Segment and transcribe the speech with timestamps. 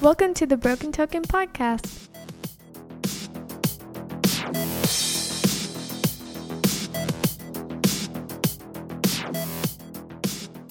[0.00, 2.08] Welcome to the Broken Token Podcast.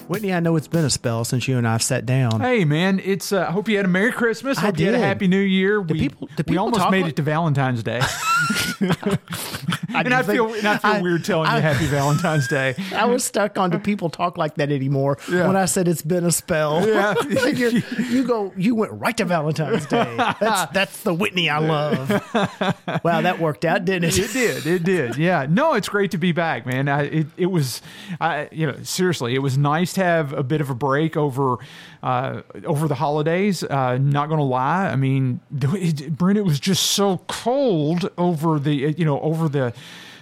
[0.08, 2.40] Whitney, I know it's been a spell since you and I've sat down.
[2.40, 3.30] Hey man, it's.
[3.30, 4.58] Uh, I hope you had a Merry Christmas.
[4.58, 5.04] I Hope you had a did.
[5.04, 5.80] Happy New Year.
[5.84, 8.00] Do we people- do we almost made like- it to Valentine's Day,
[10.04, 12.74] and I feel and I feel I- weird telling I- you Happy Valentine's Day.
[12.94, 15.46] I was stuck on do people talk like that anymore Yeah.
[15.46, 16.86] when I said it's been a spell.
[16.90, 17.14] Yeah.
[17.48, 20.14] You're- you go, you went right to Valentine's Day.
[20.40, 22.10] That's that's the Whitney I love.
[23.04, 24.18] Wow, that worked out, didn't it?
[24.18, 24.66] It did.
[24.66, 25.16] It did.
[25.16, 25.46] Yeah.
[25.48, 26.88] No, it's great to be back, man.
[26.88, 27.80] I, it, it was,
[28.20, 31.56] I, you know, seriously, it was nice to have a bit of a break over,
[32.02, 33.62] uh, over the holidays.
[33.62, 34.86] Uh, not going to lie.
[34.88, 39.72] I mean, it, Brent, it was just so cold over the, you know, over the,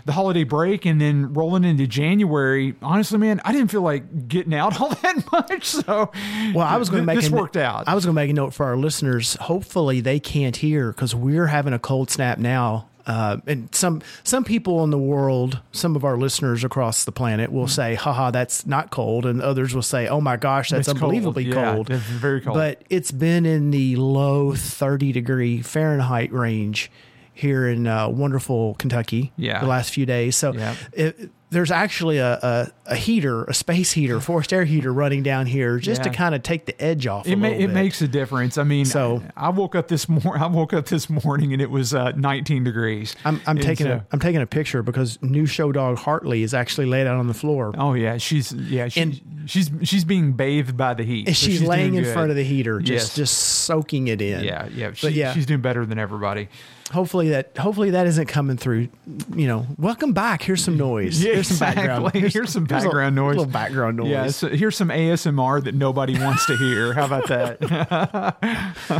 [0.04, 2.74] the holiday break and then rolling into January.
[2.80, 5.66] Honestly, man, I didn't feel like getting out all that much.
[5.66, 6.10] So,
[6.54, 7.86] Well, I was going to make this a, worked out.
[7.86, 9.34] I was going to make a note for our listeners.
[9.34, 12.88] Hopefully, they can't hear because we're having a cold snap now.
[13.06, 17.50] Uh, and some some people in the world, some of our listeners across the planet
[17.50, 20.98] will say, "Haha, that's not cold," and others will say, "Oh my gosh, that's It's
[20.98, 21.14] cold.
[21.14, 22.54] unbelievably Yeah, cold." it's very cold.
[22.58, 26.90] But it's been in the low thirty degree Fahrenheit range
[27.38, 29.32] here in uh, wonderful Kentucky.
[29.36, 29.60] Yeah.
[29.60, 30.36] the last few days.
[30.36, 30.74] So Yeah.
[30.92, 35.46] it, there's actually a, a, a heater, a space heater, forced air heater running down
[35.46, 37.26] here just to kind of take the edge off.
[37.26, 38.58] a It, ma- it makes a difference.
[38.58, 41.62] I mean, So- I, I woke up this mor- I woke up this morning and
[41.62, 43.16] it was uh, 19 degrees.
[43.24, 46.52] I'm, I'm taking so- a I'm taking a picture because new show dog Hartley is
[46.52, 47.72] actually laid out on the floor.
[47.78, 51.28] Oh yeah, she's yeah she, And- she's she's being bathed by the heat.
[51.28, 52.12] and so she's, laying in good.
[52.12, 53.14] front of the heater, just Yes.
[53.16, 54.44] just soaking it in.
[54.44, 54.92] yeah yeah.
[54.92, 56.48] She, but yeah, she's doing better than everybody.
[56.92, 58.88] Hopefully that hopefully that isn't coming through.
[59.34, 60.42] You know, welcome back.
[60.42, 61.22] Here's some noise.
[61.24, 62.06] Yeah, here's some background.
[62.06, 62.30] exactly.
[62.30, 63.36] Here's some a- background noise.
[63.36, 64.08] Little background noise.
[64.10, 66.92] Yeah, so here's some ASMR that nobody wants to hear.
[66.94, 68.36] How about that?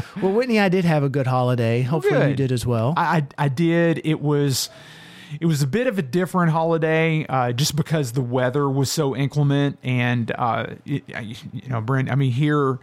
[0.21, 1.83] Well, Whitney, I did have a good holiday.
[1.83, 2.95] Hopefully, you did as well.
[2.97, 4.01] I, I I did.
[4.05, 4.69] It was
[5.41, 9.15] it was a bit of a different holiday, uh, just because the weather was so
[9.15, 11.05] inclement, and uh, it,
[11.53, 12.11] you know, Brent.
[12.11, 12.79] I mean, here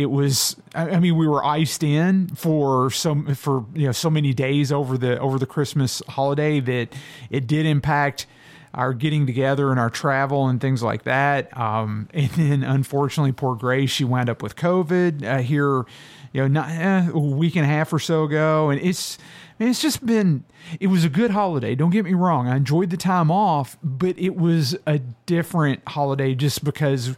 [0.00, 0.56] it was.
[0.74, 4.96] I, mean, we were iced in for so for you know so many days over
[4.96, 6.94] the over the Christmas holiday that
[7.30, 8.26] it did impact
[8.74, 11.56] our getting together and our travel and things like that.
[11.56, 15.84] Um, and then unfortunately, poor Grace, she wound up with COVID uh, here,
[16.32, 18.70] you know, not, eh, a week and a half or so ago.
[18.70, 19.18] And it's,
[19.58, 20.44] it's just been,
[20.78, 21.74] it was a good holiday.
[21.74, 22.48] Don't get me wrong.
[22.48, 27.16] I enjoyed the time off, but it was a different holiday just because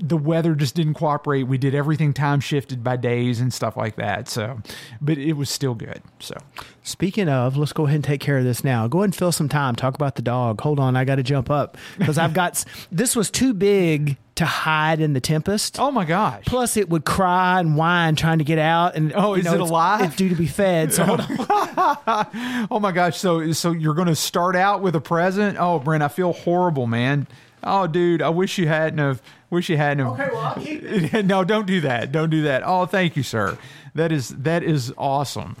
[0.00, 1.44] the weather just didn't cooperate.
[1.44, 4.28] We did everything time shifted by days and stuff like that.
[4.28, 4.60] So,
[5.00, 6.02] but it was still good.
[6.20, 6.34] So,
[6.82, 8.86] Speaking of, let's go ahead and take care of this now.
[8.88, 9.74] Go ahead and fill some time.
[9.74, 10.60] Talk about the dog.
[10.60, 12.62] Hold on, I got to jump up because I've got
[12.92, 15.78] this was too big to hide in the tempest.
[15.78, 16.44] oh my gosh.
[16.44, 18.96] Plus, it would cry and whine trying to get out.
[18.96, 20.02] And Oh, is know, it it's- alive?
[20.06, 20.92] It's due to be fed.
[20.92, 22.66] So hold on.
[22.70, 23.18] Oh my gosh!
[23.18, 25.56] So so you're going to start out with a present?
[25.60, 27.26] Oh, Brent, I feel horrible, man.
[27.64, 29.22] Oh, dude, I wish you hadn't have.
[29.50, 30.20] Wish you hadn't have.
[30.20, 32.12] Okay, well, I'll keep no, don't do that.
[32.12, 32.62] Don't do that.
[32.64, 33.56] Oh, thank you, sir.
[33.94, 35.56] That is that is awesome.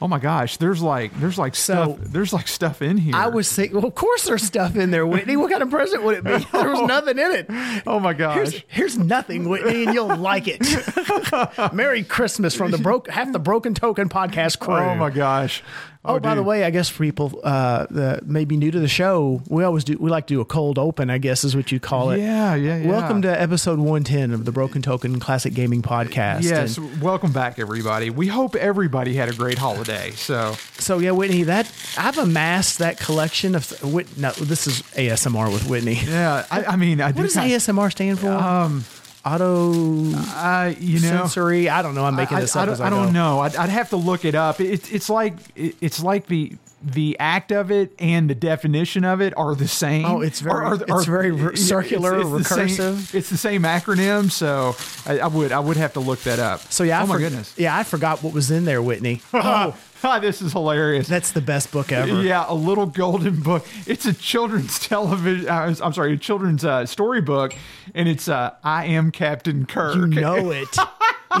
[0.00, 3.16] Oh my gosh, there's like there's like So- stuff there's like stuff in here.
[3.16, 5.36] I was thinking, well, of course there's stuff in there, Whitney.
[5.36, 6.30] What kind of present would it be?
[6.52, 7.46] There was nothing in it.
[7.86, 8.34] Oh my gosh.
[8.36, 10.62] Here's, here's nothing, Whitney, and you'll like it.
[11.72, 14.74] Merry Christmas from the broke half the Broken Token podcast crew.
[14.76, 15.62] oh my gosh.
[16.08, 18.88] Oh, by the way, I guess for people uh, that may be new to the
[18.88, 19.96] show, we always do.
[19.98, 21.10] We like to do a cold open.
[21.10, 22.18] I guess is what you call it.
[22.20, 22.88] Yeah, yeah, yeah.
[22.88, 26.44] Welcome to episode one ten of the Broken Token Classic Gaming Podcast.
[26.44, 28.08] Yes, And welcome back, everybody.
[28.10, 30.12] We hope everybody had a great holiday.
[30.12, 33.70] So so yeah, Whitney, that I've amassed that collection of.
[33.82, 35.98] Whit, no, this is ASMR with Whitney.
[36.06, 38.28] yeah, I, I mean, I do What does kind- ASMR stand for?
[38.30, 38.84] Um,
[39.34, 39.72] auto
[40.14, 41.68] uh, you know, sensory.
[41.68, 42.04] I don't know.
[42.04, 43.40] I'm making I, this I up I, I don't know.
[43.40, 44.60] I'd, I'd have to look it up.
[44.60, 49.20] It, it's like it, it's like the the act of it and the definition of
[49.20, 50.04] it are the same.
[50.04, 53.14] Oh, it's very- Are- are- it's are- very re- circular, the same- recursive.
[53.16, 56.60] it's the same acronym, so I, I would I would have to look that up.
[56.72, 57.52] So yeah, oh I my for- goodness.
[57.58, 59.22] Yeah, I forgot what was in there, Whitney.
[59.34, 59.76] Oh,
[60.20, 61.08] this is hilarious.
[61.08, 62.22] That's the best book ever.
[62.22, 63.66] Yeah, a little golden book.
[63.86, 65.48] It's a children's television.
[65.48, 67.54] Uh, I'm sorry, a children's uh, storybook,
[67.94, 69.96] and it's uh, I am Captain Kirk.
[69.96, 70.76] You know it.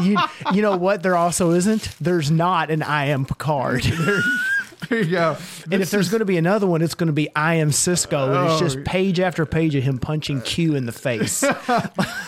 [0.02, 0.18] you,
[0.52, 1.02] you know what?
[1.02, 1.94] There also isn't.
[2.00, 3.84] There's not an I am Picard.
[4.88, 5.36] there you go.
[5.70, 8.28] and if there's going to be another one, it's going to be I am Sisko.
[8.36, 8.64] And it's Oh.
[8.64, 11.44] just page after page of him punching Q in the face.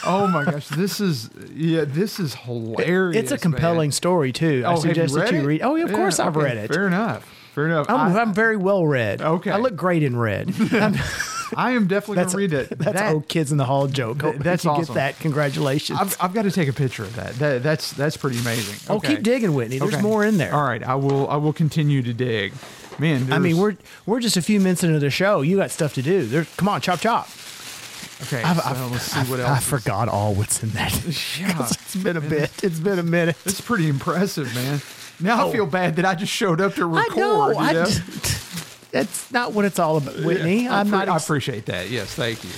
[0.03, 3.17] Oh my gosh, this is yeah, this is hilarious.
[3.23, 3.93] it's a compelling man.
[3.93, 4.63] story too.
[4.67, 5.45] I Oh, you suggest that read you it?
[5.47, 5.63] read.
[5.63, 6.73] Oh, yeah, of Yeah, course I've read it.
[6.73, 7.25] Fair enough.
[7.55, 7.87] Fair enough.
[7.91, 9.21] I'm, I- I'm very well read.
[9.23, 9.51] Okay.
[9.51, 10.55] I look great in red.
[11.57, 12.79] I'm- definitely That's gonna read it.
[12.79, 14.21] That's That- old kids in the hall joke.
[14.21, 14.87] Th- that's you awesome.
[14.87, 15.19] get that.
[15.21, 15.99] Congratulations.
[16.01, 17.35] I've, I've got to take a picture of that.
[17.37, 18.77] that that's that's pretty amazing.
[18.89, 19.79] oh, keep digging, Whitney.
[19.79, 20.03] There's Okay.
[20.03, 20.55] more in there.
[20.55, 21.29] All right, I will.
[21.29, 22.53] I will continue to dig.
[22.99, 23.77] Man, I mean, we're
[24.07, 25.41] we're just a few minutes into the show.
[25.41, 26.27] You got stuff to do.
[26.27, 27.29] There, come on, chop chop.
[28.23, 28.43] okay.
[28.43, 29.61] I've, so I've- let's see what else.
[29.61, 30.93] is- forgot all what's in that.
[31.41, 31.67] Yeah.
[31.71, 32.51] it's been a bit.
[32.63, 33.37] It's been a minute.
[33.47, 34.81] It's pretty impressive, man.
[35.23, 35.53] Now I oh.
[35.53, 37.13] feel bad that I just showed up to record.
[37.17, 37.49] I know.
[37.51, 37.85] you know?
[37.87, 37.93] d-
[38.91, 40.69] that's not what it's all about, Whitney.
[40.69, 41.09] I, I'm appre- not.
[41.09, 41.91] I appreciate that.
[41.91, 42.51] Yes, thank you.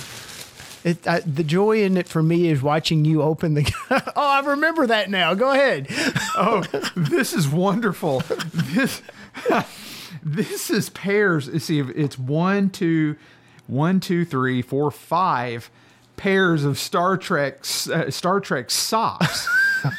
[0.83, 3.71] it, I, the joy in it for me is watching you open the.
[3.91, 5.33] oh, I remember that now.
[5.33, 5.87] Go ahead.
[6.35, 6.63] Oh,
[6.95, 8.23] this is wonderful.
[8.51, 9.03] This
[10.23, 11.63] this is pairs.
[11.63, 13.17] See, it's one, two,
[13.67, 15.69] one, two, three, four, five
[16.15, 17.59] pairs of Star Trek
[17.91, 19.47] uh, Star Trek socks.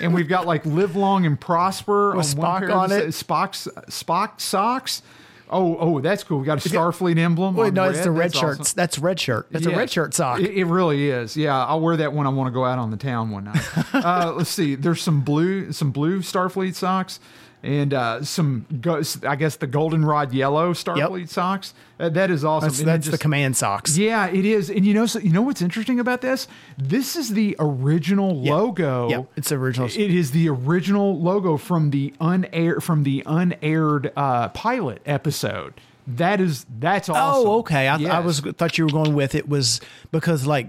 [0.00, 3.06] And we've got like live long and prosper With on one Spock pair on it?
[3.08, 5.02] Spock's Spock socks.
[5.50, 6.41] Oh, oh, that's cool.
[6.41, 7.55] We got a Starfleet emblem.
[7.55, 8.61] Wait, no, it's the red That's shirt.
[8.61, 8.76] awesome.
[8.76, 9.46] That's red shirt.
[9.50, 10.41] That's a red shirt sock.
[10.41, 11.37] It, it really is.
[11.37, 13.62] Yeah, I'll wear that when I want to go out on the town one night.
[13.94, 14.75] uh, let's see.
[14.75, 17.20] There's some blue, some blue Starfleet socks,
[17.64, 21.72] and uh, some, go- I guess, the goldenrod yellow Starfleet socks.
[21.99, 22.69] Uh, that is awesome.
[22.69, 23.96] that's that's the command socks.
[23.96, 24.69] Yeah, it is.
[24.69, 26.46] And you know, so, you know what's interesting about this?
[26.76, 29.08] This is the original logo.
[29.08, 29.88] Yep, it's original.
[29.88, 35.75] It is the original logo from the unaired from the unaired uh, pilot episode.
[36.06, 37.49] That is that's awesome.
[37.49, 37.88] Oh, okay.
[37.88, 40.69] I, I was thought you were going with it was because like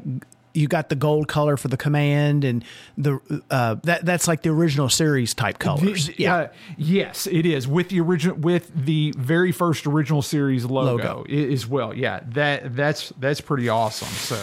[0.56, 2.64] you got the gold color for the command and
[2.98, 3.20] the
[3.52, 6.08] uh, that that's like the original series type colors.
[6.08, 6.36] The- yeah.
[6.36, 6.48] uh,
[6.78, 11.24] yes, it is with the original with the very first original series logo, Logo.
[11.54, 11.94] as well.
[11.94, 14.08] Yeah, that that's that's pretty awesome.
[14.08, 14.36] So,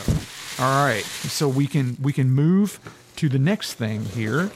[0.63, 2.79] all right, so we can we can move
[3.17, 4.51] to the next thing here,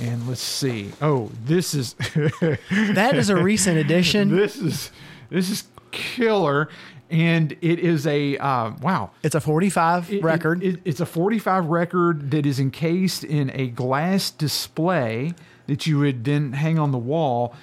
[0.00, 0.92] and let's see.
[1.02, 1.94] Oh, this is
[2.40, 4.34] that is a recent addition.
[4.34, 4.90] this is
[5.30, 6.68] this is killer,
[7.10, 9.10] and it is a uh, wow.
[9.22, 10.62] It's a 45 It- record.
[10.62, 15.32] it- it- it's a 45 record that is encased in a glass display
[15.66, 17.54] that you would then hang on the wall.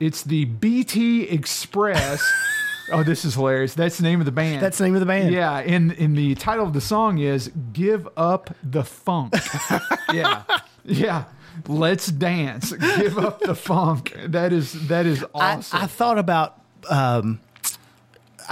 [0.00, 2.22] It's the BT Express.
[2.92, 3.74] oh, this is hilarious.
[3.74, 4.60] That's the name of the band.
[4.62, 5.32] That's the name of the band.
[5.32, 9.34] Yeah, and, and the title of the song is Give Up the Funk.
[10.12, 10.42] yeah.
[10.84, 11.24] Yeah.
[11.68, 12.72] Let's dance.
[12.72, 14.16] Give up the funk.
[14.26, 15.80] That is that is I, awesome.
[15.82, 16.58] I thought about.
[16.88, 17.40] Um,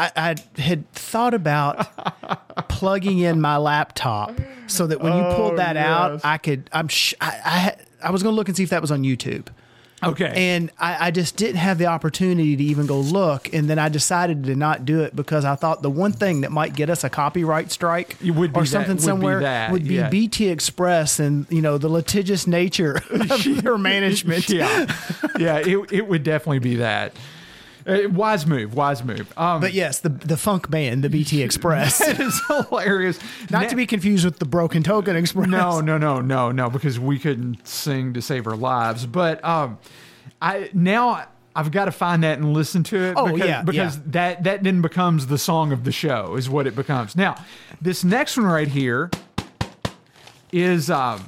[0.00, 1.86] I, I had thought about
[2.68, 4.32] plugging in my laptop
[4.66, 5.88] so that when you Oh, pulled that oh, yes.
[5.88, 6.68] out, I could.
[6.72, 6.88] I'm.
[6.88, 9.48] Sh- I, I I was going to look and see if that was on YouTube.
[10.02, 10.32] okay.
[10.34, 13.90] and I, I just didn't have the opportunity to even go look and then i
[13.90, 17.04] decided to not do it because i thought the one thing that might get us
[17.04, 19.96] a copyright strike It would be or that- something would be somewhere that, would be
[19.96, 20.08] yeah.
[20.08, 24.86] bt express and you know the litigious nature of their management yeah,
[25.38, 27.12] yeah, it, it would definitely be that.
[27.86, 29.32] Uh, wise move, wise move.
[29.38, 33.18] Um, but yes the the funk band the bt express it is hilarious.
[33.50, 36.70] not Na- to be confused with the broken token express no, no, no, no, no,
[36.70, 39.06] because we couldn't sing to save our lives.
[39.06, 39.78] But um,
[40.40, 43.14] I now I've got to find that and listen to it.
[43.16, 44.02] Oh, because, yeah, because yeah.
[44.06, 47.16] that that then becomes the song of the show, is what it becomes.
[47.16, 47.36] Now,
[47.80, 49.10] this next one right here
[50.52, 51.26] is um,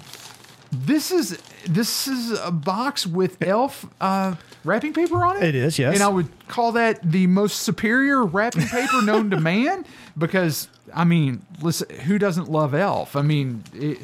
[0.70, 5.42] this is this is a box with elf uh, wrapping paper on it.
[5.42, 5.94] It is, yes.
[5.94, 9.84] and I would call that the most superior wrapping paper known to man
[10.18, 13.16] because I mean, listen, who doesn't love elf?
[13.16, 13.64] I mean.
[13.74, 13.98] It,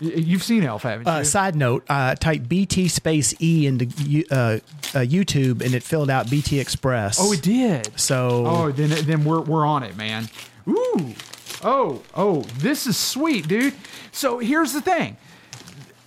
[0.00, 1.12] You've seen Elf, haven't you?
[1.12, 3.84] uh, side note, uh, type BT space E into
[4.28, 4.58] uh, uh,
[5.06, 7.18] YouTube and it filled out BT Express.
[7.20, 7.88] oh, it did.
[7.98, 10.28] So Oh, then then we're we're on it, man.
[10.68, 11.14] Ooh.
[11.62, 13.72] Oh, oh, this is sweet, dude.
[14.10, 15.16] So here's the thing.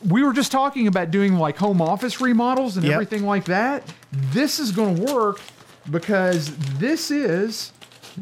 [0.05, 2.93] We were just talking about doing like home office remodels and Yep.
[2.93, 3.83] everything like that.
[4.11, 5.39] This is going to work
[5.89, 7.71] because this is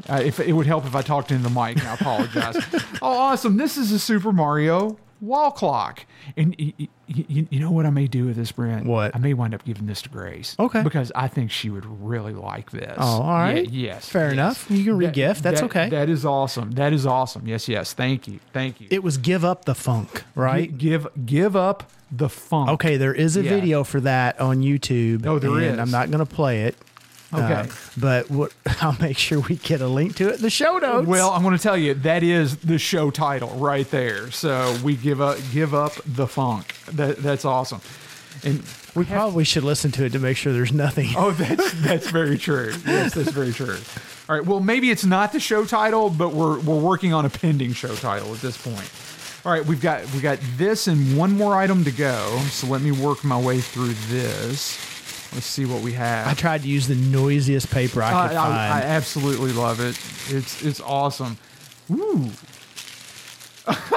[0.10, 2.58] uh, if it would help if I talked into the mic, I apologize.
[3.01, 3.58] oh, awesome.
[3.58, 6.05] This is a Super Mario wall clock.
[6.38, 8.86] And y- y- y- you know what I may do with this, Brent?
[8.86, 9.15] What?
[9.15, 10.55] I may wind up giving this to Grace.
[10.60, 10.82] Okay.
[10.84, 12.96] Because I think she would really like this.
[12.98, 13.70] Oh, all right.
[13.70, 14.10] Yeah, yes.
[14.10, 14.34] Fair yes.
[14.34, 14.72] enough.
[14.72, 15.41] You can That- regift.
[15.41, 15.89] That's that- okay.
[15.89, 16.72] That is awesome.
[16.72, 17.48] That is awesome.
[17.48, 17.94] Yes, yes.
[17.94, 18.39] Thank you.
[18.53, 18.88] Thank you.
[18.89, 20.77] it was give up the funk, right?
[20.77, 22.70] Give give up the funk.
[22.70, 23.50] Okay, there is a Yeah.
[23.50, 25.25] video for that on YouTube.
[25.25, 25.79] Oh, there and is.
[25.79, 26.75] I'm not going to play it.
[27.36, 27.54] Okay.
[27.54, 30.77] Uh, but what, I'll make sure we get a link to it in the show
[30.77, 31.08] notes.
[31.08, 34.32] Well, I'm going to tell you that is the show title right there.
[34.32, 36.75] So we give up give up the funk.
[36.92, 37.82] That that's awesome.
[38.44, 38.63] And
[38.96, 41.10] we probably should listen to it to make sure there's nothing.
[41.18, 42.74] oh, that's that's very true.
[42.86, 43.77] Yes, that's very true.
[44.27, 44.46] All right.
[44.46, 47.96] Well, maybe it's not the show title, but we're we're working on a pending show
[47.96, 48.89] title at this point.
[49.46, 52.39] All right, we've got we got this and one more item to go.
[52.50, 54.80] So let me work my way through this.
[55.36, 56.27] Let's see what we have.
[56.27, 58.56] I tried to use the noisiest paper I I, could I, find.
[58.56, 60.00] I absolutely love it.
[60.34, 61.38] It's it's awesome.
[61.92, 62.30] Ooh.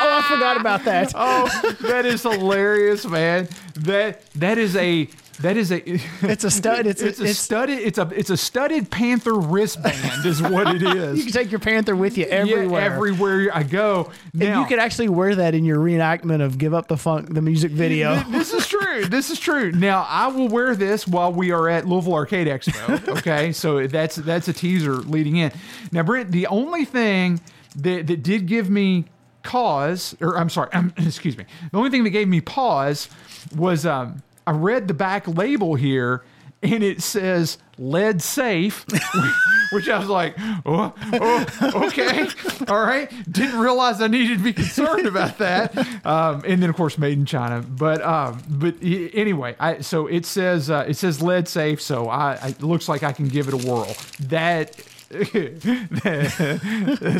[0.00, 1.12] Oh, I forgot about that.
[1.14, 1.48] Oh,
[1.80, 3.48] that is hilarious, man.
[3.74, 5.08] That that is a
[5.40, 5.82] that is a
[6.22, 6.86] It's a stud.
[6.86, 10.82] It's, it's a, it's studded it's a it's a studded panther wristband is what it
[10.96, 11.18] is.
[11.18, 12.80] you can take your Panther with you everywhere.
[12.80, 13.50] Yeah, everywhere.
[13.54, 14.10] I go.
[14.32, 17.32] and Now, you could actually wear that in your reenactment of "Give Up the Funk,"
[17.32, 18.16] the music video.
[18.30, 19.04] This is true.
[19.06, 19.72] This is true.
[19.72, 22.98] Now I will wear this while we are at Louisville Arcade Expo.
[23.18, 25.50] Okay, so that's that's a teaser leading in.
[25.92, 27.40] Now, Brent, the only thing
[27.76, 29.06] that that did give me
[29.42, 33.08] cause, or I'm sorry, um, excuse me, the only thing that gave me pause
[33.56, 36.24] was um, I read the back label here.
[36.60, 38.84] And it says lead safe,
[39.72, 40.34] which I was like,
[40.66, 42.26] oh, oh, okay,
[42.68, 43.08] all right.
[43.30, 45.76] Didn't realize I needed to be concerned about that.
[46.04, 47.62] Um, and then of course made in China.
[47.62, 52.34] But um, but anyway, I so it says uh, it says lead safe, so I,
[52.42, 53.94] I it looks like I can give it a whirl.
[54.18, 54.74] That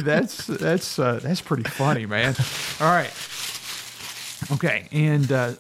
[0.03, 2.35] that's that's uh, that's pretty funny, man.
[2.81, 3.13] All right,
[4.51, 5.53] okay, and uh,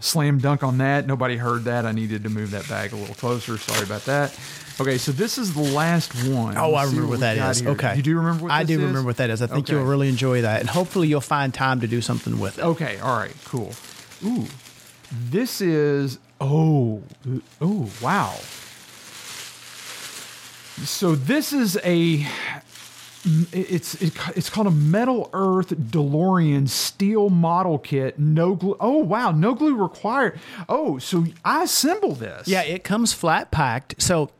[0.00, 1.06] slam dunk on that.
[1.06, 1.86] Nobody heard that.
[1.86, 3.58] I needed to move that bag a little closer.
[3.58, 4.38] Sorry about that.
[4.80, 6.56] Okay, so this is the last one.
[6.56, 7.70] Oh, I remember what we that got here.
[7.70, 8.78] Okay, you do remember what I do is?
[8.80, 9.42] remember what that is.
[9.42, 9.72] I think Okay.
[9.74, 12.64] you'll really enjoy that, and hopefully you'll find time to do something with it.
[12.64, 13.72] Okay, all right, cool.
[14.24, 14.46] Ooh,
[15.10, 17.02] this is oh
[17.60, 18.34] oh wow.
[20.84, 22.24] So this is a
[23.52, 28.18] it's it, it's called a Metal Earth DeLorean steel model kit.
[28.18, 28.76] No glue.
[28.80, 30.38] Oh wow, no glue required.
[30.68, 32.48] Oh, so I assemble this.
[32.48, 34.00] Yeah, it comes flat packed.
[34.00, 34.30] So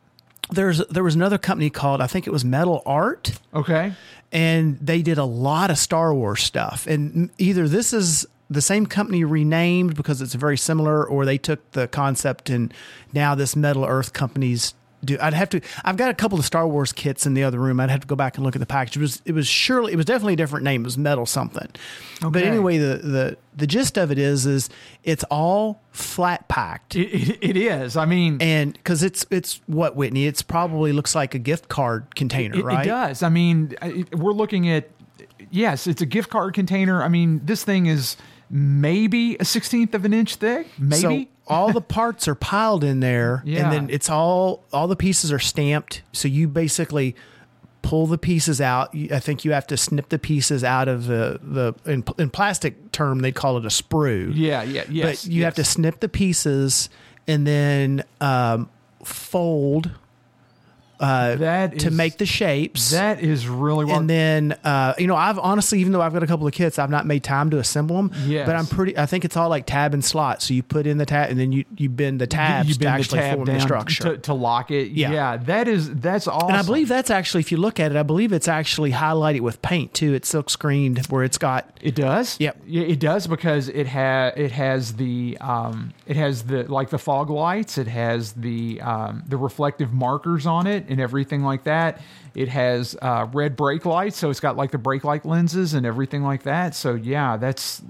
[0.51, 3.39] there's there was another company called I think it was Metal Art.
[3.55, 3.93] Okay.
[4.33, 6.87] and they did a lot of Star Wars stuff.
[6.87, 11.71] And either this is the same company renamed because it's very similar, or they took
[11.73, 12.73] the concept and
[13.13, 14.73] now this Metal Earth company's
[15.05, 15.17] do.
[15.21, 15.61] I'd have to.
[15.85, 17.81] I've got a couple of Star Wars kits in the other room.
[17.81, 18.97] I'd have to go back and look at the package.
[18.97, 20.83] It was it was surely it was definitely a different name.
[20.83, 21.69] It was Metal something.
[22.21, 24.69] But anyway, the the the gist of it is is
[25.05, 26.97] it's all flat packed.
[26.97, 27.97] It, it, it is.
[27.97, 32.15] I mean, and because it's it's what Whitney, it's probably looks like a gift card
[32.15, 32.85] container, It, right?
[32.87, 33.23] it does.
[33.23, 33.75] I mean,
[34.13, 34.89] we're looking at
[35.51, 37.03] yes, it's a gift card container.
[37.03, 38.17] I mean, this thing is
[38.51, 40.67] maybe a sixteenth of an inch thick.
[40.79, 41.01] Maybe.
[41.01, 43.65] So all the parts are piled in there, Yeah.
[43.65, 46.03] and then it's all all the pieces are stamped.
[46.13, 47.17] So you basically
[47.83, 48.91] pull the pieces out.
[49.13, 52.93] I think you have to snip the pieces out of the the in, in plastic
[52.93, 54.33] term they call it a sprue.
[54.35, 55.25] yeah, yeah, yes.
[55.25, 56.89] but you have to snip the pieces
[57.27, 58.69] and then um,
[59.05, 59.91] fold
[60.99, 62.91] that to make the shapes.
[62.91, 63.99] that is really what.
[64.01, 66.79] and then uh, you know I've honestly even though I've got a couple of kits
[66.79, 68.47] I've not made time to assemble them Yes.
[68.47, 70.99] but I'm pretty I think it's all like tab and slot so you put in
[70.99, 73.35] the tab and then you you bend the tabs you to bend the actually tab
[73.37, 74.89] form the structure to, to lock it.
[74.93, 75.11] Yeah.
[75.13, 75.37] Yeah.
[75.37, 76.49] that is that's awesome.
[76.49, 79.41] and I believe that's actually if you look at it I believe it's actually highlighted
[79.41, 82.39] with paint too it's silk screened where it's got It does.
[82.41, 82.63] Yep.
[82.67, 86.99] Yeah, it does because it has it has the um it has the like the
[86.99, 87.79] fog lights.
[87.79, 92.01] It has the um the reflective markers on it and everything like that.
[92.35, 95.85] It has uh, red brake lights, so it's got like the brake light lenses and
[95.87, 96.75] everything like that.
[96.75, 97.83] So yeah, that's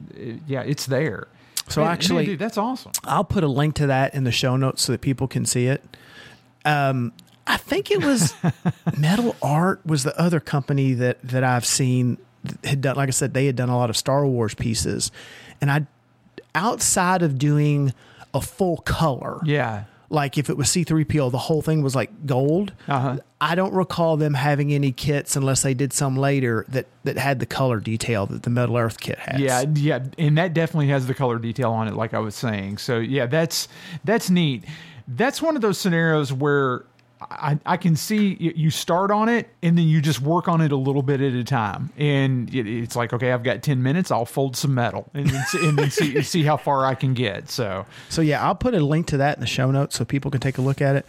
[0.46, 1.28] yeah, it's there.
[1.68, 2.92] So Man, actually- dude, that's awesome.
[3.04, 5.66] I'll put a link to that in the show notes so that people can see
[5.66, 5.84] it.
[6.64, 7.12] Um,
[7.46, 8.34] I think it was
[8.98, 12.18] Metal Art was the other company that that I've seen
[12.64, 12.96] had done.
[12.96, 15.10] Like I said, they had done a lot of Star Wars pieces,
[15.60, 15.86] and I
[16.54, 17.92] outside of doing
[18.34, 19.84] a full color, Yeah.
[20.10, 22.72] Like if it was C3PO, the whole thing was like gold.
[22.86, 23.18] Uh-huh.
[23.40, 27.40] I don't recall them having any kits unless they did some later that that had
[27.40, 29.40] the color detail that the Metal Earth kit has.
[29.40, 32.78] Yeah, yeah, and that definitely has the color detail on it, like I was saying.
[32.78, 33.68] So yeah, that's
[34.04, 34.64] that's neat.
[35.06, 36.84] That's one of those scenarios where
[37.20, 40.72] I, I can see you start on it and then you just work on it
[40.72, 44.10] a little bit at a time, and it, it's like okay, I've got ten minutes,
[44.10, 47.14] I'll fold some metal and then see, and then see see how far I can
[47.14, 47.50] get.
[47.50, 50.30] So So yeah, I'll put a link to that in the show notes so people
[50.30, 51.06] can take a look at it.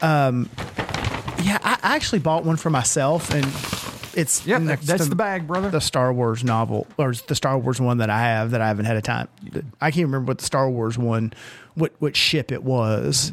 [0.00, 0.50] Um,
[1.42, 3.46] yeah, I actually bought one for myself, and
[4.14, 5.70] it's yeah, next that's to the bag, brother.
[5.70, 8.84] The Star Wars novel, or the Star Wars one that I have that I haven't
[8.84, 9.28] had a time.
[9.80, 11.32] I can't remember what the Star Wars one,
[11.74, 13.32] what what ship it was.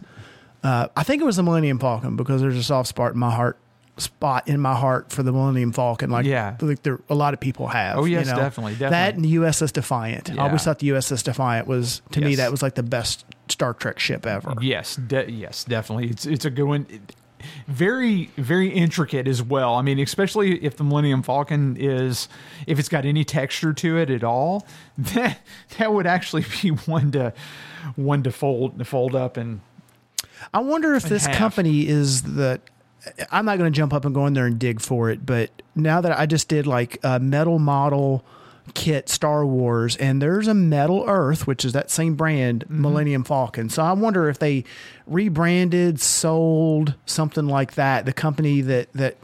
[0.64, 3.32] Uh, I think it was the Millennium Falcon because there's a soft spot in my
[3.32, 3.58] heart
[3.98, 6.10] spot in my heart for the Millennium Falcon.
[6.10, 6.56] Like, Yeah.
[6.62, 7.98] like there a lot of people have.
[7.98, 8.40] Oh, yes, you know?
[8.40, 10.32] definitely, That and the USS Defiant.
[10.32, 13.74] I always thought the USS Defiant was to me that was like the best Star
[13.74, 14.54] Trek ship ever.
[14.62, 16.10] Yes, de- yes, definitely.
[16.10, 16.86] It's it's a good one.
[17.68, 19.76] Very very intricate as well.
[19.76, 22.28] I mean, especially if the Millennium Falcon is
[22.68, 24.66] if it's got any texture to it at all,
[24.98, 25.40] that
[25.78, 27.34] that would actually be one to
[27.96, 29.62] one to fold to fold up and
[30.54, 31.36] I wonder if this half.
[31.36, 32.60] company is the
[33.32, 35.50] I'm not going to jump up and go in there and dig for it, but
[35.76, 38.24] now that I just did like a metal model
[38.74, 42.82] kit Star Wars, and there's a Metal Earth, which is that same brand, mm-hmm.
[42.82, 43.70] Millennium Falcon.
[43.70, 44.64] So I wonder if they
[45.08, 48.06] rebranded, sold something like that.
[48.06, 49.18] The company that that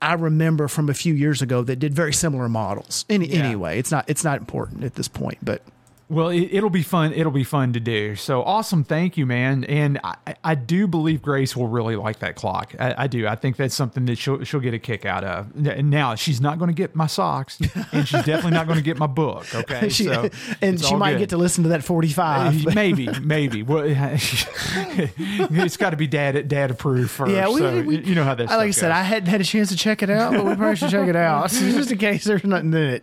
[0.00, 3.04] I remember from a few years ago that did very similar models.
[3.08, 3.40] Any, Yeah.
[3.40, 5.62] Anyway, it's not it's not important at this point, but
[6.08, 7.12] Well, it, it'll be fun.
[7.12, 8.14] It'll be fun to do.
[8.14, 8.84] So awesome.
[8.84, 9.64] Thank you, man.
[9.64, 12.74] And I, I do believe Grace will really like that clock.
[12.78, 13.26] I, I do.
[13.26, 15.56] I think that's something that she'll, she'll get a kick out of.
[15.56, 17.58] Now, she's not going to get my socks
[17.92, 19.52] and she's definitely not going to get my book.
[19.52, 19.88] Okay.
[19.88, 20.30] she, so
[20.62, 21.18] and she might good.
[21.18, 22.64] get to listen to that 45.
[22.64, 23.64] but- maybe, maybe.
[23.64, 27.32] Well, it's got to be dad dad approved first.
[27.32, 28.46] Yeah, we, so we- you know how that.
[28.46, 28.96] Like I said, goes.
[28.96, 31.16] I hadn't had a chance to check it out, but we probably should check it
[31.16, 33.00] out just in case there's nothing in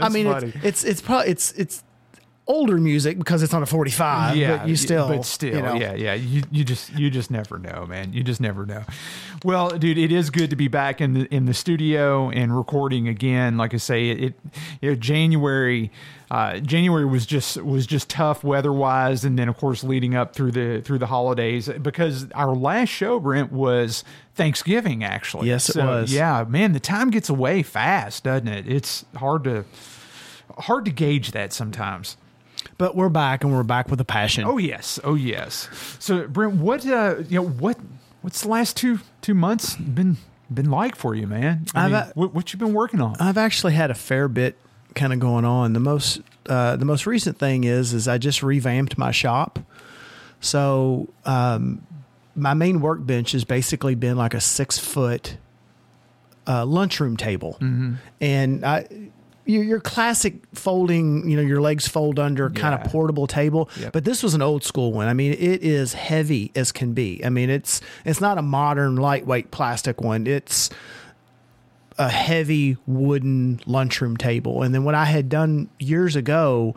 [0.00, 1.82] I mean, it's, it's it's probably it's it's
[2.48, 4.36] older music because it's on a 45.
[4.36, 5.74] yeah, but you still, but still, you know.
[5.74, 6.14] yeah, yeah.
[6.14, 8.12] You you just you just never know, man.
[8.12, 8.84] You just never know.
[9.44, 13.08] Well, dude, it is good to be back in the in the studio and recording
[13.08, 13.56] again.
[13.56, 14.34] Like I say, it,
[14.80, 15.90] you know, January.
[16.28, 20.34] Uh, January was just was just tough weather wise, and then of course leading up
[20.34, 24.02] through the through the holidays because our last show, Brent, was
[24.34, 25.04] Thanksgiving.
[25.04, 26.12] Actually, Yes, it was.
[26.12, 28.66] Yeah, man, the time gets away fast, doesn't it?
[28.68, 29.64] It's hard to
[30.58, 32.16] hard to gauge that sometimes.
[32.78, 34.44] But we're back and we're back with a passion.
[34.44, 35.68] Oh yes, oh yes.
[35.98, 37.78] So Brent, what uh, you know what
[38.20, 40.18] what's the last two two months been
[40.52, 41.64] been like for you, man?
[41.74, 43.16] I I've, mean, what, what you been working on?
[43.18, 44.56] I've actually had a fair bit
[44.94, 45.72] kind of going on.
[45.72, 49.58] The most uh, the most recent thing is is I just revamped my shop.
[50.40, 51.86] So um,
[52.34, 55.38] my main workbench has basically been like a six foot
[56.46, 57.56] uh, lunchroom table,
[58.20, 58.86] and I.
[59.46, 63.92] Your, your classic folding, you know, your legs fold under kind of portable table, Yep.
[63.92, 65.06] but this was an old school one.
[65.06, 67.24] I mean, it is heavy as can be.
[67.24, 70.26] I mean, it's it's not a modern lightweight plastic one.
[70.26, 70.68] It's
[71.98, 74.62] a heavy wooden lunchroom table.
[74.62, 76.74] And then what I had done years ago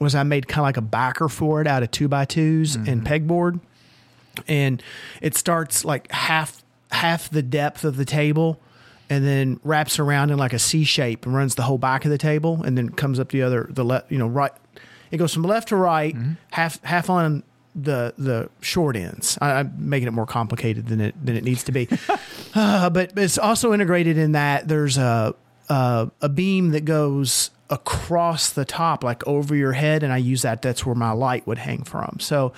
[0.00, 2.76] was I made kind of like a backer for it out of two by 2s
[2.76, 2.88] Mm-hmm.
[2.88, 3.60] and pegboard.
[4.48, 4.82] And
[5.20, 8.60] it starts like half half the depth of the table
[9.10, 12.10] and then wraps around in like a C shape and runs the whole back of
[12.10, 14.52] the table and then comes up the other the left you know right
[15.10, 16.32] it goes from left to right Mm-hmm.
[16.52, 17.42] half half on
[17.74, 21.64] the the short ends I, I'm making it more complicated than it than it needs
[21.64, 21.88] to be
[22.54, 25.34] uh, but it's also integrated in that there's a,
[25.68, 30.42] a a beam that goes across the top, like over your head, and I use
[30.42, 30.60] that.
[30.60, 32.18] That's where my light would hang from.
[32.20, 32.52] So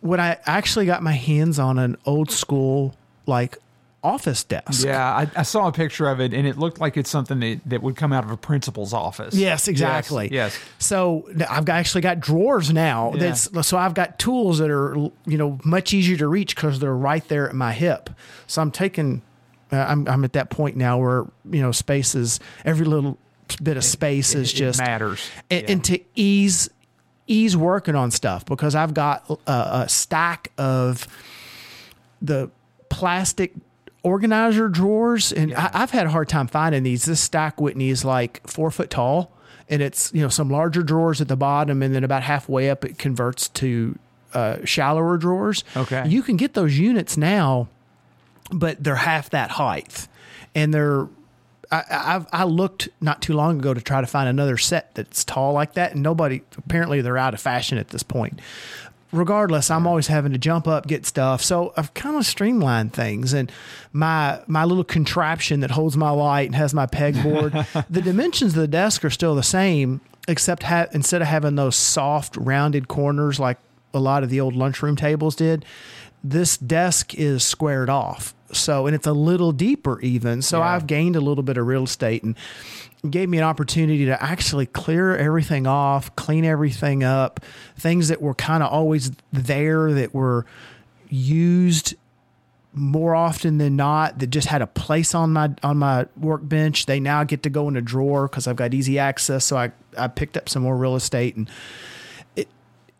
[0.00, 2.94] when I actually got my hands on an old school
[3.26, 3.56] like
[4.04, 4.84] office desk.
[4.84, 7.60] yeah, I, I saw a picture of it, and it looked like it's something that,
[7.66, 9.34] that would come out of a principal's office.
[9.34, 10.28] Yes, exactly.
[10.32, 10.58] Yes.
[10.78, 13.12] So I've got, actually got drawers now.
[13.14, 13.20] Yeah.
[13.20, 16.94] That's so I've got tools that are you know much easier to reach because they're
[16.94, 18.10] right there at my hip.
[18.46, 19.22] So I'm taking.
[19.70, 23.16] Uh, I'm I'm at that point now where you know space is every little
[23.62, 25.30] bit of space is it just matters.
[25.50, 25.72] and, Yeah.
[25.72, 26.68] and to ease
[27.26, 31.06] ease working on stuff because I've got a, a stack of
[32.20, 32.50] the
[32.88, 33.52] plastic
[34.02, 37.04] organizer drawers, and I, I've had a hard time finding these.
[37.04, 39.32] This stack, Whitney, is like four foot tall,
[39.68, 42.84] and it's you know some larger drawers at the bottom, and then about halfway up
[42.84, 43.98] it converts to
[44.34, 45.64] uh, shallower drawers.
[45.76, 46.06] Okay.
[46.08, 47.68] you can get those units now,
[48.50, 50.08] but they're half that height,
[50.54, 51.08] and they're.
[51.70, 55.24] I, I've, I looked not too long ago to try to find another set that's
[55.24, 56.42] tall like that, and nobody.
[56.58, 58.40] Apparently, they're out of fashion at this point
[59.12, 61.42] regardless, I'm always having to jump up, get stuff.
[61.42, 63.50] So I've kind of streamlined things, and
[63.92, 67.86] my my little contraption that holds my light and has my pegboard.
[67.90, 71.76] the dimensions of the desk are still the same, except ha- instead of having those
[71.76, 73.58] soft, rounded corners like
[73.94, 75.64] a lot of the old lunchroom tables did,
[76.24, 78.34] this desk is squared off.
[78.52, 80.40] So and it's a little deeper even.
[80.42, 80.66] So Yeah.
[80.74, 82.36] I've gained a little bit of real estate and
[83.10, 87.40] gave me an opportunity to actually clear everything off, clean everything up,
[87.76, 90.46] things that were kind of always there that were
[91.08, 91.94] used
[92.74, 96.86] more often than not that just had a place on my on my workbench.
[96.86, 99.44] They now get to go in a drawer because I've got easy access.
[99.44, 101.50] So I I picked up some more real estate and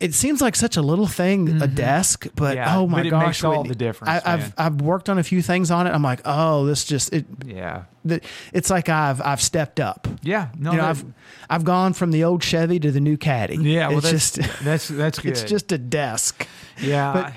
[0.03, 2.57] it seems like such a little thing, a desk, but Mm-hmm.
[2.57, 5.19] Yeah, oh my but it gosh, makes all the difference, I, I've I've worked on
[5.19, 5.91] a few things on it.
[5.91, 7.85] I'm like, oh, this just it Yeah.
[8.05, 8.21] the,
[8.53, 10.07] it's like I've I've stepped up.
[10.23, 10.49] Yeah.
[10.59, 11.05] No, you know, I've
[11.49, 13.57] I've gone from the old Chevy to the new Caddy.
[13.57, 13.89] yeah.
[13.89, 15.31] Well, it's that's, just that's that's good.
[15.33, 16.47] it's just a desk.
[16.81, 17.13] yeah.
[17.13, 17.33] but-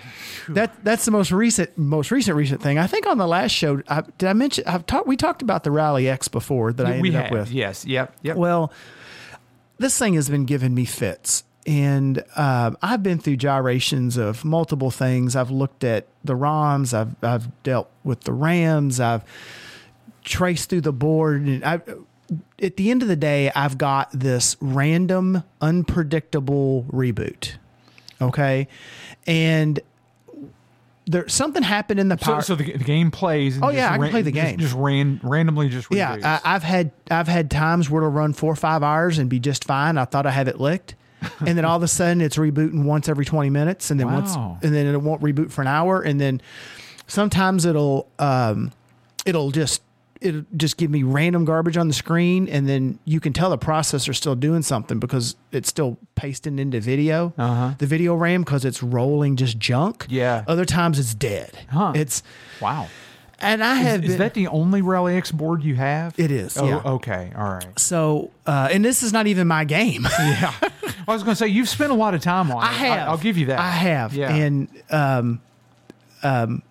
[0.48, 2.78] That that's the most recent most recent recent thing.
[2.78, 5.64] I think on the last show, I, did I mention I've talked we talked about
[5.64, 7.52] the Rally X before that I ended we up have with.
[7.52, 7.84] yes.
[7.84, 8.16] Yep.
[8.22, 8.38] Yep.
[8.38, 8.72] Well,
[9.80, 11.44] this thing has been giving me fits.
[11.66, 15.36] And um, I've been through gyrations of multiple things.
[15.36, 16.94] I've looked at the ROMs.
[16.94, 19.00] I've I've dealt with the RAMs.
[19.00, 19.24] I've
[20.24, 21.82] traced through the board, and I.
[22.60, 27.54] At the end of the day, I've got this random, unpredictable reboot.
[28.22, 28.68] Okay,
[29.28, 29.80] and
[31.06, 32.42] there something happened in the So, power.
[32.42, 33.56] so the, the game plays.
[33.58, 34.58] And Oh, yeah, I can ran- play the game.
[34.58, 35.70] Just, ran randomly.
[35.70, 36.24] Just Yeah, reboots.
[36.24, 39.40] I, I've had I've had times where it'll run four or five hours and be
[39.40, 39.98] just fine.
[40.00, 40.96] I thought I have it licked,
[41.46, 44.36] and then all of a sudden it's rebooting once every twenty minutes, and then once
[44.36, 46.42] and then it won't reboot for an hour, and then
[47.08, 48.72] sometimes it'll um,
[49.26, 49.82] it'll just
[50.22, 53.58] it'll just give me random garbage on the screen, and then you can tell the
[53.58, 57.76] processor's still doing something because it's still pasting into video, Uh-huh.
[57.78, 60.06] the video RAM because it's rolling just junk.
[60.10, 60.44] Yeah.
[60.48, 61.52] Other times it's dead.
[61.70, 61.92] Huh.
[61.96, 62.24] It's
[62.62, 62.88] wow.
[63.40, 66.18] And I have Is been, that the only Rally X board you have?
[66.20, 66.82] It is, Oh, yeah.
[66.86, 67.32] okay.
[67.36, 67.80] All right.
[67.80, 70.08] so uh, and this is not even my game.
[70.20, 70.54] Yeah.
[71.08, 72.66] I was going to say you've spent a lot of time on it.
[72.66, 73.08] I have.
[73.08, 73.60] I, will give you that.
[73.60, 74.14] I have.
[74.16, 74.34] Yeah.
[74.34, 75.40] And um,
[76.24, 76.64] um,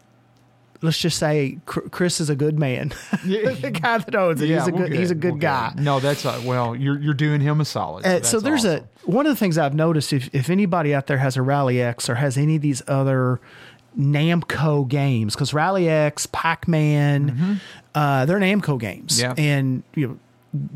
[0.82, 2.88] let's just say Chris is a good man.
[3.24, 4.48] the guy that owns it.
[4.48, 4.92] Yeah, he's a good.
[4.92, 5.72] He's a good We're guy.
[5.78, 6.74] No, that's uh, well.
[6.76, 8.04] You're you're doing him a solid.
[8.04, 8.88] Uh, that's so there's awesome.
[9.06, 11.80] a one of the things I've noticed if if anybody out there has a Rally
[11.80, 13.40] X or has any of these other
[13.98, 17.60] Namco games because Rally X, Pac Man,
[17.94, 19.38] uh, they're Namco games, Mm-hmm.
[19.40, 19.44] Yeah.
[19.58, 20.18] and you know.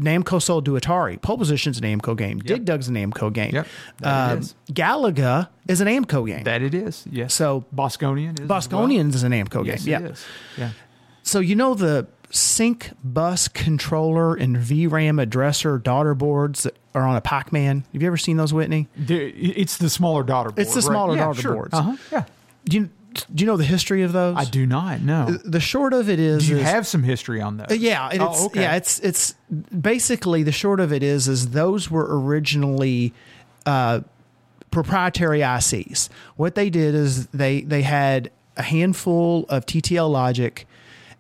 [0.00, 1.22] Namco sold to Atari.
[1.22, 2.40] Pole Position's a Namco game.
[2.40, 3.52] Dig Dug's a Namco game.
[3.54, 3.66] Yep,
[4.02, 4.56] Um, is.
[4.72, 6.42] Galaga is a Namco game.
[6.42, 7.06] that it is.
[7.08, 7.32] Yes.
[7.32, 8.40] So Bosconian is.
[8.40, 9.66] as Bosconians is a Namco Well.
[9.68, 10.02] Yes, game.
[10.02, 10.10] it Yeah.
[10.10, 10.24] is.
[10.58, 10.70] Yeah.
[11.22, 17.14] So you know the sync bus controller and VRAM addresser daughter boards that are on
[17.14, 17.84] a Pac-Man.
[17.92, 18.88] Have you ever seen those, Whitney?
[18.98, 20.58] It's the smaller daughter board.
[20.58, 20.86] It's the right?
[20.90, 21.52] smaller Yeah, daughter sure.
[21.54, 21.74] boards.
[21.74, 21.96] Uh-huh.
[22.10, 22.24] Yeah.
[22.64, 22.90] Do you
[23.34, 24.36] do you know the history of those?
[24.36, 25.30] I do not know.
[25.44, 27.68] The short of it is, Do you is- have some history on those?
[27.70, 28.62] Uh, yeah, and Oh, it's okay.
[28.62, 29.34] yeah, it's it's
[29.80, 33.12] basically the short of it is is those were originally
[33.66, 34.00] uh,
[34.70, 36.08] proprietary ICs.
[36.36, 40.66] What they did is they they had a handful of TTL logic,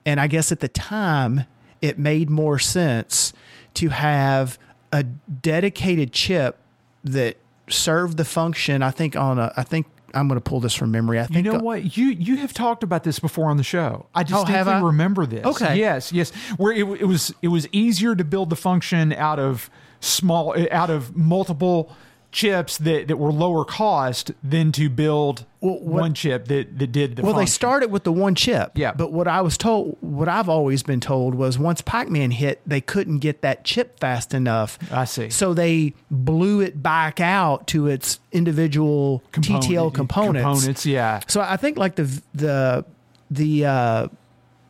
[0.04, 1.44] and I guess at the time
[1.80, 3.32] it made more sense
[3.74, 4.58] to have
[4.92, 6.58] a dedicated chip
[7.04, 7.36] that
[7.68, 8.82] served the function.
[8.82, 11.20] I think on a I think I'm going to pull this from memory.
[11.20, 11.96] I think You know what?
[11.96, 14.06] You you have talked about this before on the show.
[14.14, 14.80] I distinctly Oh, have I?
[14.80, 15.44] remember this.
[15.44, 15.78] Okay.
[15.78, 16.30] Yes, yes.
[16.56, 19.68] Where it, it was it was easier to build the function out of
[20.00, 21.92] small out of multiple
[22.30, 26.92] chips that, that were lower cost than to build Well, what- one chip that, that
[26.92, 28.72] did the Well, they started with the one chip.
[28.74, 28.92] Yeah.
[28.92, 32.60] But what I was told, what I've always been told was once Pac Man hit,
[32.66, 34.78] they couldn't get that chip fast enough.
[34.92, 35.30] I see.
[35.30, 40.44] So they blew it back out to its individual Component- TTL components.
[40.44, 41.20] Components, yeah.
[41.28, 42.84] So I think like the the
[43.30, 44.08] the uh,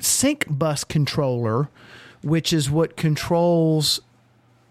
[0.01, 1.69] sync bus controller,
[2.23, 4.01] which is what controls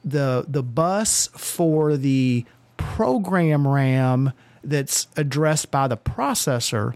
[0.05, 2.45] the the bus for the
[2.77, 4.31] program RAM
[4.63, 6.95] that's addressed by the processor.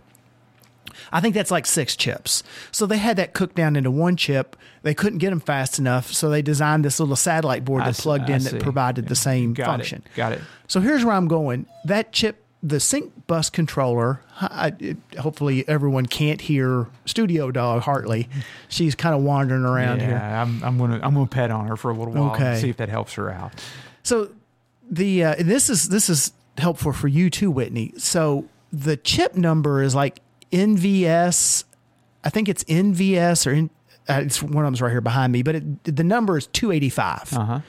[1.12, 2.44] I think that's like six chips.
[2.72, 4.56] So they had that cooked down into one chip.
[4.84, 8.04] They couldn't get them fast enough, so they designed this little satellite board that see-
[8.04, 8.50] plugged I in see.
[8.52, 10.04] that provided the same Got function.
[10.06, 10.16] It.
[10.16, 10.42] Got it.
[10.68, 11.66] So here's where I'm going.
[11.86, 14.22] That chip, the sync bus controller.
[14.40, 18.28] I, it, hopefully, everyone can't hear Studio Dog Hartley.
[18.70, 20.18] She's kind of wandering around yeah, here.
[20.18, 22.46] I'm, I'm gonna I'm gonna pet on her for a little while Okay.
[22.54, 23.54] and see if that helps her out.
[24.04, 24.32] So
[24.92, 27.94] the uh, and this is this is helpful for you too, Whitney.
[27.98, 31.64] So the chip number is like NVS.
[32.24, 33.70] I think it's NVS or in,
[34.08, 37.34] uh, it's one of them's right here behind me, but it, the number is 285.
[37.34, 37.60] Uh huh.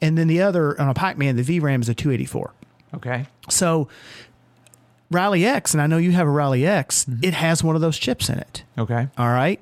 [0.00, 2.52] And then the other on a Pac-Man, the VRAM is a 284.
[2.94, 3.26] Okay.
[3.50, 3.88] So
[5.10, 7.98] Rally X, and I know you have a Rally X, it has one of those
[7.98, 8.62] chips in it.
[8.78, 9.08] Okay.
[9.18, 9.60] All right.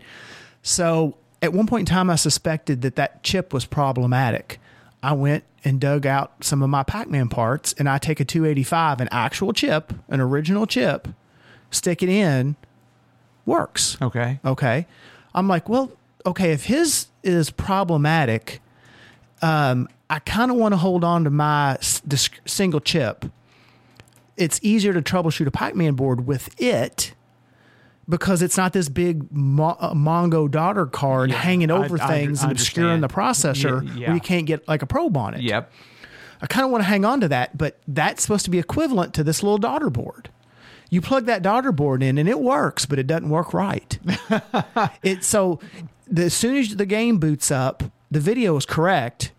[0.63, 4.61] So at one point in time, I suspected that that chip was problematic.
[5.03, 8.25] I went and dug out some of my Pac Man parts, and I take a
[8.25, 11.09] 285, an actual chip, an original chip,
[11.71, 12.57] stick it in,
[13.45, 13.97] works.
[14.01, 14.41] Okay.
[14.45, 14.87] Okay.
[15.35, 15.93] I'm like, well,
[16.25, 18.61] okay, if his is problematic,
[19.43, 22.03] um, I kind of want to hold on to my s-
[22.47, 23.27] single chip.
[24.37, 27.13] It's easier to troubleshoot a Pac-Man board with it
[28.09, 32.41] because it's not this big Mo- uh, Mongo daughter card Yeah, hanging over I things
[32.43, 34.07] under- and obscuring the processor Yeah, yeah.
[34.09, 35.41] where you can't get like a probe on it.
[35.43, 35.73] Yep.
[36.41, 39.15] I kind of want to hang on to that, but that's supposed to be equivalent
[39.15, 40.29] to this little daughter board.
[40.91, 43.99] You plug that daughter board in and it works, but it doesn't work right.
[45.03, 45.59] it so
[46.07, 49.33] the, as soon as the game boots up, the video is correct.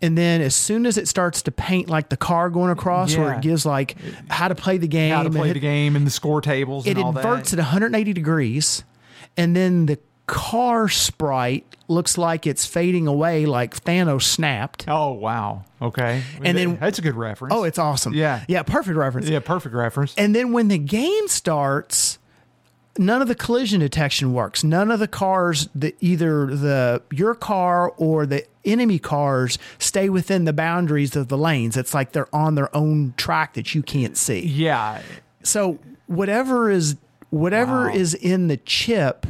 [0.00, 3.32] And then as soon as it starts to paint like the car going across where
[3.34, 3.96] it gives like
[4.30, 6.90] how to play the game, How to play the game and the score tables it
[6.90, 8.84] and all inverts at 180 degrees
[9.36, 14.84] and then the car sprite looks like it's fading away, like Thanos snapped.
[14.86, 15.64] Oh wow.
[15.80, 16.22] Okay.
[16.42, 17.54] And then- that's a good reference.
[17.54, 18.14] Oh, it's awesome.
[18.14, 18.44] Yeah.
[18.46, 19.28] yeah, perfect reference.
[19.28, 20.14] yeah, perfect reference.
[20.16, 22.18] And then when the game starts,
[22.98, 24.62] none of the collision detection works.
[24.62, 30.44] None of the cars, the either the your car or the enemy cars stay within
[30.44, 31.76] the boundaries of the lanes.
[31.76, 34.40] It's like they're on their own track that you can't see.
[34.46, 35.02] yeah.
[35.42, 36.96] So whatever is
[37.30, 37.94] whatever Wow.
[37.94, 39.26] is in the chip,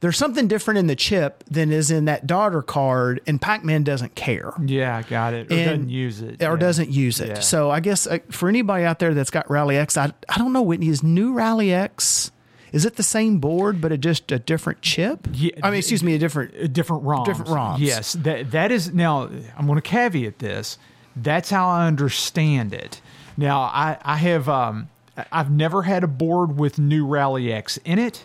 [0.00, 4.14] there's something different in the chip than is in that daughter card, and Pac-Man doesn't
[4.14, 5.50] care Yeah, got it.
[5.50, 6.42] Or And- doesn't use it.
[6.42, 6.56] or yeah.
[6.56, 7.28] doesn't use it.
[7.28, 7.40] Yeah.
[7.40, 10.52] So I guess uh, for anybody out there that's got Rally X, I, I don't
[10.52, 12.30] know, Whitney, is new Rally X,
[12.74, 15.28] is it the same board, but a, just a different chip?
[15.32, 16.72] Yeah, I mean, excuse me, a different.
[16.72, 17.24] Different ROMs.
[17.24, 17.78] Different ROMs.
[17.78, 19.30] Yes, that that is now.
[19.56, 20.76] I'm going to caveat this.
[21.14, 23.00] That's how I understand it.
[23.36, 24.88] Now, I I have um
[25.30, 28.24] I've never had a board with new Rally X in it,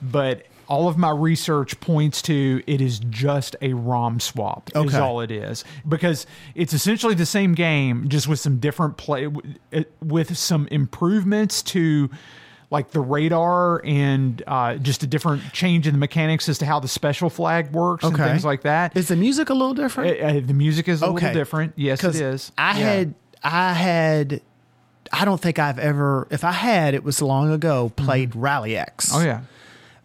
[0.00, 4.70] but all of my research points to it is just a ROM swap.
[4.74, 9.28] Is all it is because it's essentially the same game, just with some different play
[10.00, 12.08] with some improvements to
[12.72, 16.80] like the radar and uh, just a different change in the mechanics as to how
[16.80, 18.96] the special flag works and things like that.
[18.96, 20.18] Is the music a little different?
[20.20, 21.26] Uh, uh, the music is a Okay.
[21.26, 21.74] little different.
[21.76, 22.50] Yes, it is.
[22.56, 22.84] I Yeah.
[22.86, 24.40] had, I had,
[25.12, 29.10] I don't think I've ever, if I had, it was long ago, played Rally X.
[29.14, 29.40] Oh yeah.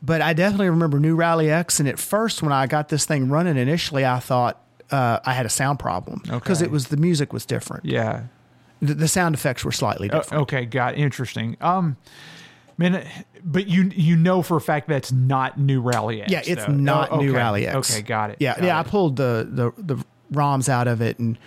[0.04, 1.80] But I definitely remember New Rally X.
[1.80, 5.46] And at first, when I got this thing running initially, I thought uh, I had
[5.46, 6.66] a sound problem because Okay.
[6.68, 7.86] it was the music was different.
[7.86, 8.24] Yeah.
[8.82, 10.42] The, the sound effects were slightly Uh, different.
[10.44, 11.58] okay, got interesting.
[11.62, 11.96] Um,
[12.78, 13.08] man,
[13.44, 16.32] but you you know for a fact that's not new Rally X.
[16.32, 16.72] yeah, it's though.
[16.74, 17.38] not Oh, New okay.
[17.38, 17.92] Rally X.
[17.92, 18.38] Okay, got it.
[18.40, 18.80] Yeah, got yeah.
[18.80, 21.38] I pulled the, the the ROMs out of it and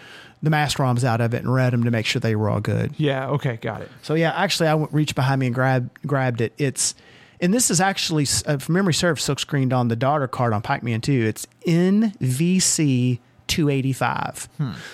[0.42, 2.60] the master ROMs out of it and read them to make sure they were all
[2.60, 2.94] good.
[2.96, 3.28] Yeah.
[3.30, 3.90] Okay, got it.
[4.02, 6.54] So yeah, actually, I went, reached behind me and grabbed grabbed it.
[6.58, 6.94] It's
[7.42, 10.60] and this is actually, uh, if memory serves, silk screened on the daughter card on
[10.60, 11.12] Pac-Man 2.
[11.26, 14.48] It's NVC 285.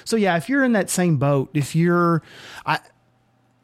[0.05, 2.22] So yeah, if you're in that same boat, if you're,
[2.64, 2.79] I,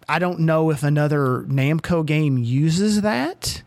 [0.09, 3.63] I don't know if another Namco game uses that.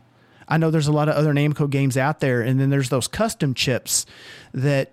[0.47, 3.07] I know there's a lot of other Namco games out there, and then there's those
[3.07, 4.05] custom chips
[4.53, 4.91] that,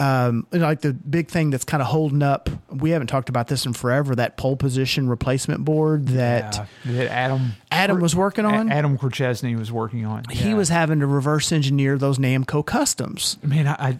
[0.00, 2.48] um, like the big thing that's kind of holding up.
[2.68, 4.14] We haven't talked about this in forever.
[4.16, 8.72] That pole position replacement board that Yeah, that Adam Adam was working on.
[8.72, 10.24] Adam Korchesny was working on.
[10.30, 10.54] He Yeah.
[10.54, 13.38] was having to reverse engineer those Namco customs.
[13.42, 13.98] Man, I,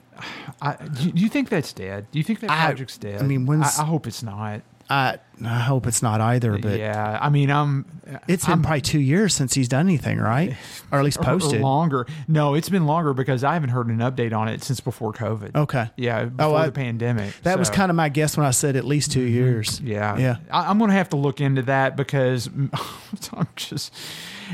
[0.60, 2.06] I, I do you think that's dead?
[2.10, 3.20] Do you think that I- project's dead?
[3.22, 4.62] I mean, when's- I, I hope it's not.
[4.90, 7.84] I I hope it's not either, but yeah, I mean, I'm.
[8.26, 10.56] it's been I'm, probably two years since he's done anything, right?
[10.90, 11.60] Or at least posted.
[11.60, 12.06] longer.
[12.26, 15.54] No, it's been longer because I haven't heard an update on it since before COVID.
[15.54, 15.90] Okay.
[15.96, 17.34] Yeah, before I- the pandemic.
[17.42, 19.80] That was kind of my guess when I said at least 2 years.
[19.80, 20.36] Yeah, Yeah.
[20.50, 22.48] I, I'm going to have to look into that because
[23.32, 23.94] I'm just,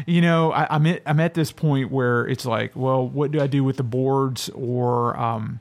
[0.06, 3.40] you know, I, I'm at, I'm at this point where it's like, well, what do
[3.40, 5.60] I do with the boards, or um,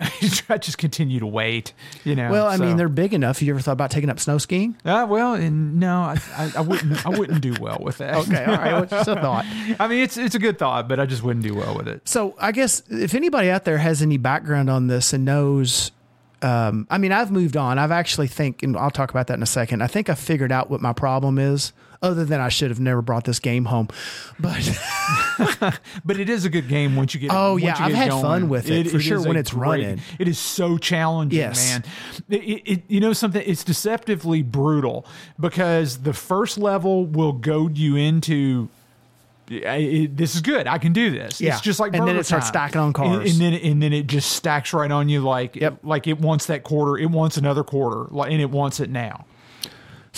[0.48, 1.72] I just continue to wait.
[2.04, 2.30] You know.
[2.30, 3.42] Well, I so- mean, they're big enough.
[3.42, 4.76] You ever thought about taking up snow skiing?
[4.84, 7.04] Uh, well, and no, I, I, I wouldn't.
[7.04, 8.16] I wouldn't do well with that.
[8.18, 8.74] Okay, all right.
[8.74, 9.44] What's just a thought?
[9.80, 12.08] I mean, it's it's a good thought, but I just wouldn't do well with it.
[12.08, 15.90] So I guess if anybody out there has any background on this and knows,
[16.42, 17.78] um, I mean, I've moved on.
[17.78, 19.82] I've actually think, and I'll talk about that in a second.
[19.82, 21.72] I think I figured out what my problem is.
[22.00, 23.88] Other than I should have never brought this game home,
[24.38, 24.56] but
[26.04, 27.26] But it is a good game once you get.
[27.26, 27.32] It.
[27.36, 28.22] Oh, yeah, I've had going.
[28.22, 30.00] fun with it, for sure, when it's running.
[30.18, 31.72] It is so challenging, Yes.
[31.72, 31.84] man.
[32.28, 33.42] It, it, it- you know something?
[33.44, 35.06] It's deceptively brutal
[35.40, 38.68] because the first level will goad you into.
[39.50, 40.66] I- it- this is good.
[40.68, 41.40] I can do this.
[41.40, 41.52] Yeah.
[41.54, 42.52] It's just like And then it starts Time.
[42.70, 43.32] stacking on And- cars.
[43.32, 45.78] and, then and then it just stacks right on you like Yep.
[45.82, 46.96] like it wants that quarter.
[46.96, 49.24] It wants another quarter, like, and it wants it now.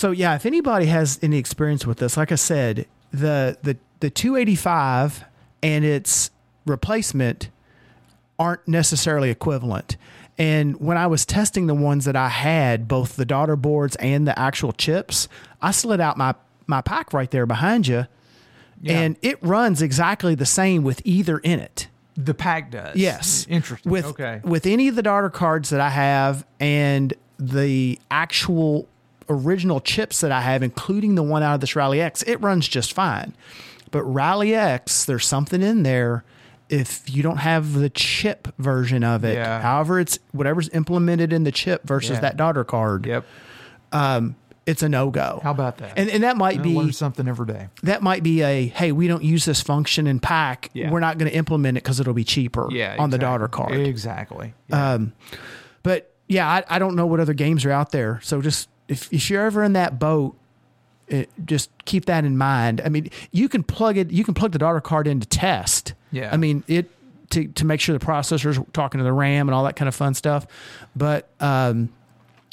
[0.01, 4.09] So yeah, if anybody has any experience with this, like I said, the the the
[4.09, 5.23] 285
[5.61, 6.31] and its
[6.65, 7.49] replacement
[8.39, 9.97] aren't necessarily equivalent.
[10.39, 14.27] And when I was testing the ones that I had, both the daughter boards and
[14.27, 15.27] the actual chips,
[15.61, 16.33] I slid out my
[16.65, 18.07] my Pac right there behind you,
[18.81, 19.01] Yeah.
[19.01, 21.89] and it runs exactly the same with either in it.
[22.17, 22.95] The Pac does.
[22.95, 23.45] Yes.
[23.47, 23.91] Interesting.
[23.91, 24.41] With okay.
[24.43, 28.87] with any of the daughter cards that I have and the actual
[29.31, 32.67] original chips that I have, including the one out of this Rally X, it runs
[32.67, 33.33] just fine.
[33.91, 36.23] But Rally X, there's something in there.
[36.69, 39.61] If you don't have the chip version of it, Yeah.
[39.61, 42.19] however it's whatever's implemented in the chip versus Yeah.
[42.21, 43.25] that daughter card, Yep.
[43.91, 45.41] Um, it's a no go.
[45.43, 45.93] How about that?
[45.97, 47.67] And and that might I be learn something every day.
[47.83, 50.69] that might be a hey, we don't use this function in Pac.
[50.73, 50.89] Yeah.
[50.91, 52.95] We're not going to implement it because it'll be cheaper Yeah.
[52.99, 53.73] on the daughter card.
[53.73, 54.53] Exactly.
[54.69, 54.93] Yeah.
[54.93, 55.13] Um,
[55.83, 58.19] but yeah, I, I don't know what other games are out there.
[58.23, 60.35] So just if, if you're ever in that boat,
[61.07, 62.81] it, just keep that in mind.
[62.83, 66.29] I mean, you can plug it, you can plug the daughter card into test Yeah.
[66.31, 66.89] I mean it
[67.31, 69.95] to to make sure the processor's talking to the RAM and all that kind of
[69.95, 70.45] fun stuff.
[70.95, 71.89] But um,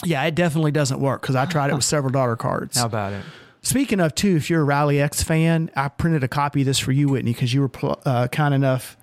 [0.05, 2.79] yeah, it definitely doesn't work because I tried it with several daughter cards.
[2.79, 3.25] How about it?
[3.63, 6.79] Speaking of too, if you're a Rally X fan, I printed a copy of this
[6.79, 8.97] for you, Whitney, because you were pl- uh, kind enough.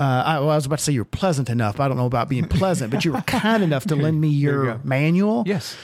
[0.00, 1.80] Uh, I, well, I was about to say you were pleasant enough.
[1.80, 4.36] I don't know about being pleasant, but you were kind enough to lend me There
[4.36, 5.42] you your manual.
[5.44, 5.76] Yes.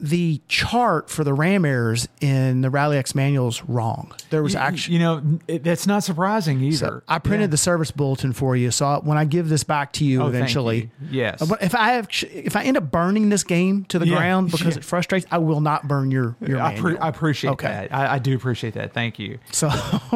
[0.00, 4.12] The chart for the RAM errors in the Rally X manual is wrong.
[4.30, 4.94] There was actually.
[4.94, 6.76] you know, it, that's not surprising either.
[6.76, 7.52] So I printed Yeah.
[7.52, 8.70] the service bulletin for you.
[8.70, 11.08] So when I give this back to you Oh, eventually, you.
[11.10, 11.42] Yes.
[11.60, 14.74] If I have, if I end up burning this game to the Yeah, ground because
[14.74, 14.78] yeah.
[14.78, 17.02] it frustrates, I will not burn your your I, pre- manual.
[17.02, 17.66] I appreciate Okay.
[17.68, 17.92] that.
[17.92, 18.92] I, I do appreciate that.
[18.92, 19.38] Thank you.
[19.50, 19.68] so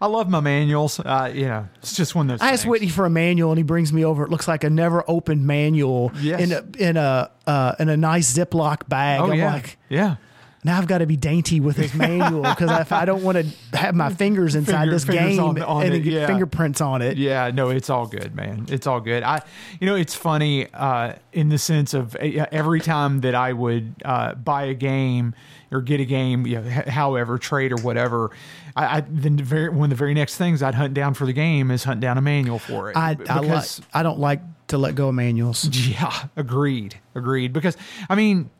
[0.00, 0.98] I love my manuals.
[1.00, 2.46] Uh, you know, it's just one of those.
[2.46, 2.66] I asked.
[2.66, 4.24] Whitney for a manual, and he brings me over.
[4.24, 6.40] It looks like a never opened manual Yes.
[6.40, 9.20] in a in a uh, in a nice Ziploc bag.
[9.20, 10.16] Oh I'm yeah, like, yeah.
[10.64, 13.76] now I've got to be dainty with this manual because if I don't want to
[13.76, 16.26] have my fingers inside Finger- this fingers game on- on and it, get yeah.
[16.26, 17.16] fingerprints on it.
[17.18, 18.66] Yeah, no, it's all good, man.
[18.68, 19.22] It's all good.
[19.22, 19.42] I,
[19.80, 23.94] you know, it's funny uh, in the sense of uh, every time that I would
[24.04, 25.34] uh, buy a game
[25.72, 28.30] or get a game, you know, however, trade or whatever,
[28.76, 31.32] I, I then very one of the very next things I'd hunt down for the
[31.32, 32.96] game is hunt down a manual for it.
[32.96, 35.68] I I, like, I don't like to let go of manuals.
[35.88, 37.52] Yeah, agreed, agreed.
[37.52, 37.76] Because
[38.08, 38.50] I mean,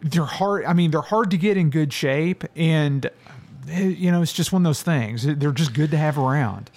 [0.00, 0.64] they're hard.
[0.64, 3.06] I mean, they're hard to get in good shape, and
[3.70, 5.24] eh, you know, it's just one of those things.
[5.26, 6.70] They're just good to have around.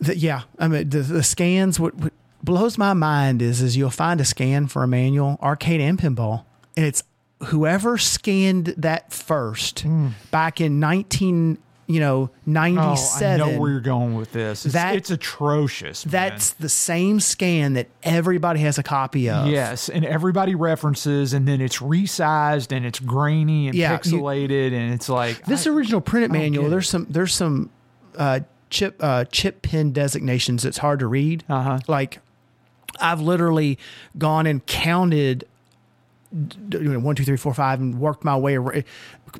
[0.00, 1.78] The- yeah, I mean the, the scans.
[1.78, 5.80] What, what blows my mind is is you'll find a scan for a manual, arcade
[5.80, 6.44] and pinball,
[6.76, 7.04] and it's
[7.46, 9.84] whoever scanned that first
[10.30, 11.58] back in nineteen,
[11.92, 12.94] you know, ninety Hmm.
[12.96, 14.64] Oh, I know where you're going with this.
[14.64, 16.06] It's, That- it's atrocious.
[16.06, 16.10] man.
[16.12, 19.46] That's the same scan that everybody has a copy of.
[19.48, 24.72] Yes, and everybody references, and then it's resized and it's grainy and Yeah, you- pixelated,
[24.72, 27.70] and it's like This I- original printed I manual, there's some there's some
[28.16, 31.44] uh, chip uh, chip pin designations that's hard to read.
[31.48, 31.78] Uh-huh.
[31.88, 32.20] Like
[33.00, 33.78] I've literally
[34.18, 35.44] gone and counted
[36.32, 38.56] you know, one, two, three, four, five, and worked my way.
[38.56, 38.84] around.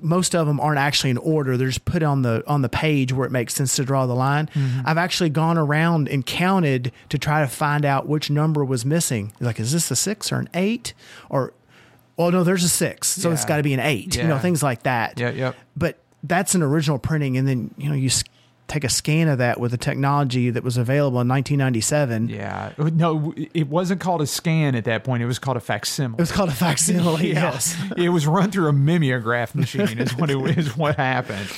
[0.01, 3.13] Most of them aren't actually in order; they're just put on the on the page
[3.13, 4.47] where it makes sense to draw the line.
[4.49, 4.81] Mm-hmm.
[4.85, 9.33] I've actually gone around and counted to try to find out which number was missing.
[9.41, 10.95] Like, is this a six or an eight?
[11.29, 11.53] Or,
[12.17, 14.17] well, no, there's a six, so it's got to be an eight.
[14.17, 15.57] You know, things like that yeah, yep.
[15.77, 18.09] but that's an original printing and then you know you
[18.73, 23.35] take a scan of that with the technology that was available in 1997 Yeah, no,
[23.37, 25.23] it wasn't called a scan at that point.
[25.23, 26.19] It was called a facsimile.
[26.19, 27.53] it was called a facsimile Yeah.
[27.53, 29.99] yes it was run through a mimeograph machine.
[29.99, 30.77] Is what it is.
[30.77, 31.49] What happened?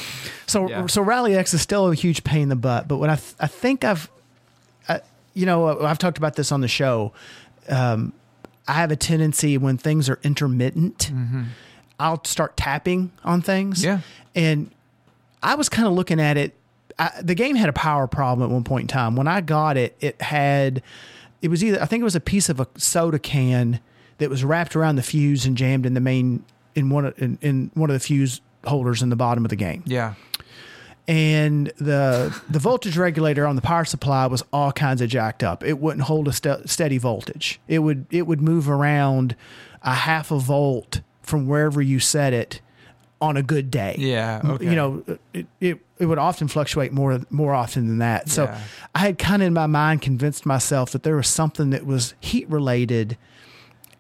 [0.47, 0.87] so Yeah.
[0.87, 3.35] so rally x is still a huge pain in the butt but what i th-
[3.41, 4.11] i think i've
[4.89, 5.01] I,
[5.33, 7.13] you know i've talked about this on the show
[7.69, 8.13] um
[8.69, 11.11] i have a tendency when things are intermittent
[11.99, 13.87] i'll start tapping on things Mm-hmm.
[13.87, 14.01] Yeah.
[14.51, 14.71] and
[15.43, 16.55] I was kind of looking at it.
[16.99, 19.17] I, the game had a power problem at one point in time.
[19.17, 20.83] When I got it, it had,
[21.43, 23.81] it was either, I think it was a piece of a soda can
[24.19, 27.39] that was wrapped around the fuse and jammed in the main, in one of, in,
[27.41, 29.83] in one of the fuse holders in the bottom of the game.
[29.87, 30.15] Yeah,
[31.07, 35.63] And the, the voltage regulator on the power supply was all kinds of jacked up.
[35.63, 37.61] It wouldn't hold a ste- steady voltage.
[37.69, 39.37] It would, it would move around
[39.83, 42.61] a half a volt from wherever you set it
[43.21, 44.41] on a good day yeah.
[44.45, 44.65] Okay.
[44.67, 48.29] you know, it, it, it would often fluctuate more more often than that.
[48.29, 48.61] So Yeah.
[48.95, 52.15] I had kind of in my mind convinced myself that there was something that was
[52.21, 53.17] heat related,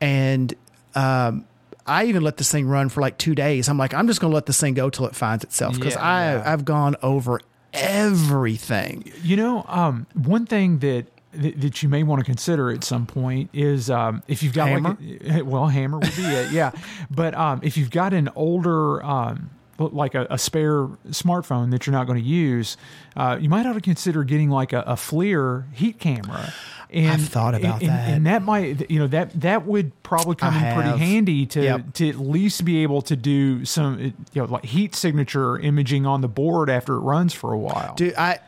[0.00, 0.52] and
[0.94, 1.44] um,
[1.86, 3.68] I even let this thing run for like two days.
[3.68, 5.94] I'm like, I'm just going to let this thing go till it finds itself because
[5.94, 6.52] Yeah, I yeah.
[6.52, 7.40] I've gone over
[7.72, 9.10] everything.
[9.22, 13.06] You know, um, one thing that that that you may want to consider at some
[13.06, 14.96] point is um, if you've got Hammer?
[15.00, 16.70] like a, well, hammer would be it, yeah.
[17.10, 21.92] But um, if you've got an older um, like a, a spare smartphone that you're
[21.92, 22.76] not going to use,
[23.16, 26.52] uh, you might ought to consider getting like a, a FLIR heat camera.
[26.90, 28.08] And, I've thought about and, that.
[28.08, 30.98] and that might you know that that would probably come I in pretty have.
[31.00, 31.92] handy to Yep.
[31.94, 36.20] to at least be able to do some you know like heat signature imaging on
[36.20, 37.94] the board after it runs for a while.
[37.96, 38.38] Dude, I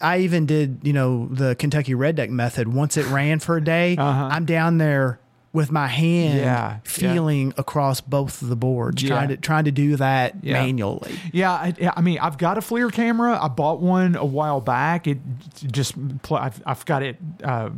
[0.00, 2.68] I even did you know the Kentucky Red Deck method.
[2.72, 4.28] Once it ran for a day, Uh-huh.
[4.30, 5.18] I'm down there
[5.52, 6.76] with my hand Yeah, yeah.
[6.84, 9.08] feeling across both of the boards, Yeah.
[9.08, 10.62] trying to trying to do that Yeah.
[10.62, 11.18] manually.
[11.32, 13.38] Yeah, I, I mean, I've got a FLIR camera.
[13.42, 15.06] I bought one a while back.
[15.08, 15.18] It
[15.66, 15.94] just,
[16.30, 17.16] I've, I've got it.
[17.42, 17.70] Uh,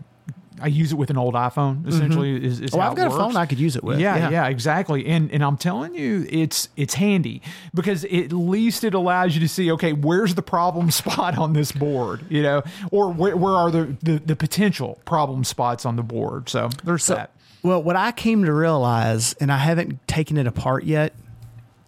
[0.60, 1.88] I use it with an old iPhone.
[1.88, 3.98] Essentially, is, is Oh, how I've got a phone I could use it with.
[3.98, 5.06] Yeah, yeah, exactly.
[5.06, 7.42] And and I'm telling you, it's it's handy
[7.74, 11.72] because at least it allows you to see, okay, where's the problem spot on this
[11.72, 16.02] board, you know, or where, where are the, the the potential problem spots on the
[16.04, 16.48] board.
[16.48, 17.31] So there's that.
[17.62, 21.14] Well, what I came to realize, and I haven't taken it apart yet,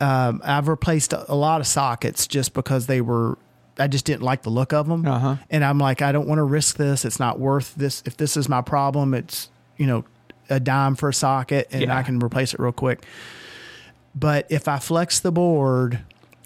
[0.01, 3.39] um, I've replaced a, lot of sockets just because they were
[3.77, 5.05] I just didn't like the look of them.
[5.05, 5.37] Uh-huh.
[5.51, 7.05] And I'm like, I don't want to risk this.
[7.05, 8.05] It's not worth this.
[8.07, 10.05] If this is my problem, it's you know
[10.49, 11.97] a dime for a socket, and Yeah.
[11.97, 13.05] I can replace it real quick.
[14.15, 16.01] But if I flex the board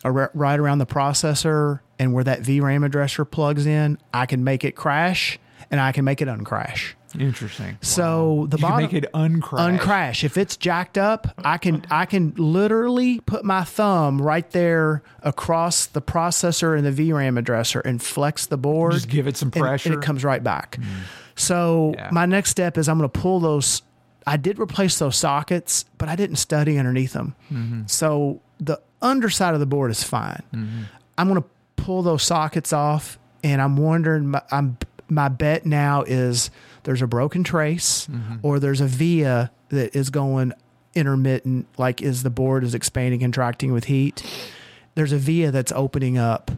[0.05, 4.73] right around the processor and where that VRAM addresser plugs in, I can make it
[4.73, 5.39] crash
[5.71, 6.95] and I can make it uncrash.
[7.15, 7.79] Interesting.
[7.81, 9.79] So the you can bottom make it uncrash.
[9.79, 10.25] uncrash.
[10.25, 15.87] If it's jacked up, I can I can literally put my thumb right there across
[15.87, 18.93] the processor and the VRAM addresser and flex the board.
[18.93, 19.91] Just give it some and- and pressure.
[19.91, 19.95] Mm.
[19.95, 20.79] it comes right back.
[21.37, 22.09] So Yeah.
[22.13, 23.83] my next step is I'm going to pull those.
[24.27, 27.35] I did replace those sockets, but I didn't study underneath them.
[27.53, 27.83] Mm-hmm.
[27.87, 30.43] So the underside of the board is fine.
[31.17, 34.29] I'm going to pull those sockets off, and I'm wondering.
[34.29, 34.77] My, I'm
[35.09, 36.51] my bet now is
[36.85, 38.37] there's a broken trace, Mm-hmm.
[38.43, 40.53] or there's a via that is going
[40.95, 44.23] intermittent, like is the board is expanding, contracting with heat.
[44.95, 46.51] There's a via that's opening up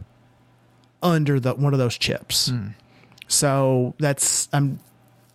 [1.03, 2.49] under the one of those chips.
[2.49, 2.67] Hmm.
[3.27, 4.79] So that's I'm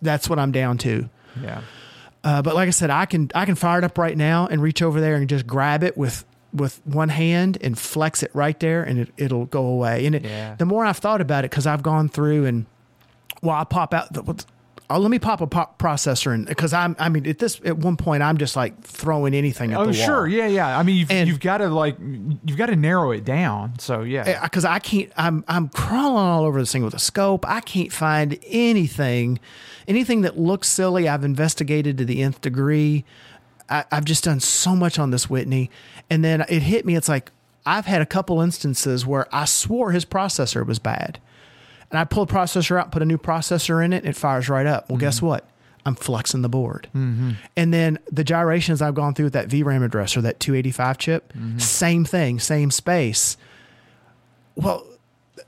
[0.01, 1.09] that's what I'm down to.
[1.41, 1.61] Yeah.
[2.23, 4.61] Uh, but like I said, I can I can fire it up right now and
[4.61, 8.59] reach over there and just grab it with with one hand and flex it right
[8.59, 10.05] there, and it, it'll go away.
[10.05, 10.55] And it, Yeah.
[10.55, 12.65] the more I've thought about it, because I've gone through and
[13.41, 14.11] well, I pop out.
[14.13, 14.45] The,
[14.89, 16.95] oh, let me pop a pop processor in because I'm.
[16.99, 19.73] I mean, at this at one point, I'm just like throwing anything.
[19.73, 20.21] At Oh, the sure.
[20.21, 20.27] wall.
[20.27, 20.77] Yeah, yeah.
[20.77, 23.79] I mean, you've, And- you've got to like, you've got to narrow it down.
[23.79, 24.23] So yeah.
[24.25, 25.11] Eh, because I can't.
[25.17, 27.45] I'm I'm crawling all over this thing with a scope.
[27.47, 29.39] I can't find anything,
[29.87, 31.07] anything that looks silly.
[31.09, 33.03] I've investigated to the nth degree.
[33.69, 35.69] I, I've just done so much on this Whitney,
[36.09, 36.95] and then it hit me.
[36.95, 37.31] It's like
[37.65, 41.19] I've had a couple instances where I swore his processor was bad,
[41.91, 44.49] and I pull the processor out, put a new processor in it, and it fires
[44.49, 44.89] right up.
[44.89, 45.27] Well, guess mm-hmm.
[45.27, 45.49] what?
[45.85, 46.89] I'm flexing the board.
[46.93, 47.31] Mm-hmm.
[47.55, 51.59] And then the gyrations I've gone through with that VRAM addresser, that 285 chip, mm-hmm.
[51.59, 53.37] same thing, same space.
[54.55, 54.85] Well,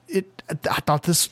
[0.08, 0.42] it.
[0.50, 1.30] I thought this.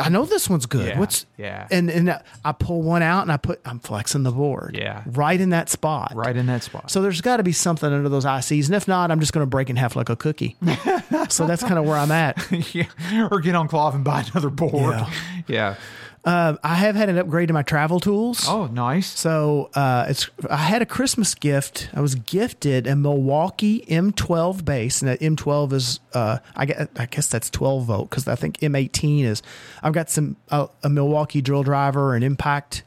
[0.00, 0.88] I know this one's good.
[0.88, 1.68] Yeah, What's yeah.
[1.70, 3.60] And and I pull one out and I put.
[3.64, 4.76] I'm flexing the board.
[4.78, 5.02] Yeah.
[5.06, 6.12] Right in that spot.
[6.14, 6.90] right in that spot.
[6.90, 9.42] So there's got to be something under those ICs, and if not, I'm just going
[9.42, 10.56] to break in half like a cookie.
[11.28, 12.36] so that's kind of where I'm at.
[12.74, 13.28] yeah.
[13.30, 14.94] Or get on KLOV and buy another board.
[14.96, 15.10] Yeah.
[15.48, 15.74] Yeah.
[16.22, 18.44] Um, I have had an upgrade to my travel tools.
[18.46, 19.06] Oh, nice.
[19.18, 21.88] So uh, it's I had a Christmas gift.
[21.94, 27.06] I was gifted a Milwaukee M12 base, and that M12 is uh, I guess, I
[27.06, 29.42] guess that's 12 volt because I think M18 is.
[29.82, 32.82] I've got some uh, a Milwaukee drill driver and impact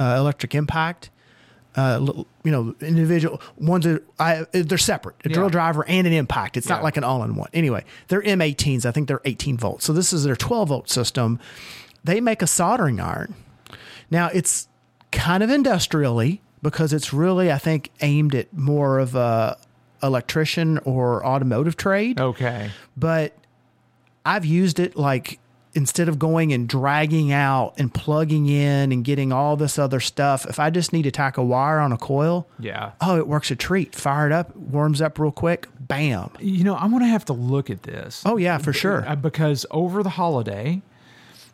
[0.00, 1.10] uh, electric impact.
[1.74, 5.16] Uh, you know, individual ones are I they're separate.
[5.24, 6.56] A drill driver and an impact.
[6.56, 6.74] It's Yeah.
[6.76, 7.48] not like an all-in-one.
[7.54, 8.84] Anyway, they're M18s.
[8.86, 9.84] I think they're 18 volts.
[9.86, 11.38] So this is their 12 volt system.
[12.04, 13.34] They make a soldering iron.
[14.10, 14.68] Now it's
[15.10, 19.56] kind of industrially because it's really, I think, aimed at more of a
[20.02, 22.20] electrician or automotive trade.
[22.20, 22.70] Okay.
[22.96, 23.32] But
[24.26, 25.38] I've used it like
[25.74, 30.44] instead of going and dragging out and plugging in and getting all this other stuff,
[30.46, 32.90] if I just need to tack a wire on a coil, Yeah.
[33.00, 33.94] oh, it works a treat.
[33.94, 36.30] Fire it up, warms up real quick, bam.
[36.40, 38.22] You know, I'm going to have to look at this.
[38.26, 39.08] Oh yeah, for sure.
[39.08, 40.82] Uh, because over the holiday,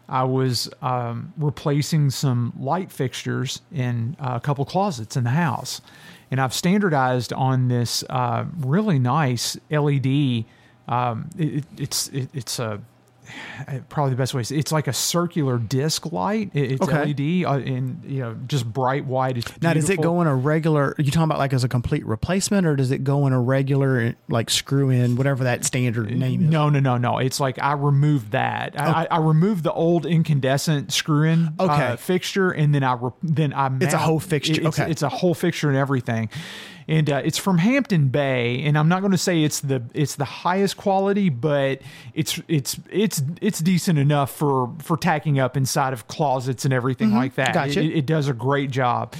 [0.09, 5.81] I was um, replacing some light fixtures in uh, a couple closets in the house,
[6.31, 10.45] and I've standardized on this uh, really nice LED.
[10.89, 12.81] Um, it, it- it's it, it's a
[13.89, 14.43] probably the best way.
[14.43, 16.51] to say- It's like a circular disc light.
[16.55, 17.05] It's Okay.
[17.13, 19.39] LED uh, and you know just bright white.
[19.39, 20.95] It's Now, does it go in a regular?
[20.99, 23.41] Are you talking about like as a complete replacement, or does it go in a
[23.41, 26.51] regular like screw in, whatever that standard name is?
[26.51, 27.19] No, no, no, no.
[27.19, 28.79] It's like I removed that.
[28.81, 31.73] I, I, I removed the old incandescent screw-in Okay.
[31.73, 34.63] uh, fixture, and then I re- then I It's a whole fixture.
[34.67, 34.91] It's, Okay.
[34.91, 36.29] it's a whole fixture and everything.
[36.89, 40.17] And uh, it's from Hampton Bay, and I'm not going to say it's the it's
[40.17, 41.83] the highest quality, but
[42.15, 47.13] it's it's it's it's decent enough for for tacking up inside of closets and everything
[47.13, 47.49] like that.
[47.49, 47.67] Mm-hmm.
[47.67, 47.81] Gotcha.
[47.81, 49.15] It, it does a great job.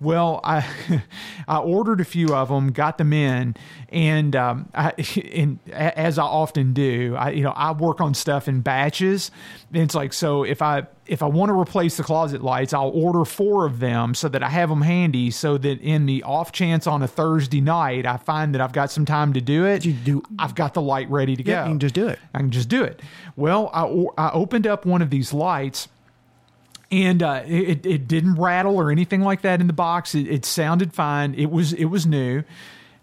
[0.00, 0.68] Well, I
[1.48, 3.56] I ordered a few of them, got them in,
[3.88, 4.90] and um, I,
[5.32, 9.30] and as I often do, I you know I work on stuff in batches.
[9.72, 12.88] And it's like so if I if I want to replace the closet lights, I'll
[12.90, 16.50] order four of them so that I have them handy, so that in the off
[16.52, 19.84] chance on a Thursday night I find that I've got some time to do it,
[19.84, 21.64] You do- I've got the light ready to Yeah, go.
[21.64, 22.18] you can just do it.
[22.32, 23.00] I can just do it.
[23.36, 25.88] Well, I, I opened up one of these lights
[26.90, 30.14] and uh, it, it didn't rattle or anything like that in the box.
[30.14, 31.34] It, it sounded fine.
[31.34, 32.44] It was it was new.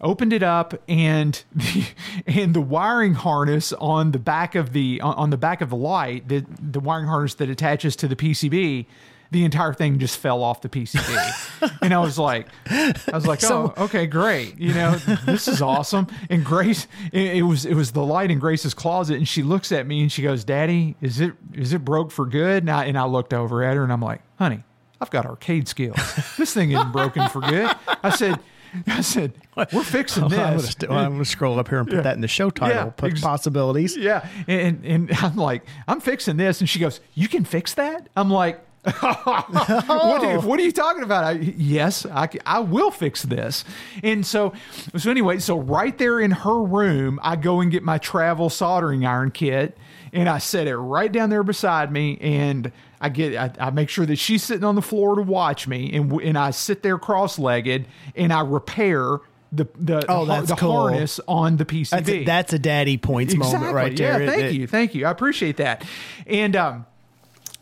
[0.02, 1.86] Opened it up and the,
[2.28, 6.28] and the wiring harness on the back of the on the back of the light,
[6.28, 8.88] the the wiring harness that attaches to the PCB,
[9.30, 11.78] the entire thing just fell off the PCB.
[11.84, 14.58] and I was like, I was like, So- oh, okay, great.
[14.60, 14.96] You know,
[15.26, 16.08] this is awesome.
[16.30, 19.72] And Grace, it, it was it was the light in Grace's closet, and she looks
[19.72, 22.86] at me and she goes, "Daddy, is it is it broke for good?" And I,
[22.86, 24.64] and I looked over at her and I'm like, "Honey,
[25.00, 25.98] I've got arcade skills.
[26.38, 27.70] This thing isn't broken for good."
[28.04, 28.40] I said.
[28.88, 32.16] I said, "We're fixing I'm gonna, this." I'm gonna scroll up here and put that
[32.16, 32.76] in the show title.
[32.76, 33.98] Yeah, put ex- possibilities.
[33.98, 34.28] Yeah.
[34.48, 36.60] And, and I'm like, I'm fixing this.
[36.60, 38.08] And she goes, You can fix that?
[38.16, 41.24] I'm like, what, are you, what are you talking about?
[41.24, 43.64] I, yes, I, I will fix this.
[44.04, 44.54] And so,
[44.98, 49.06] so anyway, so right there in her room, I go and get my travel soldering
[49.06, 49.78] iron kit
[50.14, 52.18] and I set it right down there beside me.
[52.22, 55.68] And I get, I, I make sure that she's sitting on the floor to watch
[55.68, 55.92] me.
[55.94, 59.18] And, and I sit there cross legged and I repair
[59.52, 60.72] the, the, Oh, that's the cool.
[60.72, 64.22] harness on the PCB That's a, that's a daddy points moment right there.
[64.24, 65.06] yeah, thank it- you, thank you.
[65.08, 65.84] I appreciate that.
[66.28, 66.86] And um,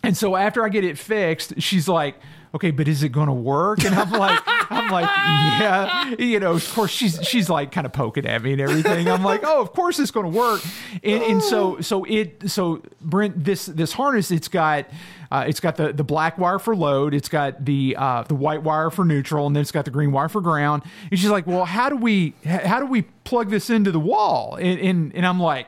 [0.04, 2.16] and so after I get it fixed, she's like,
[2.56, 4.40] "Okay, but is it going to work?" And I'm like,
[4.70, 8.54] "I'm like, yeah." You know, of course she's she's like kind of poking at me
[8.54, 9.08] and everything.
[9.10, 10.62] I'm like, "Oh, of course it's going to work."
[11.04, 14.86] And, and so so it so Brent this this harness it's got.
[15.32, 17.14] Uh, it's got the, the black wire for load.
[17.14, 20.12] It's got the uh, the white wire for neutral, and then it's got the green
[20.12, 20.82] wire for ground.
[21.12, 24.56] And she's like, "Well, how do we how do we plug this into the wall?"
[24.56, 25.68] And and, and I'm like,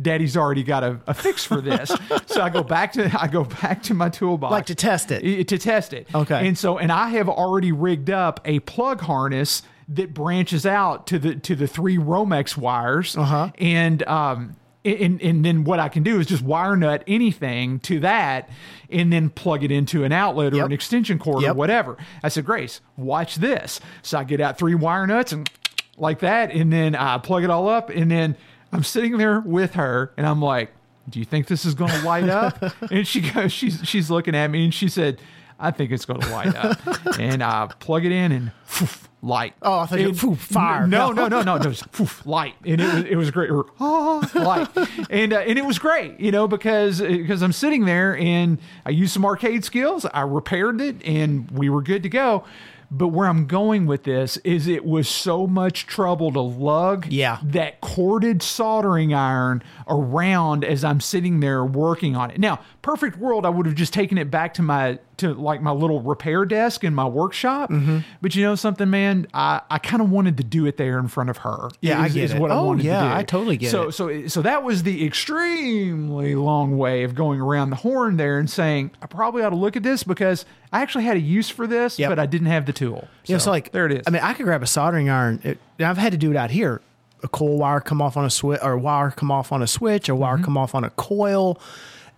[0.00, 1.90] Daddy's already got a, a fix for this.
[2.26, 5.48] so I go back to I go back to my toolbox Like to test it.
[5.48, 6.06] To test it.
[6.14, 6.46] Okay.
[6.48, 11.18] And so and I have already rigged up a plug harness that branches out to
[11.18, 13.16] the to the three Romex wires.
[13.16, 13.50] Uh-huh.
[13.58, 17.98] And um and, and then what I can do is just wire nut anything to
[18.00, 18.48] that
[18.88, 20.66] and then plug it into an outlet or Yep.
[20.66, 21.96] an extension cord or whatever.
[22.22, 23.80] I said, Grace, watch this.
[24.02, 25.50] So I get out three wire nuts and
[25.96, 28.36] like that, and then I plug it all up, and then
[28.72, 30.72] I'm sitting there with her, and I'm like,
[31.08, 34.34] "Do you think this is going to light up?" and she goes, she's she's looking
[34.34, 35.20] at me, and she said,
[35.58, 36.78] "I think it's going to light up."
[37.18, 39.54] and I plug it in, and poof, light.
[39.62, 40.86] Oh, I thought you And- fire.
[40.86, 41.62] No, no, no, no, no.
[41.62, 43.50] It was poof, light, and it was it was great.
[43.50, 44.68] Or, ah, light,
[45.10, 48.90] and uh, and it was great, you know, because because I'm sitting there and I
[48.90, 50.04] used some arcade skills.
[50.12, 52.44] I repaired it, and we were good to go.
[52.90, 57.38] But where I'm going with this is it was so much trouble to lug Yeah.
[57.42, 62.38] that corded soldering iron around as I'm sitting there working on it.
[62.38, 65.72] Now, perfect world, I would have just taken it back to my to like my
[65.72, 67.68] little repair desk in my workshop.
[67.70, 67.98] Mm-hmm.
[68.22, 71.08] But you know something, man, I, I kind of wanted to do it there in
[71.08, 71.68] front of her.
[71.80, 72.38] Yeah, I is, get is it.
[72.40, 73.14] what I Oh, wanted yeah, to do.
[73.14, 73.92] I totally get so, it.
[73.92, 78.38] So so so that was the extremely long way of going around the horn there
[78.38, 81.48] and saying I probably ought to look at this because I actually had a use
[81.50, 82.10] for this, Yep.
[82.10, 83.08] but I didn't have the tool.
[83.24, 84.02] Yeah, so like there it is.
[84.06, 85.40] I mean, I could grab a soldering iron.
[85.42, 86.80] It, I've had to do it out here.
[87.22, 89.66] A coil wire come off on a switch, or a wire come off on a
[89.66, 90.20] switch, or Mm-hmm.
[90.22, 91.58] wire come off on a coil,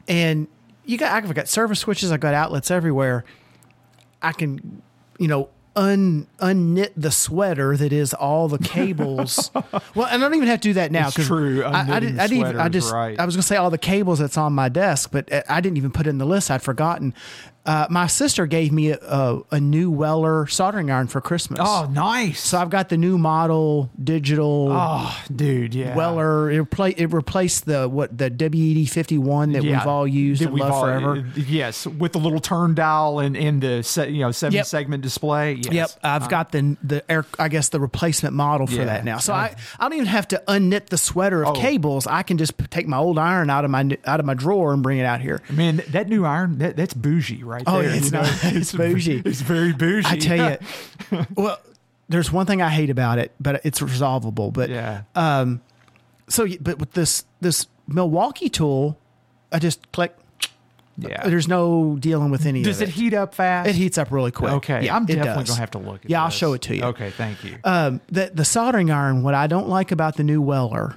[0.09, 0.49] and
[0.89, 2.11] you got I've got service switches.
[2.11, 3.25] I've got outlets everywhere.
[4.23, 4.83] I can,
[5.19, 9.51] you know, un unknit the sweater that is all the cables.
[9.95, 11.09] well, and I don't even have to do that now.
[11.09, 12.47] It's true, I, I, didn't, I didn't.
[12.49, 12.93] even- I just.
[12.93, 13.21] right.
[13.21, 15.77] I was gonna say all the cables that's on my desk, but uh, I didn't
[15.77, 16.51] even put it in the list.
[16.51, 17.15] I'd forgotten.
[17.69, 21.61] Uh, my sister gave me a, a, a new Weller soldering iron for Christmas.
[21.63, 22.41] oh, nice.
[22.41, 25.95] So I've got the new model digital oh, dude, yeah.
[25.95, 26.51] Weller.
[26.51, 30.41] It, repla- it replaced the what the WED fifty one that Yeah, we've all used
[30.43, 31.25] that and loved all- forever.
[31.37, 34.67] Yes, with the little turn dial and, and the se, you know seven Yep.
[34.67, 35.55] segment display.
[35.55, 35.73] Yes.
[35.75, 37.27] Yep, I've got the the air.
[37.39, 38.85] I guess the replacement model for Yeah.
[38.87, 39.19] that now.
[39.19, 41.61] So I, I don't even have to unknit the sweater of Oh.
[41.61, 42.07] cables.
[42.07, 44.83] I can just take my old iron out of my out of my drawer and
[44.83, 45.43] bring it out here.
[45.51, 47.91] Man, that new iron, that, that's bougie right Oh, there.
[47.95, 48.23] it's you know?
[48.23, 49.23] not- it's bougie.
[49.25, 50.09] It's very bougie.
[50.09, 50.51] I tell
[51.13, 51.59] you, well,
[52.09, 54.51] there's one thing I hate about it, but it's resolvable.
[54.53, 55.03] But yeah.
[55.15, 55.61] Um,
[56.29, 58.99] so, but with this this Milwaukee tool,
[59.53, 60.15] I just click.
[60.99, 61.27] yeah.
[61.29, 63.69] There's no dealing with any Does of it heat up fast?
[63.69, 64.53] It heats up really quick.
[64.55, 64.85] Okay.
[64.85, 65.55] Yeah, I'm definitely does.
[65.55, 66.83] to have to look at Yeah, I'll show it to you.
[66.85, 67.57] Okay, thank you.
[67.65, 69.23] Um, the the soldering iron.
[69.23, 70.97] What I don't like about the new Weller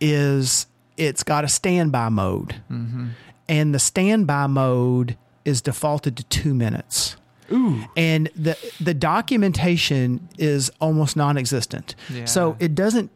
[0.00, 0.66] is
[0.96, 3.08] it's got a standby mode, Mm-hmm.
[3.48, 7.16] and the standby mode is defaulted to two minutes.
[7.52, 7.84] Ooh.
[7.94, 11.94] and the the documentation is almost non-existent.
[12.10, 12.24] Yeah.
[12.24, 13.10] So it doesn't,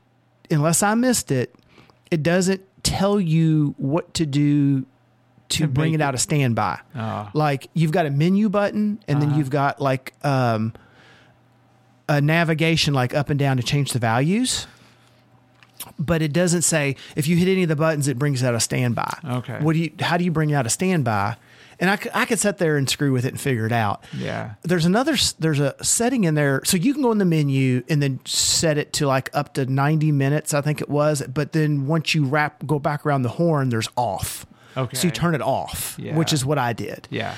[0.51, 1.55] unless I missed it,
[2.11, 4.83] it doesn't tell you what to do
[5.49, 6.79] to, To bring it out of standby.
[6.95, 7.31] Ah.
[7.33, 9.39] Like you've got a menu button, and then Uh-huh.
[9.39, 10.75] you've got like um,
[12.07, 14.67] a navigation like up and down to change the values.
[15.99, 18.61] But it doesn't say if you hit any of the buttons, it brings out a
[18.61, 19.19] standby.
[19.25, 19.59] Okay.
[19.61, 19.93] What do you?
[20.01, 21.37] How do you bring out a standby?
[21.81, 24.55] And I could sit there and screw with it and figure it out Yeah.
[24.63, 28.03] there's another there's a setting in there so you can go in the menu and
[28.03, 31.87] then set it to like up to 90 minutes i think it was but then
[31.87, 34.45] once you wrap go back around the horn there's off
[34.77, 34.97] Okay.
[34.97, 36.17] so you turn it off Yeah.
[36.17, 37.35] which is what i did Yeah.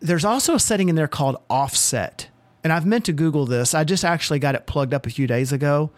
[0.00, 2.28] there's also a setting in there called offset.
[2.64, 3.72] And I've meant to Google this.
[3.72, 5.90] I just actually got it plugged up a few days ago.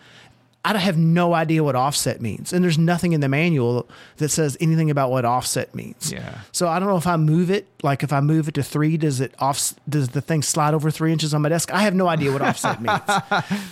[0.63, 2.53] I have no idea what offset means.
[2.53, 3.89] And there's nothing in the manual
[4.19, 6.13] that says anything about what offset means.
[6.13, 6.41] Yeah.
[6.53, 8.99] So I don't know if I move it, like if I move it to three,
[8.99, 11.73] does it off, does the thing slide over three inches on my desk?
[11.73, 13.01] I have no idea what offset means.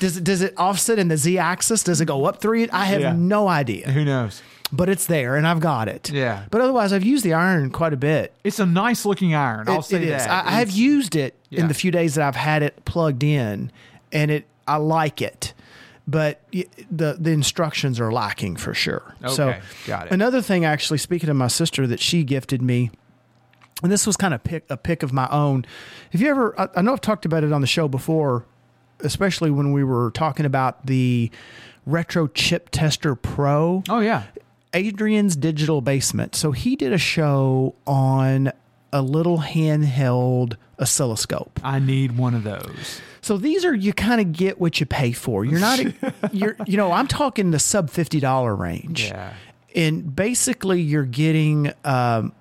[0.01, 1.83] Does it, does it offset in the Z axis?
[1.83, 2.69] Does it go up three?
[2.71, 3.13] I have Yeah.
[3.15, 4.41] no idea, Who knows?
[4.73, 6.11] but it's there and I've got it.
[6.11, 6.45] Yeah.
[6.51, 8.33] But otherwise, I've used the iron quite a bit.
[8.45, 9.69] It's a nice looking iron.
[9.69, 10.29] I'll say that.
[10.31, 11.61] I, I have used it Yeah.
[11.61, 13.71] in the few days that I've had it plugged in,
[14.11, 15.53] and it I like it,
[16.09, 19.15] but the the instructions are lacking for sure.
[19.29, 20.13] so Okay, got it.
[20.13, 22.91] another thing, actually, speaking of my sister, that she gifted me.
[23.83, 25.65] And this was kind of pick, a pick of my own.
[26.11, 26.59] Have you ever?
[26.61, 28.45] I, I know I've talked about it on the show before,
[29.01, 31.31] especially when we were talking about the
[31.87, 33.85] Retro Chip Tester Pro.
[33.89, 34.25] Oh yeah.
[34.75, 36.35] Adrian's Digital Basement.
[36.35, 38.51] So he did a show on
[38.93, 41.61] a little handheld oscilloscope.
[41.63, 43.01] I need one of those.
[43.21, 45.45] So these are you kind of get what you pay for.
[45.45, 45.81] You're not
[46.33, 49.05] you're you know, I'm talking the sub $50 range.
[49.05, 49.35] Yeah.
[49.75, 52.33] And basically you're getting um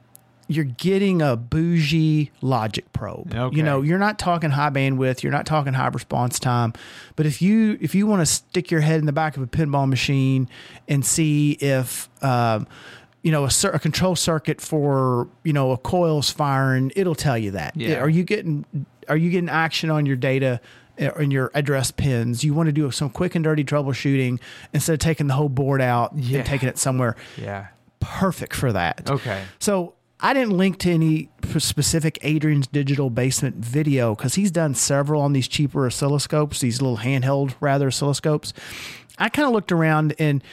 [0.47, 3.33] you're getting a bougie logic probe.
[3.35, 3.55] Okay.
[3.55, 6.73] You know, you're not talking high bandwidth, you're not talking high response time,
[7.17, 9.47] but if you if you want to stick your head in the back of a
[9.47, 10.47] pinball machine
[10.87, 12.65] and see if um,
[13.27, 17.51] you know a, a control circuit for you know a coil's firing, it'll tell you
[17.51, 17.75] that.
[17.75, 17.99] Yeah.
[17.99, 18.63] Are you getting
[19.09, 20.61] are you getting action on your data?
[20.99, 24.39] uh, In your address pins, you want to do some quick and dirty troubleshooting
[24.73, 26.37] instead of taking the whole board out Yeah.
[26.39, 27.67] and taking it somewhere Yeah.
[27.99, 29.09] perfect for that.
[29.09, 29.43] Okay.
[29.59, 35.21] So I didn't link to any specific Adrian's digital basement video because he's done several
[35.21, 38.53] on these cheaper oscilloscopes, these little handheld rather oscilloscopes.
[39.19, 40.43] I kind of looked around and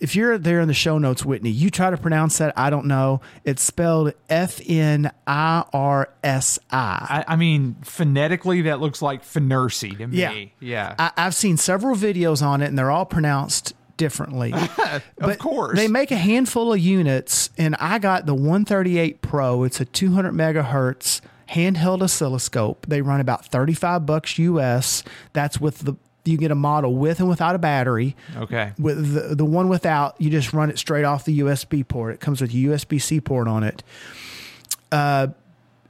[0.00, 2.52] if you're there in the show notes, Whitney, you try to pronounce that.
[2.56, 3.20] I don't know.
[3.44, 7.24] It's spelled F N I R S I.
[7.26, 10.18] I mean, phonetically, that looks like Finercy to me.
[10.18, 10.34] Yeah.
[10.60, 10.94] Yeah.
[10.98, 14.52] I, I've seen several videos on it, and they're all pronounced differently.
[15.18, 15.78] of course.
[15.78, 19.64] They make a handful of units, and I got the 138 Pro.
[19.64, 22.86] It's a 200 megahertz handheld oscilloscope.
[22.86, 25.02] They run about 35 bucks US.
[25.32, 25.96] That's with the
[26.26, 28.16] you get a model with and without a battery.
[28.36, 28.72] okay.
[28.78, 32.14] With the, the one without, you just run it straight off the USB port.
[32.14, 33.82] It comes with a USB C port on it.
[34.92, 35.28] Uh,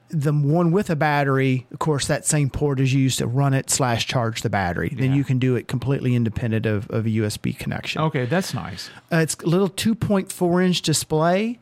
[0.09, 3.69] the one with a battery, of course, that same port is used to run it
[3.71, 4.93] slash charge the battery.
[4.97, 5.17] Then Yeah.
[5.17, 8.01] you can do it completely independent of, of a USB connection.
[8.03, 8.89] Okay, that's nice.
[9.13, 11.59] Uh, it's a little 2.4 inch display.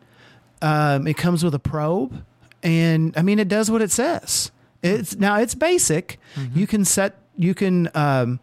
[0.61, 2.23] Um, it comes with a probe,
[2.63, 4.51] and I mean, it does what it says.
[4.83, 6.19] It's now it's basic.
[6.55, 7.17] You can set.
[7.37, 7.89] You can.
[7.95, 8.41] Um,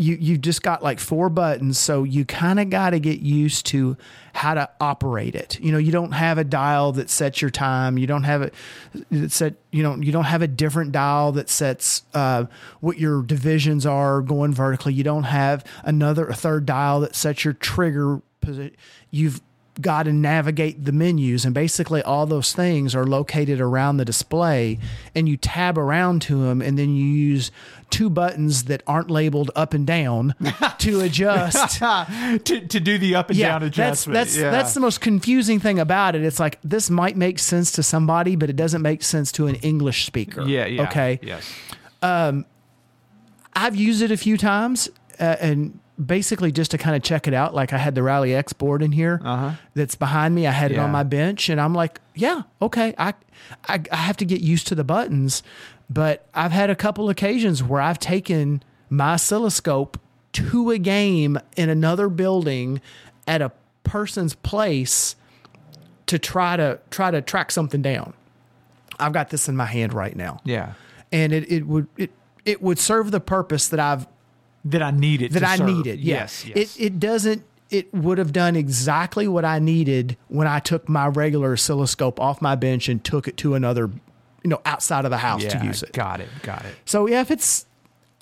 [0.00, 3.66] you you've just got like four buttons, so you kind of got to get used
[3.66, 3.98] to
[4.32, 5.60] how to operate it.
[5.60, 7.98] You know, you don't have a dial that sets your time.
[7.98, 8.54] You don't have it
[9.10, 9.54] that set.
[9.70, 12.46] You know, you don't have a different dial that sets uh,
[12.80, 14.94] what your divisions are going vertically.
[14.94, 18.74] You don't have another a third dial that sets your trigger position.
[19.10, 19.42] You've
[19.80, 24.78] got to navigate the menus and basically all those things are located around the display
[25.14, 27.50] and you tab around to them and then you use
[27.90, 30.34] two buttons that aren't labeled up and down
[30.78, 31.78] to adjust
[32.44, 34.14] to, to do the up and down adjustment.
[34.14, 34.50] that's yeah.
[34.50, 38.36] that's the most confusing thing about it it's like this might make sense to somebody
[38.36, 40.82] but it doesn't make sense to an english speaker yeah, yeah.
[40.82, 41.52] okay Yes.
[42.02, 42.46] Um,
[43.54, 44.88] I've used it a few times,
[45.18, 47.54] uh, and basically just to kind of check it out.
[47.54, 49.50] Like I had the Rally X board in here Uh-huh.
[49.74, 50.46] that's behind me.
[50.46, 52.94] I had it on my bench, and I'm like, yeah, okay.
[52.96, 53.12] I,
[53.68, 55.42] I I have to get used to the buttons,
[55.90, 59.98] but I've had a couple occasions where I've taken my oscilloscope
[60.32, 62.80] to a game in another building
[63.26, 63.50] at a
[63.82, 65.16] person's place
[66.06, 68.12] to try to try to track something down.
[68.98, 70.74] I've got this in my hand right now Yeah.
[71.10, 72.10] and it, it would it
[72.44, 74.06] it would serve the purpose that I've
[74.64, 75.32] That I needed.
[75.32, 75.66] that to I serve.
[75.68, 76.00] needed.
[76.00, 76.16] Yeah.
[76.16, 76.44] Yes.
[76.46, 76.56] Yes.
[76.76, 81.06] It it doesn't it would have done exactly what I needed when I took my
[81.08, 83.90] regular oscilloscope off my bench and took it to another
[84.42, 85.92] you know outside of the house yeah, to use it.
[85.92, 86.28] Got it.
[86.42, 86.74] Got it.
[86.84, 87.66] So yeah, if it's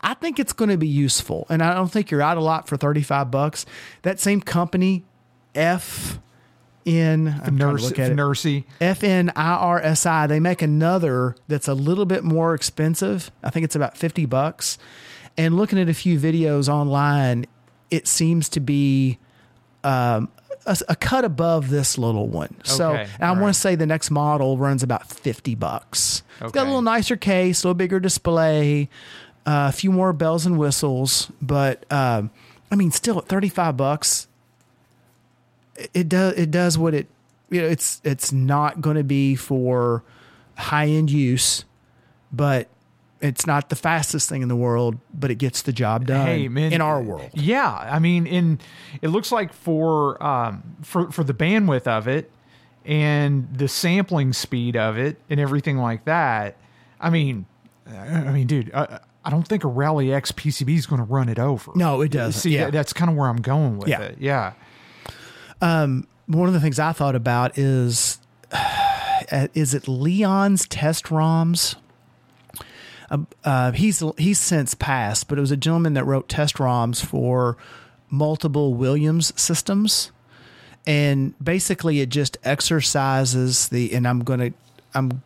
[0.01, 2.69] I think it's going to be useful and I don't think you're out a lot
[2.69, 3.67] for 35 bucks.
[4.03, 5.05] That same company
[5.55, 6.21] F
[6.85, 8.17] in I'm trying to Nurse, at it.
[8.17, 8.65] Nursey.
[8.81, 13.31] FNIRSI, they make another that's a little bit more expensive.
[13.43, 14.79] I think it's about 50 bucks.
[15.37, 17.47] And looking at a few videos online,
[17.91, 19.19] it seems to be
[19.85, 20.29] um,
[20.69, 22.55] a, a cut above this little one.
[22.63, 23.49] so Okay, I want right.
[23.49, 26.23] to say the next model runs about 50 bucks.
[26.41, 28.89] It's got a little nicer case, a little bigger display,
[29.47, 31.33] uh, a few more bells and whistles.
[31.43, 32.31] But um,
[32.71, 34.29] I mean, still at 35 bucks,
[35.95, 37.07] it does it does what it
[37.51, 40.03] you know it's it's not going to be for
[40.57, 41.65] high end use,
[42.33, 42.69] but
[43.21, 46.49] it's not the fastest thing in the world, but it gets the job done Hey
[46.49, 47.31] man, in our world.
[47.35, 48.61] Yeah, I mean, in
[49.03, 52.31] it looks like for um for for the bandwidth of it
[52.85, 56.57] and the sampling speed of it and everything like that.
[57.01, 57.47] I mean,
[57.87, 61.29] I mean, dude, I, I don't think a Rally X PCB is going to run
[61.29, 61.73] it over.
[61.75, 62.41] No, it doesn't.
[62.41, 62.65] See, yeah.
[62.67, 64.01] that- that's kind of where I'm going with Yeah.
[64.03, 64.17] it.
[64.19, 64.53] Yeah.
[65.61, 66.07] one
[66.49, 68.19] of the things I thought about is
[68.53, 71.77] uh, is it Leon's test ROMs?
[73.11, 77.05] Uh, uh, he's he's since passed, but it was a gentleman that wrote test ROMs
[77.05, 77.57] for
[78.11, 80.13] multiple Williams systems,
[80.87, 83.95] and basically it just exercises the.
[83.95, 84.53] And I'm gonna
[84.95, 85.23] I'm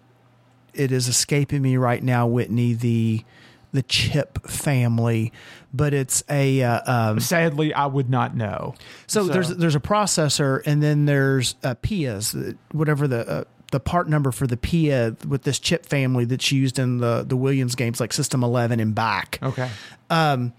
[0.75, 3.25] it is escaping me right now, Whitney the
[3.73, 5.33] the chip family,
[5.73, 8.75] but it's a uh, um, Sadly, I would not know.
[9.07, 14.09] so, there's there's a processor, and then there's uh, PIAs, whatever the uh, the part
[14.09, 17.99] number for the PIA with this chip family that's used in the the Williams games,
[17.99, 19.39] like System 11 and back.
[19.43, 19.69] Okay.
[20.09, 20.53] Um,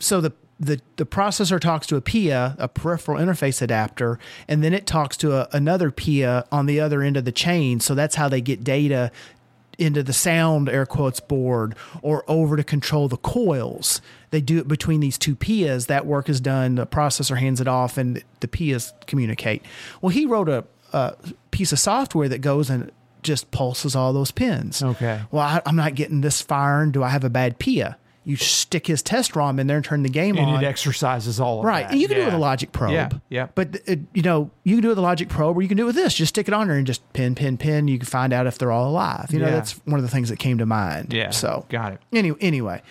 [0.00, 4.18] so the the the processor talks to a PIA, a peripheral interface adapter,
[4.48, 7.80] and then it talks to a, another PIA on the other end of the chain.
[7.80, 9.12] So that's how they get data
[9.78, 14.00] into the sound air quotes board or over to control the coils.
[14.30, 15.86] They do it between these two PIAs.
[15.86, 16.76] That work is done.
[16.76, 19.62] The processor hands it off, and the PIAs communicate.
[20.00, 20.64] Well, he wrote a,
[20.94, 21.16] a
[21.50, 22.90] piece of software that goes and
[23.22, 24.82] just pulses all those pins.
[24.82, 25.20] Okay.
[25.30, 26.90] Well, I, I'm not getting this firing.
[26.92, 27.96] Do I have a bad PIA?
[28.26, 30.54] You stick his test ROM in there and turn the game And on.
[30.54, 31.82] And it exercises all of Right.
[31.82, 31.92] that.
[31.92, 32.92] And you can do it with a logic probe.
[32.94, 33.48] Yeah, yeah.
[33.54, 35.76] But, it, you know, you can do it with a logic probe or you can
[35.76, 36.14] do it with this.
[36.14, 37.86] Just stick it on there and just pin, pin, pin.
[37.86, 39.26] You can find out if they're all alive.
[39.30, 39.52] You know, Yeah.
[39.52, 41.12] that's one of the things that came to mind.
[41.12, 41.30] Yeah.
[41.30, 42.00] So, got it.
[42.14, 42.82] anyway, anyway,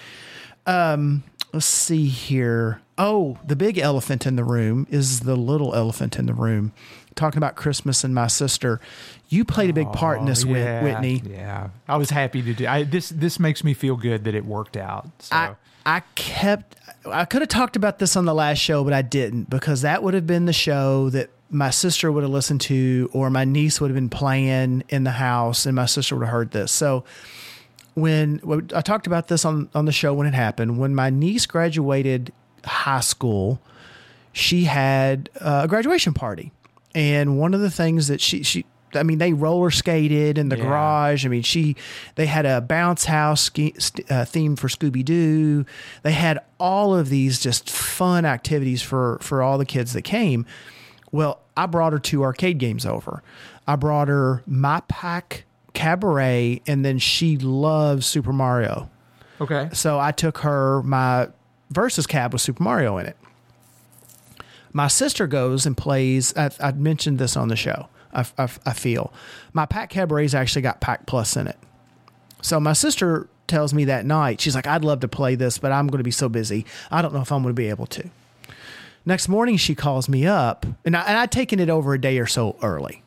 [0.65, 2.81] um, let's see here.
[2.97, 6.73] Oh, the big elephant in the room is the little elephant in the room.
[7.15, 8.79] Talking about Christmas and my sister.
[9.29, 11.21] You played a big part in this, Oh, yeah, Whitney.
[11.25, 12.67] Yeah, I was happy to do.
[12.67, 15.09] I, this this makes me feel good that it worked out.
[15.19, 15.55] So I
[15.85, 19.49] I kept I could have talked about this on the last show, but I didn't
[19.49, 23.29] because that would have been the show that my sister would have listened to or
[23.29, 26.51] my niece would have been playing in the house and my sister would have heard
[26.51, 26.71] this.
[26.71, 27.03] So
[27.93, 31.09] when when- I talked about this on on the show when it happened, when my
[31.09, 32.31] niece graduated
[32.65, 33.59] high school,
[34.31, 36.51] she had uh, a graduation party.
[36.95, 38.65] And one of the things that she she
[38.95, 40.65] I mean they roller skated in the Yeah.
[40.65, 41.25] garage.
[41.25, 41.75] I mean she
[42.15, 43.73] they had a bounce house ski,
[44.09, 45.65] uh, theme for Scooby Doo.
[46.03, 50.45] They had all of these just fun activities for for all the kids that came.
[51.11, 53.21] Well, I brought her two arcade games over.
[53.67, 58.89] I brought her My Pac Cabaret and then she loves Super Mario.
[59.41, 59.69] okay.
[59.73, 61.29] So I took her my
[61.71, 63.17] versus cab with Super Mario in it.
[64.73, 66.35] My sister goes and plays.
[66.35, 67.87] I, I mentioned this on the show.
[68.11, 69.13] I, I, I feel
[69.53, 71.57] my Pac Cabaret's actually got Pac Plus in it.
[72.41, 75.71] So my sister tells me that night, she's like, I'd love to play this, but
[75.71, 76.65] I'm going to be so busy.
[76.91, 78.09] I don't know if I'm going to be able to.
[79.05, 82.19] Next morning, she calls me up, and, I, and I'd taken it over a day
[82.19, 83.03] or so early.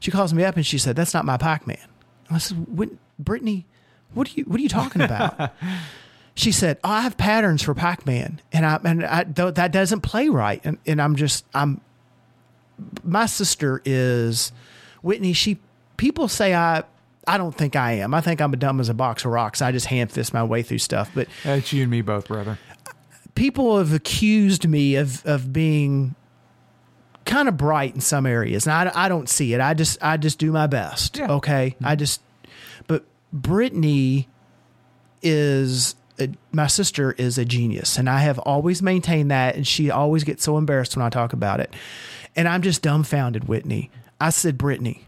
[0.00, 1.78] She calls me up and she said, That's not my Pac Man.
[2.30, 2.66] I said,
[3.18, 3.66] Brittany,
[4.12, 5.52] what are you, what are you talking about?
[6.36, 9.72] she said, oh, I have patterns for Pac Man, and I and I, th- that
[9.72, 11.80] doesn't play right, and and I'm just I'm.
[13.02, 14.52] My sister is
[15.02, 15.32] Whitney.
[15.32, 15.58] She
[15.96, 16.84] people say I.
[17.26, 18.14] I don't think I am.
[18.14, 19.60] I think I'm a dumb as a box of rocks.
[19.60, 21.10] I just hand fist my way through stuff.
[21.12, 22.56] But That's you and me both, brother.
[23.34, 26.14] people have accused me of of being
[27.24, 29.60] kind of bright in some areas, and I, I don't see it.
[29.60, 31.16] I just I just do my best.
[31.16, 31.32] Yeah.
[31.32, 32.20] Okay, I just.
[32.86, 34.28] But Brittany
[35.22, 35.95] is
[36.52, 40.44] my sister is a genius, and I have always maintained that, and she always gets
[40.44, 41.74] so embarrassed when I talk about it,
[42.34, 43.48] and I'm just dumbfounded.
[43.48, 43.90] Whitney,
[44.20, 45.06] I said, Brittany,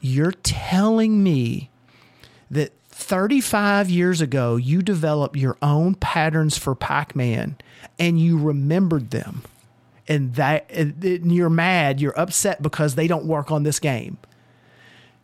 [0.00, 1.70] you're telling me
[2.50, 7.56] that 35 years ago you developed your own patterns for Pac-Man
[7.98, 9.42] and you remembered them.
[10.08, 14.18] And that and you're mad you're upset because they don't work on this game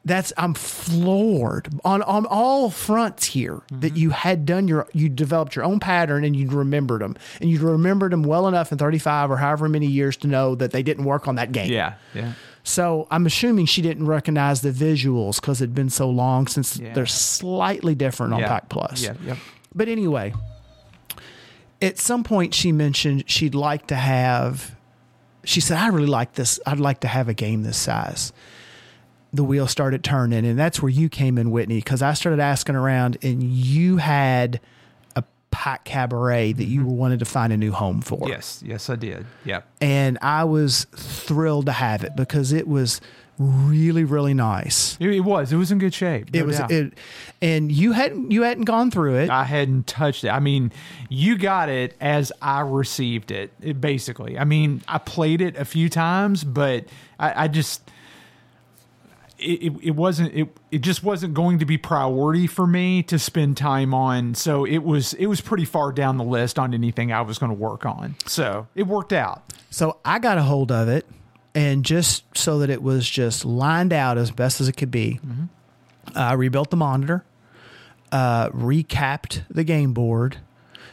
[0.04, 5.54] that's I'm floored on on all fronts here that you had done your you developed
[5.54, 9.30] your own pattern and you remembered them and you remembered them well enough in 35
[9.30, 12.32] or however many years to know that they didn't work on that game Yeah, yeah.
[12.64, 16.94] so I'm assuming she didn't recognize the visuals because it'd been so long since Yeah.
[16.94, 18.48] they're slightly different on yeah.
[18.48, 19.02] Pac Plus.
[19.04, 19.36] Yeah, yep.
[19.72, 20.34] But anyway,
[21.80, 24.74] at some point she mentioned she'd like to have.
[25.44, 26.60] She said, "I really like this.
[26.66, 28.32] I'd like to have a game this size."
[29.32, 32.74] The wheel started turning, and that's where you came in, Whitney, because I started asking
[32.74, 34.60] around, and you had
[35.16, 36.90] a Pac cabaret that you mm-hmm.
[36.90, 39.26] wanted to find a new home for Yes, yes, I did.
[39.44, 39.66] Yep.
[39.80, 43.00] and I was thrilled to have it because it was
[43.38, 44.96] really, really nice.
[45.00, 45.52] It, it was.
[45.52, 46.28] It was in good shape.
[46.32, 46.70] It no was doubt.
[46.70, 46.92] it,
[47.40, 49.30] and you hadn't you hadn't gone through it.
[49.30, 50.28] I hadn't touched it.
[50.28, 50.72] I mean,
[51.08, 54.38] you got it as I received it, it basically.
[54.38, 56.86] I mean, I played it a few times, but
[57.18, 57.90] I, I just
[59.42, 63.56] it, it, wasn't it, it just wasn't going to be priority for me to spend
[63.56, 64.34] time on.
[64.34, 67.50] So it was it was pretty far down the list on anything I was going
[67.50, 68.16] to work on.
[68.26, 69.42] So it worked out.
[69.70, 71.06] So I got a hold of it,
[71.54, 75.20] and just so that it was just lined out as best as it could be,
[76.14, 77.24] I rebuilt the monitor,
[78.10, 80.38] uh, recapped the game board,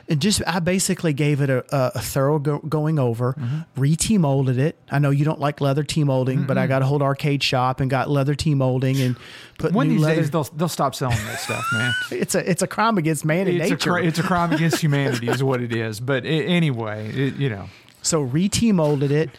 [0.09, 3.35] and just I basically gave it a, a, thorough go- going over,
[3.77, 4.75] re T molded it.
[4.91, 7.79] I know you don't like leather T molding, but I got a hold arcade shop
[7.79, 9.15] and got leather T molding and
[9.59, 10.21] put One new these leather.
[10.21, 11.93] days they'll they'll stop selling that stuff, man.
[12.11, 13.97] it's a it's a crime against man and It's a, nature.
[13.99, 15.99] it's a crime against humanity, is what it is.
[15.99, 17.69] But i anyway, it, you know,
[18.01, 19.29] So re-T molded it.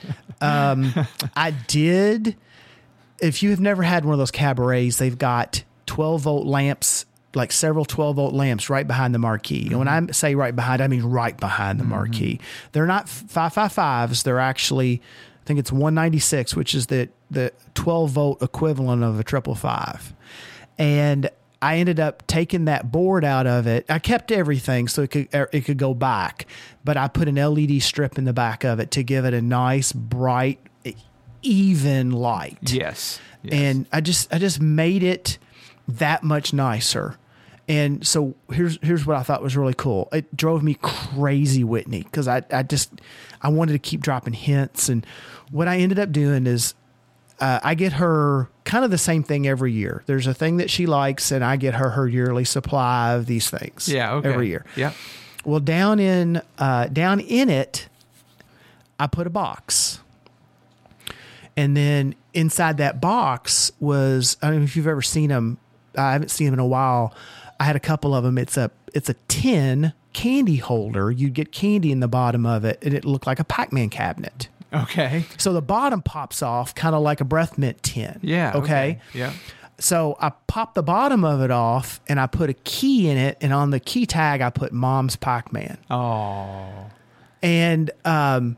[0.40, 0.94] Um,
[1.36, 2.36] I did.
[3.20, 7.04] If you have never had one of those cabarets, they've got 12 volt lamps,
[7.34, 9.68] like several 12 volt lamps right behind the marquee.
[9.68, 12.40] And when I say right behind, I mean right behind the marquee.
[12.72, 14.24] They're not 555s.
[14.24, 15.00] They're actually,
[15.42, 20.12] I think it's 196, which is the, the 12 volt equivalent of a triple five.
[20.78, 21.30] And
[21.62, 23.84] I ended up taking that board out of it.
[23.88, 26.46] I kept everything so it could er, it could go back,
[26.84, 29.42] but I put an LED strip in the back of it to give it a
[29.42, 30.58] nice bright
[31.42, 32.58] even light.
[32.72, 33.54] yes, yes.
[33.54, 35.38] And I just I just made it
[35.98, 37.16] that much nicer.
[37.68, 40.08] And so here's here's what I thought was really cool.
[40.12, 42.90] It drove me crazy, Whitney, because I, I just
[43.42, 44.88] I wanted to keep dropping hints.
[44.88, 45.06] And
[45.50, 46.74] what I ended up doing is
[47.40, 50.02] uh, I get her kind of the same thing every year.
[50.06, 53.48] There's a thing that she likes, and I get her her yearly supply of these
[53.48, 53.88] things.
[53.88, 54.28] yeah, okay.
[54.28, 54.64] every year.
[54.76, 54.92] Yeah.
[55.44, 57.88] Well, down in uh, down in it,
[58.98, 60.00] I put a box,
[61.56, 65.58] and then inside that box was I don't know if you've ever seen them.
[65.96, 67.14] I haven't seen them in a while.
[67.58, 68.38] I had a couple of them.
[68.38, 71.10] It's a it's a tin candy holder.
[71.10, 74.48] You'd get candy in the bottom of it, and it looked like a Pac-Man cabinet.
[74.72, 75.24] Okay.
[75.36, 78.18] So the bottom pops off, kind of like a breath mint tin.
[78.22, 78.52] Yeah.
[78.54, 79.00] Okay.
[79.12, 79.32] Yeah.
[79.78, 83.38] So I popped the bottom of it off, and I put a key in it,
[83.40, 85.78] and on the key tag I put Mom's Pac-Man.
[85.90, 86.90] Oh.
[87.42, 88.56] And um,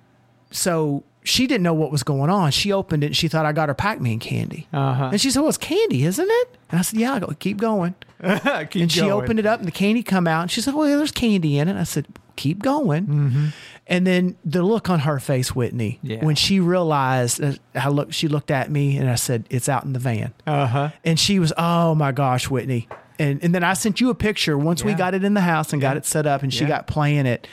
[0.51, 2.51] so she didn't know what was going on.
[2.51, 4.67] She opened it and she thought I got her Pac Man candy.
[4.73, 5.11] Uh-huh.
[5.13, 6.57] And she said, Well, it's candy, isn't it?
[6.71, 7.95] And I said, Yeah, I go, keep going.
[8.23, 10.43] Keep and she opened it up and the candy come out.
[10.43, 11.77] And she said, Well, yeah, there's candy in it.
[11.77, 12.07] I said,
[12.37, 13.53] Keep going.
[13.89, 16.25] And then the look on her face, Whitney, Yeah.
[16.25, 19.85] when she realized, uh, I looked, she looked at me and I said, It's out
[19.85, 20.33] in the van.
[20.47, 20.91] Uh huh.
[21.05, 22.89] And she was, Oh my gosh, Whitney.
[23.19, 25.73] And, and then I sent you a picture once we got it in the house
[25.73, 27.47] and got it set up and she got playing it.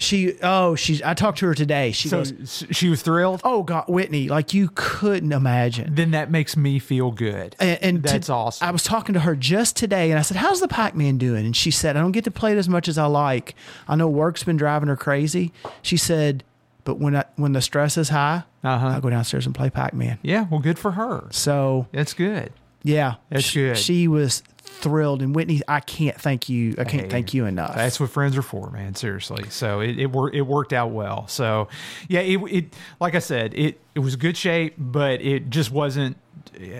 [0.00, 1.90] She, oh, she's, I talked to her today.
[1.90, 3.40] She So goes, she was thrilled.
[3.42, 5.94] Oh God, Whitney, like you couldn't imagine.
[5.94, 7.56] Then that makes me feel good.
[7.58, 8.66] And, and to- that's awesome.
[8.66, 11.56] I was talking to her just today, and I said, "How's the Pac-Man doing?" And
[11.56, 13.54] she said, "I don't get to play it as much as I like.
[13.88, 16.44] I know work's been driving her crazy." She said,
[16.84, 18.86] "But when I, when the stress is high, Uh-huh.
[18.86, 20.46] I go downstairs and play Pac-Man." yeah.
[20.48, 21.26] Well, good for her.
[21.30, 22.52] So That's good.
[22.84, 23.78] yeah, That's sh- good.
[23.78, 26.74] She was thrilled, and Whitney, I can't thank you.
[26.78, 27.74] I can't Hey, thank you enough.
[27.74, 28.94] That's what friends are for, man.
[28.94, 29.44] Seriously.
[29.50, 31.26] So it it, wor- it worked out well.
[31.28, 31.68] So
[32.08, 36.16] yeah, it, it like I said, it it was good shape, but it just wasn't.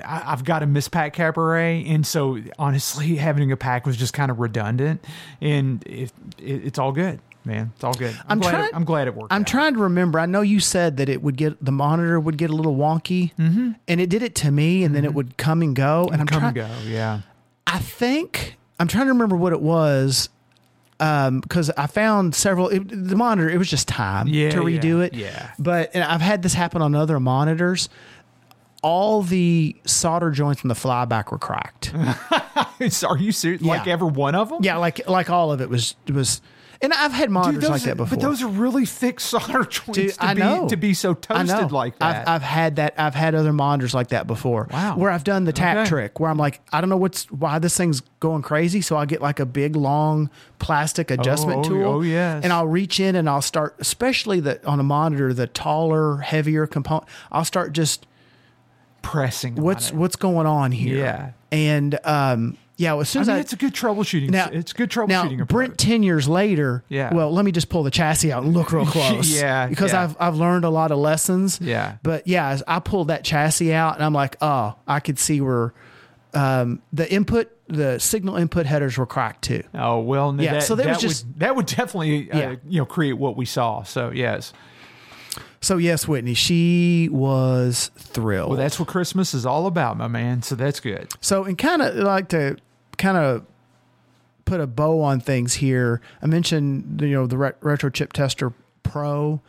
[0.04, 4.12] I, I've got a Miss Pac Cabaret, and so honestly, having a Pac was just
[4.14, 5.04] kind of redundant,
[5.40, 7.72] and it, it it's all good, man.
[7.74, 8.14] It's all good.
[8.14, 8.50] I'm, I'm glad.
[8.50, 9.32] trying- it, I'm glad it worked.
[9.32, 9.46] I'm out.
[9.46, 10.18] trying to remember.
[10.18, 13.34] I know you said that it would get the monitor would get a little wonky,
[13.34, 13.72] mm-hmm.
[13.86, 16.08] and it did it to me, and then it would come and go.
[16.10, 16.58] And I'm Come trying.
[16.58, 16.88] and go.
[16.90, 17.20] Yeah.
[17.68, 20.28] I think I'm trying to remember what it was
[21.00, 22.68] um, because I found several.
[22.70, 25.14] It, the monitor, it was just time Yeah, to redo yeah, it.
[25.14, 25.50] yeah.
[25.58, 27.88] But and I've had this happen on other monitors.
[28.82, 31.92] All the solder joints in the flyback were cracked.
[33.04, 33.60] Are you serious?
[33.62, 34.58] Like every one of them?
[34.62, 36.40] yeah, like like all of it was was.
[36.80, 38.16] And I've had monitors Dude, like that before.
[38.16, 40.68] But those are really thick solder joints Dude, to I be know.
[40.68, 42.28] to be so toasted like that.
[42.28, 42.94] I've, I've had that.
[42.96, 44.68] I've had other monitors like that before.
[44.70, 44.96] Wow.
[44.96, 45.88] Where I've done the tap Okay.
[45.88, 49.06] trick, where I'm like, I don't know what's why this thing's going crazy, so I
[49.06, 51.86] get like a big long plastic adjustment oh, tool.
[51.86, 52.44] oh, yes.
[52.44, 56.66] And I'll reach in and I'll start, especially the on a monitor, the taller, heavier
[56.68, 57.08] component.
[57.32, 58.06] I'll start just
[59.02, 59.56] pressing.
[59.56, 60.98] what's what's going on here.
[60.98, 61.32] Yeah.
[61.50, 64.30] And um, yeah, well, as soon I as mean, I, it's a good troubleshooting.
[64.30, 65.08] now it's good troubleshooting.
[65.08, 65.48] Now, approach.
[65.48, 67.12] Brent, ten years later, Yeah.
[67.12, 69.28] Well, let me just pull the chassis out and look real close.
[69.30, 70.04] Yeah, because yeah.
[70.04, 71.58] I've I've learned a lot of lessons.
[71.60, 71.96] Yeah.
[72.02, 75.40] but yeah, as I pulled that chassis out, and I'm like, oh, I could see
[75.40, 75.74] where
[76.34, 79.64] um, the input, the signal input headers were cracked too.
[79.74, 82.54] Oh well, Yeah, That, so there was that just- would, that would definitely uh, Yeah.
[82.68, 83.82] you know create what we saw.
[83.82, 84.52] So yes,
[85.60, 88.50] So yes, Whitney, she was thrilled.
[88.50, 90.42] Well, that's what Christmas is all about, my man.
[90.42, 91.08] So that's good.
[91.20, 92.56] So, and kind of like to
[92.98, 93.44] kind of
[94.44, 96.00] put a bow on things here.
[96.22, 99.40] I mentioned you know the Ret- Retro Chip Tester Pro.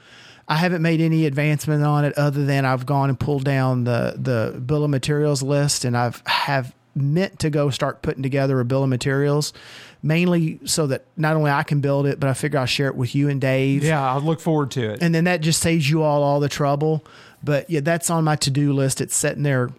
[0.47, 4.15] I haven't made any advancement on it other than I've gone and pulled down the
[4.17, 8.65] the bill of materials list, and I've have meant to go start putting together a
[8.65, 9.53] bill of materials,
[10.01, 12.95] mainly so that not only I can build it, but I figure I'll share it
[12.95, 13.83] with you and Dave.
[13.83, 15.03] Yeah, I look forward to it.
[15.03, 17.05] and then that just saves you all all the trouble.
[17.43, 18.99] But yeah, that's on my to do list.
[19.01, 19.69] It's sitting there,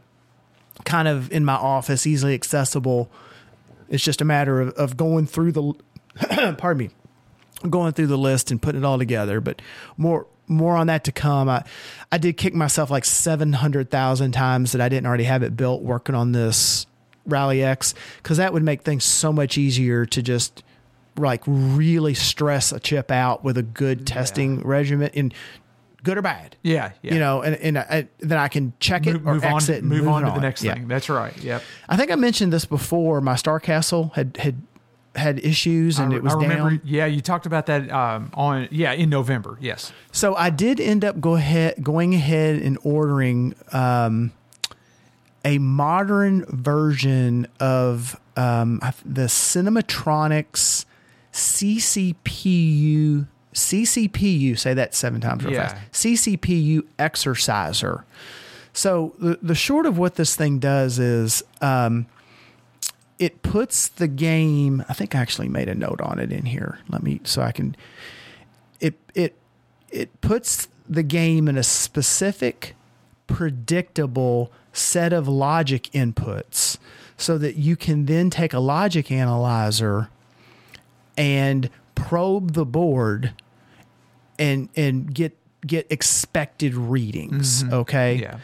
[0.84, 3.10] kind of in my office, easily accessible.
[3.91, 5.72] It's just a matter of, of going through the,
[6.59, 6.91] pardon me,
[7.68, 9.41] going through the list and putting it all together.
[9.41, 9.61] But
[9.97, 11.49] more more on that to come.
[11.49, 11.64] I
[12.11, 15.57] I did kick myself like seven hundred thousand times that I didn't already have it
[15.57, 16.86] built working on this
[17.26, 20.62] Rally X because that would make things so much easier to just
[21.16, 25.32] like really stress a chip out with a good testing regimen in
[26.03, 26.57] good or bad.
[26.62, 27.14] yeah, yeah.
[27.14, 29.78] You know, and, and I, then I can check it move, or move on, exit
[29.80, 30.74] and move, on it to the next Yeah.
[30.74, 30.88] thing.
[30.88, 31.36] That's right.
[31.42, 31.62] Yep.
[31.88, 33.20] I think I mentioned this before.
[33.20, 34.61] My Star Castle had had
[35.16, 36.70] had issues and I, it was I remember.
[36.70, 36.80] down.
[36.84, 39.59] Yeah, you talked about that um, on yeah in November.
[39.61, 39.92] Yes.
[40.12, 44.32] So I did end up go ahead going ahead and ordering um,
[45.44, 50.84] a modern version of um, the Cinematronics
[51.32, 54.59] CCPU CCPU.
[54.59, 55.68] Say that seven times real Yeah.
[55.68, 55.92] fast.
[55.92, 58.05] CCPU Exerciser.
[58.72, 61.42] So the the short of what this thing does is.
[61.61, 62.07] Um,
[63.18, 64.82] it puts the game.
[64.88, 66.78] I think I actually made a note on it in here.
[66.88, 67.76] Let me so I can.
[68.80, 69.36] It it
[69.90, 72.74] it puts the game in a specific,
[73.26, 76.78] predictable set of logic inputs,
[77.18, 80.09] so that you can then take a logic analyzer
[81.18, 81.68] and
[82.01, 83.32] probe the board
[84.38, 85.36] and and get
[85.66, 87.64] get expected readings.
[87.64, 88.16] Okay.
[88.16, 88.22] Mm-hmm.
[88.22, 88.38] Yeah.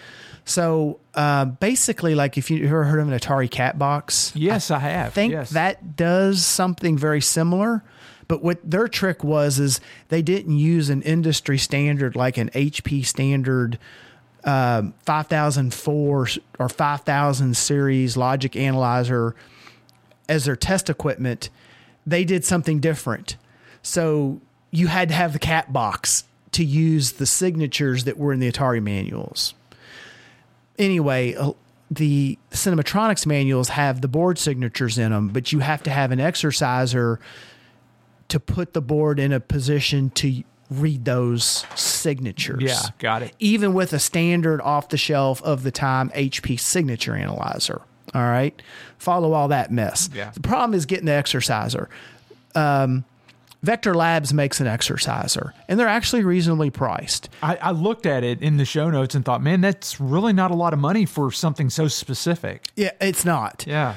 [0.45, 4.79] So uh, basically, like if you ever heard of an Atari cat box, Yes, I,
[4.79, 5.13] have.
[5.13, 5.51] Think yes.
[5.51, 7.83] that does something very similar.
[8.29, 13.05] But what their trick was is they didn't use an industry standard like an HP
[13.05, 13.79] standard
[14.45, 16.29] um, 5004
[16.59, 19.35] or 5000 series logic analyzer
[20.29, 21.51] as their test equipment.
[22.07, 23.37] They did something different.
[23.87, 28.41] So you had to have the cat box to use the signatures that were in
[28.41, 29.55] the Atari manuals
[30.79, 31.53] anyway, uh,
[31.91, 36.21] the Cinematronics manuals have the board signatures in them, but you have to have an
[36.21, 37.21] exerciser
[38.29, 42.63] to put the board in a position to read those signatures.
[42.63, 43.35] Yeah, got it.
[43.39, 47.83] Even with a standard off the shelf of the time HP signature analyzer.
[48.15, 48.61] All right.
[48.99, 50.09] Follow all that mess.
[50.13, 50.31] Yeah.
[50.31, 51.89] The problem is getting the exerciser.
[52.55, 53.05] Um,
[53.67, 57.29] Vector Labs makes an exerciser, and they're actually reasonably priced.
[57.43, 60.53] I, I looked at it in the show notes and thought, man, that's really not
[60.53, 62.69] a lot of money for something so specific.
[62.77, 63.65] Yeah, it's not.
[63.67, 63.97] Yeah.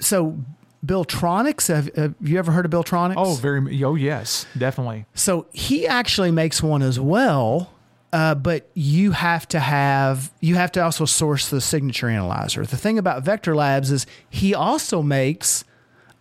[0.00, 0.38] So
[0.84, 3.14] Billtronics, have, have you ever heard of Billtronics?
[3.18, 3.84] oh, very.
[3.84, 5.04] Oh, yes, definitely.
[5.14, 7.70] so he actually makes one as well,
[8.14, 12.64] uh, but you have to have you have to also source the signature analyzer.
[12.64, 15.64] The thing about Vector Labs is he also makes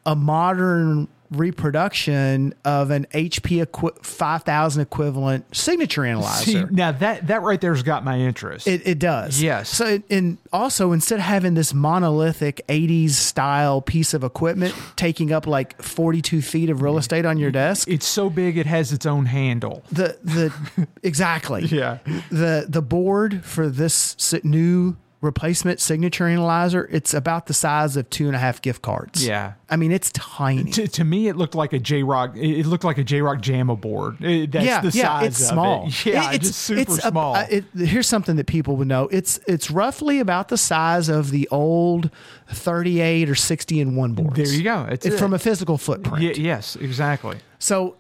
[0.06, 6.44] a modern reproduction of an HP equi- 5000 equivalent signature analyzer.
[6.52, 8.68] See, now that that right there's got my interest.
[8.68, 9.42] It, it does.
[9.42, 9.70] Yes.
[9.70, 15.32] So, it- and also instead of having this monolithic 80s style piece of equipment taking
[15.32, 18.92] up like 42 feet of real estate on your desk, it's so big it has
[18.92, 19.84] its own handle.
[19.92, 21.66] the, the, exactly.
[21.66, 21.98] Yeah.
[22.30, 28.28] The, the board for this new replacement signature analyzer, it's about the size of two
[28.28, 29.26] and a half gift cards.
[29.26, 29.54] Yeah.
[29.68, 30.70] I mean, it's tiny.
[30.72, 32.38] To, to me, it looked like a JROK.
[32.38, 34.24] It looked like a JROK Jamma board.
[34.24, 35.88] It- that's yeah, the yeah, size it's of small.
[35.88, 36.06] It.
[36.06, 37.36] Yeah, It- just super a- small.
[37.36, 39.08] uh, it, here's something that people would know.
[39.12, 42.12] It's it's roughly about the size of the old
[42.50, 44.36] 38 or 60 in one boards.
[44.36, 44.86] There you go.
[44.90, 45.20] It's It's it.
[45.20, 46.22] from a physical footprint.
[46.38, 47.38] Ye- yes, exactly.
[47.58, 47.96] So,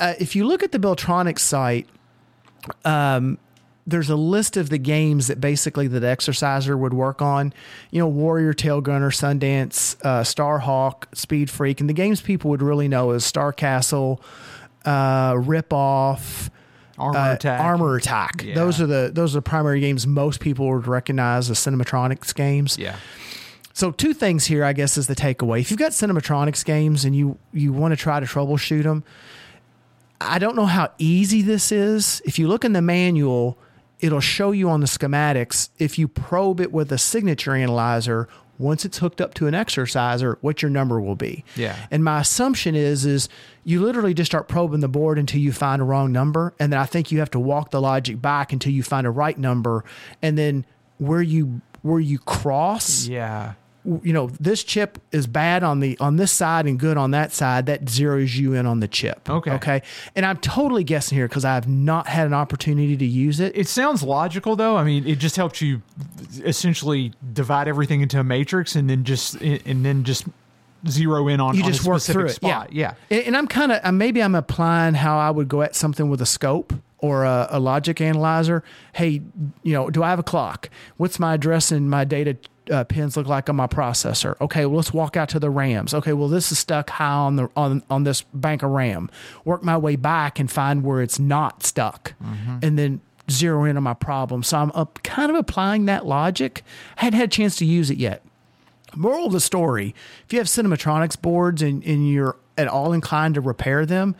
[0.00, 1.86] uh, if you look at the Beltronics site,
[2.86, 3.36] um,
[3.86, 7.52] there's a list of the games that basically that exerciser would work on.
[7.90, 12.62] You know, Warrior, Tail Gunner, Sundance, uh, Starhawk, Speed Freak, and the games people would
[12.62, 14.20] really know is Star Castle,
[14.84, 16.50] uh, Rip Off.
[16.98, 17.60] Armor uh, attack.
[17.60, 18.42] Armor Attack.
[18.42, 18.54] Yeah.
[18.54, 22.78] Those are the those are the primary games most people would recognize as Cinematronics games.
[22.78, 22.96] Yeah.
[23.74, 25.60] So two things here, I guess, is the takeaway.
[25.60, 29.04] If you've got Cinematronics games and you you want to try to troubleshoot them,
[30.22, 32.22] I don't know how easy this is.
[32.24, 33.58] If you look in the manual,
[34.06, 38.28] it'll show you on the schematics if you probe it with a signature analyzer
[38.58, 41.76] once it's hooked up to an exerciser what your number will be Yeah.
[41.90, 43.28] and my assumption is is
[43.64, 46.80] you literally just start probing the board until you find a wrong number and then
[46.80, 49.84] i think you have to walk the logic back until you find a right number
[50.22, 50.64] and then
[50.98, 53.54] where you where you cross Yeah.
[54.02, 57.32] You know this chip is bad on the on this side and good on that
[57.32, 57.66] side.
[57.66, 59.28] That zeroes you in on the chip.
[59.30, 59.52] Okay.
[59.52, 59.82] okay?
[60.14, 63.56] And i'm totally guessing here because i have not had an opportunity to use it.
[63.56, 64.76] It sounds logical though.
[64.76, 65.82] I mean, it just helps you
[66.44, 70.26] essentially divide everything into a matrix and then just and then just
[70.88, 72.34] zero in on, you on just a work specific through it.
[72.34, 72.72] spot.
[72.72, 72.94] yeah.
[73.10, 76.08] And, and i'm kind of uh, maybe i'm applying how i would go at something
[76.08, 78.64] with a scope or a, a logic analyzer.
[78.94, 79.22] Hey
[79.62, 80.70] you know do i have a clock?
[80.96, 82.36] What's my address and my data
[82.70, 84.40] uh, pins look like on my processor.
[84.40, 85.94] Okay well let's walk out to the rams.
[85.94, 89.10] Okay well this is stuck high on the on on this bank of ram.
[89.44, 92.14] Work my way back and find where it's not stuck
[92.62, 93.00] and then
[93.30, 94.42] zero in on my problem.
[94.42, 96.62] So i'm up kind of applying that logic.
[96.96, 98.22] I hadn't had a chance to use it yet.
[98.94, 99.94] Moral of the story:
[100.24, 104.16] If you have Cinematronics boards and, and you're at all inclined to repair them,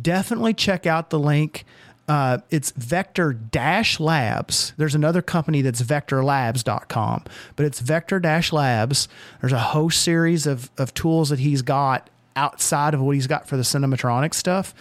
[0.00, 1.64] definitely check out the link.
[2.08, 4.72] Uh, it's Vector Dash Labs.
[4.76, 7.24] There's another company that's VectorLabs.com,
[7.56, 9.08] but it's Vector Dash Labs.
[9.40, 13.46] There's a host series of of tools that he's got outside of what he's got
[13.46, 14.74] for the Cinematronics stuff.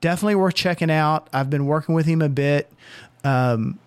[0.00, 1.28] Definitely worth checking out.
[1.32, 2.70] I've been working with him a bit.
[3.24, 3.78] Um,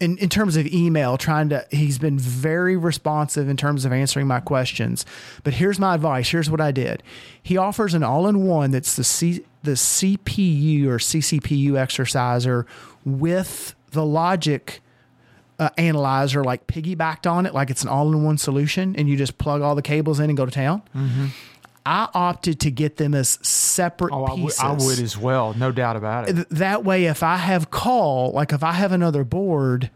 [0.00, 4.26] in, in terms of email, trying to, he's been very responsive in terms of answering
[4.26, 5.04] my questions.
[5.42, 6.30] But here's my advice.
[6.30, 7.02] Here's what I did.
[7.42, 12.66] He offers an all in one that's the C, the CPU or CCPU exerciser
[13.04, 14.80] with the logic
[15.58, 19.16] uh, analyzer like piggybacked on it, like it's an all in one solution, and you
[19.16, 20.82] just plug all the cables in and go to town.
[21.86, 25.54] I opted to get them as separate Oh, I would, pieces I would as well,
[25.54, 26.34] no doubt about it.
[26.34, 29.90] th- that way if i have call like if i have another board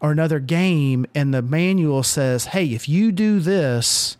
[0.00, 4.16] or another game and the manual says hey if you do this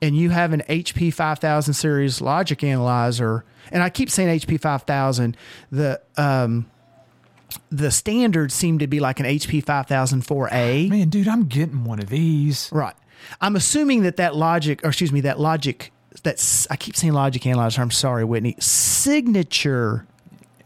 [0.00, 5.36] and you have an hp 5000 series logic analyzer and i keep saying hp 5000
[5.70, 6.70] the um
[7.70, 12.08] the standards seem to be like an hp 5004a Man, dude, I'm getting one of
[12.08, 12.68] these.
[12.72, 12.94] Right.
[13.40, 15.92] I'm assuming that that logic, or excuse me, that logic,
[16.22, 17.82] that's I keep saying logic analyzer.
[17.82, 18.56] I'm sorry, Whitney.
[18.58, 20.06] Signature.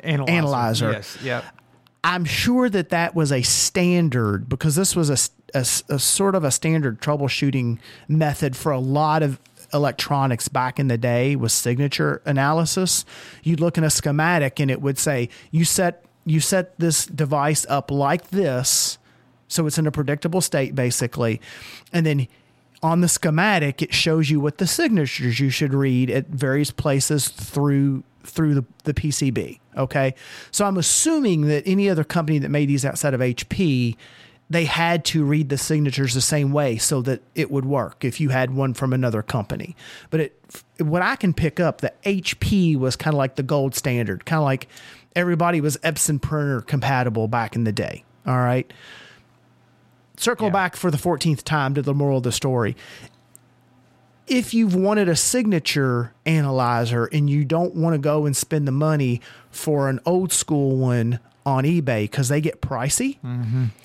[0.00, 0.32] Analyzer.
[0.32, 0.92] Analyzer.
[0.92, 1.18] Yes.
[1.22, 1.42] Yeah.
[2.04, 5.60] I'm sure that that was a standard because this was a, a,
[5.94, 7.78] a sort of a standard troubleshooting
[8.08, 9.38] method for a lot of
[9.72, 13.04] electronics back in the day was signature analysis.
[13.42, 17.66] You'd look in a schematic and it would say you set you set this device
[17.68, 18.98] up like this,
[19.48, 21.40] so it's in a predictable state basically,
[21.92, 22.28] and then
[22.82, 27.28] on the schematic it shows you what the signatures you should read at various places
[27.28, 29.58] through through the, the PCB.
[29.76, 30.14] Okay.
[30.50, 33.96] So I'm assuming that any other company that made these outside of HP,
[34.50, 38.20] they had to read the signatures the same way so that it would work if
[38.20, 39.74] you had one from another company.
[40.10, 40.40] But it,
[40.78, 44.38] what I can pick up, the HP was kind of like the gold standard, kind
[44.40, 44.68] of like
[45.16, 48.04] everybody was Epson printer compatible back in the day.
[48.26, 48.70] All right.
[50.18, 50.52] Circle Yeah.
[50.52, 52.76] back for the 14th time to the moral of the story
[54.28, 58.72] if you've wanted a signature analyzer and you don't want to go and spend the
[58.72, 59.20] money
[59.50, 63.18] for an old school one on eBay because they get pricey,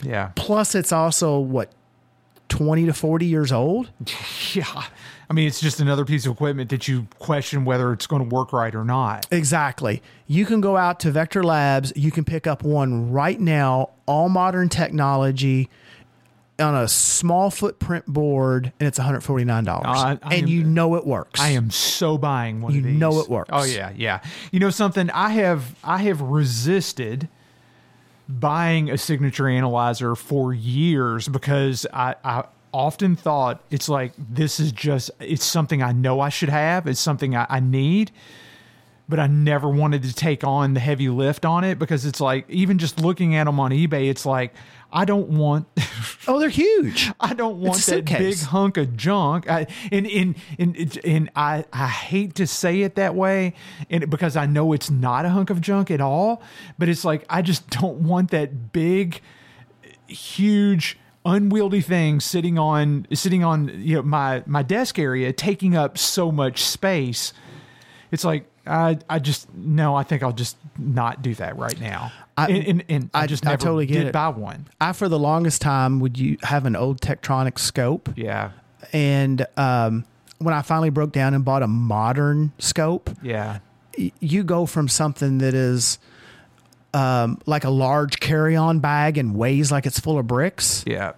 [0.03, 0.31] Yeah.
[0.35, 1.71] plus it's also what
[2.49, 3.89] 20 to 40 years old.
[4.53, 4.83] Yeah.
[5.29, 8.33] I mean, it's just another piece of equipment that you question whether it's going to
[8.33, 9.27] work right or not.
[9.29, 10.01] Exactly.
[10.25, 14.29] You can go out to Vector Labs, you can pick up one right now, all
[14.29, 15.69] modern technology
[16.59, 21.05] on a small footprint board and it's $149 Uh, I and am- you know it
[21.05, 21.41] works.
[21.41, 22.97] I am so buying one You of these.
[22.97, 23.49] know it works.
[23.51, 24.21] Oh yeah, yeah.
[24.53, 25.09] You know something?
[25.11, 27.27] I have I have resisted
[28.29, 34.71] buying a signature analyzer for years because I, I often thought it's like this is
[34.71, 36.87] just it's something I know I should have.
[36.87, 38.11] It's something I, I need.
[39.09, 42.49] But I never wanted to take on the heavy lift on it because it's like
[42.49, 44.53] even just looking at them on eBay, it's like
[44.91, 45.67] I don't want
[46.27, 47.11] Oh, they're huge.
[47.19, 49.49] I don't want that big hunk of junk.
[49.49, 53.53] I, and and and and I I hate to say it that way,
[53.89, 56.41] and because I know it's not a hunk of junk at all.
[56.77, 59.21] But it's like I just don't want that big,
[60.07, 65.97] huge, unwieldy thing sitting on sitting on you know my my desk area, taking up
[65.97, 67.31] so much space.
[68.11, 69.95] It's like I I just no.
[69.95, 72.11] I think I'll just not do that right now.
[72.37, 74.13] I- and, and, and I, I- just I never totally get did it.
[74.13, 74.67] buy one.
[74.79, 78.09] I, for the longest time, would you have an old Tektronix scope?
[78.15, 78.51] Yeah,
[78.93, 80.05] And um,
[80.37, 83.59] when I finally broke down and bought a modern scope, yeah.
[83.97, 85.97] y- you go from something that is
[86.93, 91.13] um, like a large carry-on bag and weighs like it's full of bricks Yeah.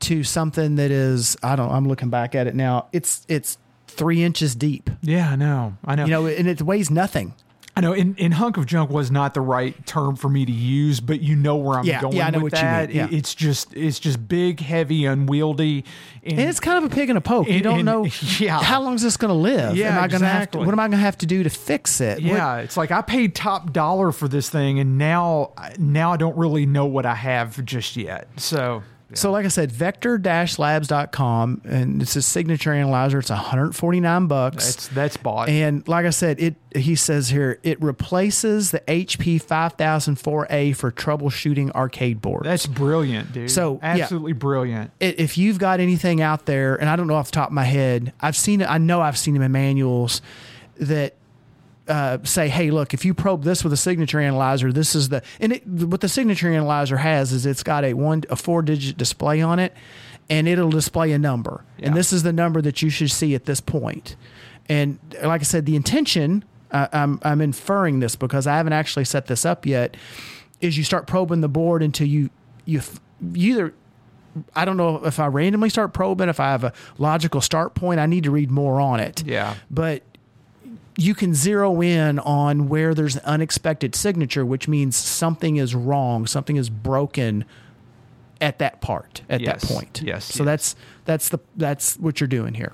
[0.00, 2.86] to something that is I don't I'm looking back at it now.
[2.92, 3.58] It's it's
[3.90, 4.88] three inches deep.
[5.02, 5.76] Yeah, I know.
[5.84, 6.04] I know.
[6.04, 7.34] You know, and it weighs nothing.
[7.76, 7.92] I know.
[7.92, 11.20] In, in hunk of junk was not the right term for me to use, but
[11.22, 12.92] you know where I'm Yeah, going yeah, I know with what you mean, that.
[12.92, 13.08] yeah.
[13.10, 15.84] It's just it's just big, heavy, unwieldy,
[16.24, 17.48] and, And it's kind of a pig in a poke.
[17.48, 18.06] you don't and- know
[18.38, 18.60] yeah.
[18.60, 19.76] how long is this going to live.
[19.76, 20.64] Yeah, Am I to have to, exactly.
[20.66, 22.14] what am I going to have to do to fix it?
[22.16, 26.16] What- yeah, it's like I paid top dollar for this thing, and now now I
[26.16, 28.26] don't really know what I have just yet.
[28.36, 28.82] So
[29.14, 33.18] So, like I said, vector-labs.com, and it's a signature analyzer.
[33.18, 34.64] It's 149 bucks.
[34.66, 35.48] that's that's bought.
[35.48, 41.70] and like I said, it he says here it replaces the HP 5004A for troubleshooting
[41.72, 42.44] arcade boards.
[42.44, 43.50] that's brilliant, dude.
[43.50, 43.96] So, yeah.
[44.02, 44.90] absolutely brilliant.
[45.00, 47.54] I- if you've got anything out there, and I don't know off the top of
[47.54, 48.70] my head, I've seen it.
[48.70, 50.22] I know I've seen them in manuals
[50.78, 51.14] that
[51.90, 55.22] uh, say, "Hey, look, if you probe this with a signature analyzer, this is the."
[55.40, 58.96] And it, what the signature analyzer has is it's got a one a four digit
[58.96, 59.74] display on it,
[60.28, 61.88] and it'll display a number, Yeah.
[61.88, 64.16] and this is the number that you should see at this point.
[64.68, 66.44] And like I said, the intention.
[66.70, 69.96] Uh, I'm I'm inferring this because I haven't actually set this up yet.
[70.60, 72.30] Is you start probing the board until you
[72.64, 72.80] you
[73.32, 73.74] you either
[74.54, 77.98] I don't know if I randomly start probing, if I have a logical start point,
[77.98, 79.24] I need to read more on it.
[79.26, 79.54] Yeah.
[79.68, 80.04] But
[81.00, 86.26] you can zero in on where there's an unexpected signature, which means something is wrong,
[86.26, 87.44] something is broken
[88.40, 89.62] at that part, at Yes.
[89.62, 90.02] that point.
[90.04, 90.46] Yes, So yes.
[90.46, 92.72] that's that's the that's what you're doing here.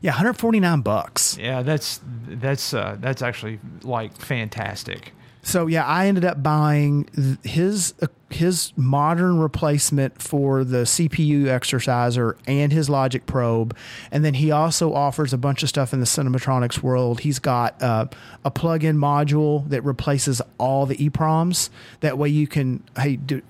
[0.00, 1.36] Yeah, 149 bucks.
[1.38, 5.12] Yeah, that's that's uh, that's actually like fantastic.
[5.44, 12.36] So yeah, I ended up buying his uh, his modern replacement for the CPU exerciser
[12.46, 13.76] and his logic probe,
[14.10, 17.20] and then he also offers a bunch of stuff in the Cinematronics world.
[17.20, 18.06] He's got uh,
[18.42, 21.68] a plug-in module that replaces all the EPROMs.
[22.00, 23.42] That way, you can hey do.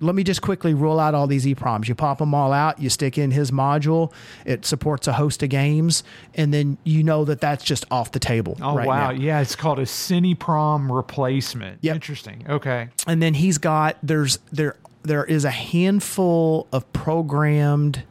[0.00, 1.88] Let me just quickly roll out all these EPROMs.
[1.88, 4.12] You pop them all out, you stick in his module.
[4.44, 6.04] It supports a host of games,
[6.34, 8.58] and then you know that that's just off the table.
[8.60, 9.18] Oh right wow, now.
[9.18, 11.78] yeah, it's called a Cineprom replacement.
[11.80, 11.94] Yep.
[11.94, 12.44] Interesting.
[12.48, 12.88] Okay.
[13.06, 18.02] and then he's got there's there there is a handful of programmed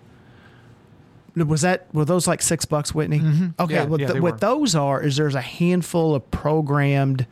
[1.36, 3.72] was that were those like six bucks whitney okay Mm-hmm.
[3.72, 7.28] Yeah, what, yeah, the- what those are is there's a handful of programmed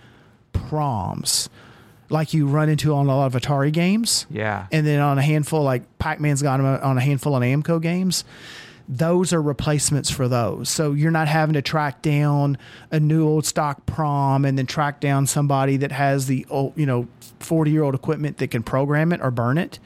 [0.51, 1.49] proms
[2.13, 4.67] like you run into on a lot of atari games Yeah.
[4.71, 7.81] and then on a handful like pac-man's got them uh, on a handful of namco
[7.81, 8.23] games
[8.87, 12.57] those are replacements for those so you're not having to track down
[12.91, 16.85] a new old stock prom and then track down somebody that has the old you
[16.85, 17.07] know
[17.39, 19.79] 40 year old equipment that can program it or burn it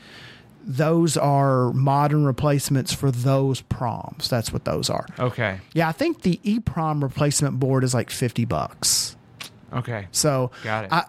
[0.70, 5.60] those are modern replacements for those proms that's what those are okay.
[5.74, 9.14] yeah i think the eprom replacement board is like 50 bucks
[9.74, 10.08] Okay.
[10.12, 10.94] so Got it.
[10.94, 11.04] I,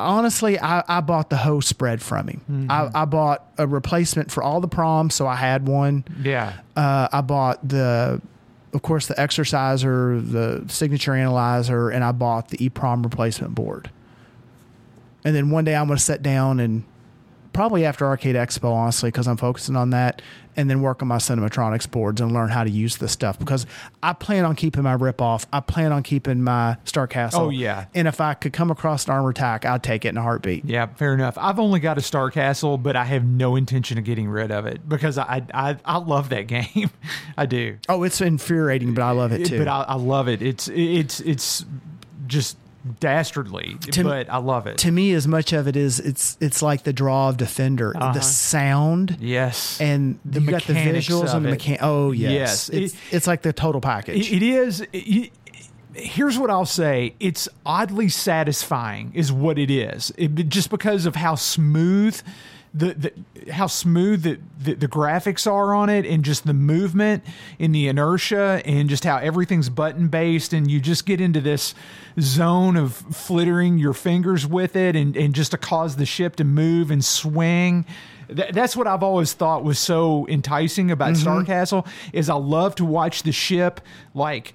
[0.00, 2.40] honestly, I, I bought the whole spread from him.
[2.50, 2.70] Mm-hmm.
[2.70, 6.04] I, I bought a replacement for all the proms, so I had one.
[6.22, 6.54] Yeah.
[6.76, 8.20] Uh, I bought the,
[8.72, 13.90] of course, the exerciser, the signature analyzer, and I bought the EPROM replacement board.
[15.24, 16.84] And then one day I'm going to sit down and
[17.52, 20.22] probably after Arcade Expo, honestly, because I'm focusing on that,
[20.60, 23.64] and then work on my Cinematronics boards and learn how to use this stuff because
[24.02, 25.46] I plan on keeping my rip off.
[25.52, 27.46] I plan on keeping my Star Castle.
[27.46, 27.86] Oh, yeah.
[27.94, 30.66] And if I could come across an armor tack, I'd take it in a heartbeat.
[30.66, 31.38] Yeah, fair enough.
[31.38, 34.66] I've only got a Star Castle, but I have no intention of getting rid of
[34.66, 36.90] it because I I, I love that game.
[37.38, 37.78] I do.
[37.88, 39.58] Oh, it's infuriating, but I love it too.
[39.58, 40.42] But I, I love it.
[40.42, 41.64] It's it's it's
[42.26, 42.58] just
[43.00, 44.78] dastardly, To- but I love it.
[44.78, 48.12] to me, as much of it is, it's it's like the draw of Defender, Uh-huh.
[48.12, 49.16] the sound.
[49.20, 51.58] yes, And The you got the visuals and the it.
[51.60, 51.78] mechan.
[51.80, 52.68] Oh yes, Yes.
[52.70, 54.30] It's, It- it's like the total package.
[54.32, 54.84] It- it is.
[54.92, 55.30] it-
[55.92, 60.12] here's what I'll say: it's oddly satisfying, is what it is.
[60.16, 62.20] It, just because of how smooth.
[62.72, 67.24] The, the how smooth the, the, the graphics are on it and just the movement
[67.58, 71.74] and the inertia and just how everything's button based and you just get into this
[72.20, 76.44] zone of flittering your fingers with it and, and just to cause the ship to
[76.44, 77.84] move and swing.
[78.28, 81.22] Th- that's what I've always thought was so enticing about mm-hmm.
[81.22, 83.80] Star Castle is I love to watch the ship
[84.14, 84.54] like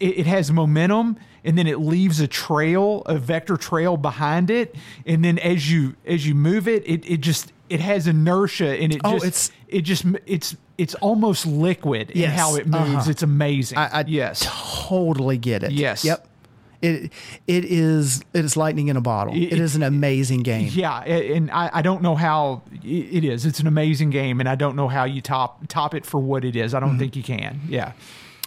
[0.00, 4.74] it, it has momentum and then it leaves a trail, a vector trail behind it,
[5.06, 8.92] and then as you as you move it, it, it just it has inertia and
[8.92, 12.74] it Oh, just it's- it just it's it's almost liquid in how it moves.
[13.02, 13.10] uh-huh.
[13.10, 13.78] It's amazing.
[13.78, 14.42] I, I yes.
[14.44, 15.70] totally get it.
[15.72, 16.04] Yes.
[16.04, 16.26] Yep.
[16.82, 17.12] It
[17.46, 19.34] it is it is lightning in a bottle.
[19.34, 20.70] It- it is an amazing game.
[20.72, 23.44] Yeah, and I, I don't know how it is.
[23.46, 26.44] It's an amazing game, and I don't know how you top top it for what
[26.44, 26.72] it is.
[26.74, 26.98] I don't Mm-hmm.
[26.98, 27.60] think you can.
[27.68, 27.92] Yeah,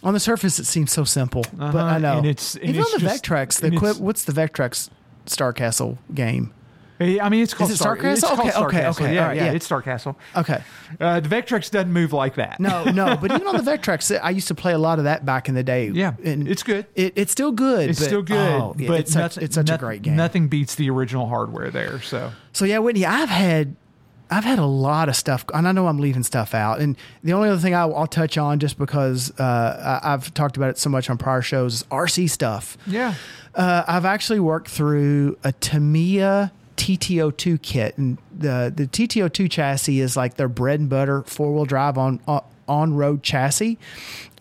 [0.03, 2.17] On the surface, it seems so simple, but Uh-huh, I know.
[2.17, 3.61] and it's- and even it's on the just- Vectrex.
[3.61, 4.89] The equi- what's the Vectrex
[5.25, 6.51] Star Castle game?
[6.99, 8.29] I mean, it's called it Star, Star Castle?
[8.29, 9.05] It's Okay, Star okay, Castle.
[9.05, 9.51] okay, Yeah, right, yeah, yeah.
[9.51, 10.17] it's Star Castle.
[10.37, 10.61] Okay.
[11.01, 12.61] Uh, the Vectrex doesn't move like that.
[12.61, 15.25] No, no, but even on the Vectrex, I used to play a lot of that
[15.25, 15.89] back in the day.
[15.93, 16.85] Yeah, and it's good.
[16.95, 17.89] It, it's still good.
[17.89, 20.15] It's but- still good, oh, yeah, but it's such, nothing- it's such a great game.
[20.15, 22.01] Nothing beats the original hardware there.
[22.01, 23.75] So So yeah, Whitney, I've had
[24.33, 26.79] I've had a lot of stuff, and I know I'm leaving stuff out.
[26.79, 30.57] And the only other thing I'll, I'll touch on, just because uh, I- I've talked
[30.57, 32.77] about it so much on prior shows, is RC stuff.
[32.87, 33.13] yeah,
[33.55, 40.17] Uh, I've actually worked through a Tamiya TT-02 kit, and the the TT-02 chassis is
[40.17, 42.19] like their bread and butter four wheel drive on
[42.67, 43.77] on road chassis.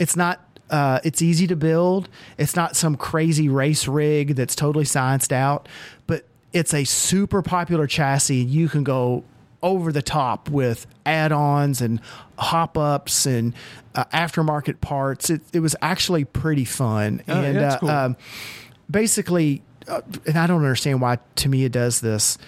[0.01, 0.41] It's not.
[0.71, 2.09] Uh, it's easy to build.
[2.39, 5.69] It's not some crazy race rig that's totally scienced out,
[6.07, 6.25] but
[6.55, 8.41] it's a super popular chassis.
[8.41, 9.23] And you can go
[9.63, 12.01] over the top with add-ons and
[12.39, 13.55] hop-ups and
[13.95, 15.31] uh, aftermarket parts.
[15.31, 17.23] It, it was actually pretty fun.
[17.29, 17.91] Oh, and that's uh, cool.
[17.91, 18.17] um,
[18.91, 22.39] basically, uh, and I don't understand why Tamiya does this.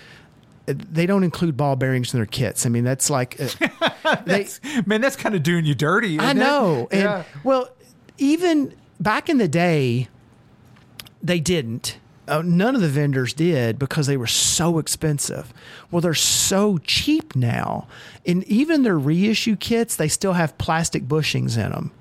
[0.69, 2.67] uh, They don't include ball bearings in their kits.
[2.67, 4.47] I mean, that's like uh, they.
[4.87, 6.19] man, that's kind of doing you dirty.
[6.19, 6.41] I isn't it?
[6.41, 7.25] know, and yeah.
[7.45, 7.69] well,
[8.19, 10.09] even back in the day,
[11.23, 11.99] they didn't.
[12.27, 15.53] Uh, none of the vendors did because they were so expensive.
[15.91, 17.87] Well, they're so cheap now,
[18.27, 21.93] and even their reissue kits, they still have plastic bushings in them.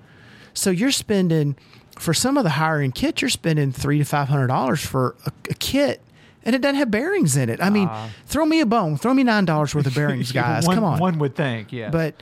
[0.54, 1.56] So you're spending
[2.00, 5.16] for some of the higher end kits, you're spending three to five hundred dollars for
[5.26, 6.02] a, a kit,
[6.44, 7.62] and it doesn't have bearings in it.
[7.62, 7.90] I mean,
[8.26, 10.66] throw me a bone, throw me nine dollars worth of bearings, guys.
[10.66, 11.90] one, Come on, One would think, yeah.
[11.90, 12.16] but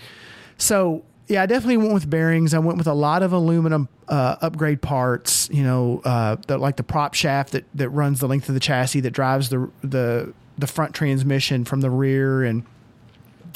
[0.58, 2.54] so yeah, I definitely went with bearings.
[2.54, 5.50] I went with a lot of aluminum uh, upgrade parts.
[5.50, 8.60] You know, uh, the, like the prop shaft that that runs the length of the
[8.60, 12.66] chassis that drives the the the front transmission from the rear, and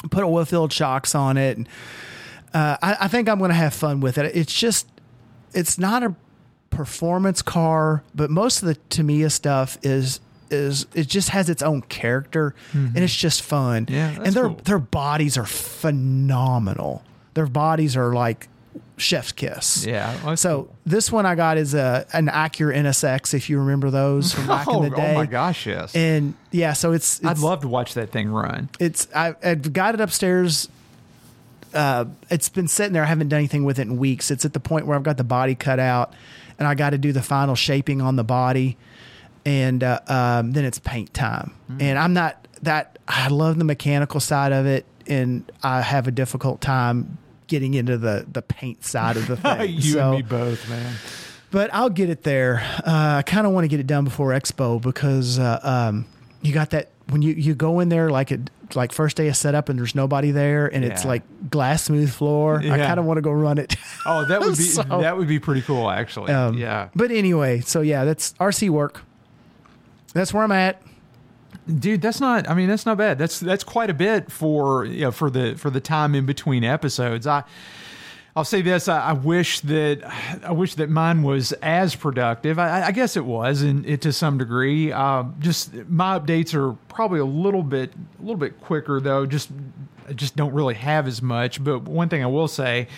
[0.09, 1.57] put oil filled shocks on it.
[1.57, 1.67] And
[2.53, 4.33] uh, I, I think I'm going to have fun with it.
[4.33, 4.87] It's just
[5.53, 6.15] it's not a
[6.69, 11.81] performance car, but most of the Tamiya stuff is is it just has its own
[11.81, 13.87] character and it's just fun.
[13.87, 13.95] Mm-hmm.
[13.95, 14.61] Yeah, and their cool.
[14.63, 17.03] their bodies are phenomenal.
[17.35, 18.49] Their bodies are like
[18.97, 19.85] chef's kiss.
[19.85, 24.33] Yeah, So this one I got is a an Acura NSX if you remember those
[24.33, 25.11] from back oh, in the day.
[25.13, 25.95] oh my gosh, yes.
[25.95, 28.69] And yeah, so it's, it's I'd love to watch that thing run.
[28.79, 30.69] it's I, I've got it upstairs.
[31.73, 33.03] Uh, it's been sitting there.
[33.03, 34.31] I haven't done anything with it in weeks.
[34.31, 36.13] It's at the point where I've got the body cut out,
[36.57, 38.77] and I got to do the final shaping on the body,
[39.45, 41.53] and uh, um, then it's paint time.
[41.79, 42.97] And I'm not that.
[43.07, 47.17] I love the mechanical side of it, and I have a difficult time
[47.47, 49.73] getting into the the paint side of the thing.
[49.73, 50.93] you So- and me both, man.
[51.51, 52.61] but I'll get it there.
[52.85, 56.05] Uh, I kind of want to get it done before Expo because uh, um,
[56.41, 59.37] you got that when you, you go in there like it like first day of
[59.37, 62.59] setup and there's nobody there and it's like glass smooth floor.
[62.59, 63.75] I kind of want to go run it.
[64.07, 66.31] Oh, that would be So- that would be pretty cool, actually.
[66.33, 69.03] Um, yeah, But anyway, so yeah, that's RC work.
[70.13, 70.81] That's where I'm at.
[71.67, 72.49] Dude, that's not.
[72.49, 73.17] I mean, that's not bad.
[73.17, 76.63] That's that's quite a bit for you know for the for the time in between
[76.63, 77.27] episodes.
[77.27, 77.43] I.
[78.37, 80.03] I'll say this: I, I wish that
[80.43, 82.59] I wish that mine was as productive.
[82.59, 84.91] I, I guess it was, and it to some degree.
[84.91, 89.25] Uh, just my updates are probably a little bit a little bit quicker though.
[89.25, 89.51] Just
[90.09, 91.63] I just don't really have as much.
[91.63, 92.89] But one thing I will say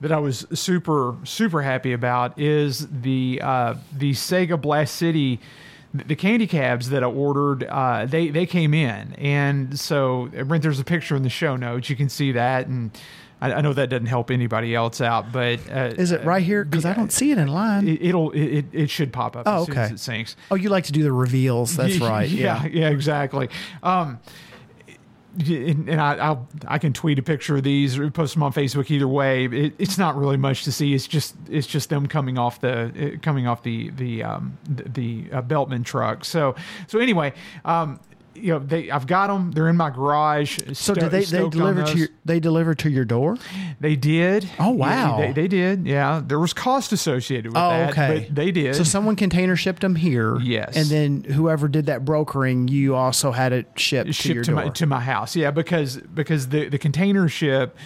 [0.00, 5.40] that I was super super happy about is the uh, the Sega Blast City
[6.06, 10.80] the candy cabs that I ordered, uh, they they came in, and so Brent, there's
[10.80, 11.88] a picture in the show notes.
[11.90, 12.90] You can see that, and
[13.40, 16.64] I, I know that doesn't help anybody else out, but uh, Is it right here?
[16.64, 17.86] Because I don't see it in line.
[17.86, 19.94] it, it'll it, it should pop up Oh, as soon as okay.
[19.94, 20.36] it syncs.
[20.50, 21.76] oh, you like to do the reveals.
[21.76, 22.28] That's right.
[22.28, 22.68] yeah, Yeah.
[22.72, 23.48] yeah, exactly.
[23.82, 24.18] Um,
[25.38, 28.90] and I I'll, I can tweet a picture of these or post them on Facebook.
[28.90, 30.94] Either way, it, it's not really much to see.
[30.94, 34.88] It's just it's just them coming off the uh, coming off the the um, the,
[34.88, 36.24] the uh, Beltman truck.
[36.24, 36.54] So
[36.86, 37.32] so anyway,
[37.64, 38.00] um,
[38.36, 39.50] you know they I've got them.
[39.52, 40.58] They're in my garage.
[40.72, 43.36] So did they they deliver to your they deliver to your door?
[43.80, 44.48] They did.
[44.58, 45.18] Oh, Yeah, wow.
[45.18, 45.86] they, they did.
[45.86, 47.90] Yeah, there was cost associated with Oh, that.
[47.90, 48.26] okay.
[48.28, 48.74] But they did.
[48.76, 50.38] So someone container shipped them here.
[50.40, 50.76] Yes.
[50.76, 54.64] And then whoever did that brokering, you also had it shipped, to your to door.
[54.64, 55.36] my to my house.
[55.36, 57.76] Yeah, because because the the container ship,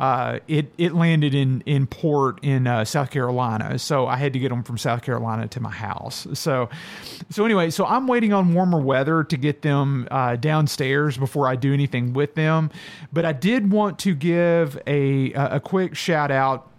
[0.00, 4.38] uh, it it landed in in port in uh, South Carolina, so I had to
[4.38, 6.26] get them from South Carolina to my house.
[6.32, 6.70] So
[7.28, 11.54] so anyway, so I'm waiting on warmer weather to get them uh, downstairs before I
[11.54, 12.70] do anything with them.
[13.12, 16.70] But I did want to give a a, quick shout out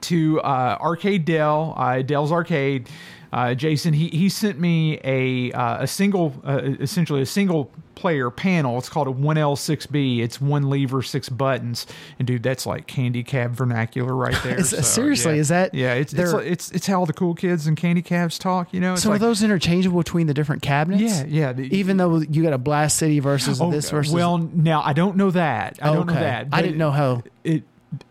[0.00, 2.88] to uh, Arcade Dell, uh, Dell's Arcade.
[3.32, 8.30] Uh, Jason, he, he sent me a uh, a single, uh, essentially a single player
[8.30, 8.78] panel.
[8.78, 10.18] It's called a 1L6B.
[10.20, 11.86] It's one lever, six buttons.
[12.18, 14.58] And dude, that's like candy cab vernacular right there.
[14.58, 15.40] Is- seriously, yeah.
[15.40, 18.38] is that- Yeah, it's it's, it's it's how all the cool kids and candy cabs
[18.38, 18.72] talk.
[18.74, 21.02] You know, it's So like, are those interchangeable between the different cabinets?
[21.02, 21.52] Yeah, yeah.
[21.52, 24.92] The- Even though you got a Blast City versus Oh, this versus well, now I
[24.92, 25.78] don't know that.
[25.80, 26.22] I don't know Okay.
[26.22, 26.48] that.
[26.52, 27.22] I didn't know how.
[27.44, 27.64] It,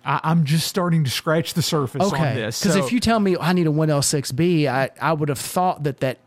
[0.06, 2.62] I, I'm just starting to scratch the surface on Okay, this.
[2.62, 5.84] because So- if you tell me I need a 1L6B, I I would have thought
[5.84, 6.18] that that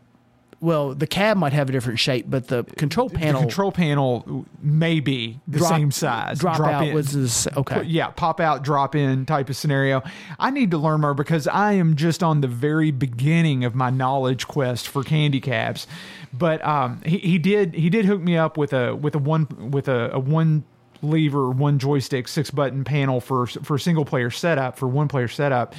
[0.61, 4.45] well the cab might have a different shape, but the control panel the control panel
[4.61, 6.39] may be the drop- same size.
[6.39, 6.93] Drop, out in.
[6.95, 7.83] was this, okay.
[7.83, 10.01] yeah, pop out, drop in type of scenario.
[10.39, 13.89] I need to learn more because I am just on the very beginning of my
[13.89, 15.87] knowledge quest for candy cabs.
[16.33, 19.71] But um, he, he did he did hook me up with a with a one
[19.71, 20.63] with a, a one
[21.05, 25.73] lever, one joystick, six button panel for for single player setup for one player setup.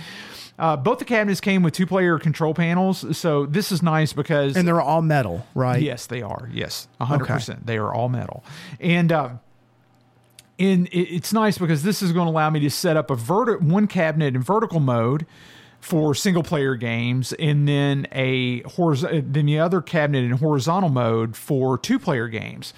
[0.58, 4.56] Uh, both the cabinets came with two player control panels, so this is nice because
[4.56, 5.82] And they're all metal, right?
[5.82, 6.48] Yes, they are.
[6.50, 7.66] Yes, hundred percent.
[7.66, 8.42] They are all metal,
[8.80, 9.40] and um,
[10.58, 13.60] and it's nice because this is going to allow me to set up a verti-
[13.60, 15.26] one cabinet in vertical mode
[15.78, 21.36] for single player games, and then a horiz- then the other cabinet in horizontal mode
[21.36, 22.72] for two player games.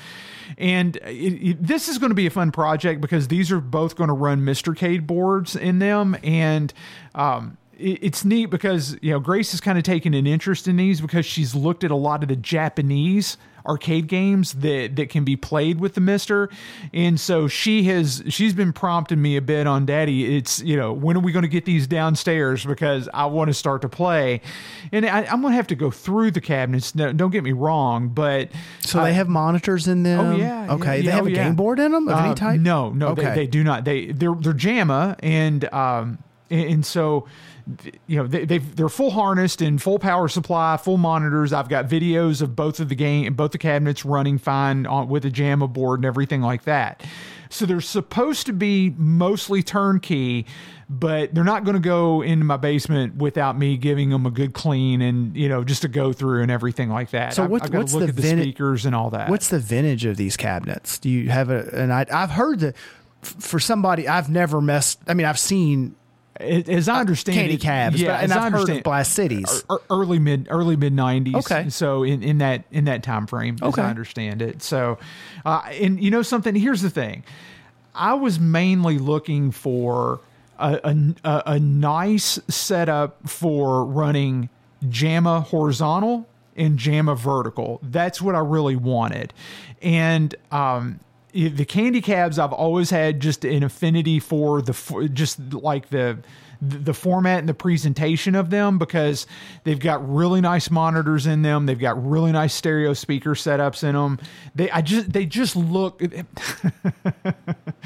[0.57, 3.97] And it, it- this is going to be a fun project because these are both
[3.97, 6.73] going to run MiSTercade boards in them, and
[7.15, 10.77] um, it- it's neat because you know Grace has kind of taken an interest in
[10.77, 13.37] these because she's looked at a lot of the Japanese
[13.69, 16.51] arcade games that that can be played with the MiSTer,
[16.95, 20.37] and so she has she's been prompting me a bit on Daddy.
[20.37, 23.55] It's you know when are we going to get these downstairs because I want to
[23.55, 24.41] start to play,
[24.93, 26.95] and I, I'm going to have to go through the cabinets.
[26.95, 28.49] No, don't get me wrong, but
[28.81, 30.21] So they have monitors in them.
[30.21, 30.73] Oh yeah.
[30.75, 30.97] Okay.
[30.97, 31.45] yeah, they yeah, have oh, a yeah.
[31.45, 32.61] game board in them of Uh, any type.
[32.61, 33.25] No, no, Okay.
[33.25, 33.85] they, they do not.
[33.85, 36.19] They they're they're JAMMA and um
[36.51, 37.27] and, and so
[38.07, 41.53] you know they they've, they're full harnessed and full power supply, full monitors.
[41.53, 45.25] I've got videos of both of the game, both the cabinets running fine on with
[45.25, 47.05] a JAMMA board and everything like that.
[47.51, 50.45] So they're supposed to be mostly turnkey,
[50.91, 54.53] but they're not going to go into my basement without me giving them a good
[54.53, 57.35] clean and you know just to go through and everything like that.
[57.35, 59.31] So I've got to what's look the at the vin- speakers and all that.
[59.31, 60.99] What's the vintage of these cabinets?
[60.99, 61.69] Do you have a?
[61.75, 62.77] And I, I've heard that
[63.23, 65.01] for somebody I've never messed.
[65.09, 65.97] I mean, I've seen
[66.41, 69.13] as I understand candy it, cabs, yeah, and as I I've heard understand, of Blast
[69.13, 69.65] Cities.
[69.91, 71.35] early mid early mid nineties.
[71.37, 71.69] Okay.
[71.71, 73.83] so in, in that in that time frame, as Okay.
[73.83, 74.63] I understand it.
[74.63, 74.99] So,
[75.45, 76.55] uh, and you know something.
[76.55, 77.25] Here's the thing.
[77.95, 80.21] I was mainly looking for
[80.59, 84.49] a, a, a, nice setup for running
[84.89, 87.81] JAMMA horizontal and JAMMA vertical.
[87.83, 89.33] That's what I really wanted.
[89.83, 91.01] And um,
[91.47, 96.19] the candy cabs I've always had just an affinity for the just like the
[96.61, 99.27] the format and the presentation of them because
[99.65, 101.67] they've got really nice monitors in them.
[101.67, 104.19] They've got really nice stereo speaker setups in them.
[104.55, 106.03] They I just they just look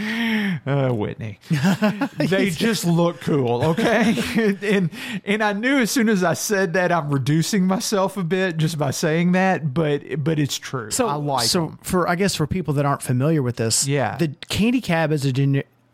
[0.66, 1.38] uh, Whitney.
[2.16, 4.16] they just look cool, okay?
[4.62, 4.90] and
[5.24, 8.78] and I knew as soon as I said that I'm reducing myself a bit just
[8.78, 10.90] by saying that, but but it's true.
[10.90, 11.78] So I like so them.
[11.82, 14.16] for I guess for people that aren't familiar with this, Yeah.
[14.16, 15.32] the candy cab is a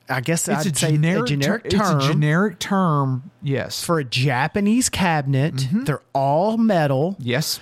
[0.09, 3.31] I guess It's I'd a say generic, a generic ter- term It's a generic term.
[3.43, 3.85] Yes.
[3.85, 5.55] for a Japanese cabinet.
[5.55, 5.85] Mm-hmm.
[5.85, 7.17] They're all metal.
[7.19, 7.61] yes.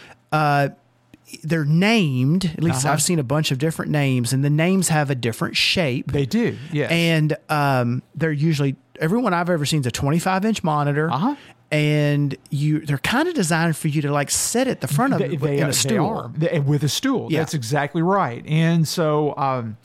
[1.43, 2.45] They're named.
[2.57, 2.93] At least Uh-huh.
[2.93, 6.13] I've seen a bunch of different names, and the names have a different shape.
[6.13, 6.57] They do.
[6.73, 6.91] Yes.
[6.93, 11.11] and um, they're usually everyone I've ever seen is a 25 inch monitor.
[11.11, 11.35] Uh-huh.
[11.73, 15.19] And you, they're kind of designed for you to like sit at the front of
[15.19, 16.07] they, it they, in a they stool.
[16.07, 16.61] are.
[16.61, 17.31] With a stool.
[17.31, 17.41] Yeah.
[17.41, 18.47] That's exactly right.
[18.47, 19.77] And so um,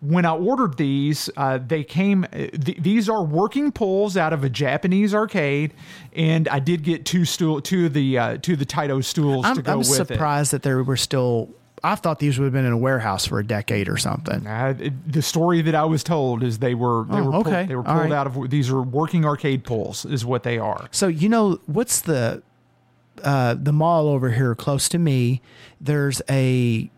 [0.00, 2.24] when I ordered these, uh, they came.
[2.24, 5.74] uh, Th- these are working pulls out of a Japanese arcade,
[6.16, 9.44] and I did get two stool, two of the uh, two of the Taito stools
[9.44, 10.06] I'm, to go I'm with it.
[10.08, 11.50] surprised that they were still.
[11.82, 14.46] I thought these would have been in a warehouse for a decade or something.
[14.46, 17.46] Uh, it- the story that I was told is they were they Oh, were pulled,
[17.48, 17.66] okay.
[17.66, 18.12] they were pulled right.
[18.12, 20.88] out of these are working arcade pulls is what they are.
[20.92, 22.42] So you know what's the
[23.24, 25.40] uh, the mall over here close to me?
[25.80, 26.90] There's a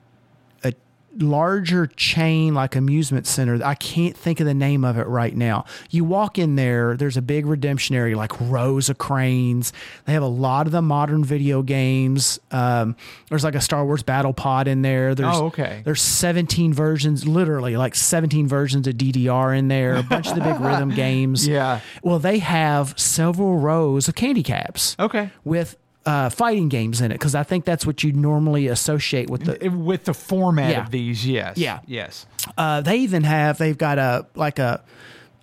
[1.18, 3.62] larger chain like amusement center.
[3.64, 5.64] I can't think of the name of it right now.
[5.90, 9.72] You walk in there, there's a big redemption area, like rows of cranes.
[10.06, 12.40] They have a lot of the modern video games.
[12.51, 12.97] Um,
[13.28, 15.14] there's like a Star Wars battle pod in there.
[15.14, 15.82] There's Oh, okay.
[15.84, 19.97] There's 17 versions, literally like 17 versions of DDR in there.
[19.97, 21.47] A bunch of the big rhythm games.
[21.47, 21.80] Yeah.
[22.02, 24.97] Well, they have several rows of candy cabs.
[24.98, 25.30] Okay.
[25.44, 25.76] with
[26.06, 29.68] uh, fighting games in it because I think that's what you normally associate with the.
[29.70, 30.84] With the format Yeah.
[30.84, 31.80] of these, yes, Yeah.
[31.86, 32.26] yes.
[32.58, 34.82] Uh, they even have they've got a like a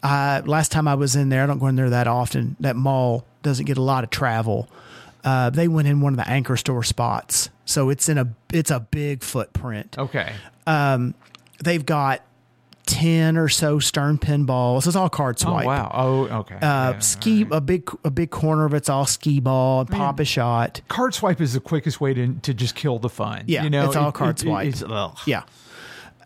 [0.01, 2.55] Uh, last time I was in there, I don't go in there that often.
[2.61, 4.69] That mall doesn't get a lot of travel.
[5.25, 8.71] Uh, they went in one of the anchor store spots, so it's in a it's
[8.71, 9.97] a big footprint.
[9.97, 10.31] Okay.
[10.65, 11.15] Um,
[11.61, 12.21] They've got
[12.89, 14.87] ten or so Stern pinballs.
[14.87, 15.51] It's all card swipe.
[15.51, 15.65] Oh swipe.
[15.65, 15.91] wow.
[15.93, 16.55] Oh okay.
[16.55, 16.59] Uh,
[16.93, 17.57] Yeah, ski right.
[17.57, 20.81] a big a big corner of it's all ski ball and pop a shot.
[20.87, 23.43] Card swipe is the quickest way to to just kill the fun.
[23.47, 24.67] Yeah, you know, it's all card swipe.
[24.67, 25.43] it's- Yeah.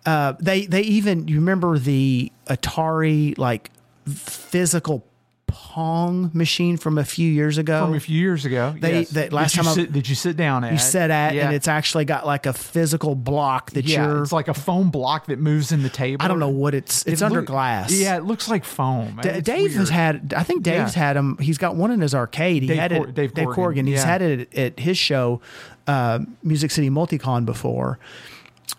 [0.05, 3.71] Uh, they they even you remember the Atari like
[4.07, 5.05] physical
[5.47, 7.85] Pong machine from a few years ago.
[7.85, 8.73] From a few years ago.
[8.79, 9.09] They- yes.
[9.11, 10.71] that last did you time I- did you sit down at?
[10.71, 11.45] you set at yeah.
[11.45, 14.23] and it's actually got like a physical block that yeah, you're.
[14.23, 16.23] it's like a foam block that moves in the table.
[16.23, 17.05] I don't know what it's.
[17.05, 17.91] It's It under look- glass.
[17.91, 19.19] Yeah, it looks like foam.
[19.21, 20.33] D- Dave has had.
[20.35, 21.03] I think Dave's Yeah.
[21.07, 21.37] had him.
[21.39, 22.63] He's got one in his arcade.
[22.63, 23.15] He Dave had Cor- it.
[23.15, 23.87] Dave Corrigan, Corrigan.
[23.87, 25.41] He's had it at his show,
[25.87, 27.99] uh, Music City Multicon before.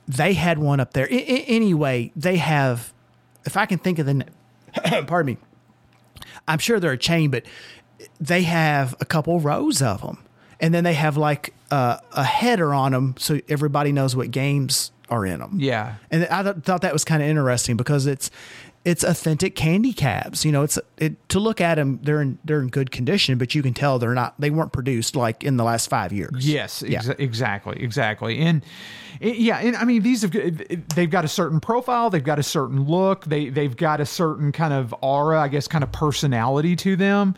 [0.09, 1.07] They had one up there.
[1.11, 2.93] I- I- anyway, they have.
[3.47, 4.25] If I can think of the.
[5.07, 5.39] pardon me.
[6.49, 7.45] I'm sure they're a chain, but
[8.21, 10.19] they have a couple rows of them,
[10.61, 14.93] and then they have like uh, a header on them, so everybody knows what games
[15.11, 15.57] are in them.
[15.61, 15.97] Yeah.
[16.11, 18.31] And I th- thought that was kind of interesting because it's
[18.85, 20.45] it's authentic candy cabs.
[20.45, 23.55] You know, it's it to look at them, they're in they're in good condition, but
[23.55, 26.47] you can tell they're not they weren't produced like in the last five years.
[26.47, 27.01] Yes, Yeah.
[27.19, 28.63] exactly, exactly, and
[29.25, 30.33] it- yeah, and I mean these have
[30.95, 34.53] they've got a certain profile, they've got a certain look, they they've got a certain
[34.53, 37.35] kind of aura, I guess, kind of personality to them,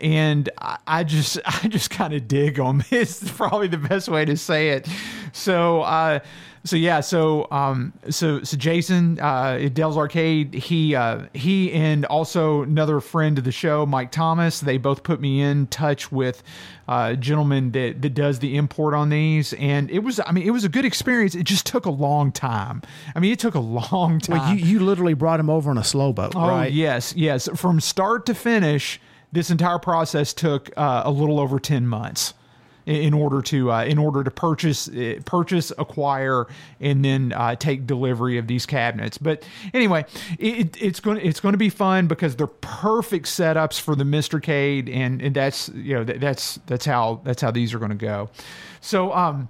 [0.00, 2.82] and I, I just I just kind of dig them.
[2.90, 4.88] It's probably the best way to say it.
[5.32, 5.82] So.
[5.82, 6.20] uh
[6.64, 12.06] so yeah, so um, so so Jason uh, at Dell's Arcade, he uh, he and
[12.06, 16.42] also another friend of the show, Mike Thomas, they both put me in touch with
[16.88, 20.46] uh, a gentleman that that does the import on these, and it was I mean
[20.46, 21.34] it was a good experience.
[21.34, 22.80] It just took a long time.
[23.14, 23.60] I mean it took a
[23.92, 24.38] long time.
[24.38, 26.72] Well, you you literally brought him over on a slow boat, oh right?
[26.72, 28.98] yes, yes, from start to finish,
[29.32, 32.32] this entire process took uh, a little over ten months
[32.86, 36.46] in- order to uh, in order to purchase uh, purchase acquire
[36.80, 40.04] and then uh, take delivery of these cabinets but anyway
[40.38, 44.94] it, it's going it's going to be fun because they're perfect setups for the MiSTercade
[44.94, 47.96] and and that's you know that, that's that's how that's how these are going to
[47.96, 48.28] go
[48.80, 49.48] so um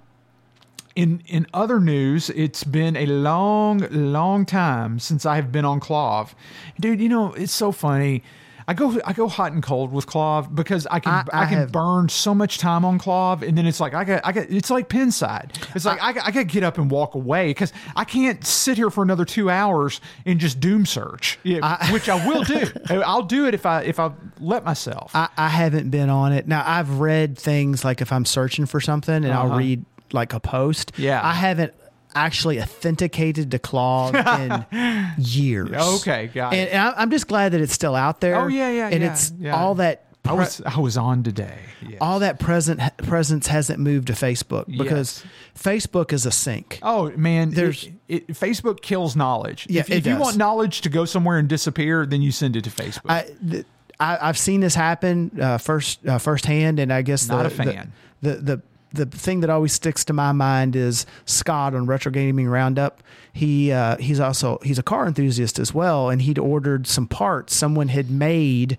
[0.95, 5.79] in in other news, it's been a long, long time since I have been on
[5.79, 6.33] KLOV.
[6.79, 8.23] Dude, you know, it's so funny.
[8.67, 11.45] I go I go hot and cold with KLOV because I can I- I, I
[11.45, 14.31] can have- burn so much time on KLOV and then it's like I got I
[14.31, 15.51] got it's like Pinside.
[15.75, 18.43] It's like I, got- I got to get up and walk away because I can't
[18.45, 22.63] sit here for another two hours and just doom search, yeah, which I will do.
[22.89, 25.11] I'll do it if I if I let myself.
[25.15, 26.47] I, I haven't been on it.
[26.47, 29.57] Now I've read things like if I'm searching for something and I'll Uh-huh.
[29.59, 30.91] read like a post.
[30.97, 31.19] Yeah.
[31.23, 31.73] I haven't
[32.15, 35.71] actually authenticated to KLOV in years.
[35.73, 36.57] Okay, got it.
[36.57, 38.35] and, and I- I'm just glad that it's still out there.
[38.37, 39.55] Oh, yeah, yeah, And yeah, it's yeah.
[39.55, 40.01] all that.
[40.27, 41.59] I was I was on today.
[41.87, 41.99] Yes.
[42.01, 45.23] all that present presence hasn't moved to Facebook because
[45.55, 46.79] Facebook is a sink.
[46.81, 49.67] Oh man, There's- it, it, Facebook kills knowledge.
[49.69, 52.63] Yeah, if, if you want knowledge to go somewhere and disappear, then you send it
[52.63, 53.01] to Facebook.
[53.07, 53.65] I, th-
[53.99, 57.49] I I've seen this happen uh, first uh, firsthand, and I guess Not the, a
[57.51, 57.93] fan.
[58.23, 58.61] The, the the
[58.95, 63.01] the thing that always sticks to my mind is Scott on Retro Gaming Roundup.
[63.33, 67.55] He uh, he's also he's a car enthusiast as well, and he'd ordered some parts
[67.55, 68.77] someone had made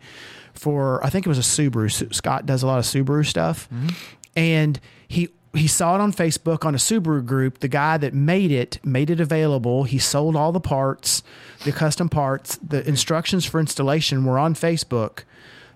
[0.54, 2.12] for I think it was a Subaru.
[2.14, 3.88] Scott does a lot of Subaru stuff, Mm-hmm.
[4.36, 7.60] and he he saw it on Facebook on a Subaru group.
[7.60, 9.84] The guy that made it made it available.
[9.84, 11.22] He sold all the parts,
[11.64, 12.56] the custom parts.
[12.56, 15.20] The instructions for installation were on Facebook.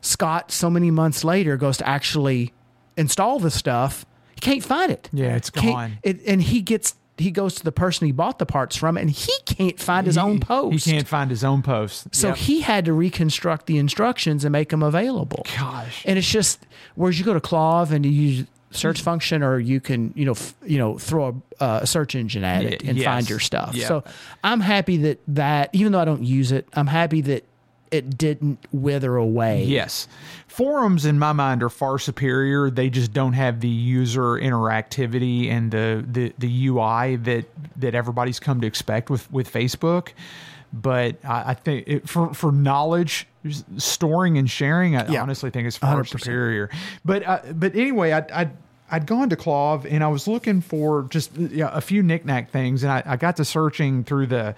[0.02, 2.52] Scott, so many months later, goes to actually
[2.96, 4.04] install the stuff.
[4.42, 5.08] He can't find it.
[5.12, 5.98] Yeah, it's Can't- gone.
[6.02, 9.10] It, and he gets he goes to the person he bought the parts from, and
[9.10, 10.86] he can't find his own post.
[10.86, 12.14] He can't find his own post.
[12.14, 12.36] So Yep.
[12.38, 15.44] he had to reconstruct the instructions and make them available.
[15.58, 16.02] Gosh.
[16.06, 16.60] And it's just
[16.94, 20.32] whereas you go to KLOV and you use search function, or you can you know
[20.32, 23.04] f- you know throw a, uh, search engine at it and yes.
[23.04, 23.74] find your stuff.
[23.74, 23.88] Yeah.
[23.88, 24.04] So
[24.42, 27.44] I'm happy that that even though I don't use it, I'm happy that
[27.90, 29.64] it didn't wither away.
[29.64, 30.06] Yes.
[30.46, 32.70] Forums in my mind are far superior.
[32.70, 37.46] They just don't have the user interactivity and the, the, the UI that
[37.76, 40.08] that everybody's come to expect with, with Facebook.
[40.72, 43.26] But I, I think it, for for knowledge
[43.78, 45.22] storing and sharing, I Yeah.
[45.22, 46.06] honestly think it's far 100%.
[46.20, 46.70] superior.
[47.04, 48.50] But uh, but anyway, I I.
[48.92, 52.82] I'd gone to KLOV and I was looking for just yeah, a few knickknack things,
[52.82, 54.56] and I, I got to searching through the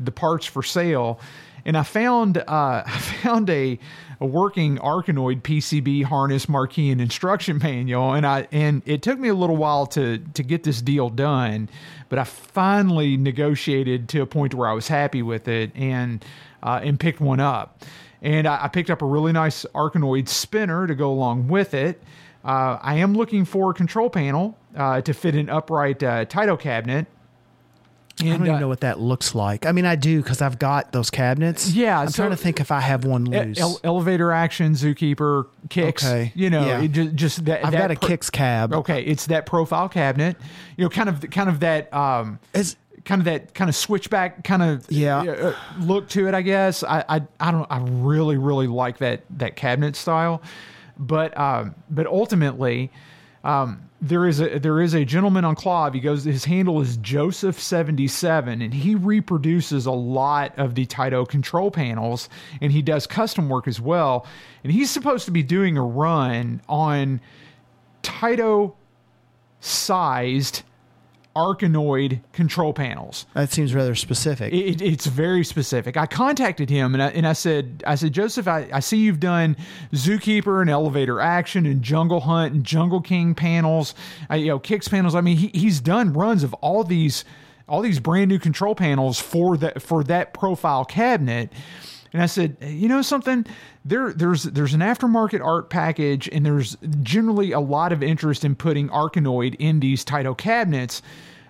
[0.00, 1.20] the parts for sale,
[1.66, 2.42] and I found uh,
[2.86, 3.78] I found a,
[4.20, 9.28] a working Arkanoid PCB harness marquee and instruction manual, and I and it took me
[9.28, 11.68] a little while to to get this deal done,
[12.08, 16.24] but I finally negotiated to a point where I was happy with it, and
[16.62, 17.82] uh, and picked one up.
[18.22, 22.02] And I, I picked up a really nice Arkanoid spinner to go along with it.
[22.44, 26.58] Uh, I am looking for a control panel uh, to fit an upright uh, Taito
[26.58, 27.06] cabinet.
[28.20, 29.66] I don't even uh, know what that looks like.
[29.66, 31.70] I mean, I do because I've got those cabinets.
[31.72, 33.58] Yeah, I'm so- trying to think if I have one loose.
[33.60, 35.88] ele- elevator action, zookeeper, Qix.
[36.04, 36.80] Okay, You know, yeah.
[36.82, 37.64] it just, just that.
[37.64, 38.72] I've that got a pro- Qix cab.
[38.72, 40.36] Okay, it's that profile cabinet.
[40.78, 41.92] You know, kind of, kind of that.
[41.92, 45.18] Um, Is kind of that kind of switchback kind of Yeah.
[45.20, 46.34] uh, look to it.
[46.34, 50.42] I guess I, I I don't I really really like that that cabinet style,
[50.98, 52.90] but um, but ultimately.
[53.46, 55.94] Um, there is a there is a gentleman on KLOV.
[55.94, 56.24] He goes.
[56.24, 61.70] His handle is Joseph seventy seven, and he reproduces a lot of the Taito control
[61.70, 62.28] panels,
[62.60, 64.26] and he does custom work as well.
[64.64, 67.20] And he's supposed to be doing a run on
[68.02, 68.74] Taito
[69.60, 70.62] sized
[71.36, 73.26] Arkanoid control panels.
[73.34, 74.54] that seems rather specific.
[74.54, 75.96] It, it's very specific.
[75.98, 79.20] I contacted him and I, and I said, I said, Joseph, I, I see you've
[79.20, 79.54] done
[79.92, 83.94] Zookeeper and Elevator Action and Jungle Hunt and Jungle King panels,
[84.30, 85.14] uh, you know, Qix panels.
[85.14, 87.26] I mean, he, he's done runs of all these,
[87.68, 91.52] all these brand new control panels for that for that profile cabinet.
[92.16, 93.44] And I said, eh, you know something,
[93.84, 98.54] there there's there's an aftermarket art package, and there's generally a lot of interest in
[98.54, 101.02] putting Arkanoid in these Taito cabinets.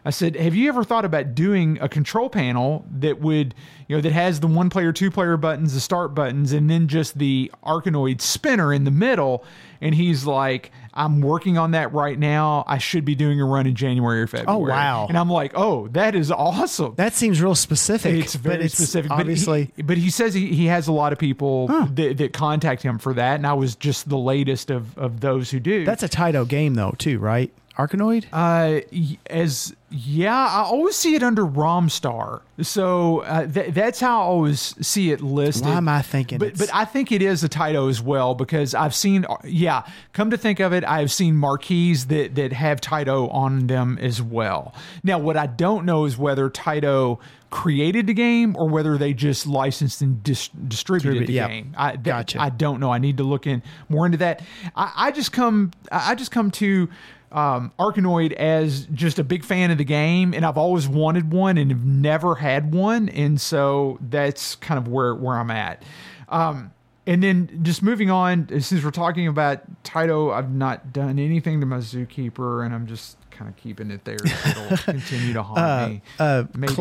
[0.05, 3.55] I said, "Have you ever thought about doing a control panel that would,
[3.87, 6.89] you know, that has the one player, two player buttons, the start buttons, and then
[6.89, 9.45] just the Arkanoid spinner in the middle?"
[9.81, 12.64] And he's like, "I'm working on that right now.
[12.66, 15.06] I should be doing a run in January or oh, February." Oh wow.
[15.09, 18.14] And I'm like, "Oh, that is awesome." that seems real specific.
[18.14, 19.10] It's very it's specific.
[19.10, 22.32] Obviously, but he, but he says he, he has a lot of people that, that
[22.32, 25.85] contact him for that, and I was just the latest of, of those who do.
[25.85, 27.52] that's a Taito game though, too, right?
[27.78, 28.24] Arkanoid.
[28.32, 28.81] uh,
[29.28, 34.74] as yeah, I always see it under Romstar, so uh, th- that's how I always
[34.86, 35.66] see it listed.
[35.66, 38.74] Why am I thinking But but I think it is a Taito as well because
[38.74, 39.85] I've seen yeah.
[40.12, 44.20] Come to think of it, I've seen marquees that that have Taito on them as
[44.23, 44.74] well.
[45.05, 47.19] Now, what I don't know is whether Taito
[47.51, 51.48] created the game or whether they just licensed and dis- distributed Distribute- the yeah.
[51.48, 51.74] game.
[51.77, 52.40] I, that- Gotcha.
[52.43, 52.90] I don't know.
[52.93, 54.43] I need to look in more into that.
[54.74, 55.70] I, I just come.
[55.93, 56.89] I just come to
[57.37, 61.59] um, Arkanoid as just a big fan of the game, and I've always wanted one
[61.59, 65.83] and have never had one, and so that's kind of where where I'm at.
[66.31, 66.73] Um,
[67.07, 71.67] and then just moving on, since we're talking about Taito, I've not done anything to
[71.67, 74.17] my Zookeeper, and I'm just kind of keeping it there.
[74.47, 76.03] It'll continue to haunt me.
[76.19, 76.73] uh, Maybe-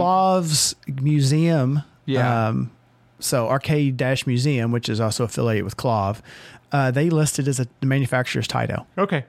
[1.01, 1.83] Museum.
[2.05, 2.47] Yeah.
[2.47, 2.71] Um,
[3.19, 6.21] so Arcade Dash Museum, which is also affiliated with KLOV,
[6.71, 8.85] uh, they listed as a the manufacturer's Taito.
[8.97, 9.25] Okay.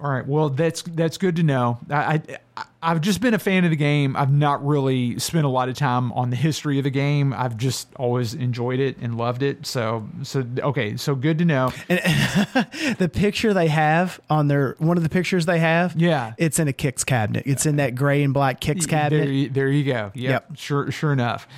[0.00, 0.26] All right.
[0.26, 1.78] Well, that's that's good to know.
[1.90, 2.22] I,
[2.56, 4.16] I I've just been a fan of the game.
[4.16, 7.32] I've not really spent a lot of time on the history of the game.
[7.32, 9.66] I've just always enjoyed it and loved it.
[9.66, 10.96] So so okay.
[10.96, 11.72] So good to know.
[11.88, 12.00] And,
[12.98, 16.34] The picture they have on their one of the pictures they have, Yeah.
[16.38, 17.42] it's in a Qix cabinet.
[17.46, 19.24] It's in that gray and black Qix cabinet.
[19.24, 20.12] There, you- there you go.
[20.14, 20.48] Yep.
[20.48, 20.56] Yep.
[20.56, 20.90] Sure.
[20.92, 21.48] Sure enough.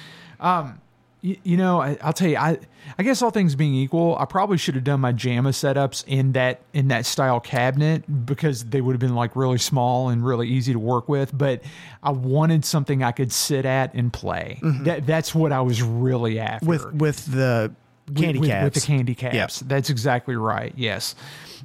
[0.41, 0.81] Um,
[1.23, 2.59] you, you know, I, I'll tell you, I
[2.99, 6.33] I guess all things being equal, I probably should have done my JAMMA setups in
[6.33, 10.49] that in that style cabinet because they would have been like really small and really
[10.49, 11.37] easy to work with.
[11.37, 11.63] But
[12.03, 14.61] I wanted something I could sit at and play.
[14.85, 17.73] That that's what I was really after with with the
[18.15, 18.65] candy with, cabs.
[18.65, 19.61] with the candy cabs.
[19.61, 20.73] That's exactly right.
[20.77, 21.15] Yes.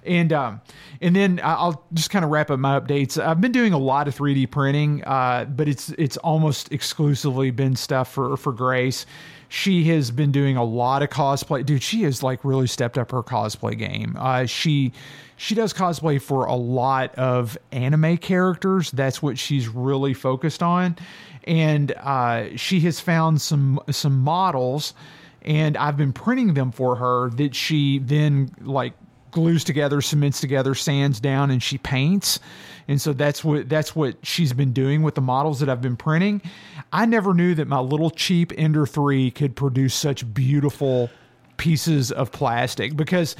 [0.05, 0.61] And um,
[1.01, 3.21] and then I'll just kind of wrap up my updates.
[3.21, 7.75] I've been doing a lot of 3D printing, uh, but it's it's almost exclusively been
[7.75, 9.05] stuff for for Grace.
[9.49, 11.65] She has been doing a lot of cosplay.
[11.65, 14.15] Dude, she has like really stepped up her cosplay game.
[14.19, 14.91] Uh, she
[15.37, 18.91] she does cosplay for a lot of anime characters.
[18.91, 20.97] That's what she's really focused on,
[21.43, 24.93] and uh, she has found some some models
[25.45, 28.93] and I've been printing them for her that she then like
[29.31, 32.39] glues together, cements together, sands down, and she paints.
[32.87, 35.97] And so that's what that's what she's been doing with the models that I've been
[35.97, 36.41] printing.
[36.93, 41.09] I never knew that my little cheap Ender 3 could produce such beautiful
[41.57, 43.35] pieces of plastic because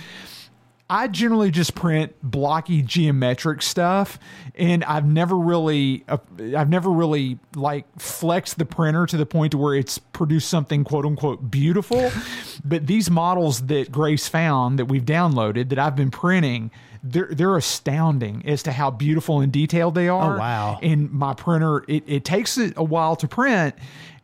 [0.88, 4.19] I generally just print blocky geometric stuff,
[4.53, 6.17] and I've never really, uh,
[6.55, 10.84] I've never really like flexed the printer to the point to where it's produced something
[10.84, 12.11] quote unquote beautiful.
[12.65, 16.69] but these models that Grace found that we've downloaded that I've been printing,
[17.06, 20.36] they're they're astounding as to how beautiful and detailed they oh, are.
[20.36, 20.80] Oh, wow.
[20.82, 23.76] And my printer, it, it takes it a while to print,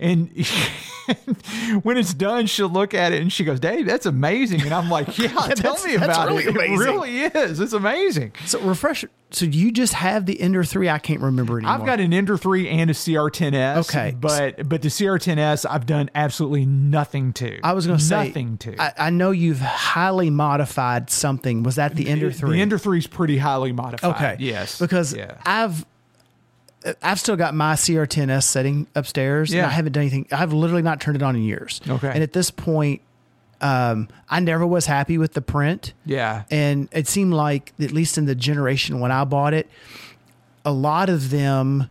[0.01, 0.29] and
[1.83, 4.89] when it's done, she'll look at it and she goes, "Dave, that's amazing." And I'm
[4.89, 6.49] like, "Yeah, tell that's- me about really it.
[6.49, 6.73] amazing.
[6.73, 7.59] It really is.
[7.59, 10.89] It's amazing." So refresh so you just have the Ender three.
[10.89, 11.73] I can't remember anymore.
[11.73, 13.77] I've got an Ender 3 and a CR10S.
[13.89, 14.15] Okay.
[14.19, 17.59] But but the CR10S I've done absolutely nothing to.
[17.63, 18.81] I was going to say nothing to.
[18.81, 21.63] I, I know you've highly modified something.
[21.63, 22.57] Was that the Ender three?
[22.57, 24.15] The Ender 3 is pretty highly modified.
[24.15, 24.35] Okay.
[24.39, 24.79] Yes.
[24.79, 25.37] Because yeah.
[25.45, 25.85] I've
[27.03, 29.51] I've still got my CR10S setting upstairs.
[29.51, 29.67] And Yeah.
[29.67, 30.27] I haven't done anything.
[30.31, 31.79] I've literally not turned it on in years.
[31.87, 32.09] Okay.
[32.13, 33.01] And at this point,
[33.61, 35.93] um, I never was happy with the print.
[36.05, 36.43] yeah.
[36.49, 39.69] And it seemed like, at least in the generation when I bought it,
[40.65, 41.87] a lot of them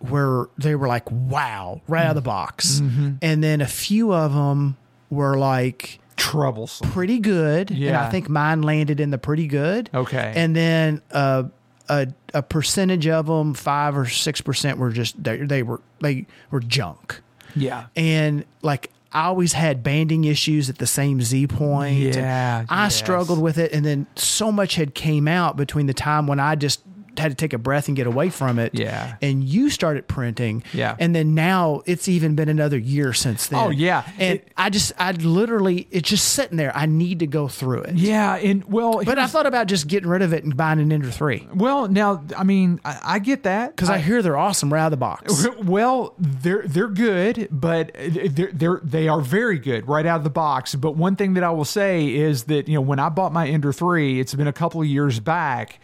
[0.00, 3.12] were they were like, "Wow!" right out of the box, Mm-hmm.
[3.22, 4.76] and then a few of them
[5.10, 6.90] were like Troublesome.
[6.90, 7.70] pretty good.
[7.70, 8.04] And Yeah.
[8.06, 9.88] I think mine landed in the pretty good.
[9.94, 10.32] Okay.
[10.36, 11.44] And then uh,
[11.88, 16.26] a a percentage of them, five or six percent, were just they, they were they
[16.50, 17.20] were junk.
[17.54, 17.86] Yeah.
[17.96, 21.96] And like I always had banding issues at the same Z point.
[21.96, 22.96] Yeah, I yes.
[22.96, 26.54] struggled with it, and then so much had came out between the time when I
[26.54, 26.82] just
[27.18, 28.74] had to take a breath and get away from it.
[28.74, 29.16] Yeah.
[29.22, 30.62] And you started printing.
[30.72, 30.96] Yeah.
[30.98, 33.60] And then now it's even been another year since then.
[33.60, 34.04] Oh, yeah.
[34.18, 36.74] And It- I just I literally it's just sitting there.
[36.76, 37.96] I need to go through it.
[37.96, 38.36] Yeah.
[38.36, 41.10] And well, But I thought about just getting rid of it and buying an Ender
[41.10, 43.74] 3 well, now, I mean, I, I get that.
[43.76, 45.46] because I, hear they're awesome right out of the box.
[45.62, 50.30] Well, they're they're good, but they're they're they are very good right out of the
[50.30, 50.74] box.
[50.74, 53.48] But one thing that I will say is that you know when I bought my
[53.48, 55.80] Ender three, it's been a couple of years back.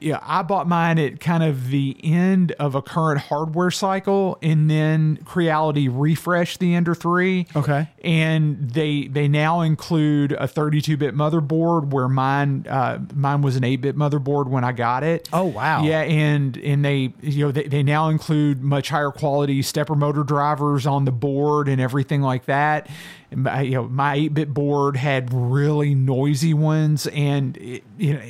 [0.00, 4.70] Yeah, I bought mine at kind of the end of a current hardware cycle, and
[4.70, 7.46] then Creality refreshed the Ender three.
[7.54, 7.88] Okay.
[8.02, 13.94] and they they now include a 32-bit motherboard, where mine uh, mine was an 8-bit
[13.96, 15.28] motherboard when I got it.
[15.32, 15.82] Oh, wow.
[15.82, 20.22] Yeah, and and they you know they, they now include much higher quality stepper motor
[20.24, 22.88] drivers on the board and everything like that.
[23.34, 28.22] My, you know, my 8-bit board had really noisy ones, and it, you know.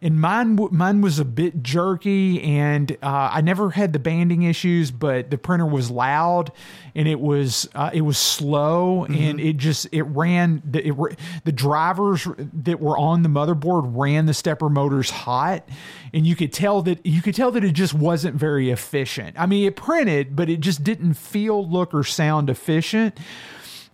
[0.00, 4.90] And mine, mine was a bit jerky, and uh, I never had the banding issues,
[4.90, 6.52] but the printer was loud,
[6.94, 11.52] and it was uh, it was slow, and it just it ran the it, the
[11.52, 15.68] drivers that were on the motherboard ran the stepper motors hot,
[16.14, 19.34] and you could tell that you could tell that it just wasn't very efficient.
[19.38, 23.18] I mean, it printed, but it just didn't feel, look, or sound efficient.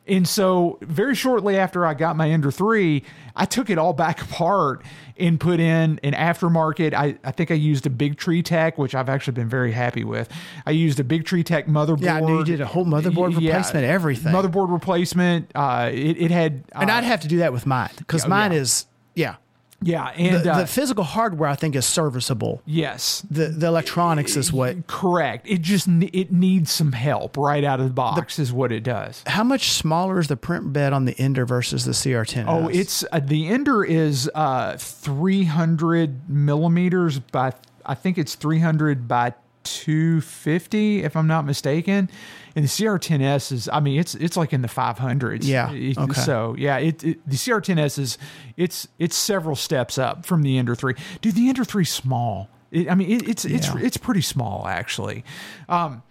[0.07, 3.03] And so, very shortly after I got my Ender 3,
[3.37, 4.83] I took it all back apart
[5.17, 6.93] and put in an aftermarket.
[6.93, 10.05] I, I think I used a Big Tree Tech, which I've actually been very happy
[10.05, 10.29] with.
[10.67, 12.03] I used a Big Tree Tech motherboard.
[12.03, 14.33] Yeah, I knew you did a whole motherboard Yeah, replacement, everything.
[14.33, 15.51] Motherboard replacement.
[15.55, 16.65] Uh, it, it had.
[16.75, 18.59] Uh, and I'd have to do that with mine because Yeah, mine yeah.
[18.59, 19.37] is yeah.
[19.83, 22.63] Yeah, and The, uh, the physical hardware I think is serviceable.
[22.65, 24.87] yes, The the electronics is what.
[24.87, 25.47] correct.
[25.49, 29.23] It just it needs some help right out of the box, is what it does.
[29.27, 32.45] How much smaller is the print bed on the Ender versus the CR10?
[32.49, 37.53] Oh, it's uh, the Ender is uh, 300 millimeters by
[37.87, 39.35] I think it's 300 by
[39.65, 42.11] 250 if I'm not mistaken.
[42.57, 45.41] And the CR10S is I mean it's it's like in the 500s.
[45.45, 46.21] Yeah, It- okay.
[46.21, 48.19] So yeah, it, it the CR10S is
[48.57, 50.95] it's it's several steps up from the Ender 3.
[51.21, 52.49] Dude, the Ender 3 small.
[52.71, 55.25] It, I mean it, it's it's it's pretty small actually.
[55.69, 56.03] Um,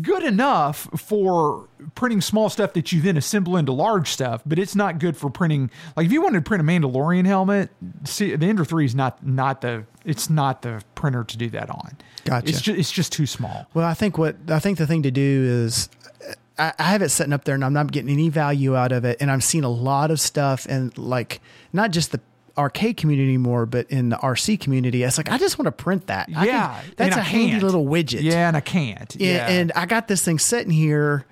[0.00, 4.74] good enough for printing small stuff that you then assemble into large stuff, but it's
[4.74, 5.70] not good for printing.
[5.96, 7.70] Like if you wanted to print a Mandalorian helmet,
[8.04, 11.70] see the Ender Three is not not the it's not the printer to do that
[11.70, 11.96] on.
[12.24, 12.48] Gotcha.
[12.48, 13.66] It's just it's just too small.
[13.74, 15.88] Well, I think what I think the thing to do is
[16.58, 19.04] I, I have it sitting up there and I'm not getting any value out of
[19.04, 21.40] it, and I'm seeing a lot of stuff and like
[21.72, 22.20] not just the
[22.60, 26.06] arcade community more, but in the RC community, it's like I just want to print
[26.06, 26.28] that.
[26.36, 28.22] I Yeah, can- that's a handy little widget.
[28.22, 29.16] Yeah, and I can't.
[29.18, 31.24] Yeah, Yeah, and I got this thing sitting here,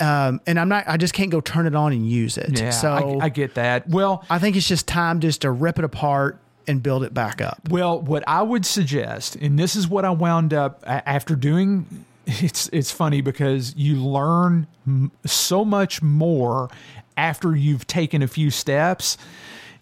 [0.00, 0.84] um, and I'm not.
[0.88, 2.58] I just can't go turn it on and use it.
[2.58, 3.88] yeah, so I, I get that.
[3.88, 7.40] Well, I think it's just time just to rip it apart and build it back
[7.42, 7.60] up.
[7.68, 11.86] Well, what I would suggest, and this is what I wound up after doing.
[12.26, 16.70] It's it's funny because you learn m- so much more
[17.18, 19.18] after you've taken a few steps.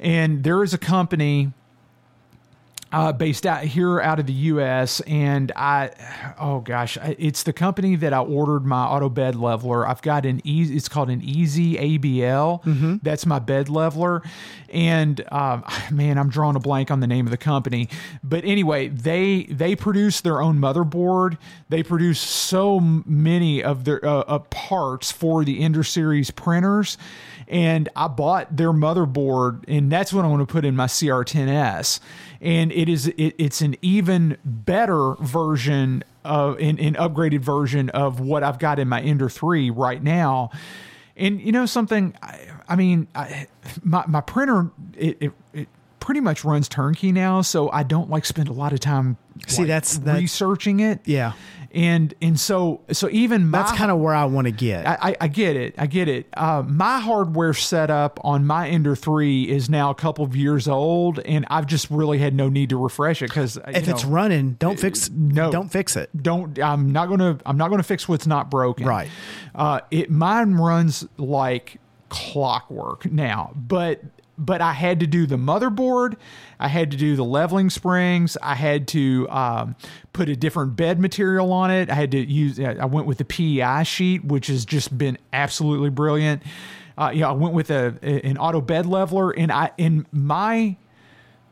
[0.03, 1.53] And there is a company
[2.93, 5.01] uh, based out here out of the U.S.
[5.01, 5.91] And I,
[6.39, 9.89] oh gosh, it's the company that I ordered my auto bed leveler.
[9.89, 12.65] I've got an easy, it's called an Easy ABL.
[13.03, 14.23] That's my bed leveler.
[14.69, 17.89] And um, man, I'm drawing a blank on the name of the company.
[18.23, 21.39] But anyway, they they produce their own motherboard.
[21.71, 26.99] They produce so many of their uh, uh, parts for the Ender Series printers
[27.53, 32.01] and I bought their motherboard, and that's what I want to put in my CR10S.
[32.41, 38.19] And it is it, it's an even better version of an, an upgraded version of
[38.21, 40.51] what I've got in my Ender 3 right now.
[41.17, 43.47] And you know something, I, I mean, I,
[43.83, 45.69] my my printer it, it it
[46.01, 49.19] pretty much runs turnkey now, so I don't like spend a lot of time.
[49.47, 51.01] See, like, that's- that's- researching it.
[51.05, 51.33] Yeah.
[51.75, 54.87] And and so so even my, That's kind of where I want to get.
[54.87, 55.75] I, I- I get it.
[55.79, 56.27] I get it.
[56.37, 61.19] Uh, my hardware setup on my Ender 3 is now a couple of years old,
[61.21, 64.79] and I've just really had no need to refresh it because if it's running, don't
[64.81, 65.11] fix.
[65.11, 65.51] no.
[65.53, 66.11] don't fix it.
[66.23, 68.87] don't I'm not gonna I'm not gonna fix what's not broken.
[68.87, 69.09] Right.
[69.55, 71.79] Uh, it mine runs like
[72.09, 74.01] clockwork now, but
[74.45, 76.17] but I had to do the motherboard,
[76.59, 79.77] I had to do the leveling springs, I had to um,
[80.13, 81.91] put a different bed material on it.
[81.91, 85.91] I had to use I went with the PEI sheet, which has just been absolutely
[85.91, 86.43] brilliant.
[86.99, 90.77] Uh, know, I went with a an auto bed leveler, and I in my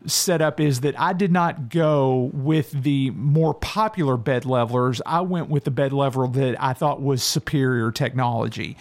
[0.06, 5.00] setup is that I did not go with the more popular bed levelers.
[5.04, 8.76] I went with the bed leveler that I thought was superior technology.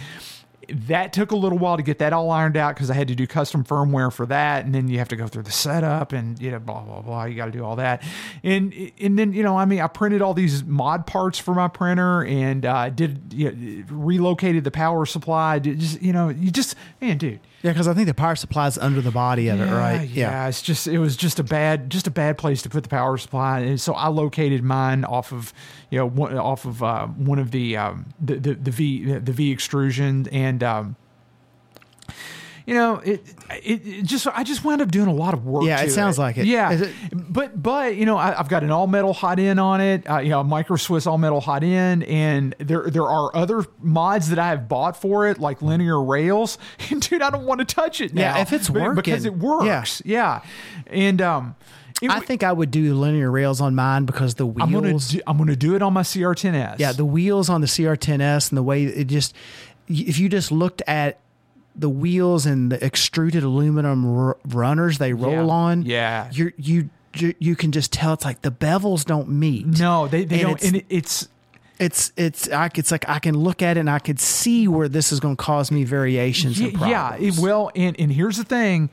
[0.71, 3.15] That took a little while to get that all ironed out because I had to
[3.15, 6.39] do custom firmware for that, and then you have to go through the setup and
[6.39, 7.25] you know blah blah blah.
[7.25, 8.03] You got to do all that,
[8.43, 11.67] and and then you know I mean I printed all these mod parts for my
[11.67, 15.59] printer and uh, did you know, relocated the power supply.
[15.59, 18.77] Just you know you just man dude Yeah, because I think the power supply is
[18.77, 20.09] under the body of it, yeah, right?
[20.09, 20.47] Yeah.
[20.47, 23.17] it's just it was just a bad just a bad place to put the power
[23.17, 25.53] supply, and so I located mine off of
[25.89, 29.31] you know one, off of uh, one of the, um, the the the V the
[29.33, 30.95] V extrusion, and um,
[32.69, 33.21] you know it,
[33.63, 35.65] it it just I just wound up doing a lot of work.
[35.65, 36.45] Yeah, it sounds like it.
[36.45, 39.81] Yeah, it- but but you know I, I've got an all metal hot end on
[39.81, 40.09] it.
[40.09, 43.65] Uh, you know, a micro Swiss all metal hot end, and there there are other
[43.81, 46.57] mods that I have bought for it, like linear rails.
[46.91, 48.21] And dude, I don't want to touch it now.
[48.35, 49.65] Yeah, if it's But- because it works.
[49.65, 50.01] works.
[50.05, 50.41] Yeah,
[50.87, 51.55] and um,
[52.01, 54.61] it, I think I would do linear rails on mine because the wheels.
[54.61, 56.79] I'm gonna do, I'm gonna do it on my CR10s.
[56.79, 59.35] yeah, the wheels on the CR10S and the way it just,
[59.87, 61.19] if you just looked at
[61.79, 65.53] the wheels and the extruded aluminum r- runners they roll Yeah.
[65.53, 66.29] on, Yeah.
[66.31, 66.89] you you
[67.39, 69.65] you can just tell it's like the bevels don't meet.
[69.79, 71.27] no, they they And don't, it's- and it's
[71.79, 74.89] It's it's I, it's like I can look at it and I could see where
[74.89, 76.59] this is going to cause me variations.
[76.59, 77.15] and yeah, yeah.
[77.15, 78.89] It, well, and and here's the thing.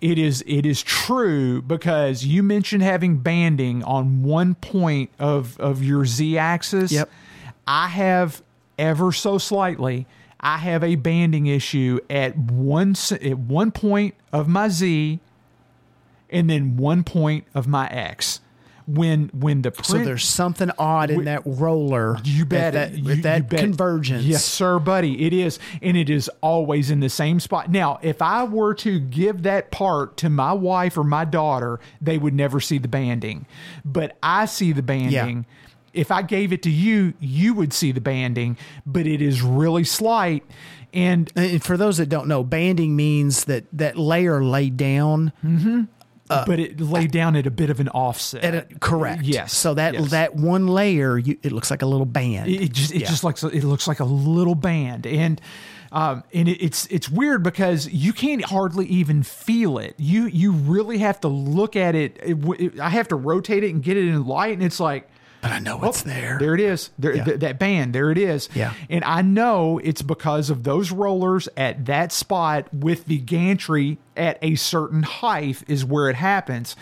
[0.00, 5.82] It is it is true because you mentioned having banding on one point of of
[5.84, 6.92] your z axis.
[6.92, 7.10] Yep.
[7.66, 8.42] I have
[8.78, 10.06] ever so slightly.
[10.40, 15.20] I have a banding issue at one at one point of my z,
[16.30, 18.40] and then one point of my x.
[18.86, 22.16] When when the print, So there's something odd in that roller.
[22.24, 22.94] You bet that.
[22.94, 23.60] You- that you bet.
[23.60, 24.24] convergence.
[24.24, 25.26] Yes, sir, buddy.
[25.26, 27.70] It is, and it is always in the same spot.
[27.70, 32.16] Now, if I were to give that part to my wife or my daughter, they
[32.16, 33.44] would never see the banding.
[33.84, 35.44] But I see the banding.
[35.92, 38.56] If I gave it to you, you would see the banding,
[38.86, 40.44] but it is really slight.
[40.92, 45.32] And And for those that don't know, banding means that that layer laid down
[46.28, 48.54] but it laid down at a bit of an offset.
[48.54, 49.22] a, correct.
[49.22, 49.54] Yes.
[49.56, 50.10] So that yes.
[50.10, 52.50] that one layer, you, it looks like a little band.
[52.50, 53.08] It, it just it Yeah.
[53.08, 55.40] just looks it looks like a little band, and
[55.90, 59.94] um, and it, it's it's weird because you can't hardly even feel it.
[59.96, 61.94] You you really have to look at.
[61.94, 65.08] It it- I have to rotate it and get it in light, and it's like.
[65.40, 66.36] But I know it's there.
[66.40, 66.90] There it is.
[66.98, 67.24] There, Yeah.
[67.24, 67.92] th- that band.
[67.94, 68.48] There it is.
[68.54, 68.72] Yeah.
[68.90, 74.38] And I know it's because of those rollers at that spot with the gantry at
[74.42, 76.74] a certain height is where it happens.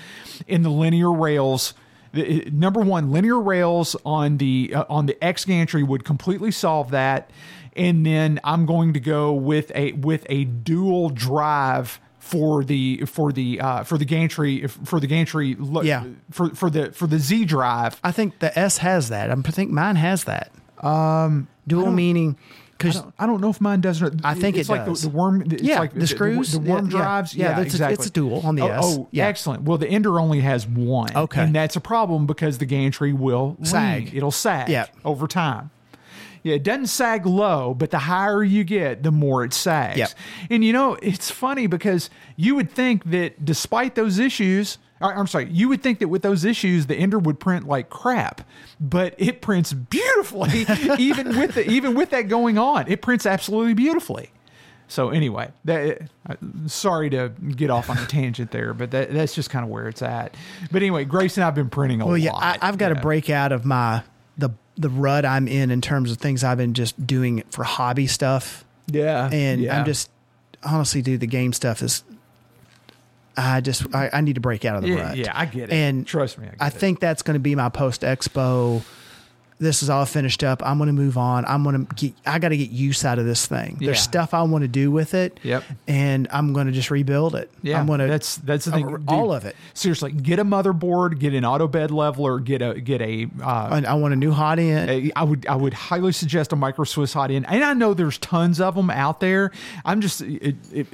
[0.46, 1.74] In the linear rails,
[2.12, 6.90] the, number one, linear rails on the uh, on the X gantry would completely solve
[6.92, 7.30] that.
[7.74, 13.30] And then I'm going to go with a with a dual drive for the for
[13.32, 16.04] the uh, for the gantry for the gantry lo- Yeah.
[16.30, 19.30] for for the for the Z drive I think the S has that.
[19.30, 20.50] I think mine has that.
[20.82, 22.36] Um, dual meaning
[22.76, 24.02] because don't, I don't know if mine does.
[24.02, 24.20] or not.
[24.24, 25.02] I think it's it like does.
[25.02, 25.40] The, the worm.
[25.42, 26.52] It's Yeah, like the screws.
[26.52, 27.02] the, worm Yeah, yeah.
[27.04, 27.34] drives.
[27.34, 27.94] Yeah, Yeah, it's a- exactly.
[27.94, 28.84] it's a dual on the oh, S.
[28.84, 29.26] Oh, Yeah.
[29.28, 29.62] excellent.
[29.62, 31.16] Well, the Ender only has one.
[31.16, 31.42] Okay.
[31.42, 34.06] and that's a problem because the gantry will Sag.
[34.06, 34.16] lean.
[34.16, 34.68] It'll sag.
[34.68, 34.86] Yeah.
[35.04, 35.70] over time.
[36.46, 39.98] Yeah, it doesn't sag low, but the higher you get, the more it sags.
[39.98, 40.10] Yep.
[40.48, 45.48] And you know, it's funny because you would think that despite those issues, I'm sorry,
[45.50, 48.42] you would think that with those issues, the Ender would print like crap,
[48.78, 50.66] but it prints beautifully,
[51.00, 52.86] even with the, even with that going on.
[52.86, 54.30] It prints absolutely beautifully.
[54.86, 56.36] So anyway, that, uh,
[56.68, 59.88] sorry to get off on a tangent there, but that, that's just kind of where
[59.88, 60.36] it's at.
[60.70, 62.22] But anyway, Grace and I've been printing a well, lot.
[62.22, 64.04] yeah, I, I've got to break out of my
[64.38, 68.06] the the rut I'm in in terms of things I've been just doing for hobby
[68.06, 69.78] stuff, Yeah, and yeah.
[69.78, 70.10] I'm just
[70.62, 72.02] honestly, dude, the game stuff is.
[73.38, 75.16] I just I, I need to break out of the Yeah, rut.
[75.18, 75.72] yeah, I get it.
[75.72, 78.82] And Trust me, I get I think that's going to be my post expo
[79.58, 80.62] this is all finished up.
[80.64, 81.44] I'm going to move on.
[81.46, 83.78] I'm going to get, I got to get use out of this thing.
[83.80, 83.86] Yeah.
[83.86, 85.40] There's stuff I want to do with it.
[85.42, 85.64] Yep.
[85.88, 87.50] And I'm going to just rebuild it.
[87.62, 88.86] Yeah, I'm going to, that's that's the thing.
[88.86, 89.04] dude.
[89.08, 89.56] all of it.
[89.74, 93.26] Seriously, get a motherboard, get an auto bed leveler, get a get a.
[93.42, 95.12] Uh, I, I want a new hot end.
[95.16, 98.18] I would I would highly suggest a micro Swiss hot end, and I know there's
[98.18, 99.52] tons of them out there.
[99.84, 100.86] I'm just it, it,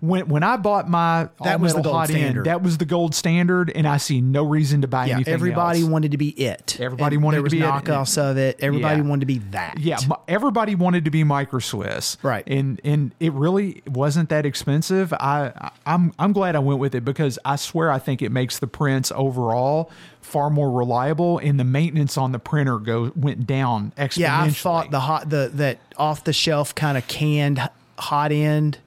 [0.00, 2.38] when when I bought my That was the gold hot standard.
[2.38, 5.16] end, that was the gold standard, and I see no reason to buy yeah.
[5.16, 5.34] anything.
[5.34, 5.90] Everybody else.
[5.90, 6.78] wanted to be it.
[6.80, 8.05] Everybody And wanted to be it.
[8.06, 8.56] Knockoffs of it.
[8.60, 9.06] Everybody Yeah.
[9.08, 9.78] wanted to be that.
[9.78, 12.44] Yeah, everybody wanted to be micro Swiss, Right.
[12.46, 15.12] And and it really wasn't that expensive.
[15.14, 18.30] I I- I'm I'm glad I went with it because I swear I think it
[18.32, 23.46] makes the prints overall far more reliable, and the maintenance on the printer go went
[23.46, 24.18] down exponentially.
[24.18, 24.42] Yeah.
[24.42, 27.60] I thought the hot, the, that off the shelf kind of canned
[27.98, 28.78] hot end.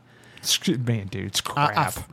[0.68, 1.88] Man, dude, it's I- I crap.
[1.88, 2.08] f-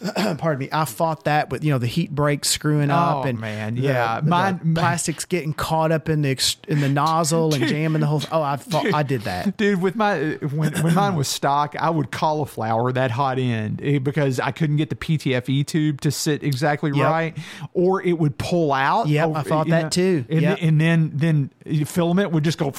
[0.38, 0.68] pardon me.
[0.72, 3.82] I fought that with you know the heat breaks screwing up Oh, and man, the-
[3.82, 4.20] yeah.
[4.20, 6.30] the Mine- mine- plastics getting caught up in the
[6.68, 8.22] in the nozzle and jamming the whole.
[8.32, 9.56] Oh, I thought I did that.
[9.56, 13.98] Dude, with my when when mine was stock, I would cauliflower that hot end eh,
[13.98, 17.06] because I couldn't get the PTFE tube to sit exactly Yep.
[17.06, 17.36] right,
[17.74, 19.08] or it would pull out.
[19.08, 20.24] Yeah, I thought that too.
[20.30, 20.58] And, Yep.
[20.62, 21.50] and then then
[21.84, 22.72] filament would just go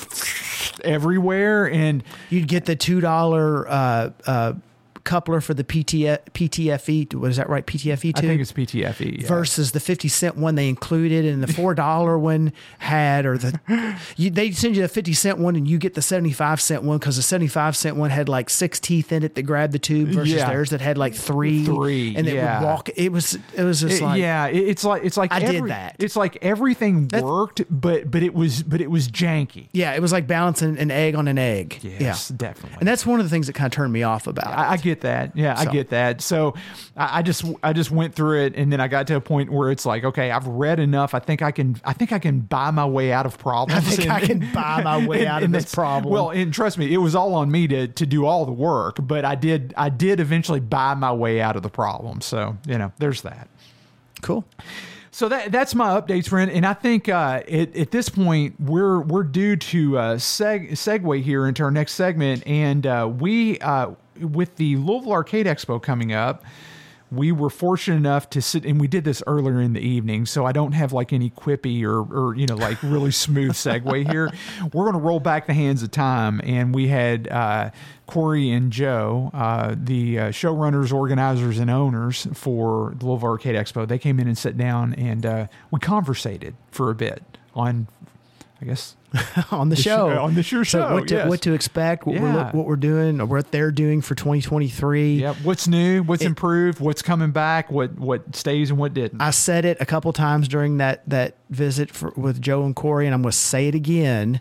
[0.84, 4.53] everywhere, and You'd get the two dollar uh, uh,
[5.03, 7.13] coupler for the PT, PTFE.
[7.15, 7.65] What is that right?
[7.65, 9.27] PTFE I think it's PTFE yeah.
[9.27, 13.59] versus the 50 cent one they included and the $4 one had or the
[14.17, 16.97] you, they send you the 50 cent one and you get the 75 cent one
[16.97, 20.09] because the 75 cent one had like six teeth in it that grabbed the tube
[20.09, 20.49] versus Yeah.
[20.49, 22.59] theirs that had like three Three, and they yeah.
[22.59, 25.39] would walk it was it was just It- like yeah, it's like it's like I
[25.39, 25.95] did that.
[25.99, 29.67] It's like everything worked, but but it was but it was janky.
[29.73, 32.77] yeah it was like balancing an egg on an egg Yes, yeah definitely.
[32.79, 34.73] and that's one of the things that kind of turned me off about I, I
[34.75, 34.81] it.
[34.91, 35.35] Get that.
[35.35, 36.22] Yeah, I get that.
[36.22, 36.55] So
[36.95, 39.51] I, I just I just went through it, and then I got to a point
[39.51, 41.13] where it's like, okay, I've read enough.
[41.13, 43.88] I think I can I think I can buy my way out of problems.
[43.88, 46.13] I think I can buy my way out of this problem.
[46.13, 48.97] Well, and trust me, it was all on me to to do all the work,
[49.01, 52.22] but I did I did eventually buy my way out of the problem.
[52.22, 53.47] So you know, there's that.
[54.22, 54.45] cool
[55.13, 56.49] So that that's my updates, friend.
[56.49, 61.22] And I think uh, at, at this point we're we're due to uh, seg- segue
[61.22, 66.13] here into our next segment, and uh, we uh, with the Louisville Arcade Expo coming
[66.13, 66.43] up.
[67.11, 70.45] We were fortunate enough to sit, and we did this earlier in the evening, so
[70.45, 74.29] I don't have like any quippy or, or you know, like really smooth segue here.
[74.73, 77.71] We're going to roll back the hands of time, and we had uh,
[78.07, 83.85] Corey and Joe, uh, the uh, showrunners, organizers, and owners for the Louisville Arcade Expo.
[83.85, 87.23] They came in and sat down, and uh, we conversated for a bit
[87.53, 87.88] on,
[88.61, 88.95] I guess,
[89.51, 91.27] on the, The show show- on the sure So show, what to, yes.
[91.27, 92.51] what to expect what we're Yeah.
[92.51, 97.01] what we're doing or what they're doing for 2023 yeah, what's new, what's improved, what's
[97.01, 99.21] coming back, what what stays and what didn't.
[99.21, 103.05] I said it a couple times during that that visit for, with Joe and Corey,
[103.05, 104.39] and I'm going to say it again.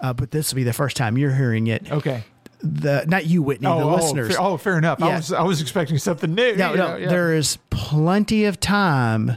[0.00, 1.90] Uh, but this will be the first time you're hearing it.
[1.92, 2.24] okay.
[2.62, 4.28] The not you, Whitney, the oh, listeners.
[4.34, 5.00] fair, oh, fair enough.
[5.02, 6.56] I was I was expecting something new.
[6.56, 7.08] no, no, yeah.
[7.08, 9.36] there is plenty of time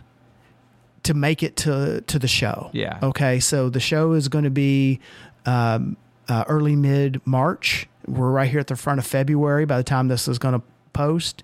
[1.03, 2.69] to make it to to the show.
[2.73, 2.99] Yeah.
[3.01, 4.99] Okay, so the show is going to be
[5.45, 5.97] um,
[6.27, 7.87] uh, early mid March.
[8.07, 9.65] We're right here at the front of February.
[9.65, 10.61] By the time this is going to
[10.93, 11.43] post,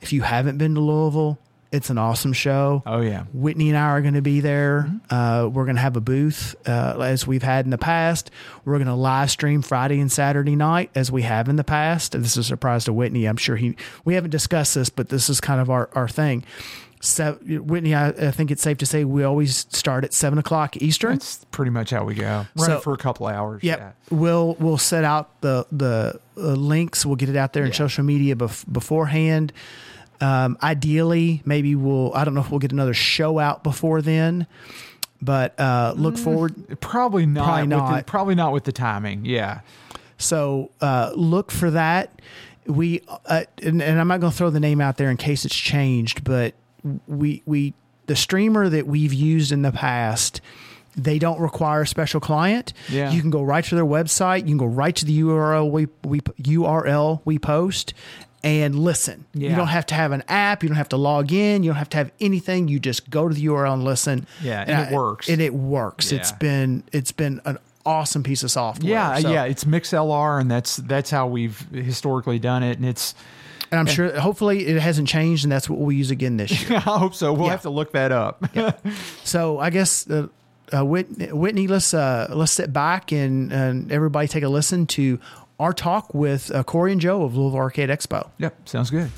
[0.00, 1.38] if you haven't been to Louisville,
[1.72, 2.82] it's an awesome show.
[2.84, 3.24] Oh yeah.
[3.32, 4.86] Whitney and I are going to be there.
[4.88, 5.14] Mm-hmm.
[5.14, 8.30] Uh, we're going to have a booth uh, as we've had in the past.
[8.64, 12.12] We're going to live stream Friday and Saturday night as we have in the past.
[12.12, 13.24] This is a surprise to Whitney.
[13.24, 13.74] I'm sure he.
[14.04, 16.44] We haven't discussed this, but this is kind of our our thing.
[17.04, 20.76] So, Whitney, I, I think it's safe to say we always start at seven o'clock
[20.76, 21.14] Eastern.
[21.14, 22.46] That's pretty much how we go.
[22.54, 23.64] Run So- it for a couple hours.
[23.64, 23.78] Yep.
[23.80, 23.92] Yeah.
[24.16, 27.04] We'll we'll set out the the uh, links.
[27.04, 29.52] We'll get it out there in social media bef- beforehand.
[30.20, 32.14] Um, ideally, maybe we'll.
[32.14, 34.46] I don't know if we'll get another show out before then,
[35.20, 36.78] but uh, look forward.
[36.80, 37.44] Probably not.
[37.44, 38.06] Probably with the- not.
[38.06, 39.24] probably not with the timing.
[39.24, 39.62] Yeah.
[40.18, 42.22] So uh, look for that.
[42.64, 45.44] We uh, and, and I'm not going to throw the name out there in case
[45.44, 46.54] it's changed, but
[47.06, 47.74] we we
[48.06, 50.40] the streamer that we've used in the past.
[50.94, 52.74] They don't require a special client.
[52.90, 53.10] Yeah.
[53.12, 54.40] You can go right to their website.
[54.40, 57.94] You can go right to the URL we, we URL we post
[58.44, 59.24] and listen.
[59.32, 59.50] Yeah.
[59.50, 60.62] You don't have to have an app.
[60.62, 61.62] You don't have to log in.
[61.62, 62.68] You don't have to have anything.
[62.68, 64.26] You just go to the URL and listen.
[64.42, 65.28] Yeah, and it I- works.
[65.30, 66.12] And it works.
[66.12, 66.36] It's Yeah.
[66.38, 68.90] been it's been an awesome piece of software.
[68.90, 69.18] Yeah.
[69.18, 69.44] So- Yeah.
[69.44, 73.14] It's MixLR, and that's that's how we've historically done it, and it's.
[73.72, 76.76] And I'm sure, hopefully, it hasn't changed, and that's what we'll use again this year.
[76.76, 77.32] I hope so.
[77.32, 77.52] We'll Yeah.
[77.52, 78.44] have to look that up.
[79.24, 80.28] so I guess, uh,
[80.76, 85.18] uh, Whitney, Whitney, let's uh, let's sit back and, and everybody take a listen to
[85.58, 88.30] our talk with uh, Corey and Joe of Louisville Arcade Expo.
[88.38, 88.56] yep.
[88.68, 89.10] Sounds good.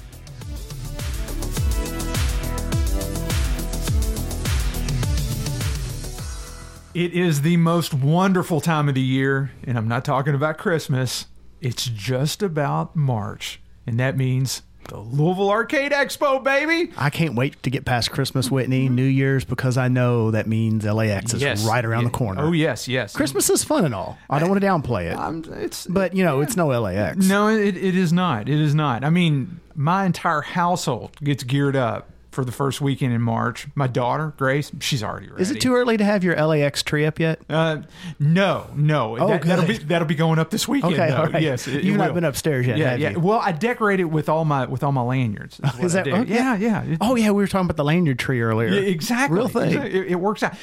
[6.94, 11.26] It is the most wonderful time of the year, and I'm not talking about Christmas.
[11.60, 16.93] It's just about March, and that means the Louisville Arcade Expo, baby.
[16.98, 18.94] I can't wait to get past Christmas, Whitney, mm-hmm.
[18.94, 21.65] New Year's, because I know that means LAX is Yes.
[21.65, 22.09] right around Yeah.
[22.09, 22.43] the corner.
[22.43, 23.16] Oh yes, yes.
[23.16, 24.19] Christmas is fun and all.
[24.28, 27.27] I don't want to downplay it, I'm, it's but you know, it's no LAX.
[27.27, 28.48] no, it, it is not.
[28.48, 29.05] It is not.
[29.05, 33.66] I mean, my entire household gets geared up for the first weekend in March.
[33.74, 35.40] My daughter, Grace, she's already ready.
[35.43, 37.40] Is it too early to have your LAX tree up yet?
[37.48, 37.82] Uh,
[38.19, 39.16] no, no.
[39.19, 40.94] Oh, that, will be that'll be going up this weekend.
[40.94, 41.16] Okay, though.
[41.16, 41.43] all right.
[41.43, 42.15] Yes, it- You've it not will.
[42.16, 43.11] been upstairs yet, Yeah, yeah.
[43.11, 43.20] you?
[43.20, 45.61] Well, I decorate it with all my with all my lanyards.
[45.78, 46.32] Is, Is that okay?
[46.35, 46.97] Yeah, yeah.
[47.01, 48.69] Oh yeah, we were talking about the lanyard tree earlier.
[48.70, 49.36] yeah, exactly.
[49.39, 49.69] Real thing.
[49.73, 50.01] Exactly.
[50.01, 50.55] It, it works out.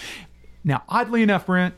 [0.63, 1.73] Now, oddly enough, Brent,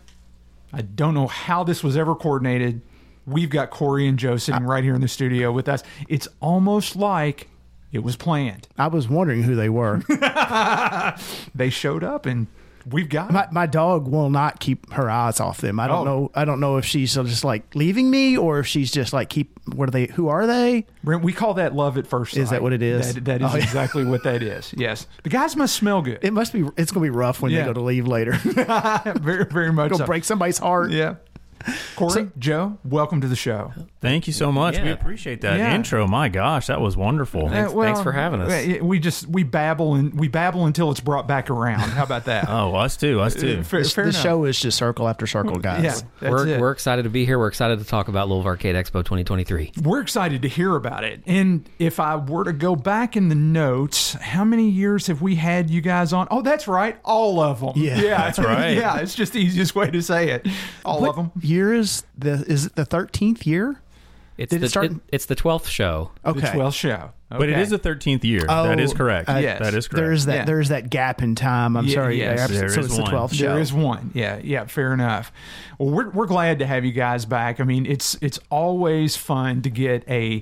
[0.74, 2.82] I don't know how this was ever coordinated.
[3.26, 5.82] We've got Corey and Joe sitting right here in the studio with us.
[6.10, 7.48] It's almost like
[7.94, 8.68] it was planned.
[8.78, 10.02] I was wondering who they were.
[11.56, 12.48] They showed up and
[12.90, 15.80] we've got my, my dog will not keep her eyes off them.
[15.80, 16.12] I don't Oh.
[16.24, 16.32] know.
[16.36, 19.52] I don't know if she's just like leaving me or if she's just like keep.
[19.74, 20.08] What are they?
[20.08, 20.86] Who are they?
[21.04, 22.42] Brent, we call that love at first sight.
[22.44, 23.14] Is that what it is?
[23.14, 23.64] That, that is Oh, yeah.
[23.64, 24.74] exactly what that is.
[24.78, 25.08] Yes.
[25.24, 26.20] The guys must smell good.
[26.22, 26.68] It must be.
[26.76, 27.60] It's gonna be rough when Yeah.
[27.62, 28.32] they go to leave later.
[29.22, 30.06] very, very much Go so.
[30.06, 30.92] break somebody's heart.
[30.92, 31.16] Yeah.
[31.96, 33.72] Corey, Joe, welcome to the show.
[34.02, 34.80] Thank you so much.
[34.80, 35.74] We appreciate that Yeah.
[35.76, 36.06] intro.
[36.08, 37.50] My gosh, that was wonderful.
[37.50, 38.52] Thanks- Uh, well, thanks for having us.
[38.52, 41.80] uh, We just we babble and we babble until it's brought back around.
[41.80, 42.48] How about that?
[42.54, 43.20] Oh, us too.
[43.22, 43.64] Us too.
[43.64, 45.84] fair, This, fair this show is just circle after circle, guys.
[45.84, 46.60] Yeah, that's we're, it.
[46.60, 47.40] we're excited to be here.
[47.40, 49.72] We're excited to talk about Louisville Arcade Expo 2023.
[49.84, 51.22] We're excited to hear about it.
[51.26, 55.36] And if I were to go back in the notes, how many years have we
[55.36, 56.28] had you guys on?
[56.30, 57.72] Oh, that's right, all of them.
[57.76, 58.00] Yeah.
[58.02, 58.70] yeah That's right.
[58.78, 60.48] yeah, it's just the easiest way to say it.
[60.86, 61.32] All What of them.
[61.54, 62.44] Year is the?
[62.48, 63.78] Is it the thirteenth year?
[64.36, 66.10] It's Did it the start- it- it's the 12th show.
[66.26, 66.40] Okay.
[66.40, 67.12] The 12th show.
[67.30, 67.62] But it Okay.
[67.62, 68.42] is the 13th year.
[68.50, 69.30] Oh, that is correct.
[69.30, 69.60] uh, Yes.
[69.60, 70.02] That is correct.
[70.04, 70.36] There is that.
[70.36, 70.46] Yeah.
[70.46, 71.78] There is that gap in time.
[71.78, 72.18] I'm Yeah, sorry.
[72.18, 72.40] yes.
[72.40, 73.12] yeah, There so is it's the one.
[73.12, 73.50] twelfth show.
[73.54, 74.10] There is one.
[74.16, 75.32] Yeah, yeah, fair enough.
[75.78, 77.60] Well, we're we're glad to have you guys back.
[77.60, 80.42] I mean, it's it's always fun to get a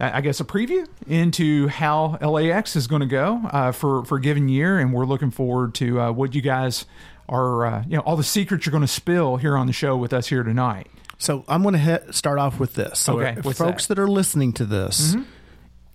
[0.00, 4.20] I guess a preview into how LAX is going to go uh, for for a
[4.20, 6.86] given year, and we're looking forward to uh, what you guys
[7.28, 9.96] are, uh, you know, all the secrets you're going to spill here on the show
[9.96, 10.88] with us here tonight.
[11.18, 12.98] So I'm going to hit, start off with this.
[12.98, 13.94] So, Okay, folks that?
[13.96, 14.02] that?
[14.02, 15.16] are listening to this,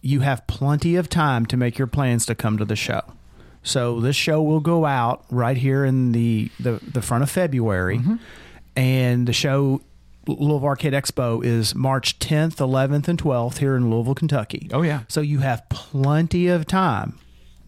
[0.02, 3.02] you have plenty of time to make your plans to come to the show.
[3.64, 8.02] So this show will go out right here in the the, the front of February,
[8.76, 9.82] and the show
[10.28, 14.68] Louisville Arcade Expo is March 10th, 11th, and 12th here in Louisville, Kentucky.
[14.72, 15.02] Oh, yeah.
[15.08, 17.20] So you have plenty of time.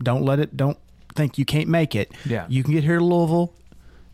[0.02, 0.56] Don't let it.
[0.58, 0.78] Don't
[1.16, 2.12] think you can't make it.
[2.26, 2.46] Yeah.
[2.50, 3.54] You can get here to Louisville.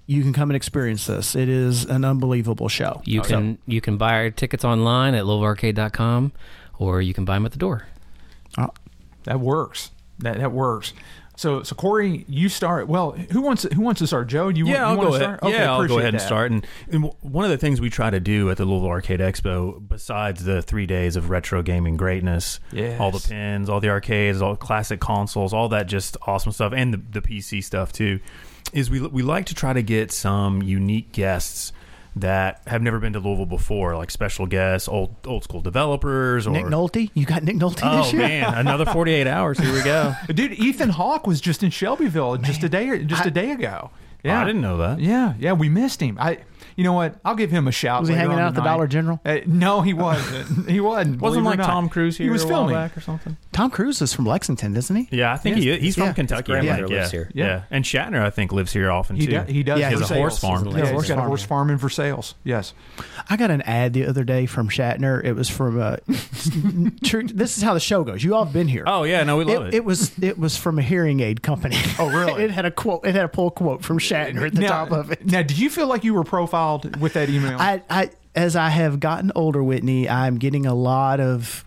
[0.06, 1.36] You can come and experience this.
[1.36, 3.02] It is an unbelievable show.
[3.06, 6.32] You can you can buy our tickets online at louisvillearcade.com
[6.80, 7.86] or you can buy them at the door.
[8.58, 8.68] Uh,
[9.26, 9.92] that works.
[10.20, 10.94] That that works.
[11.40, 12.90] So so Corey, you start.
[12.90, 14.28] Well, who wants who wants to start?
[14.28, 15.38] Joe, do you yeah, want, I'll you want go to ahead.
[15.40, 15.44] start?
[15.54, 16.26] Okay, yeah, I'll go ahead and that.
[16.26, 16.52] start.
[16.52, 19.82] And, and one of the things we try to do at the Louisville Arcade Expo,
[19.88, 23.00] besides the three days of retro gaming greatness, Yes.
[23.00, 26.94] all the pins, all the arcades, all classic consoles, all that just awesome stuff, and
[26.94, 28.20] the, the PC stuff too,
[28.74, 31.72] is we we like to try to get some unique guests
[32.16, 36.52] that have never been to Louisville before, like special guests, old old school developers, or
[36.52, 38.22] Nick Nolte, you got Nick Nolte Oh this year.
[38.24, 39.60] man, another forty eight hours.
[39.60, 40.14] Here we go.
[40.34, 43.92] Dude, Ethan Hawke was just in Shelbyville just a day just a day ago.
[43.92, 45.00] Oh, yeah, I didn't know that.
[45.00, 46.18] Yeah, yeah, we missed him.
[46.20, 46.40] I,
[46.80, 47.20] you know what?
[47.26, 48.00] I'll give him a shout.
[48.00, 48.72] Was he hanging out at the tonight.
[48.72, 49.20] Dollar General?
[49.26, 50.70] Uh, no, he wasn't.
[50.70, 51.20] he wasn't.
[51.20, 51.70] Wasn't believe it or like.
[51.70, 52.76] Tom Cruise here He was a while filming.
[52.76, 53.36] back or something?
[53.52, 55.10] Tom Cruise is from Lexington, isn't he?
[55.12, 55.64] Yeah, I think Yes.
[55.66, 56.06] he, he's Yeah.
[56.06, 56.54] from Kentucky.
[56.54, 57.20] His I grandmother lives yeah.
[57.20, 57.32] here.
[57.34, 57.46] Yeah.
[57.46, 57.62] Yeah.
[57.70, 59.32] and Shatner I think lives here often He, too.
[59.34, 59.80] does, he does.
[59.82, 60.66] Yeah, he has a horse farm.
[60.68, 61.28] He's Yeah, a he's horse got a farmer.
[61.28, 62.36] horse farming for sales.
[62.46, 62.74] Yes.
[63.30, 65.22] I got an ad the other day from Shatner.
[65.22, 68.24] It was from uh, this is how the show goes.
[68.24, 68.84] You all have been here.
[68.88, 69.74] Oh yeah, no, we love it, it.
[69.80, 71.76] it was it was from a hearing aid company.
[72.00, 72.44] Oh, really?
[72.46, 73.06] it had a quote.
[73.06, 75.26] It had a pull quote from Shatner at the now, top of it.
[75.26, 77.58] Now, did you feel like you were profiled with that email?
[77.60, 81.66] I, I as I have gotten older, Whitney, I'm getting a lot of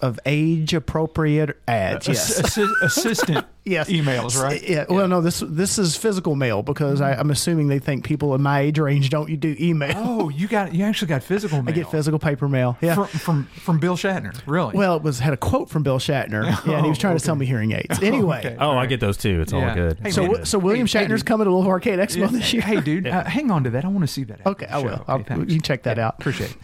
[0.00, 2.06] of age appropriate ads.
[2.08, 2.40] Yes.
[2.40, 3.90] Assi- assistant Yes.
[3.90, 4.66] emails, right?
[4.66, 4.86] Yeah.
[4.88, 5.20] Well, no.
[5.20, 8.78] This this is physical mail because I, I'm assuming they think people in my age
[8.78, 9.92] range don't you do email.
[9.94, 11.68] Oh, you got you actually got physical mail.
[11.74, 12.78] I get physical paper mail.
[12.80, 12.94] Yeah.
[12.94, 14.40] from, from from Bill Shatner.
[14.46, 14.74] Really?
[14.74, 16.44] well, it was had a quote from Bill Shatner.
[16.66, 18.02] Yeah, and he was trying to sell me hearing aids.
[18.02, 18.56] Anyway, okay.
[18.58, 19.42] oh, I get those too.
[19.42, 19.68] It's Yeah.
[19.68, 19.98] all good.
[20.02, 20.30] Hey, so man.
[20.30, 21.26] w- so William Hey, hey, Shatner's dude.
[21.26, 22.26] coming to Louisville Arcade Expo Yeah.
[22.28, 22.62] this year.
[22.62, 23.84] Hey, dude, uh, hang on to that.
[23.84, 24.40] I want to see that.
[24.46, 24.96] Okay, I will.
[24.96, 25.04] show.
[25.08, 26.14] I'll- Okay, you check that Yeah, out.
[26.20, 26.56] Appreciate it.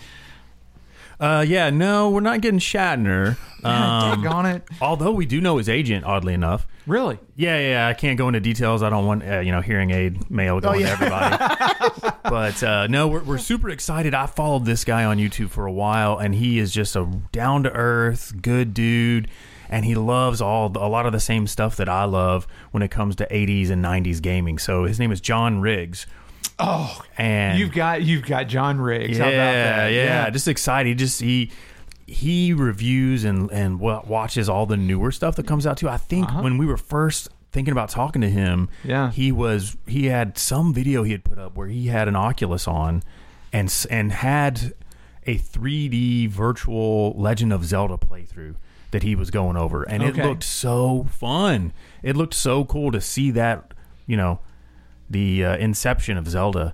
[1.24, 3.36] Uh, yeah, no, we're not getting Shatner.
[3.64, 4.68] Um, daggone it.
[4.82, 6.66] although we do know his agent, oddly enough.
[6.86, 7.18] Really?
[7.34, 8.82] Yeah, yeah, yeah, I can't go into details.
[8.82, 10.88] I don't want uh, you know hearing aid mail going yeah.
[10.88, 12.16] to everybody.
[12.24, 14.12] but uh, no, we're, we're super excited.
[14.12, 17.62] I followed this guy on YouTube for a while, and he is just a down
[17.62, 19.30] to earth, good dude,
[19.70, 22.90] and he loves all a lot of the same stuff that I love when it
[22.90, 24.59] comes to 80s and 90s gaming.
[24.59, 26.06] So his name is John Riggs.
[26.59, 29.18] Oh, and you've got you've got John Riggs.
[29.18, 29.93] How about yeah, that?
[29.93, 30.89] yeah, just excited.
[30.89, 31.51] He just he
[32.06, 35.89] he reviews and and watches all the newer stuff that comes out too.
[35.89, 36.43] I think Uh-huh.
[36.43, 39.10] when we were first thinking about talking to him, Yeah.
[39.10, 42.68] he was he had some video he had put up where he had an Oculus
[42.68, 43.02] on
[43.52, 44.74] and and had
[45.26, 48.55] a 3D virtual Legend of Zelda playthrough
[48.90, 50.20] that he was going over, and Okay.
[50.22, 51.72] it looked so fun.
[52.02, 53.72] It looked so cool to see that,
[54.06, 54.39] you know,
[55.10, 56.72] the uh, inception of Zelda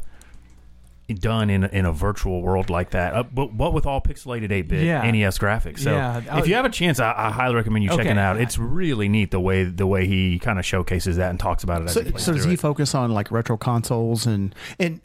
[1.19, 4.51] done in a, in a virtual world like that, uh, but, but with all pixelated
[4.51, 5.11] 8-bit Yeah.
[5.11, 5.81] NES graphics.
[5.81, 6.39] So Yeah.
[6.39, 8.41] if you have a chance, I, I highly recommend you checking it out.
[8.41, 11.83] It's really neat the way the way he kind of showcases that and talks about
[11.83, 11.87] it.
[11.87, 12.61] As So, he plays so does he it.
[12.61, 15.01] focus on like retro consoles and and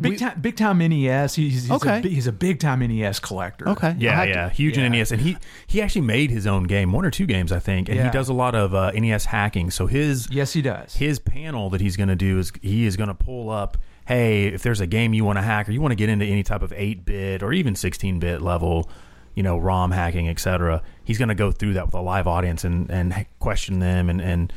[0.00, 1.34] Big We- time, big time NES.
[1.34, 1.98] He's, he's Okay.
[1.98, 3.68] A, he's a big time NES collector.
[3.68, 4.84] okay, I'll Yeah, to- yeah, huge yeah.
[4.86, 5.36] in NES, and he
[5.66, 8.04] he actually made his own game, one or two games, I think, and Yeah.
[8.04, 9.70] he does a lot of uh, NES hacking.
[9.70, 10.94] So his Yes, he does.
[10.96, 14.46] his panel that he's going to do is he is going to pull up hey
[14.48, 16.42] if there's a game you want to hack or you want to get into any
[16.42, 18.90] type of 8-bit or even 16-bit level
[19.34, 22.64] you know rom hacking etc he's going to go through that with a live audience
[22.64, 24.52] and and question them and and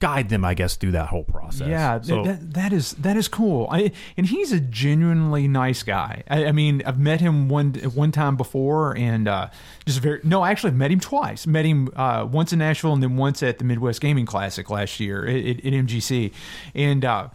[0.00, 3.28] guide them i guess through that whole process Yeah, so that, that is that is
[3.28, 3.68] cool.
[3.70, 6.22] I, and he's a genuinely nice guy.
[6.28, 9.48] I, I mean, I've met him one one time before, and uh,
[9.86, 10.44] just very no.
[10.44, 11.46] Actually, I've met him twice.
[11.46, 15.00] Met him uh, once in Nashville, and then once at the Midwest Gaming Classic last
[15.00, 16.32] year at, at, at MGC,
[16.74, 17.28] and uh,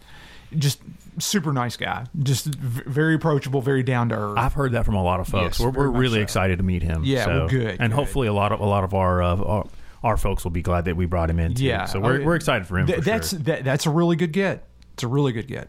[0.56, 0.80] just
[1.18, 2.06] super nice guy.
[2.22, 4.38] Just very approachable, very down to earth.
[4.38, 5.58] I've heard that from a lot of folks.
[5.58, 6.22] Yes, we're we're really so.
[6.22, 7.02] excited to meet him.
[7.04, 7.92] Yeah, so, well, good, and good.
[7.92, 9.66] hopefully a lot of a lot of our uh, our,
[10.02, 11.54] our folks will be glad that we brought him in.
[11.54, 11.64] Too.
[11.64, 12.86] yeah, so we're, I- we're excited for him.
[12.86, 13.38] th- for that's sure.
[13.40, 14.66] that, that's a really good get.
[14.94, 15.68] It's a really good get.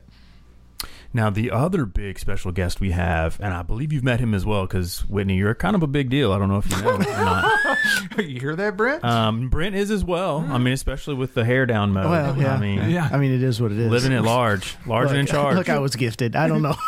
[1.13, 4.45] Now, the other big special guest we have, and I believe you've met him as
[4.45, 6.31] well, because Whitney, you're kind of a big deal.
[6.31, 7.77] I don't know if you know or not.
[8.17, 9.03] you hear that, Brent?
[9.03, 10.37] Um, Brent is as well.
[10.49, 12.09] I mean, especially with the hair down mode.
[12.09, 13.09] Well, yeah, I mean, Yeah.
[13.11, 13.91] I mean, it is what it is.
[13.91, 15.57] living at large, large and in charge.
[15.57, 16.37] Look, I was gifted.
[16.37, 16.75] I don't know.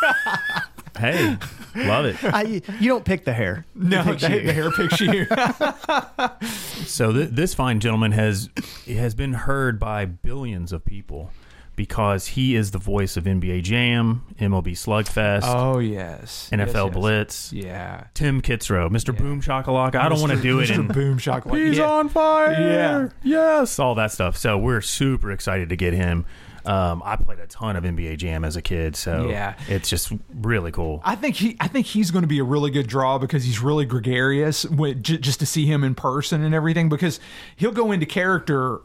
[1.03, 1.37] hey,
[1.75, 2.23] love it.
[2.23, 3.65] I, you don't pick the hair.
[3.75, 5.27] no, It the, the hair picks you.
[6.85, 8.49] So th- this fine gentleman has
[8.87, 11.31] has been heard by billions of people
[11.75, 16.93] because he is the voice of NBA Jam, MLB Slugfest, oh yes, NFL Yes, yes.
[16.93, 17.53] Blitz.
[17.53, 18.03] Yeah.
[18.13, 19.15] Tim Kitzrow, Mr.
[19.17, 19.95] Boom Shakalaka.
[19.95, 20.75] I don't want to do it Mr.
[20.75, 21.49] in boom shock.
[21.49, 21.89] He's yeah.
[21.89, 22.51] on fire.
[22.51, 23.09] Yeah.
[23.23, 23.79] Yes.
[23.79, 24.37] All that stuff.
[24.37, 26.25] So we're super excited to get him.
[26.65, 29.55] Um, I played a ton of NBA Jam as a kid, so Yeah.
[29.67, 31.01] it's just really cool.
[31.03, 33.59] I think he, I think he's going to be a really good draw because he's
[33.59, 34.65] really gregarious.
[34.65, 37.19] With, j- just to see him in person and everything, because
[37.55, 38.79] he'll go into character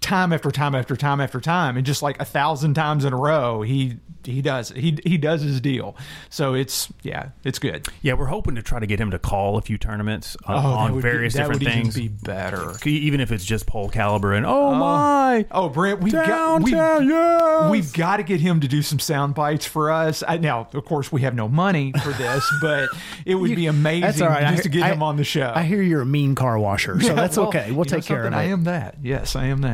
[0.00, 3.16] time after time after time after time, and just like a thousand times in a
[3.16, 5.96] row, he he does he he does his deal.
[6.28, 7.86] So it's yeah, it's good.
[8.02, 10.72] Yeah, we're hoping to try to get him to call a few tournaments uh, Oh,
[10.72, 11.94] on would be- various that different would even things.
[11.96, 12.72] be better.
[12.84, 17.70] Even if it's just pole caliber and oh, my Oh, Brent, we've got we, yes.
[17.70, 20.22] we've got to get him to do some sound bites for us.
[20.26, 22.88] I, now, of course, we have no money for this, but
[23.24, 24.44] it would be amazing That's all right.
[24.44, 25.52] I just to get I- him on the show.
[25.54, 27.70] I hear you're a mean car washer, so Yeah, that's well, okay.
[27.70, 28.36] We'll you know take care of it.
[28.36, 28.96] I am that.
[29.02, 29.67] Yes, I am that.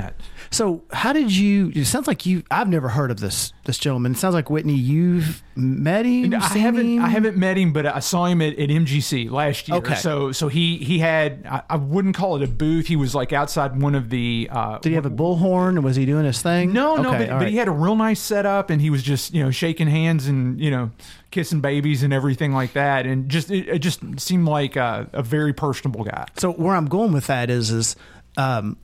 [0.50, 1.72] So, how did you?
[1.74, 2.44] It sounds like you.
[2.50, 4.12] I've never heard of this this gentleman.
[4.12, 4.74] It sounds like Whitney.
[4.74, 6.32] You've met him.
[6.34, 6.86] I haven't.
[6.86, 7.02] him?
[7.02, 9.78] I haven't met him, but I saw him at, at MGC last year.
[9.78, 9.96] Okay.
[9.96, 11.46] So, so he he had.
[11.46, 12.86] I, I wouldn't call it a booth.
[12.86, 14.48] He was like outside one of the.
[14.50, 15.82] Uh, Did he have a bullhorn?
[15.82, 16.72] Was he doing his thing?
[16.72, 17.48] No, no, but, but right.
[17.48, 20.60] he had a real nice setup, and he was just you know shaking hands and
[20.60, 20.90] you know
[21.30, 25.22] kissing babies and everything like that, and just it, it just seemed like a, a
[25.22, 26.26] very personable guy.
[26.36, 27.96] So where I'm going with that is is
[28.36, 28.76] um,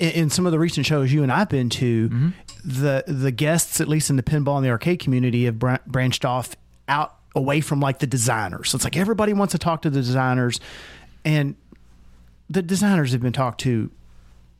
[0.00, 2.28] in, in some of the recent shows you and I've been to, Mm-hmm.
[2.64, 6.24] the the guests, at least in the pinball and the arcade community, have bran- branched
[6.24, 6.56] off
[6.88, 8.70] out away from like the designers.
[8.70, 10.58] So it's like everybody wants to talk to the designers,
[11.24, 11.54] and
[12.48, 13.90] the designers have been talked to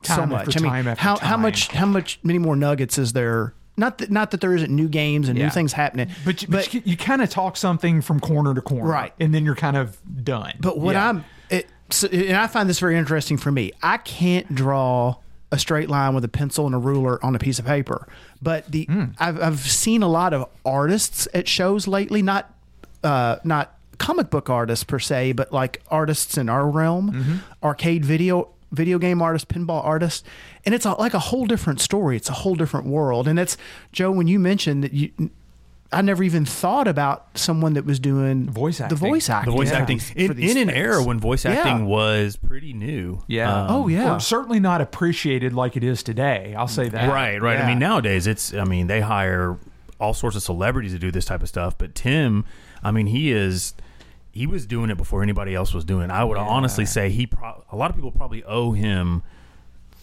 [0.03, 0.57] so much.
[0.57, 3.53] I mean, time after how how much how much many more nuggets is there?
[3.77, 5.45] Not that not that there isn't new games and Yeah.
[5.47, 8.85] new things happening, But you, but you, kind of talk something from corner to corner,
[8.91, 9.12] Right.
[9.19, 10.55] And then you're kind of done.
[10.61, 11.09] But what Yeah.
[11.09, 13.73] I'm, it, so, and I find this very interesting for me.
[13.83, 15.17] I can't draw
[15.52, 18.06] a straight line with a pencil and a ruler on a piece of paper.
[18.40, 19.05] But the Hmm.
[19.18, 22.52] I've, I've seen a lot of artists at shows lately, not
[23.02, 27.36] uh, not comic book artists per se, but like artists in our realm, Mm-hmm.
[27.62, 30.22] arcade video video game artists, pinball artists,
[30.64, 32.16] and it's a, like a whole different story.
[32.16, 33.27] It's a whole different world.
[33.27, 33.56] And it's
[33.90, 35.10] Joe when you mentioned that you.
[35.93, 38.97] I never even thought about someone that was doing Voice acting.
[38.97, 39.51] The voice acting.
[39.53, 39.79] the voice Yeah.
[39.79, 41.53] acting in, in an era when voice Yeah.
[41.53, 43.23] acting was pretty new.
[43.27, 43.65] yeah.
[43.65, 44.15] Um, Oh, yeah.
[44.17, 46.55] Or certainly not appreciated like it is today.
[46.57, 47.09] I'll say that.
[47.09, 47.59] Right, right.
[47.59, 48.55] I mean, nowadays it's.
[48.55, 49.59] I mean, they hire
[49.99, 51.77] all sorts of celebrities to do this type of stuff.
[51.77, 52.45] But Tim,
[52.85, 53.75] I mean, he is.
[54.33, 56.05] He was doing it before anybody else was doing.
[56.05, 56.12] it.
[56.12, 57.27] I would honestly say he.
[57.27, 59.25] Pro- a lot of people probably owe him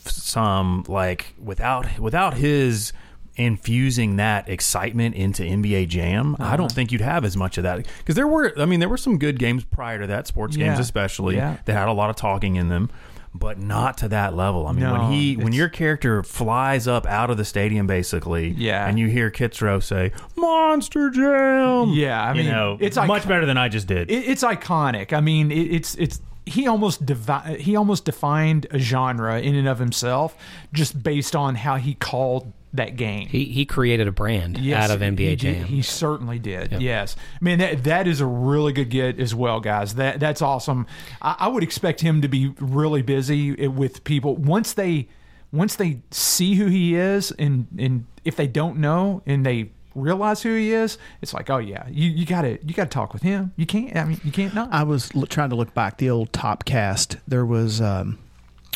[0.06, 2.92] some like without without his
[3.38, 6.58] infusing that excitement into NBA Jam, I Uh-huh.
[6.58, 8.54] don't think you'd have as much of that because there were.
[8.60, 11.58] I mean, there were some good games prior to that, sports games especially Yeah.
[11.66, 12.90] that had a lot of talking in them.
[13.36, 14.66] But not to that level.
[14.66, 18.56] I mean, No, when he when your character flies up out of the stadium, basically,
[18.58, 18.88] Yeah.
[18.88, 23.28] and you hear Kitzrow say "Monster Jam," Yeah, I you mean, know, it's much icon-
[23.30, 24.10] better than I just did.
[24.10, 25.14] It, it's iconic.
[25.14, 29.68] I mean, it, it's it's he almost devi- he almost defined a genre in and
[29.68, 30.36] of himself
[30.74, 33.28] just based on how he called that game.
[33.28, 35.54] He he created a brand Yes, out of NBA he Jam.
[35.56, 35.66] Did.
[35.68, 36.82] He certainly did.
[36.82, 39.96] Yes, I mean that that is a really good get as well, guys.
[39.96, 40.88] That that's awesome.
[41.22, 45.08] I, I would expect him to be really busy with people once they
[45.52, 50.44] once they see who he is, and and if they don't know and they realize
[50.44, 53.54] who he is, it's like, oh yeah, you you gotta you gotta talk with him.
[53.56, 53.96] You can't.
[53.96, 54.70] I mean, you can't not.
[54.72, 57.18] I was l- trying to look back the old top cast.
[57.28, 58.20] There was um,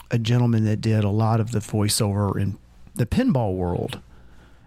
[0.09, 2.57] a gentleman that did a lot of the voiceover in
[2.95, 3.99] the pinball world,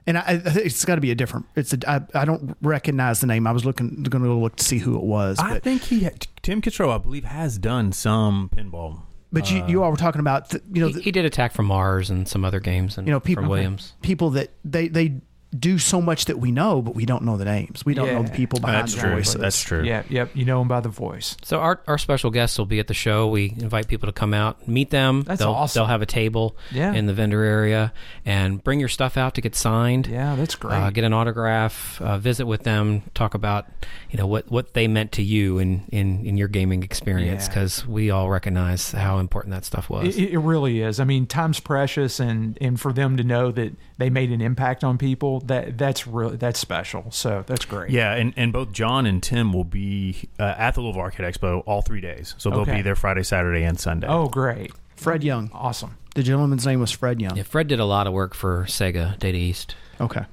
[0.07, 1.47] and I, I think it's got to be a different.
[1.57, 3.47] It's a I, I don't recognize the name.
[3.47, 6.09] I was looking going to look to see who it was, I but think he
[6.43, 9.03] Tim Kitzrow, I believe, has done some pinball.
[9.33, 11.25] but you you uh, all were talking about th- you know he, the, he did
[11.25, 13.95] Attack from Mars and some other games, and you know people from Williams.
[14.03, 15.21] people that they they
[15.59, 17.85] do so much that we know, but we don't know the names.
[17.85, 19.11] We don't know the people behind That's the true.
[19.15, 19.35] voices.
[19.41, 19.85] That's true.
[19.85, 20.31] Yeah, yep.
[20.35, 21.37] You know them by the voice.
[21.43, 23.29] So our our special guests will be at the show.
[23.29, 25.23] We invite people to come out, meet them.
[25.23, 25.81] That's they'll, awesome.
[25.81, 26.93] They'll have a table Yeah.
[26.93, 27.93] in the vendor area,
[28.25, 30.07] and bring your stuff out to get signed.
[30.07, 30.75] Yeah, that's great.
[30.75, 33.67] Uh, get an autograph, uh, visit with them, talk about
[34.11, 37.49] you know what, what they meant to you in, in, in your gaming experience Yeah.
[37.49, 40.17] because we all recognize how important that stuff was.
[40.17, 41.01] It, it really is.
[41.01, 44.85] I mean, time's precious, and and for them to know that they made an impact
[44.85, 47.11] on people, that that's really that's special.
[47.11, 47.91] So that's great.
[47.91, 51.63] Yeah, and, and both John and Tim will be uh, at the Louisville Arcade Expo
[51.67, 52.35] all three days.
[52.39, 52.77] So they'll Okay.
[52.77, 54.07] be there Friday, Saturday, and Sunday.
[54.09, 54.73] Oh, great.
[54.97, 55.51] Fred Young.
[55.53, 55.97] Awesome.
[56.15, 57.37] The gentleman's name was Fred Young.
[57.37, 59.75] yeah, Fred did a lot of work for Sega Data East.
[60.01, 60.25] Okay.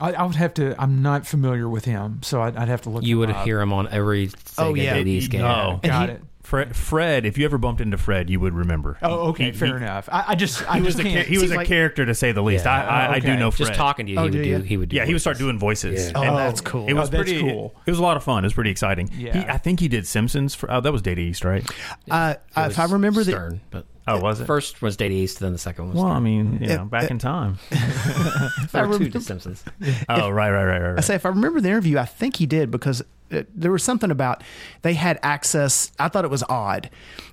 [0.00, 0.80] I, I would have to.
[0.80, 3.02] I'm not familiar with him, so I'd, I'd have to look.
[3.02, 3.44] You him would up.
[3.44, 4.94] hear him on every Sega Oh, yeah.
[4.94, 5.40] Data East game.
[5.42, 6.22] Oh, And Got he- it.
[6.48, 8.96] Fred, Fred, if you ever bumped into Fred, you would remember.
[9.02, 10.08] Oh, okay, He- fair he- enough.
[10.10, 11.28] I, I just, I He was just a can't.
[11.28, 12.64] he was seems a like- character to say the least.
[12.64, 12.72] Yeah.
[12.72, 13.38] I, I, I do Okay.
[13.38, 13.66] know Fred.
[13.66, 14.56] Just talking to you, Oh, he do would you?
[14.56, 14.62] do.
[14.64, 14.96] He would do.
[14.96, 16.06] Yeah, he would start doing voices.
[16.10, 16.18] Yeah.
[16.32, 16.86] Oh, that's cool.
[16.88, 17.74] It was Oh, that's pretty cool.
[17.84, 18.44] It was a lot of fun.
[18.44, 19.10] It was pretty exciting.
[19.14, 19.42] Yeah.
[19.42, 20.54] He, I think he did Simpsons.
[20.54, 21.68] For, oh, that was Data East, right?
[22.10, 24.46] Uh, if I was remember the Stern, but Oh, was it?
[24.46, 25.96] first was Data East, then the second was.
[25.96, 27.58] Well, I mean, you know, back in time.
[27.70, 29.64] there were two remember- to Simpsons.
[30.08, 30.98] Oh, right, right, right, right.
[30.98, 33.02] I say if I remember the interview, I think he did because
[33.32, 34.42] uh, there was something about
[34.82, 35.92] they had access.
[35.98, 36.90] I thought it was odd.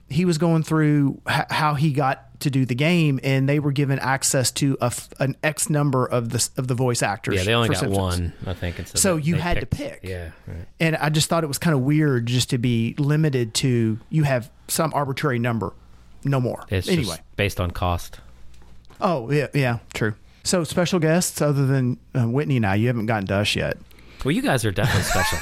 [0.09, 3.71] He was going through h- how he got to do the game, and they were
[3.71, 7.35] given access to a f- an X number of the of the voice actors.
[7.35, 7.97] Yeah, they only for got Simpsons.
[7.97, 8.77] one, I think.
[8.77, 10.01] and So they- you they had to pick.
[10.03, 10.67] Yeah, right.
[10.79, 14.23] And I just thought it was kind of weird just to be limited to you
[14.23, 15.73] have some arbitrary number,
[16.25, 16.65] no more.
[16.69, 17.03] It's anyway.
[17.03, 18.19] just based on cost.
[18.99, 20.15] Oh yeah, yeah, true.
[20.43, 23.77] So special guests other than uh, Whitney and I, you haven't gotten to us yet.
[24.25, 25.37] Well, you guys are definitely special.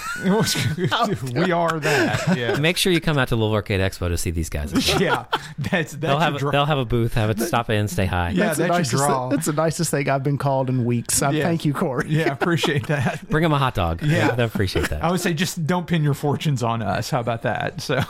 [1.41, 2.38] we are that.
[2.38, 2.57] Yeah.
[2.57, 4.73] Make sure you come out to Louisville Arcade Expo to see these guys.
[4.99, 5.23] yeah.
[5.57, 6.51] That's that's They'll have a draw.
[6.51, 7.14] they'll have a booth.
[7.14, 8.31] Have it stop in, stay high.
[8.31, 9.30] Yeah, that's, the that's your nicest, draw.
[9.30, 11.22] that's the nicest thing I've been called in weeks.
[11.22, 11.43] I Yeah.
[11.43, 12.07] Thank you, Corey.
[12.10, 13.30] yeah, appreciate that.
[13.30, 14.01] Bring them a hot dog.
[14.03, 14.31] Yeah.
[14.31, 15.01] they'll appreciate that.
[15.01, 17.10] I would say just don't pin your fortunes on us.
[17.10, 17.80] How about that?
[17.80, 18.01] So,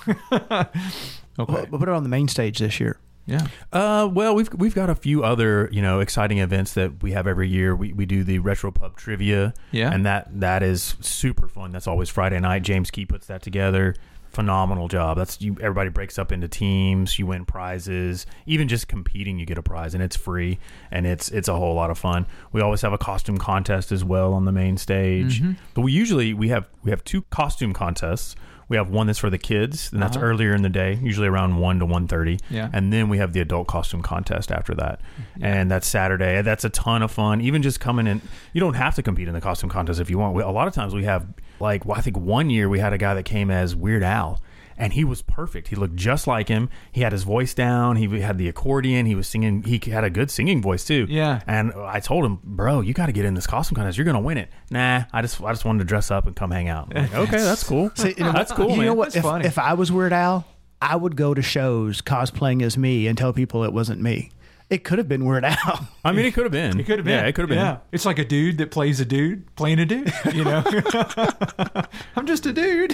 [1.40, 2.98] okay, We'll put it on the main stage this year.
[3.26, 7.12] yeah, Uh, well, we've we've got a few other you know exciting events that we
[7.14, 7.76] have every year.
[7.76, 9.92] We we do the retro pub trivia, Yeah.
[9.94, 11.72] and that that is super fun.
[11.72, 12.64] That's always Friday night.
[12.64, 13.96] James Key puts that together.
[14.32, 15.16] Phenomenal job.
[15.20, 15.56] That's you.
[15.62, 17.20] Everybody breaks up into teams.
[17.20, 18.26] You win prizes.
[18.48, 20.58] Even just competing, you get a prize, and it's free,
[20.90, 22.26] and it's it's a whole lot of fun.
[22.52, 25.40] We always have a costume contest as well on the main stage.
[25.40, 25.52] Mm-hmm.
[25.76, 28.36] But we usually we have we have two costume contests.
[28.74, 30.26] We have one that's for the kids, and that's Uh-huh.
[30.26, 32.40] earlier in the day, usually around one to one thirty.
[32.50, 32.70] Yeah.
[32.74, 35.00] And then we have the adult costume contest after that.
[35.40, 36.42] And that's Saturday.
[36.42, 37.40] That's a ton of fun.
[37.42, 38.22] Even just coming in,
[38.52, 40.34] you don't have to compete in the costume contest if you want.
[40.36, 41.28] We, a lot of times we have,
[41.60, 44.42] like, well, I think one year we had a guy that came as Weird Al.
[44.78, 45.68] And he was perfect.
[45.70, 46.70] He looked just like him.
[46.92, 47.96] He had his voice down.
[47.98, 49.06] He had the accordion.
[49.06, 49.64] He was singing.
[49.64, 51.06] He had a good singing voice too.
[51.10, 51.42] Yeah.
[51.48, 53.98] And I told him, bro, you got to get in this costume contest.
[53.98, 54.50] You're gonna win it.
[54.72, 56.94] Nah, I just I just wanted to dress up and come hang out.
[56.94, 57.92] Like, okay, that's cool.
[57.96, 58.86] See, you know, that's cool, You man.
[58.88, 59.16] know what?
[59.16, 59.46] If, funny.
[59.46, 60.46] if I was Weird Al,
[60.82, 64.32] I would go to shows cosplaying as me and tell people it wasn't me.
[64.70, 65.88] It could have been Weird Al.
[66.04, 66.80] I mean, it could have been.
[66.80, 67.20] it could have been.
[67.20, 67.60] Yeah, it could have been.
[67.60, 70.12] Yeah, it's like a dude that plays a dude playing a dude.
[70.34, 70.64] You know,
[72.16, 72.94] I'm just a dude.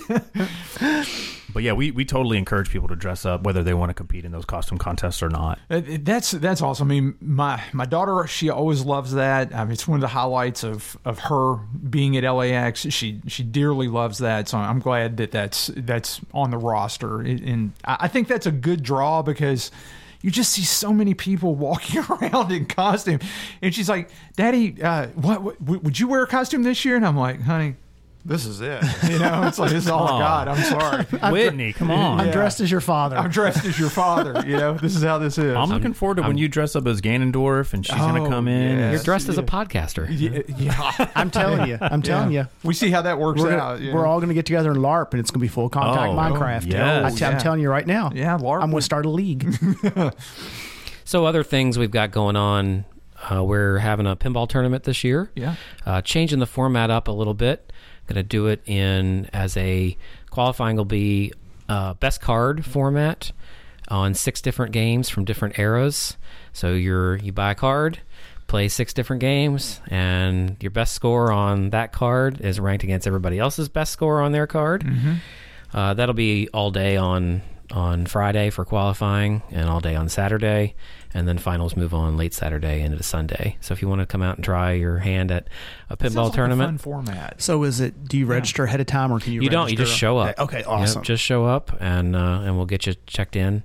[1.54, 4.26] But yeah, we, we totally encourage people to dress up, whether they want to compete
[4.26, 5.60] in those costume contests or not.
[5.70, 6.88] That's that's awesome.
[6.88, 9.54] I mean, my my daughter, she always loves that.
[9.54, 12.82] I mean, it's one of the highlights of, of her being at LAX.
[12.90, 14.48] She she dearly loves that.
[14.48, 17.22] So I'm glad that that's that's on the roster.
[17.22, 19.72] And I I think that's a good draw because,
[20.22, 23.20] you just see so many people walking around in costume.
[23.62, 26.96] And she's like, Daddy, uh, what, what would you wear a costume this year?
[26.96, 27.76] And I'm like, honey,
[28.26, 28.84] this is it.
[29.10, 30.48] You know, it's like, this is all I got.
[30.50, 31.04] I'm sorry.
[31.32, 32.20] Whitney, come on.
[32.20, 32.34] I'm Yeah.
[32.34, 33.18] dressed as your father.
[33.18, 34.44] I'm dressed as your father.
[34.46, 35.56] You know, this is how this is.
[35.56, 38.30] I'm looking forward to when you dress up as Ganondorf and she's going Oh, to
[38.30, 38.78] come in.
[38.78, 38.84] yeah.
[38.86, 40.06] and- You're dressed as a podcaster.
[40.10, 41.08] yeah, yeah.
[41.16, 41.78] I'm telling you.
[41.82, 42.44] I'm telling Yeah.
[42.44, 42.48] you.
[42.68, 43.76] We see how that works We're, out.
[43.78, 44.10] gonna- you we're know.
[44.10, 46.16] all going to get together in LARP, and it's going to be full contact Oh,
[46.16, 46.72] Minecraft.
[46.72, 47.14] yes.
[47.14, 47.40] I t- I'm Yeah.
[47.40, 48.12] telling you right now.
[48.14, 49.48] Yeah, LARP I'm going to start a league.
[51.06, 52.86] So other things we've got going on.
[53.32, 55.32] Uh, we're having a pinball tournament this year.
[55.36, 55.56] Yeah.
[55.86, 57.74] Uh, changing the format up a little bit.
[58.10, 59.96] Going to do it in as a
[60.32, 61.32] qualifying will be
[61.70, 63.32] uh, best card format
[63.88, 66.18] on six different games from different eras.
[66.52, 68.00] So you're you buy a card,
[68.48, 73.38] play six different games, and your best score on that card is ranked against everybody
[73.38, 74.84] else's best score on their card.
[75.72, 80.74] Uh, that'll be all day on on Friday for qualifying, and all day on Saturday,
[81.14, 83.58] and then finals move on late Saturday into Sunday.
[83.62, 85.48] So if you want to come out and try your hand at
[85.90, 87.42] a pinball like a tournament, fun format.
[87.42, 88.06] So is it?
[88.08, 89.42] Do you register ahead of time, or can you?
[89.42, 89.70] you don't.
[89.72, 90.38] You just show up.
[90.40, 91.04] Okay, Yep, awesome.
[91.04, 93.64] just show up, and uh, and we'll get you checked in.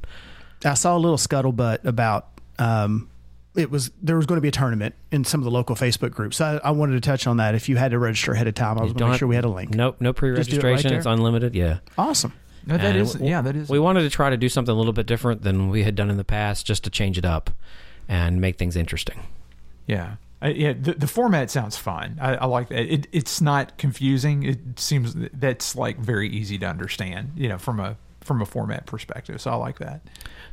[0.64, 3.10] I saw a little scuttlebutt about um,
[3.54, 6.10] it was there was going to be a tournament in some of the local Facebook
[6.12, 6.38] groups.
[6.38, 7.54] So I, I wanted to touch on that.
[7.54, 9.28] If you had to register ahead of time, I was going to don't make sure
[9.28, 9.74] we had a link.
[9.74, 10.88] Nope, no Just do it right pre-registration.
[10.88, 10.98] there?
[10.98, 11.54] it's unlimited.
[11.54, 11.78] Yeah.
[11.98, 12.32] Awesome.
[12.66, 13.12] No, that And is.
[13.14, 13.68] w- Yeah, that is.
[13.68, 16.10] We wanted to try to do something a little bit different than we had done
[16.10, 17.50] in the past, just to change it up
[18.08, 19.20] and make things interesting.
[19.86, 20.16] Yeah.
[20.42, 22.18] Uh, yeah, the, the format sounds fun.
[22.20, 22.80] I, I like that.
[22.92, 24.42] It, it's not confusing.
[24.42, 27.32] It seems that's like very easy to understand.
[27.36, 29.40] You know, from a from a format perspective.
[29.40, 30.00] So I like that.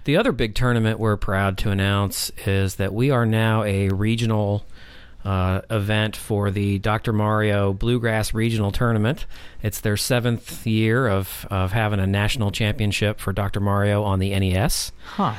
[0.04, 4.66] The other big tournament we're proud to announce is that we are now a regional
[5.26, 7.14] uh, event for the Dr.
[7.14, 9.26] Mario Bluegrass Regional Tournament.
[9.62, 13.60] It's their seventh year of, of having a national championship for Dr.
[13.60, 14.92] Mario on the NES.
[15.06, 15.36] Huh.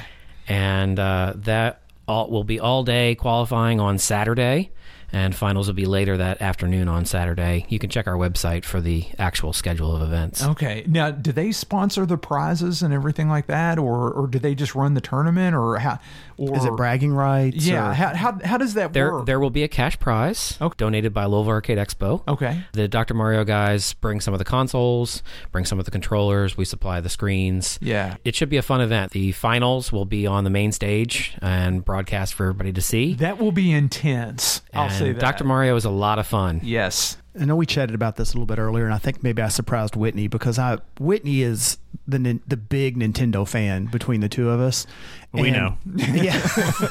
[0.49, 4.71] And uh, that all, will be all day qualifying on Saturday,
[5.13, 7.67] and finals will be later that afternoon on Saturday.
[7.69, 10.43] You can check our website for the actual schedule of events.
[10.43, 10.85] Okay.
[10.87, 14.75] Now, do they sponsor the prizes and everything like that, or or do they just
[14.75, 15.99] run the tournament, or how?
[16.37, 17.67] Or Is it bragging rights?
[17.67, 17.91] Yeah.
[17.91, 19.27] or- How, how how does that There, work?
[19.27, 20.75] there will be a cash prize Okay.
[20.77, 22.23] donated by Louisville Arcade Expo.
[22.29, 22.63] okay.
[22.73, 23.15] The Dr.
[23.15, 25.23] Mario guys bring some of the consoles,
[25.53, 26.57] bring some of the controllers.
[26.57, 27.79] We supply the screens.
[27.83, 28.17] Yeah.
[28.25, 29.13] It should be a fun event.
[29.13, 33.15] The finals will be on the main stage and broadcast for everybody to see.
[33.15, 34.63] That will be intense.
[34.75, 35.21] I'll And say that.
[35.21, 35.45] Dr.
[35.45, 36.61] Mario is a lot of fun.
[36.63, 37.17] Yes.
[37.41, 39.49] I know we chatted about this a little bit earlier, and I think maybe I
[39.49, 44.61] surprised Whitney because I Whitney is the the big Nintendo fan between the two of
[44.61, 44.87] us.
[45.33, 45.77] We And- know.
[46.13, 46.35] Yeah,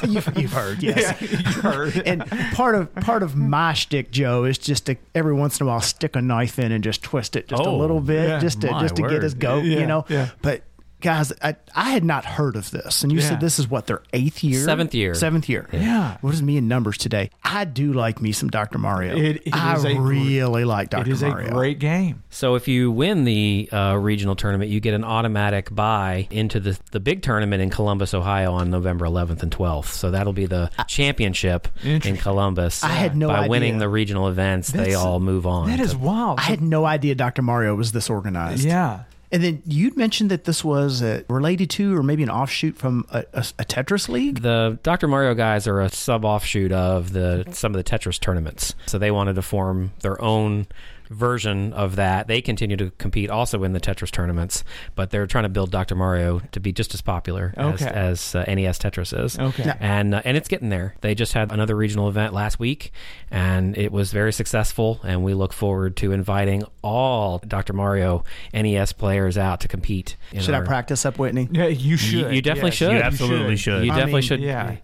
[0.08, 0.82] you've, you've heard.
[0.82, 1.20] Yes.
[1.20, 1.96] you've heard.
[2.06, 5.68] and part of part of my shtick, Joe, is just to every once in a
[5.68, 8.38] while stick a knife in and just twist it just a Oh, little bit, yeah,
[8.40, 9.24] just to just to get word.
[9.24, 9.58] us go.
[9.58, 10.04] Yeah, you know.
[10.08, 10.30] yeah.
[10.42, 10.62] But
[11.02, 13.28] guys, I I had not heard of this, and you Yeah.
[13.30, 15.14] said this is what their eighth year, Seventh year.
[15.14, 15.68] seventh year.
[15.72, 16.16] Yeah.
[16.20, 17.30] What is me in numbers today?
[17.44, 18.78] I do like me some Dr.
[18.78, 19.16] Mario.
[19.16, 21.00] It- it I is a really like Dr.
[21.00, 21.10] Mario.
[21.10, 21.48] It is Mario.
[21.48, 22.22] a great game.
[22.30, 26.78] So if you win the uh, regional tournament, you get an automatic buy into the
[26.92, 29.86] the big tournament in Columbus, Ohio, on November 11th and 12th.
[29.92, 32.84] So that'll be the championship in Columbus.
[32.84, 33.50] I had no by idea.
[33.50, 35.68] winning the regional events, they all move on.
[35.68, 36.38] That is to- wild.
[36.38, 37.42] I had no idea Dr.
[37.42, 38.64] Mario was this organized.
[38.64, 39.00] yeah.
[39.32, 43.06] And then you'd mentioned that this was uh, related to, or maybe an offshoot from
[43.10, 44.42] a, a, a Tetris league.
[44.42, 45.08] The Dr.
[45.08, 48.74] Mario guys are a sub offshoot of the some of the Tetris tournaments.
[48.86, 50.66] So they wanted to form their own
[51.12, 52.26] version of that.
[52.28, 54.64] They continue to compete also in the Tetris tournaments,
[54.94, 55.94] but they're trying to build Dr.
[55.94, 57.86] Mario to be just as popular Okay.
[57.86, 59.38] as, as uh, NES Tetris is.
[59.38, 59.64] Okay.
[59.64, 60.94] Now- And uh, and it's getting there.
[61.00, 62.92] They just had another regional event last week,
[63.30, 65.00] and it was very successful.
[65.04, 67.72] And we look forward to inviting all Dr.
[67.72, 68.24] Mario
[68.54, 70.16] NES players out to compete.
[70.32, 71.48] in Should I practice up, Whitney?
[71.50, 72.34] Yeah, you should.
[72.34, 72.90] you definitely Yes, should.
[72.92, 73.84] You You absolutely should.
[73.84, 74.40] You I definitely mean, should.
[74.40, 74.76] yeah.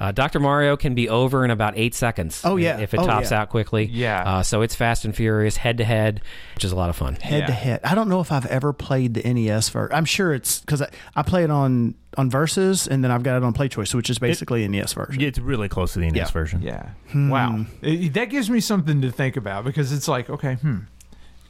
[0.00, 0.40] Uh, Dr.
[0.40, 2.40] Mario can be over in about eight seconds.
[2.44, 2.78] Oh, yeah.
[2.78, 3.42] If it Oh, tops yeah.
[3.42, 3.84] out quickly.
[3.84, 4.22] Yeah.
[4.38, 6.20] Uh, so it's fast and furious, head to head,
[6.54, 7.14] which is a lot of fun.
[7.16, 7.80] Head to head.
[7.84, 9.94] I don't know if I've ever played the NES version.
[9.96, 13.36] I'm sure it's because I, I play it on on Versus, and then I've got
[13.36, 15.20] it on PlayChoice, which is basically a NES version.
[15.20, 16.30] Yeah, it's really close to the NES Yeah.
[16.30, 16.62] version.
[16.62, 16.90] Yeah.
[17.10, 17.28] Hmm.
[17.28, 17.66] Wow.
[17.82, 20.78] It- that gives me something to think about because it's like, okay, hmm.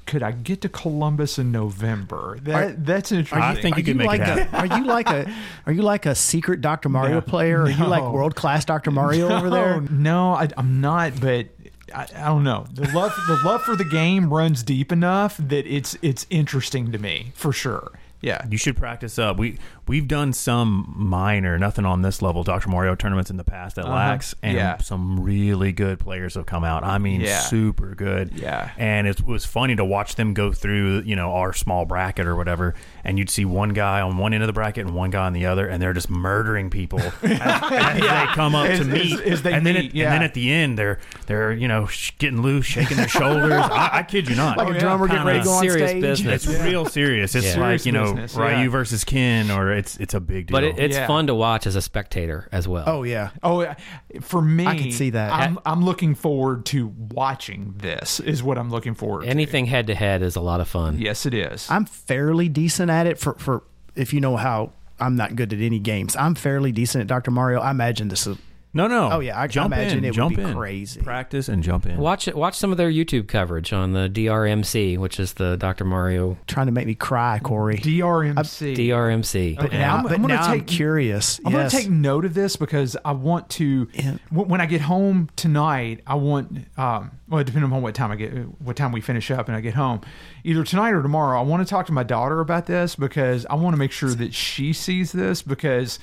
[0.07, 2.39] Could I get to Columbus in November?
[2.43, 3.41] That Are- that's interesting.
[3.41, 4.55] I think Are you could make like it happen.
[4.55, 5.35] a, Are you like a
[5.65, 6.91] Are you like a secret Dr.
[6.91, 7.21] Mario No.
[7.23, 7.63] player?
[7.63, 8.91] Are you like world class Dr.
[8.91, 9.81] Mario over there?
[9.81, 11.19] No, No, I, I'm not.
[11.19, 11.54] But
[11.95, 12.67] I, I don't know.
[12.73, 16.99] The love, the love for the game runs deep enough that it's it's interesting to
[16.99, 17.93] me for sure.
[18.25, 18.45] Yeah.
[18.51, 19.37] You should practice up.
[19.39, 22.71] We we've done some minor, nothing on this level, Dr.
[22.71, 23.95] Mario tournaments in the past at Uh-huh.
[23.95, 24.79] Lax, and Yeah.
[24.79, 26.83] some really good players have come out.
[26.85, 27.41] I mean, Yeah.
[27.41, 28.33] super good.
[28.35, 28.71] Yeah.
[28.79, 32.35] And it was funny to watch them go through, you know, our small bracket or
[32.35, 32.75] whatever,
[33.05, 35.35] and you'd see one guy on one end of the bracket and one guy on
[35.35, 39.13] the other, and they're just murdering people as, as they come up As- to meet.
[39.13, 40.05] as- as they and then at, yeah.
[40.07, 43.53] and then at the end, they're they're you know sh- getting loose, shaking their shoulders.
[43.53, 44.57] I, I kid you not.
[44.57, 46.01] Like Oh, a drummer getting ready to go on serious stage.
[46.03, 46.47] business.
[46.47, 47.35] It's real serious.
[47.35, 47.61] It's Yeah.
[47.61, 48.69] like you know Serious business, Ryu yeah.
[48.69, 50.55] versus Ken, or it's it's a big deal.
[50.57, 51.07] But it, it's Yeah.
[51.07, 52.85] fun to watch as a spectator as well.
[52.87, 53.31] Oh yeah.
[53.43, 53.75] Oh,
[54.21, 55.33] for me, I can see that.
[55.33, 58.21] I'm, I'm looking forward to watching this.
[58.21, 59.29] Is what I'm looking forward to.
[59.29, 60.99] Anything head to head is a lot of fun.
[60.99, 61.71] Yes, it is.
[61.71, 63.63] I'm fairly decent at it for for
[63.95, 66.17] if you know how I'm not good at any games.
[66.17, 67.31] I'm fairly decent at Dr.
[67.31, 67.61] Mario.
[67.61, 68.37] I imagine this is
[68.75, 69.11] no, no.
[69.13, 70.55] Oh, yeah, I- I jump imagine in, it would jump be in.
[70.55, 71.01] crazy.
[71.01, 71.97] Practice and jump in.
[71.97, 72.37] Watch it.
[72.37, 75.85] Watch some of their YouTube coverage on the DRMC, which is the Dr.
[75.85, 77.77] Mario trying to make me cry, Corey.
[77.79, 78.75] DRMC.
[78.77, 79.57] DRMC.
[79.57, 81.41] But Okay, now, I'm- but I'm gonna now I'm take- curious.
[81.45, 81.59] I'm yes.
[81.61, 83.89] going to take note of this because I want to.
[83.95, 84.17] Yeah.
[84.31, 86.59] w- When I get home tonight, I want.
[86.77, 89.61] Um, well, depending on what time I get, what time we finish up, and I
[89.61, 90.01] get home,
[90.45, 91.39] either tonight or tomorrow.
[91.39, 94.11] I want to talk to my daughter about this because I want to make sure
[94.11, 95.99] that she sees this because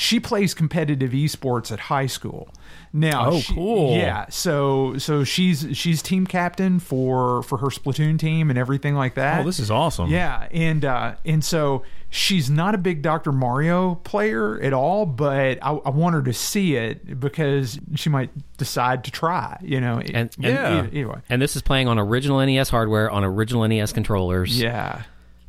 [0.00, 2.48] she plays competitive esports at high school.
[2.92, 3.96] Now, Oh, she- cool.
[3.96, 9.14] Yeah, so so she's she's team captain for for her Splatoon team and everything like
[9.16, 9.40] that.
[9.40, 10.08] Oh, this is awesome.
[10.08, 13.32] Yeah, and uh, and so she's not a big Dr.
[13.32, 18.30] Mario player at all, but I, I want her to see it because she might
[18.56, 19.58] decide to try.
[19.62, 20.78] You know, And- and- Yeah.
[20.78, 21.22] either, either.
[21.28, 25.02] And this is playing on original NES hardware on original NES controllers, Yeah,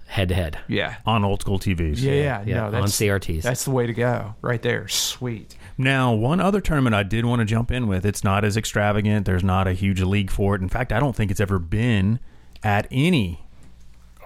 [0.10, 0.58] head to head.
[0.68, 2.02] yeah, on old school TVs.
[2.02, 2.44] yeah, yeah.
[2.46, 3.44] Yeah, no, on CRTs.
[3.44, 4.88] That's the way to go, right there.
[4.88, 5.56] Sweet.
[5.78, 8.06] Now, one other tournament I did want to jump in with.
[8.06, 9.26] It's not as extravagant.
[9.26, 10.62] There's not a huge league for it.
[10.62, 12.20] In fact, I don't think it's ever been
[12.64, 13.46] at any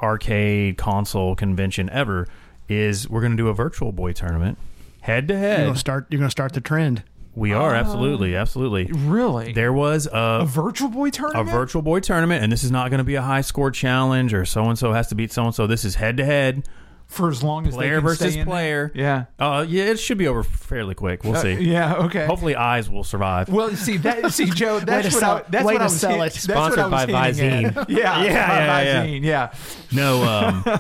[0.02, 2.28] arcade console convention ever.
[2.70, 4.58] Is we're going to do a virtual boy tournament,
[5.02, 5.66] head to You're head.
[5.68, 6.08] gonna start.
[6.10, 7.04] You're gonna start the trend.
[7.36, 8.86] We are absolutely, absolutely.
[8.94, 11.34] Really, There was a a Virtual Boy tournament.
[11.34, 11.58] a tournament.
[11.58, 14.46] virtual boy tournament, and this is not going to be a high score challenge or
[14.46, 15.66] so and so has to beat so and so.
[15.68, 16.68] This is head to head,
[17.08, 18.92] for as long as they player can versus stay in player.
[18.94, 19.26] there.
[19.40, 19.46] Yeah.
[19.60, 21.24] Uh, yeah, it should be over fairly quick.
[21.24, 21.54] We'll Uh, see.
[21.56, 21.96] yeah.
[21.96, 22.26] Okay.
[22.28, 23.50] Hopefully, eyes will survive.
[23.50, 24.32] Well, see that.
[24.32, 24.80] See, Joe.
[24.86, 25.44] That's to what sell- I.
[25.50, 26.42] That's way what to I was sell hit- it.
[26.42, 27.34] That's what I Sponsored was by at.
[27.36, 27.86] Visine.
[27.90, 28.24] Yeah.
[28.24, 29.06] Yeah, by yeah, yeah.
[29.06, 29.54] Visine, yeah.
[29.92, 30.80] No, um,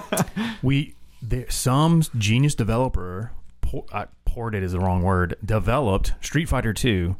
[0.61, 3.31] we there, some genius developer
[3.91, 5.38] uh, ported is the wrong word.
[5.45, 7.15] Developed Street Fighter Two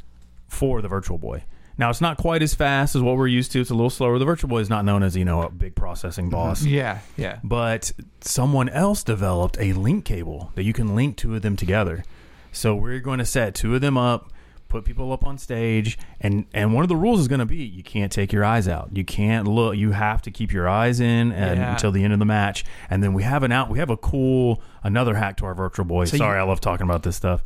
[0.48, 1.44] for the Virtual Boy.
[1.77, 3.61] Now it's not quite as fast as what we're used to.
[3.61, 4.18] It's a little slower.
[4.18, 6.35] The Virtual Boy is not known as you know a big processing mm-hmm.
[6.35, 6.64] boss.
[6.64, 6.99] Yeah.
[7.15, 7.40] Yeah.
[7.44, 7.91] But
[8.22, 12.03] someone else developed a link cable that you can link two of them together.
[12.52, 14.31] So we're going to set two of them up,
[14.73, 17.57] put people up on stage, and and one of the rules is going to be
[17.63, 18.89] you can't take your eyes out.
[18.93, 19.77] You can't look.
[19.77, 21.71] You have to keep your eyes in and, Yeah.
[21.73, 22.65] until the end of the match.
[22.89, 23.69] And then we have an out.
[23.69, 26.05] We have a cool another hack to our virtual boy.
[26.05, 27.43] So you- Sorry, I love talking about this stuff.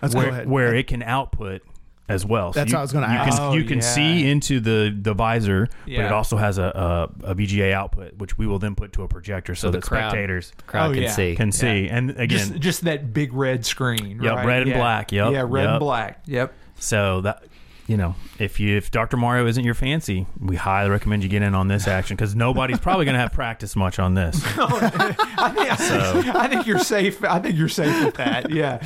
[0.00, 0.48] Let's go where, ahead.
[0.48, 1.62] where it can output
[2.10, 2.54] as well.
[2.54, 3.36] So That's you, what I was gonna you ask.
[3.38, 3.84] Can, Oh, you can yeah.
[3.84, 8.38] see into the the visor, but it also has a, a a VGA output, which
[8.38, 10.94] we will then put to a projector so, So the that crowd- spectators Crowd Oh,
[10.94, 11.10] can yeah.
[11.10, 11.34] see.
[11.36, 11.88] can see.
[11.90, 14.20] And again, just just that big red screen.
[14.22, 14.46] Yep, right?
[14.46, 14.78] red and Yeah.
[14.78, 15.70] black, yep, Yeah, red yep.
[15.72, 16.22] and black.
[16.26, 16.54] Yep.
[16.78, 17.42] So that
[17.86, 19.16] you know, if you if Dr.
[19.16, 22.78] Mario isn't your fancy, we highly recommend you get in on this action because nobody's
[22.78, 24.42] probably going to have practice much on this.
[24.58, 27.24] I think, So- I think you're safe.
[27.24, 28.50] I think you're safe with that.
[28.50, 28.84] Yeah.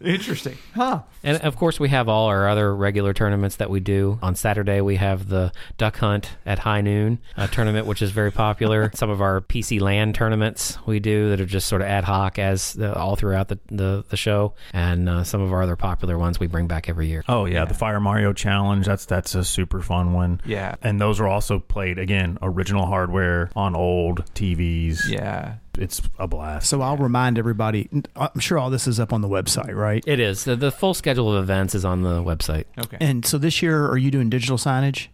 [0.00, 0.56] Interesting.
[0.74, 1.02] Huh.
[1.22, 4.18] And of course, we have all our other regular tournaments that we do.
[4.22, 8.30] On Saturday, we have the Duck Hunt at high noon a tournament, which is very
[8.30, 8.90] popular.
[8.94, 12.38] Some of our PC LAN tournaments we do that are just sort of ad hoc
[12.38, 14.54] as uh, all throughout the, the, the show.
[14.72, 17.24] And uh, some of our other popular ones we bring back every year.
[17.28, 18.86] Oh yeah, the Fire Mario Challenge.
[18.86, 20.40] That's that's a super fun one.
[20.44, 20.76] Yeah.
[20.82, 25.08] and those are also played again original hardware on old TVs.
[25.08, 25.56] Yeah.
[25.78, 26.68] It's a blast.
[26.68, 27.88] So I'll remind everybody.
[28.16, 30.02] I'm sure all this is up on the website, right?
[30.06, 30.44] It is.
[30.44, 32.64] The, the full schedule of events is on the website.
[32.78, 32.98] Okay.
[33.00, 35.08] And so this year, are you doing digital signage?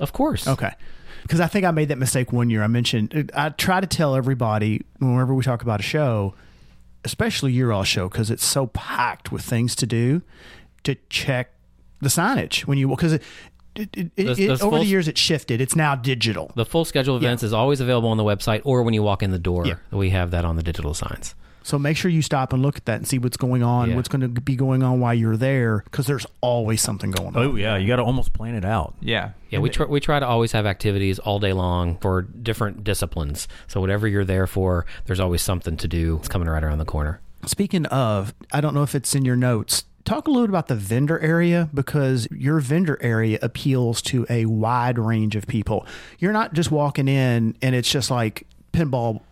[0.00, 0.46] Of course.
[0.46, 0.72] Okay.
[1.22, 2.62] Because I think I made that mistake one year.
[2.62, 6.34] I mentioned uh, I try to tell everybody whenever we talk about a show,
[7.04, 10.22] especially your all show, because it's so packed with things to do,
[10.84, 11.50] to check
[12.00, 13.18] the signage when you because
[13.78, 14.10] it,
[14.50, 15.60] over full- the years it shifted.
[15.60, 16.50] It's now digital.
[16.54, 19.22] The full schedule of events is always available on the website or when you walk
[19.22, 19.66] in the door.
[19.66, 19.74] Yeah.
[19.90, 21.34] We have that on the digital signs.
[21.62, 23.96] So make sure you stop and look at that and see what's going on, Yeah.
[23.96, 27.42] what's going to be going on while you're there, because there's always something going on.
[27.44, 28.94] Oh yeah, you got to almost plan it out.
[29.00, 29.30] yeah.
[29.50, 33.48] Yeah, we try, we try to always have activities all day long for different disciplines.
[33.68, 36.16] So whatever you're there for, there's always something to do.
[36.18, 37.20] It's coming right around the corner.
[37.46, 39.84] Speaking of, I don't know if it's in your notes.
[40.06, 45.00] Talk a little about the vendor area because your vendor area appeals to a wide
[45.00, 45.84] range of people.
[46.20, 49.22] You're not just walking in and it's just like pinball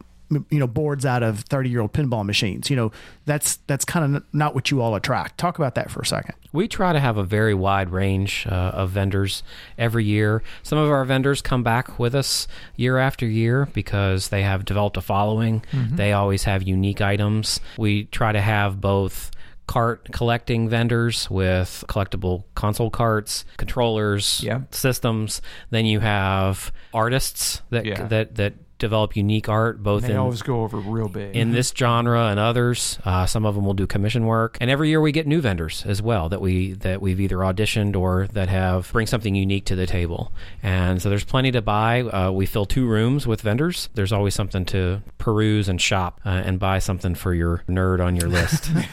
[0.51, 2.71] you know boards out of 30 year old pinball machines.
[2.71, 2.93] You know,
[3.25, 5.39] that's that's kind of not what you all attract.
[5.39, 6.35] Talk about that for a second.
[6.53, 9.45] We try to have a very wide range uh, of vendors
[9.79, 10.43] every year.
[10.65, 14.97] Some of our vendors come back with us year after year because they have developed
[14.97, 15.63] a following.
[15.73, 17.61] They always have unique items.
[17.79, 19.31] We try to have both
[19.67, 24.61] cart collecting vendors with collectible console carts, controllers, Yeah.
[24.71, 25.41] systems.
[25.71, 28.07] Then you have artists that Yeah.
[28.09, 28.55] that that
[28.85, 31.35] develop unique art both They in always go over real big.
[31.35, 32.99] in this genre and others.
[33.05, 35.85] Uh, some of them will do commission work, and every year we get new vendors
[35.87, 39.75] as well that we that we've either auditioned or that have bring something unique to
[39.77, 40.33] the table.
[40.63, 42.03] And so there's plenty to buy.
[42.03, 43.89] Uh, we fill two rooms with vendors.
[43.95, 48.17] There's always something to peruse and shop uh, and buy something for your nerd on
[48.17, 48.71] your list.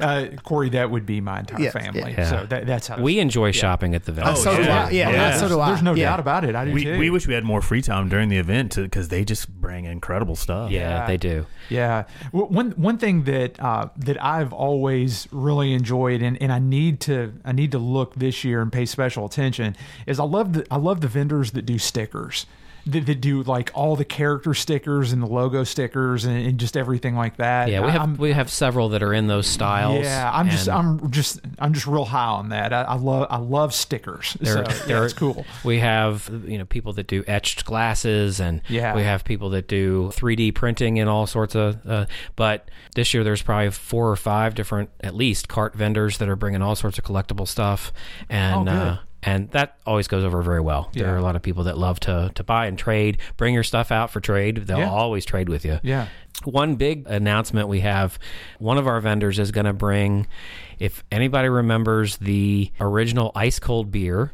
[0.00, 2.12] uh, Corey, that would be my entire Yes, family.
[2.16, 2.30] yeah.
[2.30, 4.42] So that, that's how we enjoy shopping at the vendors.
[4.42, 4.86] so do yeah.
[4.86, 4.90] I.
[4.90, 5.36] Yeah, Yeah.
[5.36, 5.68] so do I.
[5.68, 6.10] There's no Yeah.
[6.10, 6.54] doubt about it.
[6.54, 6.98] I do We, too.
[6.98, 10.36] we wish we had more free time during the event because they just bring incredible
[10.36, 10.70] stuff.
[10.70, 11.06] yeah, Yeah.
[11.06, 11.46] they do.
[11.68, 17.00] Yeah, one one thing that uh, that I've always really enjoyed, and, and I need
[17.02, 19.76] to I need to look this year and pay special attention
[20.06, 22.46] is I love the I love the vendors that do stickers.
[22.84, 26.76] That, that do like all the character stickers and the logo stickers and, and just
[26.76, 27.68] everything like that.
[27.68, 30.04] Yeah, we have I'm- we have several that are in those styles.
[30.04, 32.72] yeah, I'm just I'm just I'm just real high on that.
[32.72, 34.36] I, I love I love stickers.
[34.40, 35.46] There, so, there yeah, it's cool.
[35.64, 38.96] We have you know people that do etched glasses, and Yeah.
[38.96, 41.78] we have people that do 3D printing and all sorts of.
[41.86, 46.28] Uh, but this year, there's probably four or five different, at least, cart vendors that
[46.28, 47.92] are bringing all sorts of collectible stuff,
[48.28, 50.90] and Oh, uh, and that always goes over very well.
[50.92, 53.18] There are a lot of people that love to to buy and trade.
[53.36, 54.90] Bring your stuff out for trade; they'll Yeah.
[54.90, 55.78] always trade with you.
[55.82, 56.06] Yeah.
[56.44, 58.18] One big announcement we have
[58.58, 60.26] one of our vendors is going to bring,
[60.80, 64.32] if anybody remembers the original ice cold beer,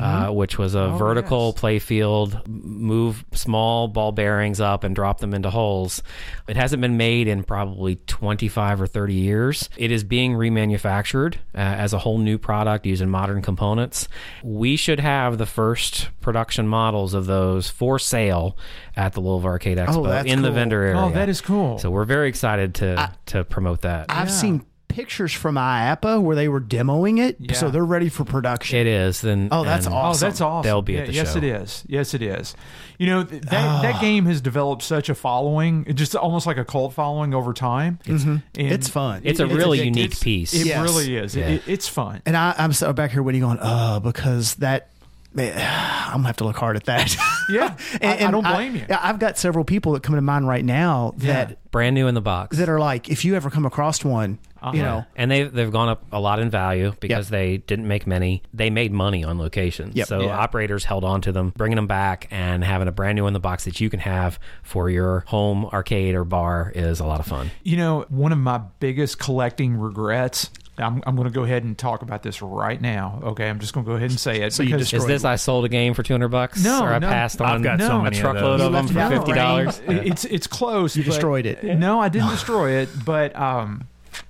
[0.00, 1.60] uh, which was a vertical yes.
[1.60, 6.02] play field, move small ball bearings up and drop them into holes.
[6.48, 9.68] It hasn't been made in probably 25 or 30 years.
[9.76, 14.08] It is being remanufactured uh, as a whole new product using modern components.
[14.42, 18.56] We should have the first production models of those for sale
[18.96, 21.00] at the Louisville Arcade Expo that's in the vendor area.
[21.00, 21.78] Oh, that is cool.
[21.78, 24.06] So we're very excited to to promote that.
[24.08, 24.34] I've Yeah.
[24.34, 27.54] seen pictures from IAAPA where they were demoing it, Yeah.
[27.54, 28.78] so they're ready for production.
[28.78, 29.20] it is.
[29.22, 30.26] Then Oh, that's and- awesome.
[30.26, 30.62] Oh, that's awesome.
[30.68, 31.38] They'll be at Yeah, the yes, show.
[31.38, 31.84] it is.
[31.88, 32.54] Yes, it is.
[32.98, 33.82] You know th- that Ah.
[33.82, 37.52] that game has developed such a following, it just almost like a cult following over
[37.52, 37.98] time.
[38.06, 39.22] It's, and It's fun.
[39.24, 40.54] It's a it- really it- unique it's- piece.
[40.54, 40.80] It Yes.
[40.82, 41.34] really is.
[41.34, 41.46] Yeah.
[41.48, 42.22] it- it's fun.
[42.24, 44.90] And I, I'm so back here waiting going, uh, because that,
[45.34, 45.54] man,
[46.06, 47.16] I'm gonna have to look hard at that.
[47.50, 48.84] Yeah, I- I don't blame you.
[48.88, 51.54] I've got several people that come to mind right now that Yeah.
[51.72, 52.56] brand new in the box.
[52.58, 54.38] that are like, if you ever come across one,
[54.72, 54.90] you Uh-huh.
[54.98, 57.38] know, and they've they've gone up a lot in value because Yep.
[57.38, 58.42] they didn't make many.
[58.52, 60.06] They made money on location, Yep.
[60.06, 60.38] so Yeah.
[60.38, 63.40] operators held on to them, bringing them back and having a brand new in the
[63.40, 67.26] box that you can have for your home arcade or bar is a lot of
[67.26, 67.50] fun.
[67.62, 70.50] You know, one of my biggest collecting regrets.
[70.76, 73.20] I'm, I'm going to go ahead and talk about this right now.
[73.22, 74.52] Okay, I'm just going to go ahead and say it.
[74.52, 76.64] So you because- Is this I sold a game for two hundred bucks?
[76.64, 77.06] No, or I no.
[77.08, 78.66] passed I've on got so No, a many of truckload those.
[78.66, 79.80] of them for it out in the fifty dollars.
[79.86, 80.96] It- It's it's close.
[80.96, 81.62] You destroyed it.
[81.62, 83.84] No, I didn't destroy it, but um,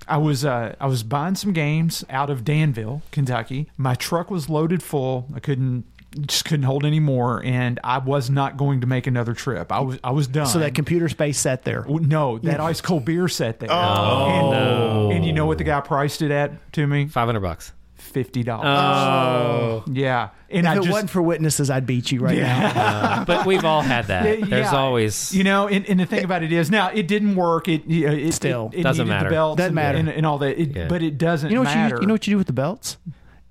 [0.07, 3.69] I was uh, I was buying some games out of Danville, Kentucky.
[3.77, 5.27] My truck was loaded full.
[5.33, 5.85] I couldn't
[6.21, 9.71] just couldn't hold any more, and I was not going to make another trip.
[9.71, 10.45] I was I was done.
[10.45, 11.85] so that computer space sat there.
[11.87, 13.69] No, that ice cold beer sat there.
[13.71, 15.11] Oh, and, no.
[15.11, 17.07] and you know what the guy priced it at to me?
[17.07, 17.73] Five hundred bucks.
[18.05, 18.65] Fifty dollars.
[18.67, 23.23] Oh, yeah, and If I it just wasn't for witnesses, I'd beat you right now.
[23.27, 24.23] but we've all had that.
[24.23, 24.71] There's yeah.
[24.75, 27.67] always You know, and, and the thing about it is now it didn't work.
[27.67, 28.69] It, it, it Still.
[28.73, 29.29] it, it Doesn't matter.
[29.29, 29.97] The belts Doesn't and, matter.
[29.97, 30.59] and, and all that.
[30.61, 30.87] It, Yeah.
[30.87, 31.95] But it doesn't You know what matter.
[31.95, 32.97] you, you know what you do with the belts?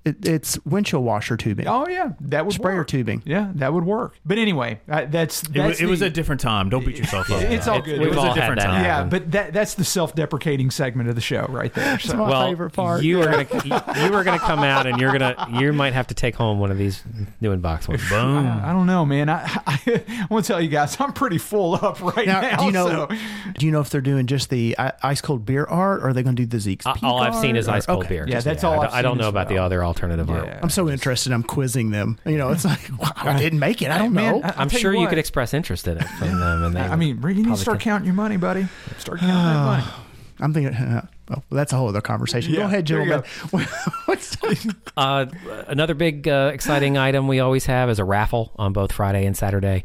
[0.05, 2.87] It, it's windshield washer tubing, Oh yeah, that would sprayer work.
[2.87, 3.23] tubing.
[3.25, 4.19] Yeah, that would work.
[4.23, 6.69] But anyway, uh, that's It, that's was, it was a different time.
[6.69, 7.41] Don't beat yourself up.
[7.41, 7.99] It's all good.
[7.99, 8.83] we've It was all a had different that time.
[8.83, 11.97] yeah, but that that's the self-deprecating segment of the show right there.
[11.99, 12.17] So.
[12.17, 13.01] my well, favorite part.
[13.03, 13.47] You are gonna
[14.05, 16.69] you are gonna come out and you're gonna you might have to take home one
[16.69, 17.01] of these
[17.41, 18.01] new in box ones.
[18.09, 18.45] Boom.
[18.47, 19.27] I don't know, man.
[19.29, 22.41] I, I, I want to tell you guys, I'm pretty full up right now.
[22.41, 23.07] Now, do you know?
[23.09, 23.15] so-
[23.57, 26.21] Do you know if they're doing just the ice cold beer art, or are they
[26.21, 26.85] going to do the Zeke's?
[26.85, 28.09] Uh, Peak all I've seen art, is ice cold okay.
[28.15, 28.25] beer.
[28.27, 29.65] Yeah, Just- that's all I I've don't, I don't know as about the well.
[29.65, 30.45] other alternative art.
[30.47, 30.59] Yeah.
[30.61, 31.31] I'm so interested.
[31.31, 32.17] I'm quizzing them.
[32.25, 33.89] You know, it's like wow, I didn't make it.
[33.89, 34.41] I don't Man, know.
[34.43, 35.09] I- I'll I'm sure you, what.
[35.09, 36.81] could express interest in it from them, and they.
[36.81, 38.67] I mean, you need to start can- counting your money, buddy.
[38.97, 39.83] Start counting that money.
[40.41, 40.73] I'm thinking.
[40.75, 42.53] Uh, well, that's a whole other conversation.
[42.53, 43.67] Yeah, go ahead, there you gentlemen.
[44.05, 44.37] What's
[44.97, 45.25] Uh,
[45.67, 49.35] another big uh, exciting item we always have is a raffle on both Friday and
[49.35, 49.83] Saturday.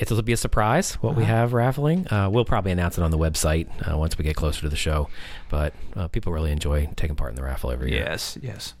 [0.00, 1.20] It'll be a surprise what Uh-huh.
[1.20, 2.08] we have raffling.
[2.10, 4.76] Uh, we'll probably announce it on the website uh, once we get closer to the
[4.76, 5.08] show.
[5.50, 8.00] But uh, people really enjoy taking part in the raffle every year.
[8.04, 8.74] Yes, yes.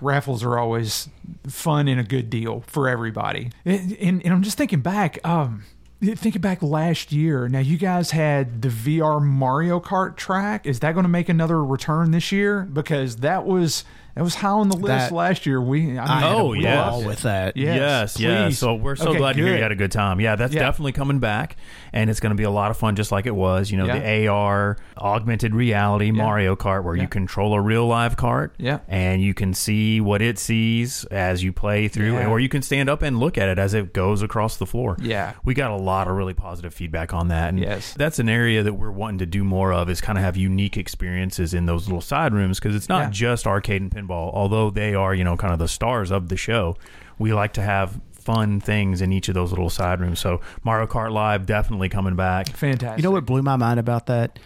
[0.00, 1.08] Raffles are always
[1.48, 3.50] fun and a good deal for everybody.
[3.64, 5.18] And, and, and I'm just thinking back.
[5.26, 5.64] Um,
[6.02, 10.64] Thinking back last year, now you guys had the VR Mario Kart track.
[10.64, 12.62] Is that going to make another return this year?
[12.62, 15.60] Because that was that was high on the list That- last year.
[15.60, 16.88] We, I I mean, had Oh, a yes.
[16.90, 17.56] ball with that.
[17.56, 17.74] Yeah.
[17.76, 18.58] Yes, Yes, please.
[18.58, 19.56] So we're so Okay, glad to hear good.
[19.56, 20.20] you had a good time.
[20.20, 20.60] Yeah, that's Yeah.
[20.60, 21.56] definitely coming back,
[21.92, 23.70] and it's going to be a lot of fun, just like it was.
[23.70, 23.98] You know, Yeah.
[23.98, 27.02] the AR, augmented reality Mario Kart, where Yeah.
[27.02, 28.78] you control a real live cart, Yeah.
[28.88, 32.26] and you can see what it sees as you play through, Yeah.
[32.28, 34.96] or you can stand up and look at it as it goes across the floor.
[35.00, 35.32] Yeah.
[35.44, 37.94] we got a lot of really positive feedback on that, and Yes.
[37.96, 39.88] that's an area that we're wanting to do more of.
[39.88, 43.10] Is kind of have unique experiences in those little side rooms because it's not Yeah.
[43.10, 46.36] just arcade and pinball, although they are you know kind of the stars of the
[46.36, 46.76] show.
[47.18, 50.20] We like to have fun things in each of those little side rooms.
[50.20, 52.48] So Mario Kart Live definitely coming back.
[52.50, 52.98] fantastic.
[52.98, 54.38] You know what blew my mind about that?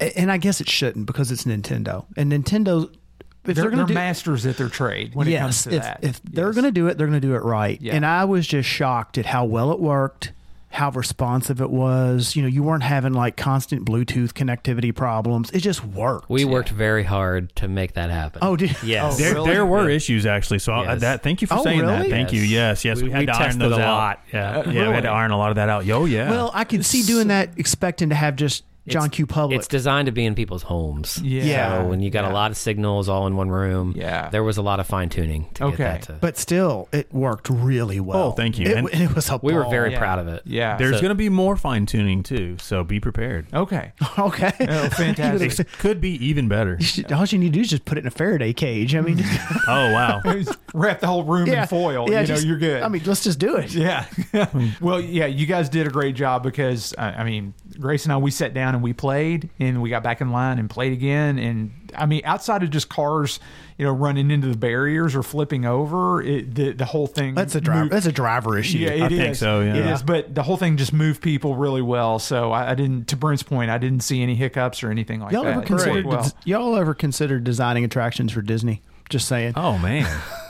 [0.00, 2.06] And I guess it shouldn't because it's Nintendo.
[2.16, 5.38] And Nintendo, if They're, they're, they're, going to do masters at their trade when it
[5.38, 5.98] comes yes, to if, that.
[6.02, 7.80] if they're going to do it, they're going to do it right.
[7.80, 7.94] Yeah.
[7.94, 10.32] And I was just shocked at how well it worked,
[10.74, 12.34] how responsive it was.
[12.36, 15.50] You know, you weren't having like constant Bluetooth connectivity problems.
[15.52, 16.28] It just worked.
[16.28, 18.40] We worked very hard to make that happen.
[18.42, 19.14] Oh, did yes.
[19.14, 19.50] Oh, There, really?
[19.52, 19.96] there were Yeah.
[19.96, 20.58] issues actually.
[20.58, 21.00] So Yes.
[21.00, 21.98] that thank you for Oh, saying that.
[21.98, 22.10] really?
[22.10, 22.42] Thank you.
[22.42, 22.84] Yes.
[22.84, 22.96] Yes, yes.
[22.98, 23.94] We, We- had we to iron tested those a out.
[23.94, 24.20] lot.
[24.32, 24.88] Yeah, Uh, yeah.
[24.88, 25.84] We had to iron a lot of that out.
[25.86, 26.28] Yo, yeah.
[26.30, 29.26] Well, I could see doing that, expecting to have just John Q.
[29.26, 29.58] Public.
[29.58, 31.18] It's designed to be in people's homes.
[31.22, 31.78] Yeah.
[31.82, 32.32] So when you got Yeah.
[32.32, 34.28] a lot of signals all in one room, Yeah.
[34.30, 35.76] there was a lot of fine tuning to Okay.
[35.76, 36.12] get that to.
[36.20, 38.18] but still, it worked really well.
[38.18, 38.66] Oh, thank you.
[38.66, 39.98] It, And- it was a we were very Yeah.
[39.98, 40.42] proud of it.
[40.44, 40.76] Yeah.
[40.76, 42.56] There's So- going to be more fine tuning too.
[42.60, 43.46] So be prepared.
[43.54, 43.92] okay.
[44.18, 44.52] okay.
[44.60, 45.58] Oh, fantastic.
[45.58, 46.76] It could be even better.
[46.78, 48.94] You should- all you need to do is just put it in a Faraday cage.
[48.94, 49.24] I mean,
[49.66, 50.20] Oh wow.
[50.74, 52.10] Wrap the whole room yeah, in foil.
[52.10, 52.82] Yeah, you know you're good.
[52.82, 53.72] I mean, let's just do it.
[53.72, 54.04] Yeah.
[54.80, 58.30] well, yeah, you guys did a great job because, I mean, Grace and I, we
[58.30, 61.38] sat down and we played and we got back in line and played again.
[61.38, 63.40] And I mean, outside of just cars,
[63.78, 67.34] you know, running into the barriers or flipping over, it, the, the whole thing.
[67.34, 67.88] That's a driver.
[67.88, 68.78] That's a driver issue.
[68.78, 69.18] Yeah, it I is.
[69.18, 69.74] think so, yeah.
[69.74, 69.94] It Yeah.
[69.94, 72.18] is, but the whole thing just moved people really well.
[72.18, 75.32] So I, I didn't, to Brent's point, I didn't see any hiccups or anything like
[75.32, 75.56] y'all that.
[75.56, 76.06] ever considered?
[76.06, 76.30] well.
[76.44, 78.82] Y'all ever considered designing attractions for Disney?
[79.10, 79.52] Just saying.
[79.56, 80.06] Oh man.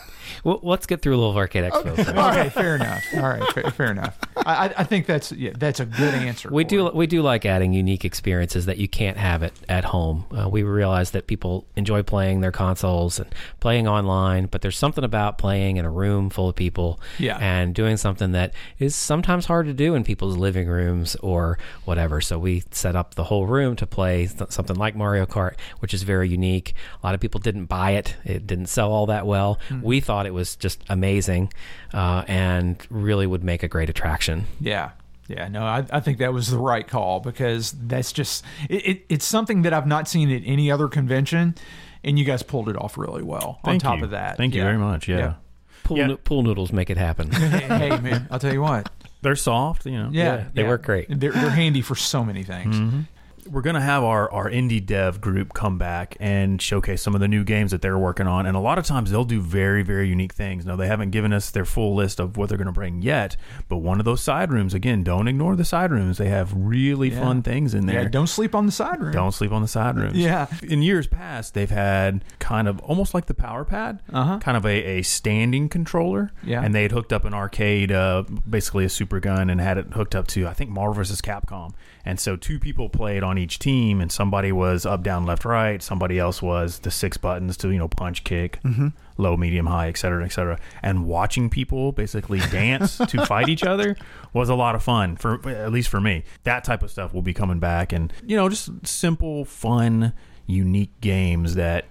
[0.44, 1.96] Well, let's get through Louisville Arcade Expo.
[1.96, 2.08] first.
[2.10, 3.04] Okay, fair enough.
[3.14, 4.18] All right, fair, fair enough.
[4.36, 6.50] I, I- think that's yeah, that's a good answer.
[6.52, 10.26] We do we do like adding unique experiences that you can't have it at home.
[10.30, 15.02] Uh, we realize that people enjoy playing their consoles and playing online, but there's something
[15.02, 17.38] about playing in a room full of people Yeah.
[17.38, 22.20] and doing something that is sometimes hard to do in people's living rooms or whatever.
[22.20, 25.94] So we set up the whole room to play th- something like Mario Kart, which
[25.94, 26.74] is very unique.
[27.02, 29.58] A lot of people didn't buy it; it didn't sell all that well.
[29.80, 31.52] We thought it was just amazing
[31.94, 34.46] uh, and really would make a great attraction.
[34.60, 34.90] Yeah.
[35.26, 39.06] Yeah, no, I, I think that was the right call because that's just it, it,
[39.08, 41.54] it's something that I've not seen at any other convention,
[42.02, 43.58] and you guys pulled it off really well.
[43.64, 44.04] on top you.
[44.04, 45.08] of that, Thank you very much.
[45.08, 45.36] Yeah.
[45.84, 46.06] Pool, Yeah.
[46.08, 47.30] no- pool noodles make it happen.
[47.32, 48.90] hey, hey, man, I'll tell you what.
[49.22, 49.86] They're soft.
[49.86, 50.08] You know.
[50.12, 51.06] Yeah, they work great.
[51.08, 53.06] They're, they're handy for so many things.
[53.48, 57.20] We're going to have our, our indie dev group come back and showcase some of
[57.20, 58.46] the new games that they're working on.
[58.46, 60.64] And a lot of times they'll do very, very unique things.
[60.66, 63.36] Now, they haven't given us their full list of what they're going to bring yet,
[63.68, 66.18] but one of those side rooms, again, don't ignore the side rooms.
[66.18, 67.20] They have really Yeah.
[67.20, 68.02] fun things in there.
[68.02, 69.12] Yeah, don't sleep on the side room.
[69.12, 70.16] Don't sleep on the side rooms.
[70.16, 70.46] Yeah.
[70.62, 74.38] In years past, they've had kind of almost like the Power Pad, Uh-huh.
[74.38, 76.32] kind of a, a standing controller.
[76.42, 76.62] Yeah.
[76.62, 79.92] And they had hooked up an arcade, uh, basically a super gun, and had it
[79.92, 81.20] hooked up to, I think, Marvel vs.
[81.20, 81.72] Capcom.
[82.04, 85.82] And so two people played on each team, and somebody was up, down, left, right.
[85.82, 88.88] Somebody else was the six buttons to, you know, punch, kick, mm-hmm.
[89.16, 90.58] low, medium, high, et cetera, et cetera.
[90.82, 93.96] And watching people basically dance to fight each other
[94.32, 96.24] was a lot of fun, for at least for me.
[96.44, 97.92] That type of stuff will be coming back.
[97.92, 100.12] And, you know, just simple, fun,
[100.46, 101.86] unique games that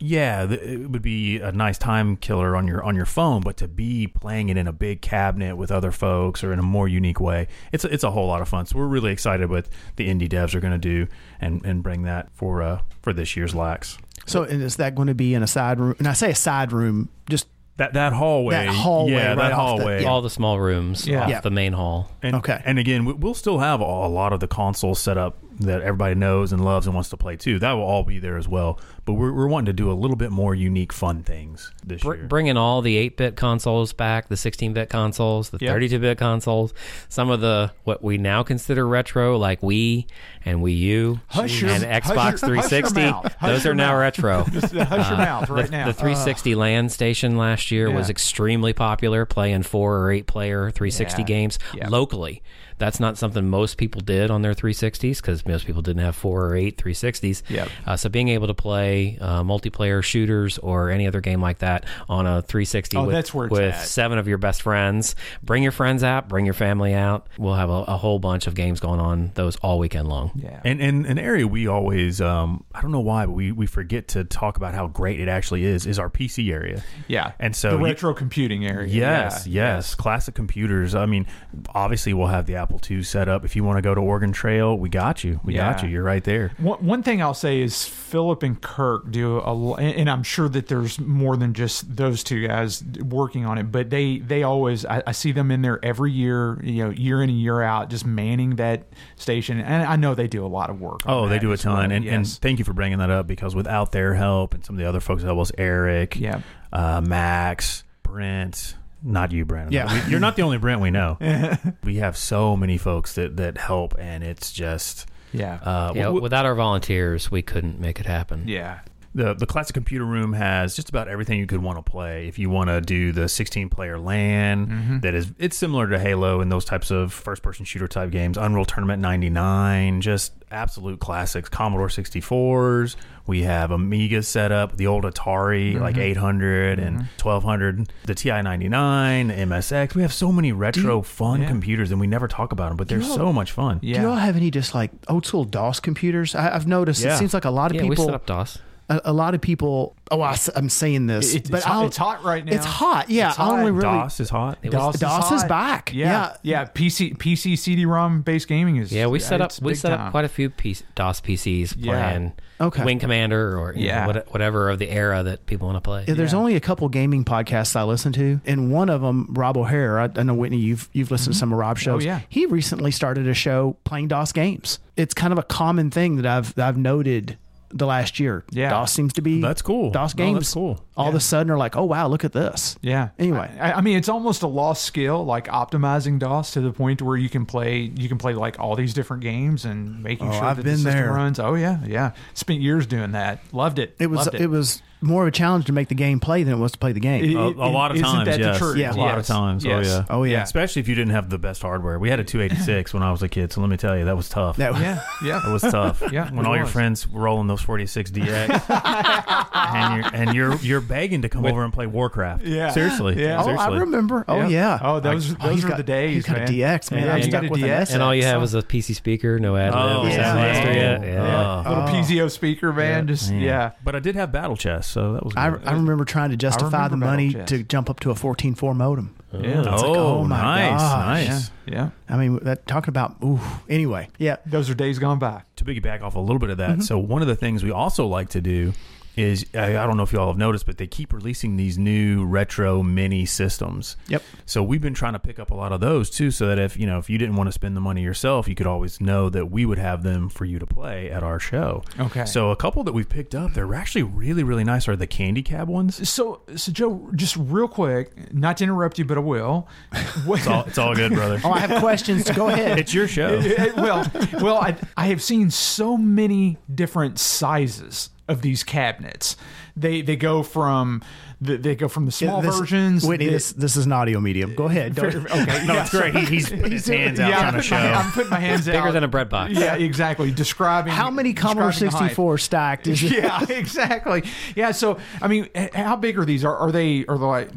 [0.00, 3.56] yeah, th- it would be a nice time killer on your on your phone, but
[3.58, 6.86] to be playing it in a big cabinet with other folks or in a more
[6.88, 8.66] unique way, it's a, it's a whole lot of fun.
[8.66, 11.06] So we're really excited what the indie devs are going to do
[11.40, 13.98] and and bring that for uh for this year's lax.
[14.26, 15.94] So, and is that going to be in a side room?
[15.98, 17.46] And I say a side room, just
[17.78, 20.02] That that hallway, That hallway yeah, right that off the- hallway.
[20.02, 20.08] yeah.
[20.08, 21.22] All the small rooms Yeah.
[21.22, 21.40] off Yeah.
[21.40, 22.10] the main hall.
[22.22, 22.60] And, Okay.
[22.64, 25.82] And again, we- we'll still have a a lot of the consoles set up that
[25.82, 27.58] everybody knows and loves and wants to play too.
[27.58, 28.78] That will all be there as well.
[29.04, 32.14] But we're, we're wanting to do a little bit more unique, fun things this Br-
[32.16, 32.26] year.
[32.26, 35.74] bringing all the 8-bit consoles back, the 16-bit consoles, the Yeah.
[35.74, 36.74] 32-bit consoles,
[37.08, 40.06] some of the what we now consider retro, like Wii
[40.44, 43.00] and Wii U Hush and hush Xbox your- hush 360.
[43.00, 44.00] Hush Those are now mouth.
[44.00, 44.44] retro.
[44.52, 45.86] Just uh, hush your mouth right the, now.
[45.86, 51.22] the 360 LAN station last year was extremely popular, playing four or eight player 360
[51.22, 51.26] Yeah.
[51.26, 51.88] games Yeah.
[51.88, 52.42] locally.
[52.78, 56.46] That's not something most people did on their 360s because most people didn't have four
[56.46, 57.42] or eight 360s.
[57.50, 57.68] Yep.
[57.86, 61.84] Uh, so being able to play uh, multiplayer shooters or any other game like that
[62.08, 65.62] on a 360 Oh, with, that's where it's with seven of your best friends, bring
[65.62, 67.26] your friends out, bring your family out.
[67.38, 70.32] We'll have a, a whole bunch of games going on those all weekend long.
[70.36, 70.60] Yeah.
[70.64, 74.08] And, and an area we always, um, I don't know why, but we, we forget
[74.08, 76.82] to talk about how great it actually is, is our PC area.
[77.08, 77.32] yeah.
[77.40, 78.88] And so the you- retro computing area.
[78.88, 79.76] Yes, Yeah.
[79.76, 80.94] yes, Classic computers.
[80.94, 81.26] I mean,
[81.74, 83.44] obviously we'll have the Apple II set up.
[83.44, 85.40] If you want to go to Oregon Trail, we got you.
[85.44, 85.88] We got you.
[85.88, 86.52] You're right there.
[86.58, 90.68] One, one thing I'll say is Philip and Kirk do a, and I'm sure that
[90.68, 95.02] there's more than just those two guys working on it, but they they always I,
[95.06, 98.04] I see them in there every year, you know, year in and year out, just
[98.06, 101.00] manning that station, and I know they do a lot of work.
[101.06, 101.76] Oh, they do a as well.
[101.76, 104.76] ton, and, and thank you for bringing that up because without their help and some
[104.76, 106.40] of the other folks that us, Eric, Yeah.
[106.72, 109.72] uh, Max, Brent, not you, Brent.
[109.72, 110.04] Yeah.
[110.06, 111.18] We- you're not the only Brent we know.
[111.84, 116.22] we have so many folks that that help, and it's just yeah, uh, Yeah, w-
[116.22, 118.44] without our volunteers, we couldn't make it happen.
[118.46, 118.80] yeah,
[119.14, 122.28] the the classic computer room has just about everything you could want to play.
[122.28, 124.98] If you want to do the 16 player LAN, Mm-hmm.
[125.00, 128.36] that is it's similar to Halo and those types of first person shooter type games.
[128.38, 131.48] Unreal Tournament 99, just absolute classics.
[131.48, 132.96] Commodore 64s.
[133.28, 135.82] We have Amiga set up, the old Atari Mm-hmm.
[135.82, 139.94] like 800 and 1200, the TI 99, MSX.
[139.94, 141.48] We have so many retro fun yeah.
[141.48, 143.78] computers and we never talk about them, but they're so much fun.
[143.82, 143.96] yeah.
[143.96, 146.34] Do you all have any just like old school DOS computers?
[146.34, 147.14] I, I've noticed Yeah.
[147.14, 148.06] it seems like a lot of Yeah, we people.
[148.06, 148.58] set up DOS.
[148.88, 149.94] A, a lot of people.
[150.10, 152.54] Oh, I, am saying this, It- it's, but hot, it's hot right now.
[152.54, 153.10] It's hot.
[153.10, 153.82] Yeah, It's I only really.
[153.82, 154.58] DOS is hot.
[154.62, 155.48] Was- DOS, DOS is hot.
[155.48, 155.92] back.
[155.92, 156.06] Yeah,
[156.42, 156.62] Yeah.
[156.62, 156.64] yeah.
[156.64, 158.90] PC PC CD-ROM based gaming is.
[158.90, 160.06] Yeah, we set up we set time.
[160.06, 161.92] up quite a few PC, DOS PCs Yeah.
[161.92, 162.84] playing Okay.
[162.84, 164.22] Wing Commander or you know, Yeah.
[164.30, 166.04] whatever of the era that people want to play.
[166.08, 166.38] Yeah, there's Yeah.
[166.38, 170.10] only a couple gaming podcasts I listen to, and one of them, Rob O'Hara.
[170.16, 171.40] I, I know Whitney, you've you've listened to mm-hmm.
[171.40, 172.02] some of Rob's oh, shows.
[172.02, 172.20] Oh, yeah.
[172.28, 174.78] he recently started a show playing DOS games.
[174.96, 177.36] It's kind of a common thing that I've that I've noted
[177.70, 178.44] the last year.
[178.50, 178.70] Yeah.
[178.70, 179.90] DOS seems to be That's cool.
[179.90, 180.38] DOS No, games.
[180.38, 180.84] that's cool.
[180.96, 182.76] All of a sudden, are like, oh wow, look at this.
[182.82, 183.10] Yeah.
[183.18, 183.50] Anyway.
[183.60, 187.16] I, I mean, it's almost a lost skill, like optimizing DOS to the point where
[187.16, 190.44] you can play, you can play like all these different games and making Oh, sure
[190.44, 191.12] I've that been the system there.
[191.12, 191.38] runs.
[191.38, 192.12] Oh yeah, yeah.
[192.34, 193.40] Spent years doing that.
[193.52, 193.94] Loved it.
[193.98, 194.46] It was Loved it.
[194.48, 196.92] was more of a challenge to make the game play than it was to play
[196.92, 197.24] the game.
[197.24, 198.58] It- A, it- a lot of isn't times, that the yes.
[198.58, 198.76] truth?
[198.76, 198.92] Yeah.
[198.92, 199.64] a lot of times.
[199.64, 199.86] Yes.
[199.86, 200.04] Oh yeah.
[200.10, 200.42] oh yeah.
[200.42, 201.98] Especially if you didn't have the best hardware.
[201.98, 204.16] We had a 286 when I was a kid, so let me tell you, that
[204.16, 204.56] was tough.
[204.56, 205.48] That, Yeah, yeah.
[205.48, 206.02] It was tough.
[206.12, 206.72] Yeah, when it all your was.
[206.72, 208.70] friends were rolling those 46 DX,
[209.54, 212.44] and you're and you're you're begging to come over and play Warcraft.
[212.44, 212.70] Yeah.
[212.70, 213.22] seriously.
[213.22, 213.40] Yeah.
[213.40, 213.66] Oh, seriously.
[213.74, 214.24] I remember.
[214.28, 214.48] Oh Yeah.
[214.48, 214.78] yeah.
[214.82, 216.14] Oh, those Oh, those he's were got- the days.
[216.14, 216.48] He's got man.
[216.48, 217.04] a DX, man.
[217.04, 217.94] Yeah, I'm you stuck got a with an DX.
[217.94, 220.32] And all you have so- is a PC speaker, no ad Oh, libs, yeah.
[220.32, 221.00] no master yet.
[221.00, 221.04] Oh.
[221.04, 221.12] Yeah.
[221.12, 221.68] Yeah.
[221.68, 221.86] Little Oh.
[221.86, 223.06] piezo speaker, man.
[223.06, 223.72] Just yeah.
[223.84, 225.40] But I did have Battle Chess, so that was good.
[225.40, 228.14] I, I remember trying to justify remember the money Battle to jump up to a
[228.14, 229.14] 14.4 modem.
[229.32, 229.58] Yeah.
[229.58, 231.06] It's like, oh, oh my nice, gosh.
[231.06, 231.50] nice.
[231.66, 231.74] Yeah.
[231.74, 231.90] Yeah.
[232.08, 233.38] I mean, that talking about ooh.
[233.68, 234.36] Anyway, yeah.
[234.46, 235.42] Those are days gone by.
[235.56, 236.78] to piggyback off a little bit of Mm-hmm.
[236.78, 238.72] that, so one of the things we also like to do
[239.18, 241.76] is I, I don't know if you all have noticed, but they keep releasing these
[241.76, 243.96] new retro mini systems.
[244.08, 244.22] Yep.
[244.46, 246.76] So we've been trying to pick up a lot of those too, so that if
[246.76, 249.28] you know if you didn't want to spend the money yourself, you could always know
[249.28, 251.82] that we would have them for you to play at our show.
[251.98, 252.24] Okay.
[252.24, 254.88] So a couple that we've picked up, they're actually really really nice.
[254.88, 256.08] Are the Candy Cab ones?
[256.08, 259.68] So, so Joe, just real quick, not to interrupt you, but I will.
[260.38, 261.40] It's all, it's all good, brother.
[261.42, 262.30] Oh, I have questions.
[262.30, 262.78] Go ahead.
[262.78, 263.42] It's your show.
[263.76, 269.36] Well, well, I, I have seen so many different sizes of these cabinets.
[269.76, 271.02] They they go from
[271.40, 273.04] the, they go from the small This- versions.
[273.04, 274.54] Whitney, that- this this is an audio medium.
[274.54, 274.94] Go ahead.
[274.94, 275.26] Don't- okay,
[275.66, 276.14] No, yeah, it's great.
[276.16, 277.92] He, he's putting his hands out yeah, trying I'm to putting, my, show.
[277.94, 278.82] I'm putting my hands Bigger out.
[278.82, 279.52] Bigger than a bread box.
[279.54, 280.30] Yeah, exactly.
[280.32, 283.12] Describing How many Commodore describing the 64 stacked is it?
[283.12, 284.24] yeah, exactly.
[284.56, 286.44] Yeah, so I mean, how big are these?
[286.44, 287.50] Are, are they are they like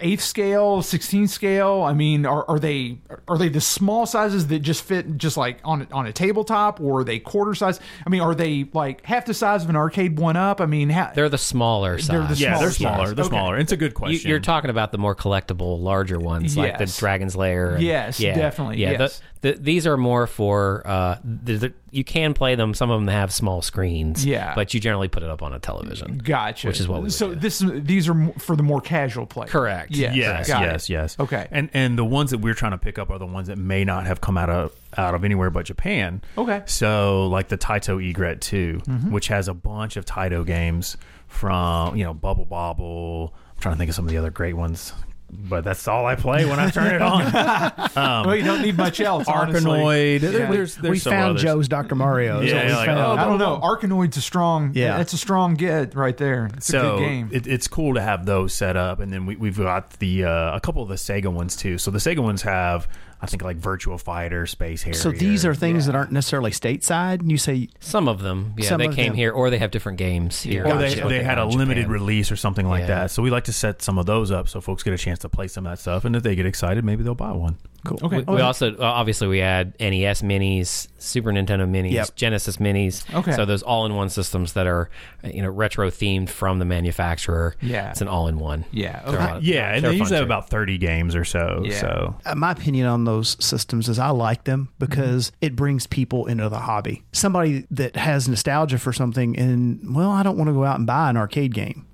[0.00, 1.82] eighth scale, sixteenth scale?
[1.82, 5.58] I mean, are, are they are they the small sizes that just fit just like
[5.64, 7.80] on on a tabletop, or are they quarter size?
[8.06, 10.60] I mean, are they like half the size of an Arcade1Up?
[10.60, 12.40] I mean, how, They're the smaller They're the size.
[12.40, 13.06] yeah, they're smaller smaller.
[13.06, 13.14] size.
[13.16, 13.30] They're Okay.
[13.30, 13.58] smaller.
[13.58, 14.28] It's a good question.
[14.30, 17.74] you're talking about the more collectible, larger ones, like the Dragon's Lair.
[17.74, 19.18] and- Yes, yeah, definitely, Yeah, yes.
[19.18, 20.82] The, the, these are more for.
[20.86, 22.74] Uh, the, the, you can play them.
[22.74, 24.24] Some of them have small screens.
[24.24, 24.54] Yeah.
[24.54, 26.18] but you generally put it up on a television.
[26.18, 26.66] gotcha.
[26.66, 27.40] Which is what we would so do.
[27.40, 29.48] this these are for the more casual player.
[29.48, 29.90] Correct.
[29.92, 30.14] Yes.
[30.16, 30.66] Yes, Got it.
[30.66, 31.16] yes, yes.
[31.18, 31.46] Okay.
[31.50, 33.84] And and the ones that we're trying to pick up are the ones that may
[33.84, 36.20] not have come out of out of anywhere but Japan.
[36.36, 36.62] Okay.
[36.66, 40.96] So like the Taito Egret 2, which has a bunch of Taito games
[41.28, 43.34] from, you know, Bubble Bobble.
[43.54, 44.92] I'm trying to think of some of the other great ones.
[45.30, 47.32] But that's all I play when I turn it on.
[48.26, 49.28] well, you don't need much else.
[49.28, 49.70] honestly.
[49.70, 50.22] Arkanoid.
[50.22, 50.30] Yeah.
[50.30, 51.42] There's, there's we several found others.
[51.42, 51.94] Joe's Dr.
[51.94, 52.40] Mario.
[52.40, 53.60] is Yeah, like, oh, I don't know.
[53.62, 54.72] Arkanoid's a strong.
[54.74, 55.00] Yeah.
[55.00, 56.50] it's a strong get right there.
[56.56, 57.30] It's a good game.
[57.30, 60.56] It, it's cool to have those set up, and then we, we've got the uh,
[60.56, 61.76] a couple of the Sega ones too.
[61.76, 62.88] So the Sega ones have
[63.20, 64.98] I think like Virtual Fighter, Space Harrier.
[64.98, 67.28] So these are things that aren't necessarily stateside.
[67.28, 69.14] You say Some of them, yeah, Some they came them.
[69.16, 70.64] here, or they have different games here.
[70.64, 71.08] or they, Gotcha.
[71.08, 71.92] they had a in limited Japan.
[71.92, 72.86] release or something like Yeah.
[72.86, 73.10] that.
[73.10, 75.28] So we like to set some of those up so folks get a chance to
[75.28, 77.56] play some of that stuff, and if they get excited, maybe they'll buy one.
[77.88, 77.98] Cool.
[78.02, 78.18] Okay.
[78.26, 82.14] We, we also uh, obviously we add NES minis, Super Nintendo minis, Yep.
[82.16, 83.02] Genesis minis.
[83.14, 83.32] Okay.
[83.32, 84.90] So those all-in-one systems that are
[85.24, 87.54] uh, you know retro themed from the manufacturer.
[87.60, 87.90] Yeah.
[87.90, 88.64] It's an all-in-one.
[88.70, 89.00] Yeah.
[89.06, 89.32] They're a Okay.
[89.34, 90.32] lot- Yeah, and they're they fun usually have too.
[90.32, 91.62] about thirty games or so.
[91.64, 91.80] Yeah.
[91.80, 96.26] So Uh, my opinion on those systems is I like them because it brings people
[96.26, 97.02] into the hobby.
[97.12, 100.86] Somebody that has nostalgia for something and, well, I don't want to go out and
[100.86, 101.86] buy an arcade game.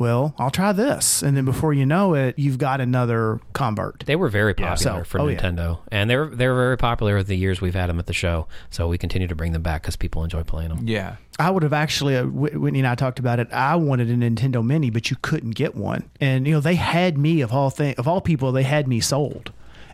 [0.00, 1.22] Well, I'll try this.
[1.22, 4.04] And then before you know it, you've got another convert.
[4.06, 4.70] They were very Yeah.
[4.70, 5.38] popular So- for oh, yeah.
[5.38, 8.48] Nintendo, and they're they're very popular the years we've had them at the show.
[8.70, 10.80] So we continue to bring them back because people enjoy playing them.
[10.88, 11.16] Yeah.
[11.38, 13.52] I would have actually, uh, Whit- Whitney and I talked about it.
[13.52, 16.04] I wanted a Nintendo Mini, but you couldn't get one.
[16.18, 19.00] And, you know, they had me, of all thing, of all people, they had me
[19.00, 19.52] sold.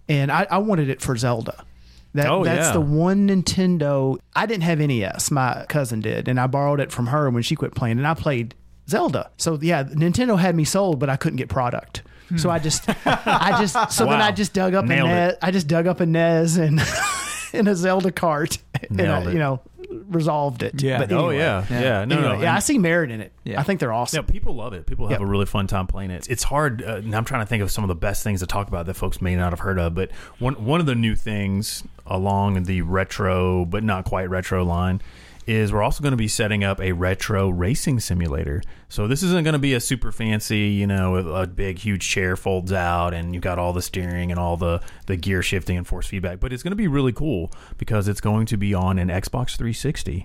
[0.09, 1.65] And I, I wanted it for Zelda.
[2.15, 2.73] That, Oh, that's yeah.
[2.73, 4.19] the one Nintendo.
[4.37, 5.31] I didn't have NES.
[5.33, 6.29] My cousin did.
[6.29, 7.99] And I borrowed it from her when she quit playing.
[7.99, 8.55] And I played
[8.89, 9.31] Zelda.
[9.37, 12.03] So, yeah, Nintendo had me sold, but I couldn't get product.
[12.37, 15.15] So I just, I just, so then I just dug up Nailed a it.
[15.29, 15.37] NES.
[15.43, 16.81] I just dug up a NES and
[17.53, 18.59] in a Zelda cart,
[18.91, 19.61] and I, you know,
[20.09, 20.83] resolved it.
[20.83, 20.99] Yeah.
[20.99, 21.37] But oh anyway.
[21.39, 23.33] yeah, yeah, no, Anyway, no, yeah, I see merit in it.
[23.45, 23.61] Yeah.
[23.61, 24.25] I think they're awesome.
[24.27, 24.87] Yeah, people love it.
[24.87, 25.21] People have Yep.
[25.21, 26.29] a really fun time playing it.
[26.29, 28.47] It's hard, uh, and I'm trying to think of some of the best things to
[28.49, 29.95] talk about that folks may not have heard of.
[29.95, 35.01] But one one of the new things along the retro, but not quite retro line,
[35.47, 38.63] is we're also going to be setting up a retro racing simulator.
[38.89, 42.37] So this isn't going to be a super fancy, you know, a, big huge chair
[42.37, 45.87] folds out and you've got all the steering and all the the gear shifting and
[45.87, 46.41] force feedback.
[46.41, 49.57] But it's going to be really cool because it's going to be on an Xbox
[49.57, 50.25] 360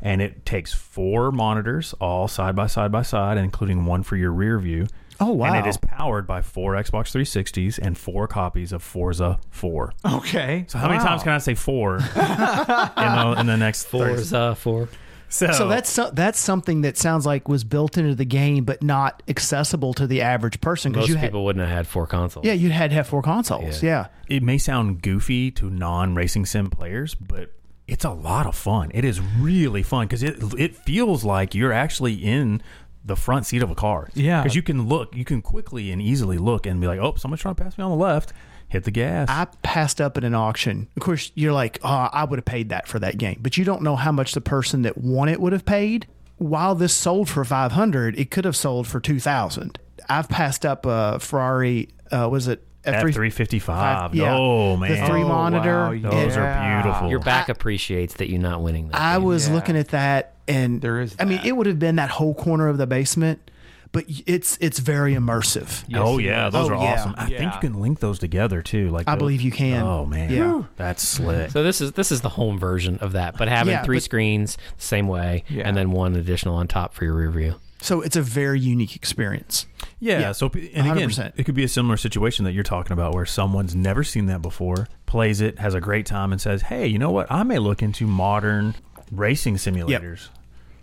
[0.00, 4.32] and it takes four monitors all side by side by side, including one for your
[4.32, 4.86] rear view.
[5.20, 5.52] Oh, wow.
[5.52, 9.92] And it is powered by four Xbox 360s and four copies of Forza 4.
[10.14, 10.64] Okay.
[10.68, 14.54] So how many times can I say four in, the, in the next 30 Forza
[14.54, 14.88] Four.
[15.28, 18.82] So, So that's so, that's something that sounds like was built into the game, but
[18.82, 22.06] not accessible to the average person because Most you had people wouldn't have had four
[22.08, 22.44] consoles.
[22.44, 23.80] yeah you had to have four consoles.
[23.82, 24.08] Yeah.
[24.28, 27.52] it may sound goofy to non-racing sim players, but
[27.86, 28.90] it's a lot of fun.
[28.94, 32.60] It is really fun because it it feels like you're actually in
[33.04, 34.08] the front seat of a car.
[34.14, 34.42] Yeah.
[34.42, 37.40] because you can look, you can quickly and easily look and be like, oh, someone's
[37.40, 38.32] trying to pass me on the left.
[38.68, 39.28] Hit the gas.
[39.28, 40.86] I passed up at an auction.
[40.96, 43.64] Of course, you're like, oh, I would have paid that for that game, but you
[43.64, 46.06] don't know how much the person that won it would have paid.
[46.36, 49.78] While this sold for five hundred, it could have sold for two thousand.
[50.08, 51.88] I've passed up a Ferrari.
[52.12, 54.14] Uh, was it F three fifty five.
[54.14, 54.34] yeah.
[54.36, 55.70] Oh man, The three Oh, monitor.
[55.80, 57.10] wow, and those are beautiful.
[57.10, 58.88] Your back appreciates that you're not winning.
[58.88, 59.24] That I game.
[59.24, 59.54] was Yeah.
[59.54, 62.68] looking at that, and There is I mean, it would have been that whole corner
[62.68, 63.50] of the basement,
[63.92, 65.84] but it's it's very immersive.
[65.94, 66.92] oh yeah, those Oh, are yeah.
[66.94, 67.14] awesome.
[67.16, 68.88] I think you can link those together too.
[68.90, 69.82] Like I those- believe you can.
[69.82, 70.62] Oh man, Yeah.
[70.76, 71.50] that's slick.
[71.50, 74.02] So this is this is the home version of that, but having Yeah, three but-
[74.04, 75.66] screens the same way, Yeah.
[75.66, 77.54] and then one additional on top for your rear view.
[77.82, 79.64] So it's a very unique experience.
[79.98, 81.32] Yeah, Yeah, so and again, 100%.
[81.36, 84.42] it could be a similar situation that you're talking about where someone's never seen that
[84.42, 87.26] before, plays it, has a great time, and says, "Hey, you know what?
[87.32, 88.74] I may look into modern
[89.10, 90.28] racing simulators."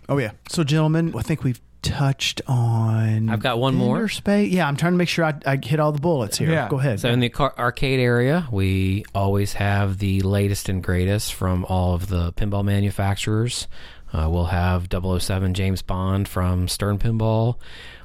[0.08, 0.32] Oh yeah.
[0.48, 3.28] So gentlemen, I think we've touched on.
[3.28, 4.08] I've got one more.
[4.08, 4.52] Space.
[4.52, 6.50] Yeah, I'm trying to make sure I, I hit all the bullets here.
[6.50, 6.68] Yeah.
[6.68, 7.00] Go ahead.
[7.00, 11.94] So in the car- arcade area, we always have the latest and greatest from all
[11.94, 13.68] of the pinball manufacturers.
[14.12, 17.56] Uh, we'll have 007 James Bond from Stern Pinball.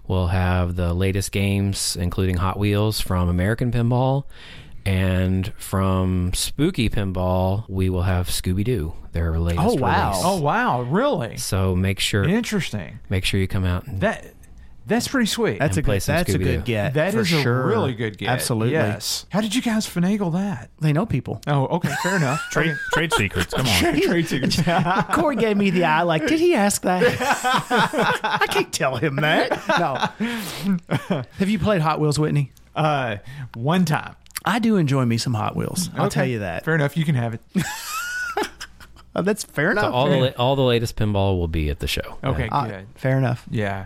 [0.05, 4.25] We'll have the latest games, including Hot Wheels from American Pinball.
[4.85, 10.09] And from Spooky Pinball, we will have Scooby Doo, their latest Oh, wow.
[10.11, 10.23] release.
[10.25, 11.37] Oh wow, really?
[11.37, 12.99] So make sure Interesting.
[13.09, 13.87] make sure you come out.
[13.87, 14.25] And, That
[14.85, 15.59] that's pretty sweet.
[15.59, 16.03] that's a and good.
[16.03, 16.43] some That's a Scooby-Doo.
[16.43, 16.93] good get.
[16.95, 17.61] that for is sure.
[17.63, 18.27] a really good get.
[18.27, 18.73] Absolutely.
[18.73, 19.25] Yes.
[19.29, 20.71] How did you guys finagle that?
[20.81, 21.39] They know people.
[21.47, 22.41] Oh, okay, fair enough.
[22.51, 23.53] Trade trade secrets.
[23.53, 24.01] Come on.
[24.01, 24.61] Trade secrets.
[25.15, 26.01] Corey gave me the eye.
[26.01, 27.01] Like, did he ask that?
[28.23, 29.51] I can't tell him that.
[30.19, 31.15] No.
[31.39, 32.51] Have you played Hot Wheels, Whitney?
[32.75, 33.17] uh,
[33.55, 34.15] one time.
[34.45, 35.89] I do enjoy me some Hot Wheels.
[35.95, 36.65] I'll Okay, tell you that.
[36.65, 36.97] Fair enough.
[36.97, 37.41] You can have it.
[39.15, 39.85] Oh, that's fair enough.
[39.85, 42.17] so all the la- all the latest pinball will be at the show.
[42.23, 42.87] Okay, Uh, good.
[42.95, 43.45] fair enough.
[43.49, 43.85] Yeah.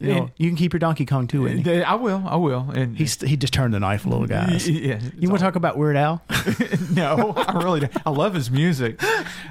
[0.00, 1.82] You, know, you can keep your Donkey Kong too, Whitney.
[1.82, 2.22] I will.
[2.26, 2.70] I will.
[2.74, 4.68] And He's, he just turned the knife little, guys.
[4.82, 6.22] Yeah, You want to talk about Weird Al?
[6.92, 7.92] no, I really don't.
[8.06, 9.00] I love his music.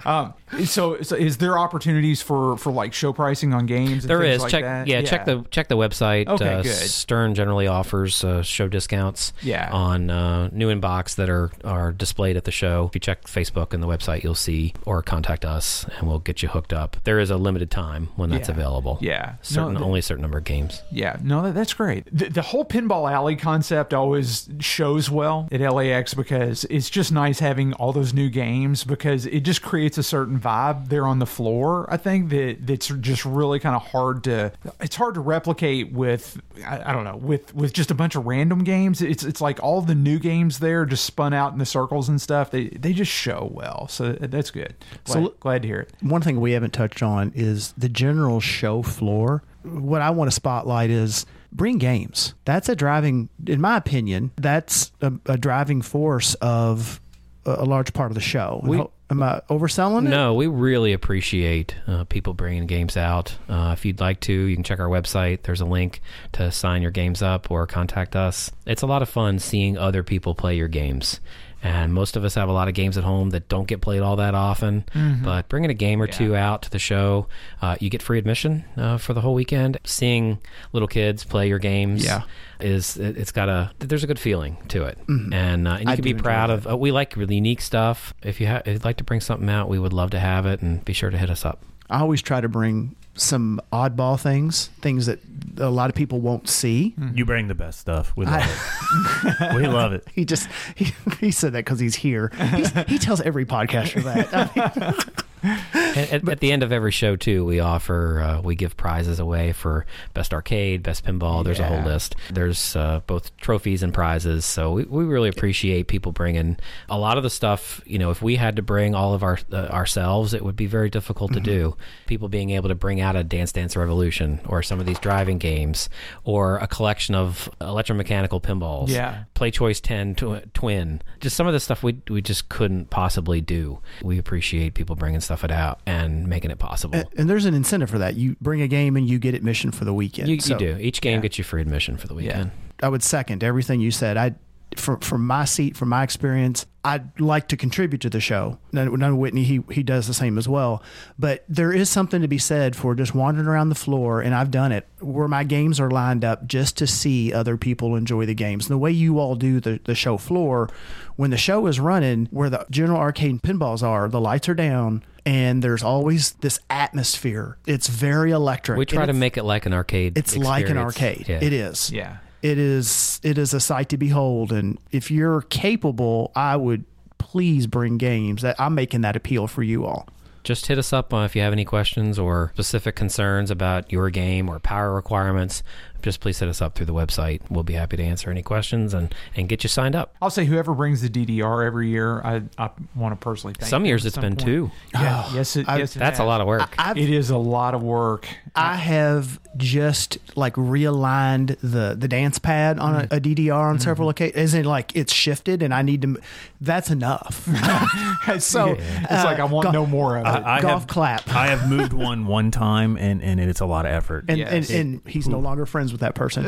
[0.05, 0.33] Um,
[0.65, 4.03] so, so is there opportunities for for like show pricing on games?
[4.03, 4.87] And There like check that?
[4.87, 6.27] yeah, check the check the website.
[6.27, 6.71] Okay, uh, good.
[6.73, 9.33] Stern generally offers uh, show discounts.
[9.41, 9.69] Yeah.
[9.71, 12.87] on uh, new in box that are are displayed at the show.
[12.87, 16.41] If you check Facebook and the website, you'll see or contact us and we'll get
[16.43, 16.97] you hooked up.
[17.03, 18.55] There is a limited time when that's Yeah.
[18.55, 18.97] available.
[19.01, 19.35] Yeah.
[19.41, 20.81] certain No, th- only a certain number of games.
[20.89, 22.05] Yeah, no, that, that's great.
[22.09, 27.39] The, the whole pinball alley concept always shows well at LAX because it's just nice
[27.39, 31.25] having all those new games because it just creates a certain vibe there on the
[31.25, 31.85] floor.
[31.91, 34.53] I think that that's just really kind of hard to.
[34.79, 38.25] It's hard to replicate with I, I don't know with with just a bunch of
[38.25, 39.01] random games.
[39.01, 42.21] It's it's like all the new games there just spun out in the circles and
[42.21, 42.51] stuff.
[42.51, 44.75] They they just show well, so that's good.
[45.03, 45.89] Glad, So- glad to hear it.
[45.99, 49.43] One thing we haven't touched on is the general show floor.
[49.63, 52.33] What I want to spotlight is bring games.
[52.45, 56.99] That's a driving, in my opinion, that's a, a driving force of
[57.45, 58.61] a, a large part of the show.
[58.63, 60.09] We- Am I overselling it?
[60.09, 63.35] No, we really appreciate uh, people bringing games out.
[63.49, 65.41] Uh, if you'd like to, you can check our website.
[65.41, 65.99] There's a link
[66.31, 68.51] to sign your games up or contact us.
[68.65, 71.19] It's a lot of fun seeing other people play your games.
[71.63, 74.01] And most of us have a lot of games at home that don't get played
[74.01, 74.83] all that often.
[75.23, 77.27] But bringing a game or two out to the show,
[77.61, 79.77] uh, you get free admission uh, for the whole weekend.
[79.83, 80.39] Seeing
[80.73, 82.23] little kids play your games, Yeah.
[82.59, 85.89] is it, it's got a there's a good feeling to it, and uh, and you
[85.91, 86.67] I can be proud of.
[86.67, 88.13] Uh, we like really unique stuff.
[88.23, 90.45] If you ha- if you'd like to bring something out, we would love to have
[90.47, 91.61] it, and be sure to hit us up.
[91.91, 95.19] I always try to bring some oddball things, things that
[95.57, 96.95] a lot of people won't see.
[96.99, 97.17] Mm-hmm.
[97.17, 98.13] You bring the best stuff.
[98.15, 99.55] We love it.
[99.55, 100.07] we love it.
[100.13, 102.31] He just he, he said that because he's here.
[102.55, 104.33] He's, he tells every podcaster that.
[104.55, 105.23] And
[105.73, 109.51] at, at the end of every show, too, we offer uh, we give prizes away
[109.51, 111.43] for best arcade, best pinball.
[111.43, 112.15] There's a whole list.
[112.31, 114.45] There's uh, both trophies and prizes.
[114.45, 116.57] So we, we really appreciate people bringing
[116.89, 117.81] a lot of the stuff.
[117.85, 120.67] You know, if we had to bring all of our uh, ourselves, it would be
[120.67, 121.75] very difficult to do.
[122.05, 125.37] People being able to bring out a Dance Dance Revolution or some of these driving
[125.37, 125.89] games
[126.23, 128.89] or a collection of electromechanical pinballs.
[128.89, 129.23] Yeah.
[129.35, 131.01] PlayChoice 10 tw- Twin.
[131.19, 133.79] Just some of the stuff we we just couldn't possibly do.
[134.03, 136.95] We appreciate people bringing stuff it out and making it possible.
[136.95, 138.15] and, and there's an incentive for that.
[138.15, 140.29] You bring a game and you get admission for the weekend.
[140.29, 140.77] you, So you do.
[140.79, 141.21] Each game yeah.
[141.21, 142.51] gets you free admission for the weekend.
[142.83, 144.17] I would second everything you said.
[144.17, 144.35] I,
[144.77, 148.57] from from my seat, from my experience, I'd like to contribute to the show.
[148.71, 150.81] Now Whitney, he he does the same as well.
[151.19, 154.51] But there is something to be said for just wandering around the floor, and I've
[154.51, 158.33] done it where my games are lined up just to see other people enjoy the
[158.33, 158.65] games.
[158.65, 160.69] And the way you all do the the show floor,
[161.15, 165.03] when the show is running, where the general arcade pinballs are, the lights are down.
[165.25, 167.57] And there's always this atmosphere.
[167.67, 168.77] It's very electric.
[168.77, 170.17] We try to make it like an arcade.
[170.17, 171.29] it's like an arcade.
[171.29, 171.39] Yeah.
[171.41, 171.91] It is.
[171.91, 172.17] Yeah.
[172.41, 173.19] It is.
[173.23, 174.51] It is a sight to behold.
[174.51, 176.85] And if you're capable, I would
[177.19, 178.41] please bring games.
[178.41, 180.07] That I'm making that appeal for you all.
[180.43, 184.09] Just hit us up uh, if you have any questions or specific concerns about your
[184.09, 185.61] game or power requirements.
[186.01, 187.41] Just please hit us up through the website.
[187.49, 190.15] We'll be happy to answer any questions and, and get you signed up.
[190.21, 193.69] I'll say whoever brings the DDR every year, I, I want to personally thank.
[193.69, 194.45] Some years at it's some been point.
[194.45, 194.71] two.
[194.93, 196.73] Yeah, Oh, yes, it, I- yes, it That's a lot of work.
[196.77, 198.27] I've, It is a lot of work.
[198.55, 203.13] I have just like realigned the the dance pad on a, mm-hmm.
[203.13, 204.23] a DDR on several mm-hmm.
[204.23, 204.53] occasions.
[204.53, 206.17] Isn't like it's shifted, and I need to.
[206.59, 207.45] That's enough.
[208.39, 210.29] so it's like I want go- no more of it.
[210.29, 211.29] I, I golf have, clap.
[211.29, 214.25] I have moved one one time, and and it's a lot of effort.
[214.27, 214.69] and, Yes.
[214.69, 216.45] and, and he's no longer friends with that person.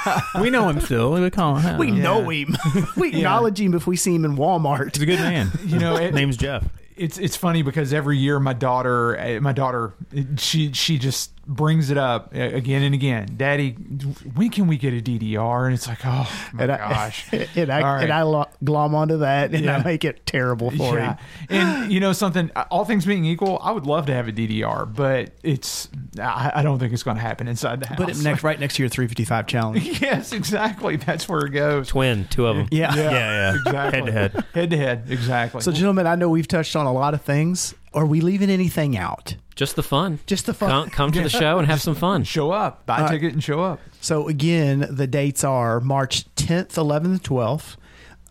[0.40, 1.12] we know him still.
[1.12, 1.78] We call him.
[1.78, 2.02] we Yeah.
[2.02, 2.56] know him.
[2.96, 4.94] we acknowledge him if we see him in Walmart.
[4.94, 5.50] He's a good man.
[5.66, 6.64] you know, it, Name's Jeff.
[6.96, 9.92] it's it's funny because every year my daughter eh, my daughter
[10.38, 13.28] she she just brings it up eh, again and again.
[13.36, 15.66] Daddy, when can we get a DDR?
[15.66, 17.32] And it's like, oh my And I, gosh.
[17.56, 18.02] and I, All right.
[18.10, 21.16] and I glom onto that, and I make it terrible for yeah.
[21.16, 21.18] him.
[21.50, 24.92] And you know something, all things being equal, I would love to have a DDR,
[24.92, 25.88] but it's
[26.20, 27.96] I, I don't think it's going to happen inside the house.
[27.96, 29.84] Put it next, right next to your 355 challenge.
[30.00, 30.96] yes, exactly.
[30.96, 31.88] That's where it goes.
[31.88, 32.68] Twin, two of them.
[32.70, 32.94] Yeah.
[32.94, 33.54] Yeah, yeah.
[33.54, 34.00] exactly.
[34.00, 34.44] Head to head.
[34.54, 35.60] Head to head, exactly.
[35.60, 37.74] So, gentlemen, I know we've touched on a lot of things.
[37.96, 39.34] Are we leaving anything out?
[39.56, 40.18] Just the fun.
[40.26, 40.70] Just the fun.
[40.70, 42.22] Come, come to the show and have some fun.
[42.24, 43.80] show up, buy a Uh, ticket, and show up.
[44.00, 47.76] So, again, the dates are March 10th, 11th, 12th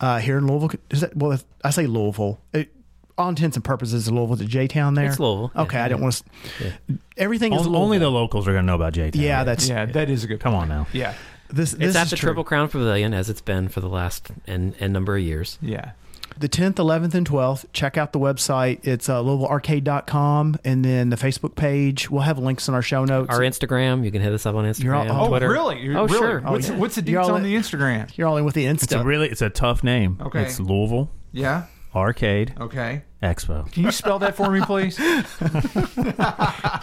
[0.00, 0.70] uh, here in Louisville.
[0.90, 2.40] Is that, well, if I say Louisville.
[2.54, 2.72] It,
[3.18, 5.06] all intents and purposes, Louisville, the J Town there.
[5.08, 5.62] It's Louisville, yeah.
[5.62, 6.22] Okay, I didn't want
[6.58, 6.72] to.
[7.16, 7.82] Everything is Only, Louisville.
[7.84, 9.22] only the locals are going to know about J Town.
[9.22, 10.38] Yeah, that's Yeah, that is a good.
[10.40, 10.86] Come on now.
[10.92, 11.14] Yeah,
[11.48, 11.70] this.
[11.72, 12.26] this It's at the true.
[12.28, 15.58] Triple Crown Pavilion as it's been for the last n, n number of years.
[15.62, 15.92] yeah.
[16.38, 17.64] The 10th, 11th, and 12th.
[17.72, 18.86] Check out the website.
[18.86, 22.10] It's uh, LouisvilleArcade.com and then the Facebook page.
[22.10, 23.30] We'll have links in our show notes.
[23.30, 25.48] Our Instagram, you can hit us up on You're all- Instagram, oh, Oh, Twitter.
[25.48, 25.76] really?
[25.96, 26.08] Oh, really?
[26.18, 26.40] sure.
[26.40, 26.76] What's, yeah.
[26.76, 28.16] what's the You're deets on in- the Instagram?
[28.16, 29.04] You're all in with the It's a Insta.
[29.04, 30.18] really it's a tough name.
[30.20, 30.42] Okay.
[30.42, 31.64] It's Louisville Yeah.
[31.96, 33.02] Arcade Okay.
[33.22, 33.70] Expo.
[33.72, 34.96] Can you spell that for me, please?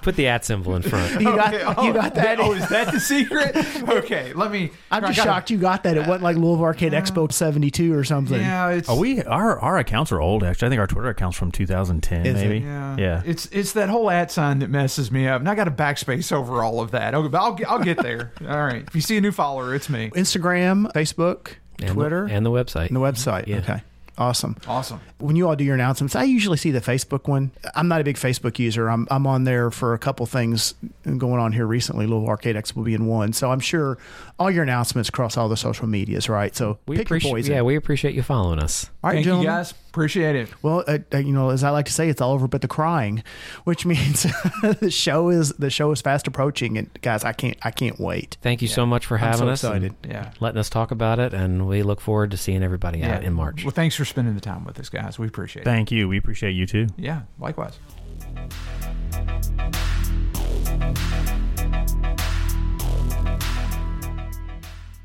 [0.01, 1.14] Put the at symbol in front.
[1.22, 2.40] You got, Okay, you got that.
[2.40, 3.56] Oh, is that the secret?
[3.93, 4.72] Okay, let me.
[4.92, 5.95] I'm I just gotta- shocked you got that.
[5.98, 8.40] It wasn't like Louisville Arcade Expo uh, 72 or something.
[8.40, 8.90] Yeah, it's.
[8.90, 10.43] Oh, we our our accounts are old.
[10.43, 12.48] Actually, I think our Twitter account's from 2010, Is it?
[12.48, 12.66] maybe.
[12.66, 13.22] Yeah, yeah.
[13.25, 16.32] It's it's that whole at sign that messes me up, and I got a backspace
[16.32, 17.14] over all of that.
[17.14, 18.32] Okay, but I'll I'll get there.
[18.42, 18.83] all right.
[18.88, 20.09] If you see a new follower, it's me.
[20.11, 22.88] Instagram, Facebook, And the- Twitter, and the website.
[22.88, 23.48] and the website.
[23.48, 23.58] Yeah.
[23.58, 23.83] Okay.
[24.17, 24.58] Awesome.
[24.67, 25.00] Awesome.
[25.17, 27.51] When you all do your announcements, I usually see the Facebook one.
[27.74, 28.88] I'm not a big Facebook user.
[28.88, 32.06] I'm I'm on there for a couple things going on here recently.
[32.06, 33.98] Louisville Arcade Expo being one, so I'm sure
[34.40, 36.56] all your announcements across all the social medias, right?
[36.56, 37.32] So we pick your appreciate.
[37.32, 37.53] poison.
[37.53, 38.90] Yeah, we appreciate you following us.
[39.03, 39.72] all right, Thank you guys.
[39.90, 40.50] Appreciate it.
[40.64, 42.68] Well, uh, uh, you know, as I like to say, it's all over but the
[42.68, 43.24] crying,
[43.64, 44.24] which means
[44.80, 48.38] the show is the show is fast approaching, and guys, I can't I can't wait.
[48.42, 49.64] Thank you so much for I'm having so us.
[49.64, 49.94] excited.
[50.08, 50.32] Yeah.
[50.40, 53.64] Letting us talk about it, and we look forward to seeing everybody out in March.
[53.64, 55.20] Well, thanks for spending the time with us, guys.
[55.20, 55.66] We appreciate it.
[55.66, 56.08] Thank you.
[56.08, 56.88] We appreciate you too.
[56.98, 57.22] Yeah.
[57.40, 57.78] Likewise.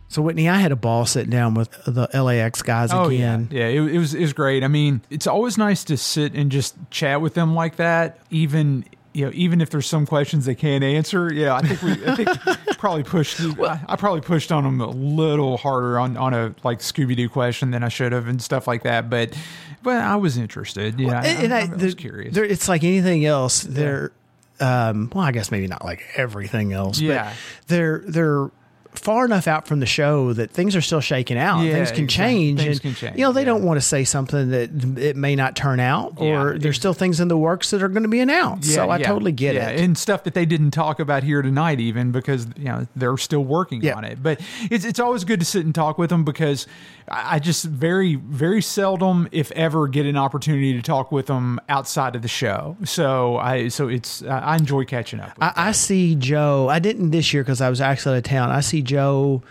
[0.08, 3.48] So Whitney, I had a ball sitting down with the LAX guys Oh again.
[3.50, 3.82] yeah, yeah.
[3.82, 4.64] It, it was it was great.
[4.64, 8.84] I mean, it's always nice to sit and just chat with them like that, even.
[9.14, 12.14] You know, even if there's some questions they can't answer, yeah, I think we, I
[12.14, 12.28] think
[12.78, 13.40] probably pushed.
[13.40, 17.28] I, I probably pushed on them a little harder on, on a like Scooby Doo
[17.28, 19.10] question than I should have and stuff like that.
[19.10, 19.36] But,
[19.82, 21.00] but I was interested.
[21.00, 22.32] Yeah, I, and I, I, I was curious.
[22.34, 23.62] there- it's like anything else.
[23.62, 24.12] They're,
[24.60, 27.24] um, well, I guess maybe not like everything else, Yeah.
[27.24, 28.50] but they're they're
[28.98, 31.60] far enough out from the show that things are still shaking out.
[31.62, 32.06] Yeah, things can exactly.
[32.06, 32.60] change.
[32.60, 33.46] Things and, can change, You know, they yeah.
[33.46, 36.94] don't want to say something that it may not turn out, or Yeah, there's still
[36.94, 38.72] things in the works that are going to be announced.
[38.72, 39.80] so I totally get it.
[39.80, 43.44] and stuff that they didn't talk about here tonight, even because you know they're still
[43.44, 44.22] working on it.
[44.22, 46.66] But it's it's always good to sit and talk with them because
[47.08, 52.16] I just very very seldom, if ever, get an opportunity to talk with them outside
[52.16, 52.76] of the show.
[52.84, 55.32] So I so it's I I enjoy catching up.
[55.40, 56.68] I, I see Joe.
[56.68, 58.50] I didn't this year because I was actually out of town.
[58.50, 59.42] I see Joe.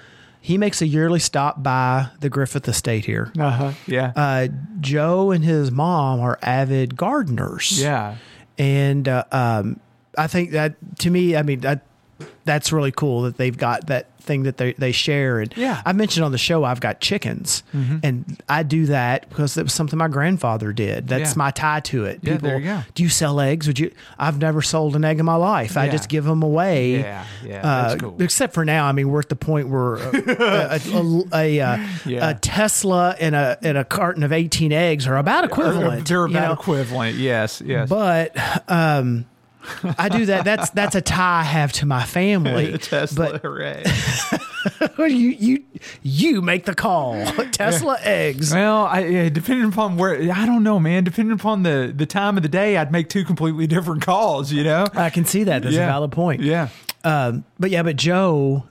[0.42, 3.32] He makes a yearly stop by the Griffith Estate here.
[3.38, 3.74] uh-huh.
[3.86, 4.48] Yeah, Uh,
[4.80, 7.82] Joe and his mom are avid gardeners.
[7.82, 8.16] yeah,
[8.58, 9.80] and uh, um,
[10.18, 11.82] I think that to me, I mean that
[12.46, 15.40] that's really cool that they've got that thing that they, they share.
[15.40, 15.82] And Yeah.
[15.86, 19.74] I mentioned on the show I've got chickens, and I do that because it was
[19.74, 21.08] something my grandfather did.
[21.08, 21.38] That's Yeah.
[21.38, 22.20] my tie to it.
[22.22, 22.80] Yeah, there you.
[22.94, 23.66] Do you sell eggs?
[23.68, 23.92] Would you?
[24.20, 25.78] I've never sold an egg in my life.
[25.78, 27.00] I just give them away.
[27.00, 28.16] Yeah, yeah, Uh, cool.
[28.22, 32.34] Except for now, I mean, we're at the point where a, a, a, a, Yeah.
[32.42, 36.08] Tesla and a and a carton of eighteen eggs are about equivalent.
[36.08, 36.54] They're you about know?
[36.54, 37.16] equivalent.
[37.18, 37.88] Yes, yes.
[37.90, 38.36] But
[38.70, 39.26] um,
[39.98, 40.46] I do that.
[40.46, 42.78] That's that's a tie I have to my family.
[42.78, 43.84] Tesla, But hooray.
[45.00, 45.64] you you
[46.04, 47.24] you make the call.
[47.52, 48.54] Tesla eggs.
[48.54, 51.04] Well, I, yeah, depending upon where, I don't know, man.
[51.04, 54.52] Depending upon the the time of the day, I'd make two completely different calls.
[54.52, 54.88] You know.
[54.94, 55.64] I can see that.
[55.64, 56.42] That's a valid point.
[56.42, 56.70] Yeah.
[57.04, 58.66] Um, but yeah, but Joe,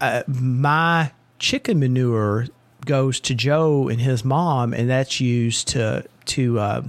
[0.00, 2.46] uh, my chicken manure
[2.86, 6.82] goes to Joe and his mom, and that's used to to uh,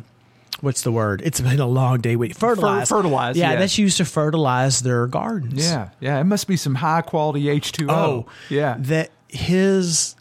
[0.64, 1.22] what's the word?
[1.26, 2.16] It's been a long day.
[2.16, 2.90] Wait, fertilize.
[2.90, 3.60] fertilize, Yeah, yeah.
[3.60, 5.68] that's used to fertilize their gardens.
[5.70, 5.90] Yeah.
[6.00, 6.20] Yeah.
[6.20, 7.94] It must be some high quality H two O.
[7.94, 8.78] Oh, yeah.
[8.80, 10.16] That his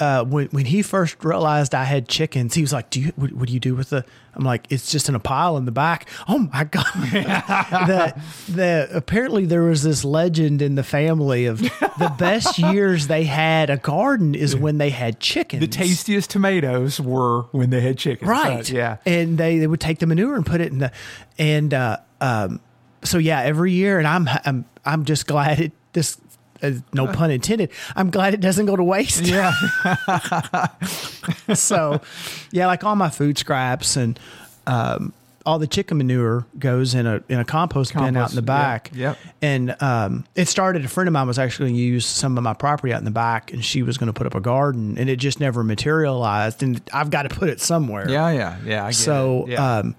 [0.00, 3.32] uh, when when he first realized I had chickens, he was like, "Do you what,
[3.32, 4.04] what do you do with the?"
[4.34, 6.84] I'm like, "It's just in a pile in the back." Oh my god!
[6.94, 8.18] that
[8.50, 13.70] that apparently there was this legend in the family of the best years they had
[13.70, 15.60] a garden is when they had chickens.
[15.60, 18.28] the tastiest tomatoes were when they had chicken.
[18.28, 18.68] right?
[18.70, 18.98] yeah.
[19.06, 20.92] and they they would take the manure and put it in the
[21.38, 22.60] and uh, um,
[23.04, 26.18] so yeah, every year, and I'm I'm I'm just glad it this.
[26.62, 27.70] Uh, no pun intended.
[27.96, 29.22] I'm glad it doesn't go to waste.
[29.22, 29.52] Yeah.
[31.54, 32.00] so,
[32.50, 34.18] yeah, like all my food scraps and
[34.66, 35.12] um,
[35.46, 38.90] all the chicken manure goes in a in a compost, bin out in the back.
[38.94, 39.16] yep.
[39.40, 40.84] And um, it started.
[40.84, 43.04] A friend of mine was actually going to use some of my property out in
[43.04, 45.64] the back, and she was going to put up a garden, and it just never
[45.64, 46.62] materialized.
[46.62, 48.08] And I've got to put it somewhere.
[48.10, 48.30] yeah.
[48.30, 48.58] Yeah.
[48.64, 48.84] Yeah.
[48.84, 49.52] I get So, it.
[49.52, 49.76] Yeah.
[49.78, 49.96] um,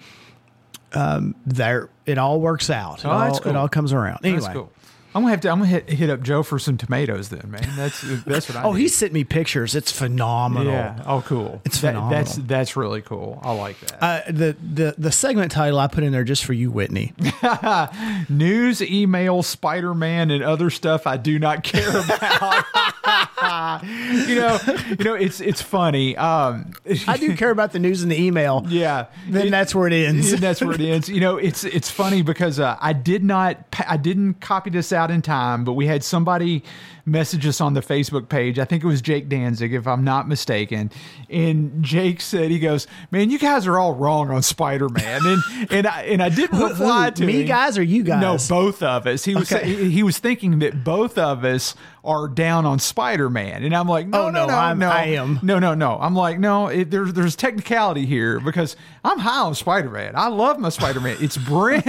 [0.94, 3.00] um, there it all works out.
[3.00, 3.50] It, Oh, all, cool.
[3.52, 4.20] it all comes around.
[4.24, 4.40] Anyway.
[4.42, 4.72] That's cool.
[5.16, 5.50] I'm gonna have to.
[5.50, 7.68] I'm gonna hit, hit up Joe for some tomatoes then, man.
[7.76, 8.64] That's that's what I.
[8.64, 8.82] Oh, need.
[8.82, 9.74] he sent me pictures.
[9.76, 10.72] It's phenomenal.
[10.72, 11.02] Yeah.
[11.06, 11.62] Oh, cool.
[11.66, 12.10] It's That- phenomenal.
[12.24, 13.40] That's that's really cool.
[13.42, 14.04] I like that.
[14.04, 17.14] Uh, the the the segment title I put in there just for you, Whitney.
[18.30, 22.66] News, email, Spider Man, and other stuff I do not care about.
[23.84, 26.16] you know, you know, it's it's funny.
[26.18, 26.72] Um,
[27.08, 28.64] I do care about the news and the email.
[28.70, 29.06] yeah.
[29.28, 30.40] Then It- that's where it ends.
[30.40, 31.10] that's where it ends.
[31.10, 33.58] You know, it's it's funny because uh, I did not,
[33.88, 36.64] I didn't copy this out in time, but we had somebody
[37.06, 38.60] message us on the Facebook page.
[38.60, 40.92] I think it was Jake Danzig, if I'm not mistaken.
[41.30, 45.44] And Jake said, he goes, "Man, you guys are all wrong on Spider Man." And
[45.72, 47.48] and I and I didn't reply to me him.
[47.48, 48.22] guys or you guys?
[48.22, 49.24] No, both of us.
[49.26, 49.66] He was Okay.
[49.74, 53.88] he, he was thinking that both of us are down on Spider Man, and I'm
[53.88, 55.40] like, no, Oh, no, no, I'm- no, I am.
[55.44, 55.98] no, no, no.
[56.00, 60.14] I'm like, no, it, there's there's technicality here because I'm high on Spider Man.
[60.16, 61.18] I love my Spider Man.
[61.20, 61.86] It's Brent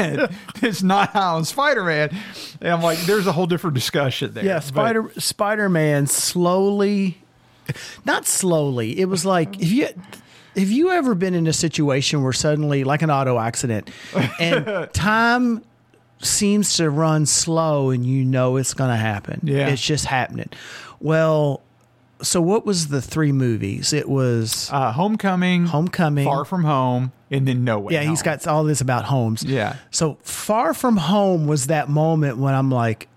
[0.60, 2.10] that's not high on Spider Man,
[2.60, 4.44] and I'm like, there's a whole different discussion there.
[4.44, 7.18] Yeah, Spider Spider Man slowly,
[8.04, 8.98] not slowly.
[8.98, 9.88] It was like if you
[10.56, 13.88] have you ever been in a situation where suddenly, like an auto accident,
[14.40, 15.62] and time
[16.20, 19.40] seems to run slow, and you know it's going to happen.
[19.44, 19.68] Yeah.
[19.68, 20.48] it's just happening.
[21.00, 21.62] Well,
[22.22, 23.92] so what was the three movies?
[23.92, 26.24] It was uh, Homecoming, Homecoming.
[26.26, 27.94] Far From Home, and then No Way.
[27.94, 29.42] yeah, he's got all this about homes.
[29.42, 29.76] Yeah.
[29.90, 33.08] So far from home was that moment when I'm like,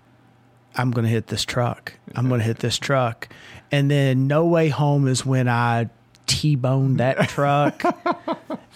[0.74, 1.92] I'm going to hit this truck.
[2.14, 3.28] I'm going to hit this truck.
[3.70, 5.88] And then No Way Home is when I
[6.26, 7.82] T-boned that truck.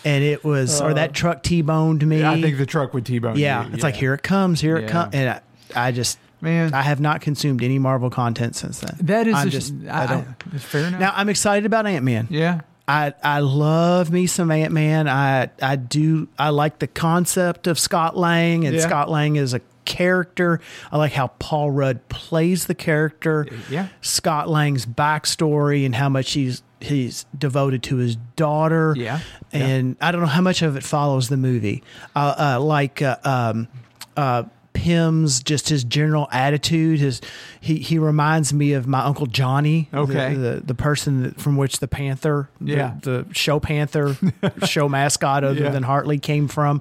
[0.04, 2.24] And it was, or that uh, truck T-boned me.
[2.24, 3.36] I think the truck would T-bone.
[3.38, 3.66] yeah.
[3.66, 3.74] you.
[3.74, 5.14] It's like, here it comes, here it comes.
[5.14, 5.40] And I,
[5.88, 6.72] I just, Man.
[6.72, 8.96] I have not consumed any Marvel content since then.
[9.02, 10.26] that is I'm a- just, I, I don't.
[10.52, 11.00] it's fair enough.
[11.00, 12.28] Now I'm excited about Ant Man.
[12.30, 12.60] yeah.
[12.90, 15.08] I I love me some Ant Man.
[15.08, 18.80] I I do I like the concept of Scott Lang and Yeah.
[18.80, 20.60] Scott Lang is a character.
[20.90, 23.46] I like how Paul Rudd plays the character.
[23.68, 23.88] Yeah.
[24.00, 28.94] Scott Lang's backstory and how much he's he's devoted to his daughter.
[28.96, 29.20] Yeah.
[29.52, 29.58] Yeah.
[29.66, 31.82] And I don't know how much of it follows the movie.
[32.14, 33.68] Uh, uh, like uh, um,
[34.16, 37.00] uh, Pym's just his general attitude.
[37.00, 37.20] His
[37.60, 39.88] he he reminds me of my uncle Johnny.
[39.90, 40.34] the- Okay.
[40.34, 42.94] the the, person that, from which the Panther, the- Yeah.
[43.02, 44.16] the, show Panther,
[44.66, 45.70] show mascot other Yeah.
[45.70, 46.80] than Hartley came from.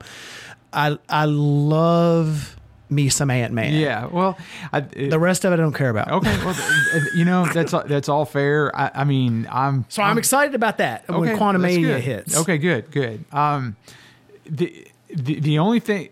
[0.74, 2.57] I I love
[2.90, 3.74] me some Ant Man.
[3.74, 4.06] Yeah.
[4.06, 4.38] Well,
[4.72, 6.11] I, The rest of it I don't care about.
[6.11, 6.38] okay.
[6.45, 6.56] Well,
[7.16, 8.75] you know that's that's all fair.
[8.75, 12.35] I, I mean, I'm So I'm, excited about that when Quantumania hits.
[12.38, 13.25] Okay, good, good.
[13.32, 13.75] Um,
[14.45, 16.09] the the the only thing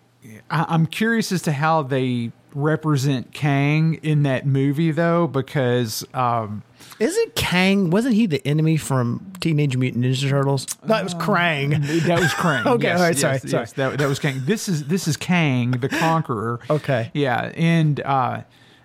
[0.50, 6.64] I, I'm curious as to how they represent Kang in that movie, though, because um,
[7.00, 7.90] Isn't Kang?
[7.92, 10.66] Wasn't he the enemy from Teenage Mutant Ninja Turtles?
[10.88, 11.86] No, it was Krang.
[12.06, 12.66] that was Krang.
[12.66, 13.66] Okay, yes, all right, yes, sorry, yes, sorry.
[13.92, 14.42] that, that was Kang.
[14.46, 16.60] This is this is Kang, the Conqueror.
[16.70, 17.12] Okay.
[17.14, 18.42] Yeah, and uh,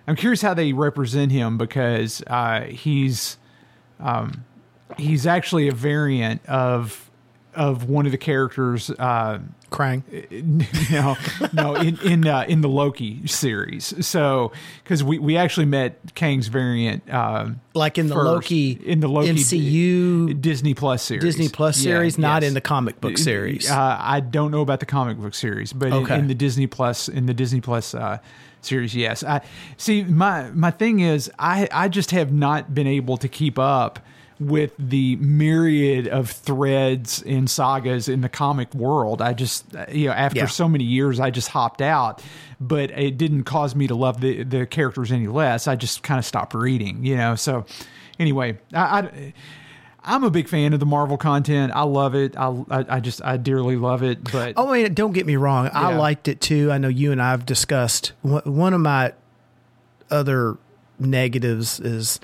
[0.07, 3.37] I'm curious how they represent him because uh, he's
[3.99, 4.45] um,
[4.97, 7.10] he's actually a variant of
[7.55, 8.89] of one of the characters.
[8.89, 9.39] Uh,
[9.71, 10.03] Krang.
[10.91, 11.15] no,
[11.53, 14.05] no, in in uh, in the Loki series.
[14.05, 14.51] So
[14.83, 19.07] because we we actually met Kang's variant, um, Like in the first, Loki in the
[19.07, 22.49] Loki MCU Disney Plus series, Disney Plus Yeah, series, not yes.
[22.49, 23.69] in the comic book series.
[23.69, 26.15] Uh, I don't know about the comic book series, but Okay.
[26.15, 28.17] in, in the Disney Plus in the Disney Plus uh,
[28.61, 29.23] series, yes.
[29.23, 29.41] I
[29.77, 30.03] see.
[30.03, 33.99] My my thing is, I I just have not been able to keep up
[34.41, 39.21] with the myriad of threads and sagas in the comic world.
[39.21, 40.45] I just you know after Yeah.
[40.47, 42.21] so many years, I just hopped out.
[42.59, 45.67] But it didn't cause me to love the the characters any less.
[45.67, 47.35] I just kind of stopped reading, you know.
[47.35, 47.65] So
[48.19, 48.79] anyway, I.
[48.99, 49.33] I
[50.03, 51.71] I'm a big fan of the Marvel content.
[51.75, 52.35] I love it.
[52.35, 54.31] I, I, I just I dearly love it.
[54.31, 55.69] But Oh, I mean, don't get me wrong.
[55.71, 56.71] I liked it too.
[56.71, 59.13] I know you and I have discussed one of my
[60.09, 60.57] other
[60.97, 62.19] negatives is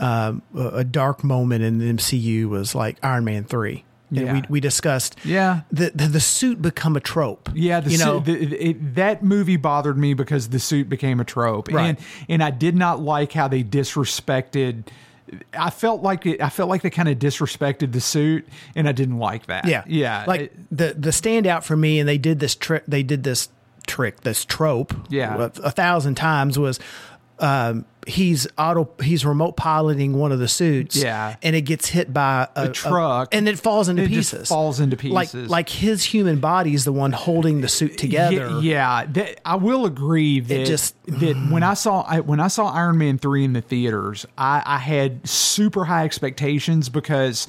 [0.00, 3.84] um, a dark moment in the MCU was like Iron Man three.
[4.10, 4.32] And Yeah.
[4.34, 7.48] we we discussed yeah, the, the the suit become a trope.
[7.54, 11.18] yeah, the you suit, know, the, it, that movie bothered me because the suit became
[11.20, 11.86] a trope, Right.
[11.88, 11.98] and
[12.28, 14.84] and I did not like how they disrespected.
[15.58, 18.92] I felt like it, I felt like they kind of disrespected the suit, and I
[18.92, 19.66] didn't like that.
[19.66, 22.84] Yeah, yeah, Like It- the the standout for me, and they did this trick.
[22.86, 23.48] They did this
[23.86, 24.94] trick, this trope.
[25.08, 25.34] Yeah.
[25.36, 26.78] a, a thousand times was.
[27.40, 28.88] Um, he's auto.
[29.02, 30.96] He's remote piloting one of the suits.
[30.96, 31.36] Yeah.
[31.42, 33.34] and it gets hit by a, A truck.
[33.34, 34.48] and it falls into It just pieces.
[34.48, 35.14] falls into pieces.
[35.14, 38.60] like like his human body is the one holding the suit together.
[38.60, 39.06] Yeah, yeah.
[39.06, 42.98] That, I will agree that just- that when I saw I, when I saw Iron
[42.98, 47.46] Man three in the theaters, I, I had super high expectations because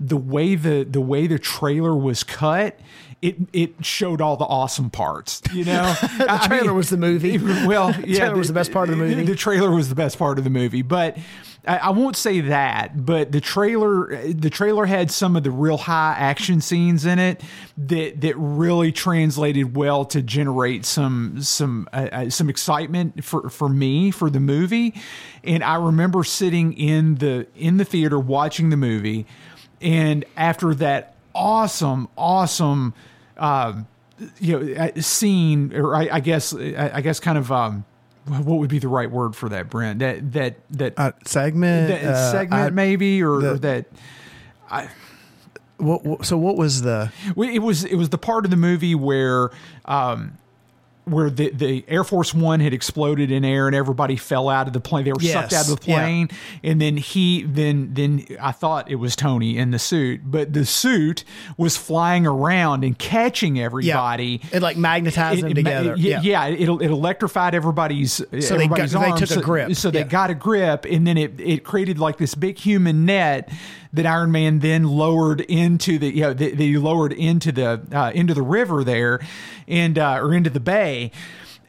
[0.00, 2.78] the way the the way the trailer was cut.
[3.20, 5.92] It, it showed all the awesome parts, you know.
[6.18, 7.38] the trailer was the movie.
[7.66, 9.24] Well, yeah, the trailer was the best part of the movie.
[9.24, 11.18] The trailer was the best part of the movie, but
[11.66, 13.04] I, I won't say that.
[13.04, 17.42] But the trailer, the trailer had some of the real high action scenes in it
[17.76, 23.68] that that really translated well to generate some some uh, uh, some excitement for for
[23.68, 24.94] me for the movie.
[25.44, 29.26] And I remember sitting in the in the theater watching the movie,
[29.80, 32.94] and after that awesome, awesome.
[33.38, 33.86] Um,
[34.40, 37.84] you know, scene, or I, I guess, I, I guess, kind of um,
[38.26, 40.00] what would be the right word for that, Brent?
[40.00, 41.88] That that that, Uh, segment.
[41.88, 43.86] that uh, segment I- maybe, or, the- or that.
[45.76, 47.12] what, what- so what was the?
[47.36, 49.50] It was it was the part of the movie where
[49.84, 50.36] um,
[51.10, 54.72] where the, the Air Force One had exploded in air and everybody fell out of
[54.72, 55.04] the plane.
[55.04, 55.98] They were sucked out of the yeah.
[56.00, 56.28] plane,
[56.62, 60.64] and then he then then I thought it was Tony in the suit, but the
[60.66, 61.24] suit
[61.56, 64.40] was flying around and catching Yeah, everybody.
[64.52, 65.94] it like magnetized them It- it together.
[65.96, 68.12] Yeah, yeah, it, it electrified everybody's.
[68.14, 69.20] So they got- everybody's they arms.
[69.20, 69.74] took a So- grip.
[69.74, 70.04] So they Yeah.
[70.06, 73.50] got a grip, and then it it created like this big human net
[73.92, 78.34] that Iron Man then lowered into the you know they lowered into the uh, into
[78.34, 79.20] the river there,
[79.66, 81.10] and uh, or into the bay.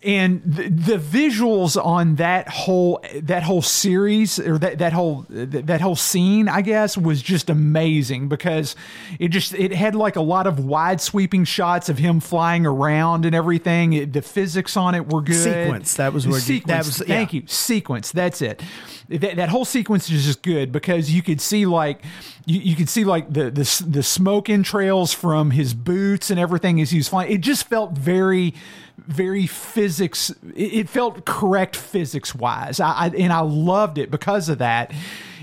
[0.02, 5.82] And the, the visuals on that whole that whole series or that, that whole that
[5.82, 8.78] whole scene, I guess, was just amazing because
[9.20, 13.26] it just it had like a lot of wide sweeping shots of him flying around
[13.26, 13.92] and everything.
[13.92, 15.36] It, the physics on it were good.
[15.66, 17.42] Sequence, that was where you- that was- thank yeah.
[17.42, 18.62] you sequence that's it
[19.10, 22.04] that, that whole sequence is just good because you could see like
[22.46, 26.80] you, you could see like the, the the smoke entrails from his boots and everything
[26.80, 27.32] as he was flying.
[27.32, 28.54] It just felt very
[28.98, 34.60] very physics it, felt correct physics wise I, I and i loved it because of
[34.60, 34.94] that.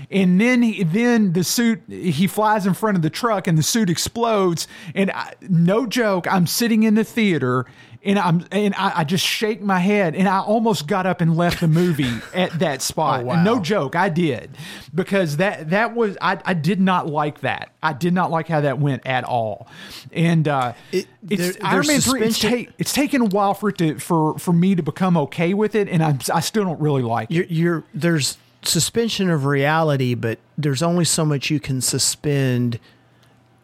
[0.09, 3.63] And then he, then the suit he flies in front of the truck and the
[3.63, 4.65] suit explodes.
[4.95, 7.65] And I, no joke i'm sitting in the theater
[8.03, 11.35] and I'm and I, I just shake my head and I almost got up and
[11.37, 13.21] left the movie at that spot.
[13.21, 13.43] Oh, wow.
[13.43, 14.51] No joke, I did
[14.93, 17.71] because that that was I, I did not like that.
[17.81, 19.67] I did not like how that went at all.
[20.11, 22.21] And uh, It- it's there- Iron Man three.
[22.23, 25.53] It's, ta- it's taken a while for it to for for me to become okay
[25.53, 27.33] with it, and I'm, I still don't really like it.
[27.33, 32.79] You're, you're there's suspension of reality, but there's only so much you can suspend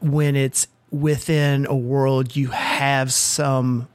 [0.02, 3.88] when it's within a world you have some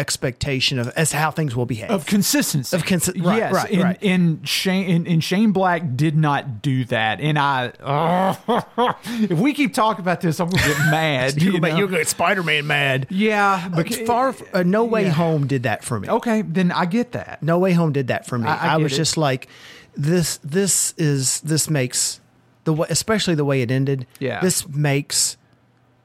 [0.00, 1.90] expectation of as to how things will behave.
[1.90, 3.24] of consistency Of consistency.
[3.26, 4.02] right, yes right, and, right.
[4.02, 7.72] and Shane and, and Shane Black did not do that and I
[9.30, 11.76] if we keep talking about this I'm gonna get mad you you know?
[11.76, 13.06] will get Spider Man mad.
[13.10, 15.10] yeah But but far, uh, No Way yeah.
[15.10, 16.08] Home did that for me.
[16.08, 18.46] okay then I get that No Way Home did that for me.
[18.48, 18.96] I- I I, was it.
[18.96, 19.48] just like,
[19.96, 20.38] this.
[20.44, 22.20] This is this makes
[22.64, 24.06] the way, especially the way it ended.
[24.18, 24.40] Yeah.
[24.40, 25.36] This makes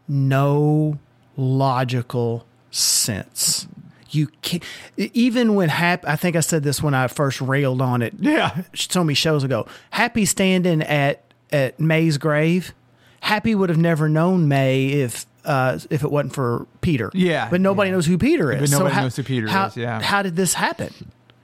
[0.08, 1.00] no
[1.38, 3.68] logical sense.
[4.16, 4.64] You can't
[4.98, 6.06] even when Hap.
[6.08, 8.14] I think I said this when I first railed on it.
[8.20, 9.68] yeah so many shows ago.
[9.92, 12.74] Happy standing at at May's grave.
[13.22, 17.12] Happy would have never known May if uh, if it wasn't for Peter.
[17.14, 17.96] Yeah, but nobody yeah.
[17.96, 18.62] knows who Peter is.
[18.62, 20.02] But nobody how, knows who Peter how, is, yeah.
[20.02, 20.94] how did this happen?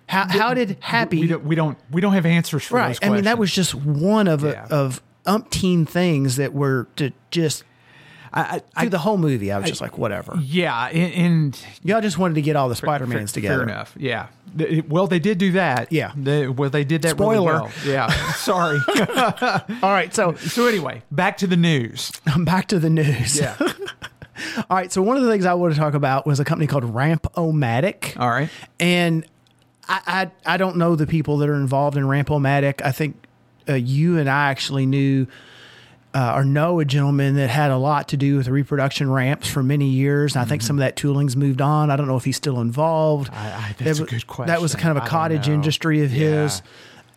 [0.07, 1.21] How how did Happy?
[1.21, 2.99] we don't we don't we don't have answers for right.
[3.01, 4.67] I mean, that was just one of Yeah.
[4.69, 7.63] a, of umpteen things that were to just
[8.33, 9.51] I, I, through the whole movie.
[9.51, 10.37] I was just like, whatever.
[10.41, 13.65] yeah and, and Y'all just wanted to get all the Spider Mans Fair- together.
[13.65, 13.93] Fair enough.
[13.99, 14.27] Yeah.
[14.89, 15.91] Well, they did do that.
[15.93, 16.11] Yeah.
[16.15, 17.17] They, well, they did that.
[17.19, 17.53] really Spoiler.
[17.53, 17.71] well.
[17.85, 18.07] Yeah.
[18.33, 18.79] Sorry.
[19.81, 22.11] All right, so so anyway, back to the news.
[22.39, 23.39] back to the news.
[23.39, 23.55] Yeah.
[23.59, 24.91] All right.
[24.91, 28.19] So one of the things I want to talk about was a company called Ramp-O-Matic.
[28.19, 28.49] All right.
[28.79, 29.25] And
[29.87, 32.81] I, I I don't know the people that are involved in Ramp-O-Matic.
[32.83, 33.15] I think
[33.69, 35.27] uh, you and I actually knew
[36.13, 39.63] uh, or know a gentleman that had a lot to do with reproduction ramps for
[39.63, 40.35] many years.
[40.35, 41.89] And I think some of that tooling's moved on.
[41.89, 43.31] I don't know if he's still involved.
[43.31, 43.39] Mm-hmm.
[43.45, 46.11] I- I- That that's a was- good That was kind of a cottage industry of
[46.11, 46.61] his.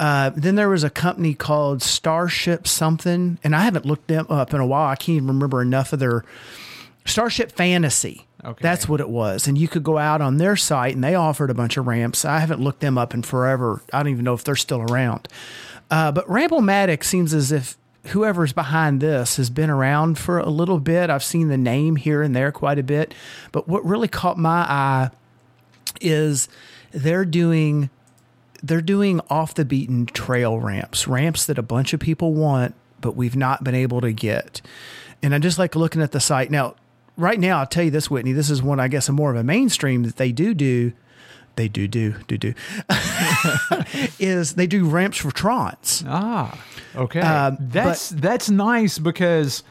[0.00, 4.52] Uh, then there was a company called Starship something, and I haven't looked them up
[4.52, 4.88] in a while.
[4.90, 6.24] I can't even remember enough of their
[7.04, 8.26] Starship Fantasy.
[8.44, 8.58] Okay.
[8.60, 9.46] That's what it was.
[9.46, 12.24] And you could go out on their site and they offered a bunch of ramps.
[12.24, 13.82] I haven't looked them up in forever.
[13.92, 15.28] I don't even know if they're still around.
[15.90, 17.76] Uh, but Rampomatic seems as if
[18.08, 21.10] whoever's behind this has been around for a little bit.
[21.10, 23.14] I've seen the name here and there quite a bit.
[23.52, 25.10] But what really caught my eye
[26.00, 26.48] is
[26.90, 27.90] they're doing
[28.62, 33.14] they're doing off the beaten trail ramps, ramps that a bunch of people want, but
[33.14, 34.62] we've not been able to get.
[35.22, 36.74] And I just like looking at the site now.
[37.16, 38.32] Right now, I'll tell you this, Whitney.
[38.32, 40.92] This is one I guess a more of a mainstream that they do do.
[41.56, 42.54] They do do do do
[44.18, 46.04] is they do ramps for Trons.
[46.06, 46.58] Ah.
[46.96, 47.20] Okay.
[47.20, 49.62] Um, that's that's nice because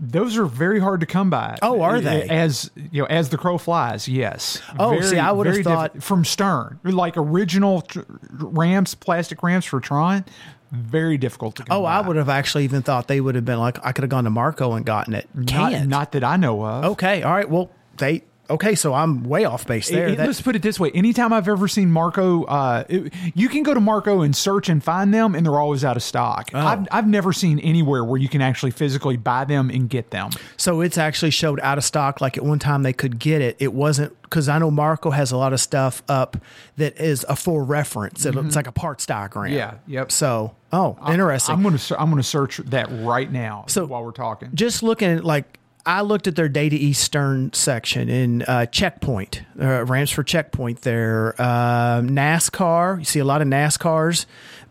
[0.00, 1.58] those are very hard to come by.
[1.62, 2.28] Oh, are they?
[2.28, 4.06] As you know, as the crow flies.
[4.08, 4.60] Yes.
[4.78, 9.80] Oh, see, I would've thought- diff- from Stern, like original tr- ramps, plastic ramps for
[9.80, 10.24] Tron.
[10.70, 11.94] Very difficult to come Oh, by.
[11.96, 14.24] I would have actually even thought they would have been like I could have gone
[14.24, 15.26] to Marco and gotten it.
[15.34, 15.88] Not, Can't.
[15.88, 16.84] not that I know of.
[16.92, 17.22] Okay.
[17.22, 17.48] All right.
[17.48, 20.06] Well, they okay, so I'm way off base there.
[20.08, 23.12] It- it- That- let's put it this way: anytime I've ever seen Marco, uh, it-
[23.34, 26.02] you can go to Marco and search and find them, and they're always out of
[26.02, 26.50] stock.
[26.54, 26.58] Oh.
[26.58, 30.30] I've, I've never seen anywhere where you can actually physically buy them and get them.
[30.56, 32.20] So it's actually showed out of stock.
[32.20, 33.56] Like at one time they could get it.
[33.58, 36.36] It wasn't because I know Marco has a lot of stuff up
[36.76, 38.26] that is a full reference.
[38.26, 39.46] It looks like a parts diagram.
[39.46, 39.56] Mm-hmm.
[39.56, 40.12] Yeah, yep.
[40.12, 41.54] So oh, interesting.
[41.54, 43.64] I'm gonna I'm gonna search that right now.
[43.68, 45.57] So- while we're talking, Just looking at like
[45.88, 51.34] I looked at their Data Eastern section in uh, Checkpoint, uh, ramps for Checkpoint there.
[51.38, 54.26] Uh, NASCAR, you see a lot of NASCARs,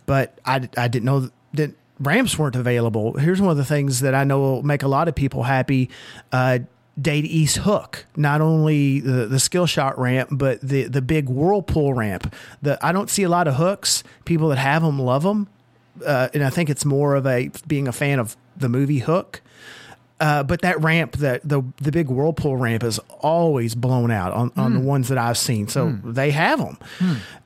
[0.05, 3.17] but I, I didn't know that ramps weren't available.
[3.17, 5.89] Here's one of the things that I know will make a lot of people happy.
[6.31, 6.59] Uh,
[7.01, 11.95] Data East Hook, not only the, the skill shot ramp, but the, the big whirlpool
[11.95, 12.31] ramp.
[12.61, 14.03] The I don't see a lot of hooks.
[14.25, 15.47] People that have them love them,
[16.05, 19.41] uh, and I think it's more of a being a fan of the movie Hook.
[20.19, 24.51] Uh, but that ramp, that the the big whirlpool ramp, is always blown out on,
[24.57, 24.77] on Hmm.
[24.79, 25.67] the ones that I've seen.
[25.67, 26.77] So they have them.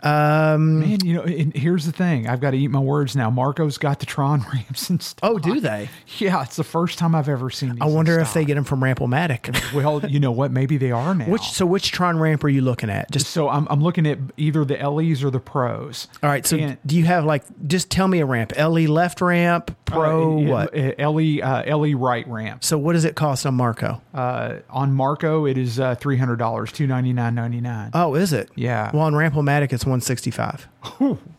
[0.04, 3.30] man, you know, and here's the thing: I've got to eat my words now.
[3.30, 5.20] Marco's got the Tron ramps and stuff.
[5.30, 5.90] Oh, do they?
[6.18, 7.72] Yeah, it's the first time I've ever seen.
[7.74, 9.50] These I wonder if they get them from Rampomatic.
[9.82, 10.52] Well, you know what?
[10.52, 11.26] Maybe they are now.
[11.26, 13.10] Which so which Tron ramp are you looking at?
[13.10, 16.08] Just so I'm, I'm looking at either the LEs or the pros.
[16.22, 16.46] all right.
[16.46, 18.52] So And- do you have like just tell me a ramp?
[18.58, 20.78] LE left ramp, Pro Uh, what?
[20.78, 22.61] uh, LE uh, LE right ramp.
[22.64, 24.02] So what does it cost on Marco?
[24.14, 27.90] Uh, on Marco, it is uh, three hundred dollars, two ninety nine ninety nine.
[27.94, 28.50] Oh, is it?
[28.56, 28.92] Yeah.
[28.94, 30.68] Well, on Rampomatic it's one sixty five.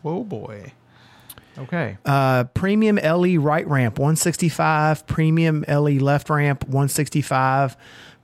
[0.05, 0.73] Oh boy.
[1.57, 1.97] Okay.
[2.03, 7.77] Uh, premium LE right ramp 165, premium LE left ramp 165,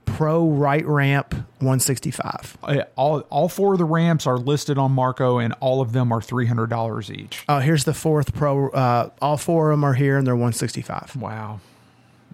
[0.04, 2.58] pro right ramp 165.
[2.62, 6.12] Uh, all all four of the ramps are listed on Marco, and all of them
[6.12, 7.44] are three hundred dollars each.
[7.48, 8.68] Oh, here's the fourth pro.
[8.70, 11.16] Uh, all four of them are here and they're 165.
[11.16, 11.60] Wow.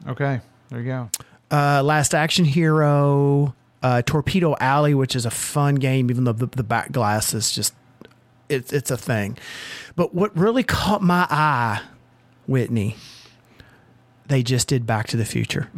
[0.08, 0.40] Okay.
[0.70, 1.10] There you go.
[1.50, 6.46] Uh, Last Action Hero, uh, Torpedo Alley, which is a fun game, even though the,
[6.46, 7.74] the back glass is just
[8.48, 9.38] it's it's a thing.
[9.94, 11.82] But what really caught my eye,
[12.46, 12.96] Whitney,
[14.26, 15.68] they just did Back to the Future.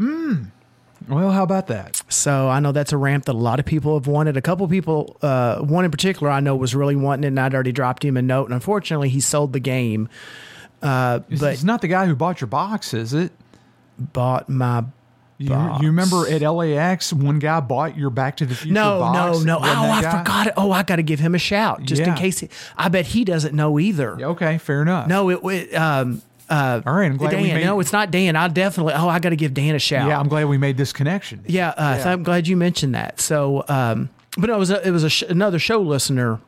[1.09, 2.03] Well, how about that?
[2.09, 4.37] So I know that's a ramp that a lot of people have wanted.
[4.37, 7.55] A couple people, uh, one in particular, I know was really wanting it, and I'd
[7.55, 8.47] already dropped him a note.
[8.47, 10.09] And unfortunately, he sold the game,
[10.83, 13.33] uh, but it's not the guy who bought your box, is it?
[13.99, 14.85] Bought my.
[15.41, 19.45] You, you remember at LAX, one guy bought your Back to the Future No, box?
[19.45, 19.59] no, no!
[19.61, 20.19] Oh, I guy?
[20.19, 20.55] forgot it.
[20.57, 22.41] Oh, I got to give him a shout just in case.
[22.41, 24.17] He, I bet he doesn't know either.
[24.19, 25.07] Yeah, Okay, fair enough.
[25.07, 25.39] No, it.
[25.45, 27.43] it um, uh, All right, I'm glad Dan.
[27.43, 27.65] we made.
[27.65, 28.35] no, it's not Dan.
[28.35, 28.95] I definitely.
[28.95, 30.09] Oh, I got to give Dan a shout.
[30.09, 31.45] yeah, I'm glad we made this connection.
[31.47, 33.21] Yeah, uh, so I'm glad you mentioned that.
[33.21, 36.41] So, um, but it was a, it was a sh- another show listener.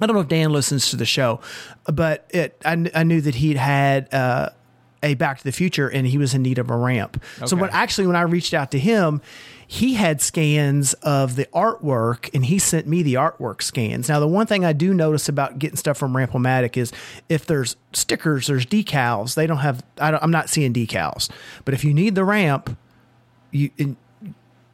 [0.00, 1.40] I don't know if Dan listens to the show,
[1.86, 4.50] but it I, I knew that he'd had uh,
[5.02, 7.22] a Back to the Future and he was in need of a ramp.
[7.46, 9.20] So when actually when I reached out to him,
[9.66, 14.08] he had scans of the artwork and he sent me the artwork scans.
[14.08, 16.92] Now the one thing I do notice about getting stuff from Rampomatic is
[17.28, 19.34] if there's stickers, there's decals.
[19.34, 19.82] They don't have.
[19.98, 21.30] I don't, I'm not seeing decals,
[21.64, 22.76] but if you need the ramp,
[23.50, 23.70] you.
[23.78, 23.96] And,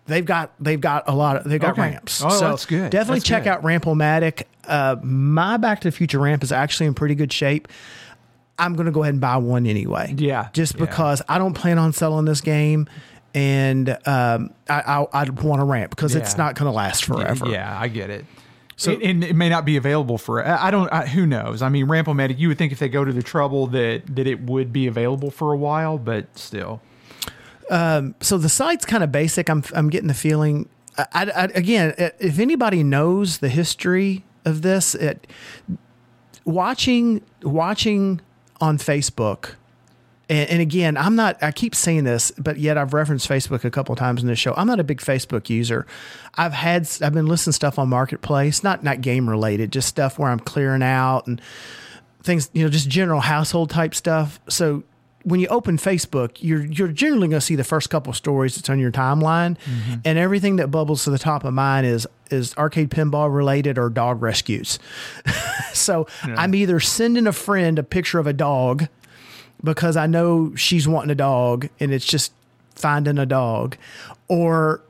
[0.06, 1.82] They've got they've got a lot of they've got Okay.
[1.82, 2.22] ramps.
[2.24, 2.90] Oh, so that's good.
[2.90, 3.50] Definitely That's check good.
[3.50, 4.44] out Rampomatic.
[4.66, 7.68] Uh, my Back to the Future ramp is actually in pretty good shape.
[8.58, 10.14] I'm going to go ahead and buy one anyway.
[10.16, 10.80] Yeah, just yeah.
[10.86, 12.88] because I don't plan on selling this game,
[13.34, 17.48] and um, I, I I want a ramp because it's not going to last forever.
[17.48, 18.24] Yeah, I get it.
[18.76, 20.44] So- So, and it may not be available for.
[20.46, 20.88] I I don't.
[20.92, 21.62] I, who knows?
[21.62, 22.38] I mean, Rampomatic.
[22.38, 25.30] You would think if they go to the trouble that that it would be available
[25.32, 26.80] for a while, but still.
[27.70, 29.50] Um, so the site's kind of basic.
[29.50, 30.68] I'm I'm getting the feeling.
[30.96, 35.26] I, I, I- again, if anybody knows the history of this, it,
[36.44, 38.20] watching watching
[38.60, 39.54] on Facebook.
[40.28, 41.42] And, and again, I'm not.
[41.42, 44.54] I keep saying this, but yet I've referenced Facebook a couple times in this show.
[44.56, 45.86] I'm not a big Facebook user.
[46.34, 46.88] I've had.
[47.02, 50.82] I've been listening stuff on Marketplace, not not game related, just stuff where I'm clearing
[50.82, 51.40] out and
[52.22, 52.50] things.
[52.52, 54.38] You know, just general household type stuff.
[54.48, 54.84] So
[55.24, 58.70] when you open Facebook, you're you're generally going to see the first couple stories that's
[58.70, 59.94] on your timeline, mm-hmm.
[60.04, 63.88] and everything that bubbles to the top of mine is is arcade pinball related or
[63.88, 64.78] dog rescues.
[65.72, 68.88] so I'm either sending a friend a picture of a dog
[69.62, 72.32] because I know she's wanting a dog, and it's just
[72.74, 73.76] finding a dog,
[74.28, 74.82] or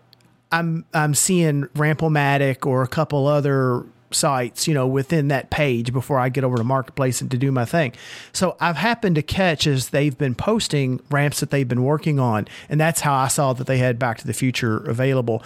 [0.52, 6.18] I'm I'm seeing Rampomatic or a couple other sites, you know, within that page before
[6.18, 7.92] I get over to Marketplace and to do my thing.
[8.32, 12.48] So I've happened to catch as they've been posting ramps that they've been working on,
[12.68, 15.42] and that's how I saw that they had Back to the Future available.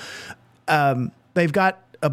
[0.68, 2.12] Um, they've got a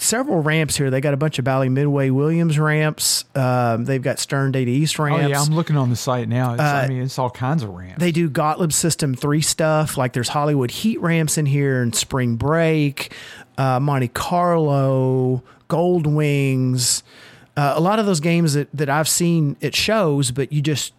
[0.00, 0.90] several ramps here.
[0.90, 3.24] They got a bunch of Bally Midway Williams ramps.
[3.34, 5.24] Um, they've got Stern Data East ramps.
[5.24, 6.54] Oh yeah, I'm looking on the site now.
[6.54, 7.98] Uh, I mean, it's all kinds of ramps.
[7.98, 9.96] They do Gottlieb System 3 stuff.
[9.96, 13.12] Like there's Hollywood Heat ramps in here and Spring Break,
[13.56, 17.02] uh, Monte Carlo, Gold Wings.
[17.56, 20.92] Uh, a lot of those games that, that I've seen it shows, but you just,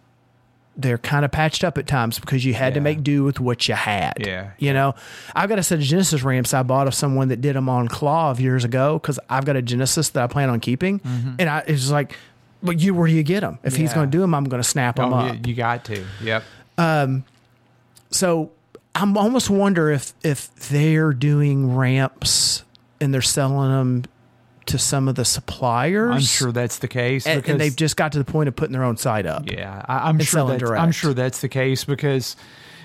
[0.76, 3.68] they're kind of patched up at times because you had to make do with what
[3.68, 4.14] you had.
[4.18, 4.52] Yeah.
[4.58, 4.94] You know,
[5.34, 7.88] I've got a set of Genesis ramps I bought of someone that did them on
[7.88, 11.00] Claw of years ago because I've got a Genesis that I plan on keeping.
[11.38, 12.16] And I, it's like,
[12.62, 13.58] but you, where do you get them?
[13.62, 15.34] If he's going to do them, I'm going to snap them oh, up.
[15.34, 16.04] yeah, you got to.
[16.22, 16.44] Yep.
[18.10, 18.50] So
[18.94, 22.64] I'm almost wonder if if they're doing ramps
[23.00, 24.04] and they're selling them
[24.70, 26.14] to some of the suppliers.
[26.14, 28.72] I'm sure that's the case and, and they've just got to the point of putting
[28.72, 29.50] their own site up.
[29.50, 30.82] Yeah, I, I'm sure that's, direct.
[30.82, 32.36] I'm sure that's the case because,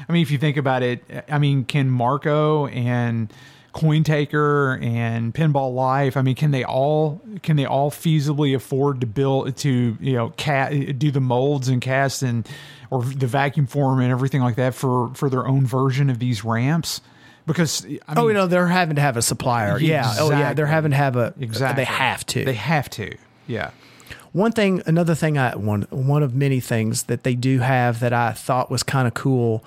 [0.07, 3.31] I mean, if you think about it, I mean, can Marco and
[3.73, 9.07] Cointaker and Pinball Life, I mean, can they all can they all feasibly afford to
[9.07, 12.47] build to you know cat do the molds and cast and
[12.89, 16.45] or the vacuum form and everything like that for for their own version of these
[16.45, 17.01] ramps?
[17.45, 19.80] Because I mean, oh, you know they're having to have a supplier.
[19.80, 20.11] Yeah.
[20.19, 20.53] Oh, yeah.
[20.53, 21.33] They're having to have a.
[21.40, 22.45] exactly They have to.
[22.45, 23.15] They have to.
[23.48, 23.72] Yeah.
[24.32, 28.11] One thing, another thing, I one one of many things that they do have that
[28.14, 29.64] I thought was kind of cool.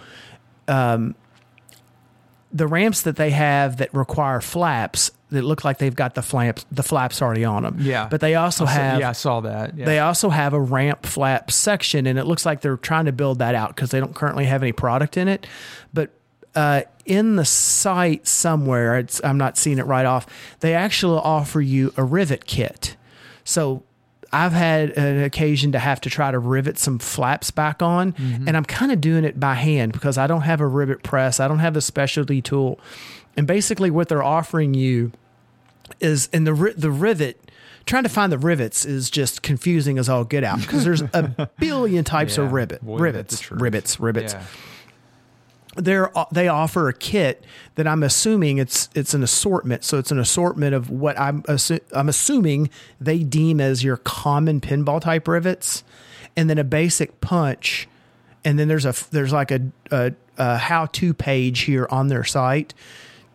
[0.66, 1.14] Um,
[2.52, 6.64] the ramps that they have that require flaps that look like they've got the flaps
[6.72, 7.76] the flaps already on them.
[7.80, 8.08] Yeah.
[8.10, 9.76] but they also saw- have yeah, I saw that.
[9.76, 9.84] Yeah.
[9.84, 13.38] They also have a ramp flap section, and it looks like they're trying to build
[13.38, 15.46] that out because they don't currently have any product in it.
[15.92, 16.10] But
[16.54, 20.26] uh, in the site somewhere, it's, I'm not seeing it right off.
[20.60, 22.96] They actually offer you a rivet kit.
[23.44, 23.82] So
[24.32, 28.46] I've had an occasion to have to try to rivet some flaps back on, mm-hmm.
[28.46, 31.40] and I'm kind of doing it by hand because I don't have a rivet press.
[31.40, 32.78] I don't have a specialty tool.
[33.36, 35.12] And basically, what they're offering you
[36.00, 37.40] is in the the rivet.
[37.86, 41.48] Trying to find the rivets is just confusing as all get out because there's a
[41.58, 42.54] billion types of Yeah.
[42.54, 44.34] rivet, Boy, the rivets, rivets, rivets.
[44.34, 44.42] Yeah.
[45.78, 47.44] They're they offer a kit
[47.76, 49.84] that I'm assuming it's it's an assortment.
[49.84, 52.68] So it's an assortment of what I'm assu- I'm assuming
[53.00, 55.84] they deem as your common pinball type rivets,
[56.36, 57.88] and then a basic punch,
[58.44, 62.24] and then there's a there's like a, a, a how to page here on their
[62.24, 62.74] site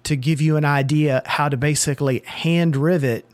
[0.04, 3.26] to give you an idea how to basically hand rivet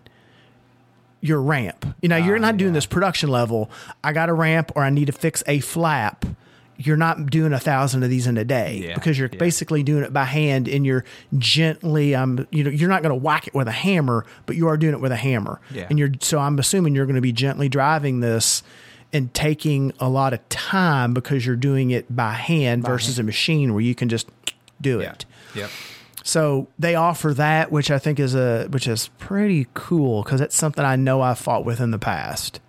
[1.21, 1.85] your ramp.
[2.01, 3.69] You know, you're Ah, not doing this production level.
[4.03, 6.25] I got a ramp or I need to fix a flap.
[6.81, 9.37] You're not doing a thousand of these in a day Yeah, because you're yeah.
[9.37, 11.03] basically doing it by hand and you're
[11.37, 14.67] gently um you know you're not going to whack it with a hammer, but you
[14.67, 15.59] are doing it with a hammer.
[15.71, 15.87] Yeah.
[15.89, 18.63] And you're so I'm assuming you're going to be gently driving this
[19.11, 23.73] and taking a lot of time because you're doing it by hand versus a machine
[23.73, 24.29] where you can just
[24.79, 25.25] do it.
[25.55, 25.69] Yep.
[26.23, 30.55] So they offer that, which I think is a which is pretty cool because it's
[30.55, 32.59] something I know I've fought with in the past.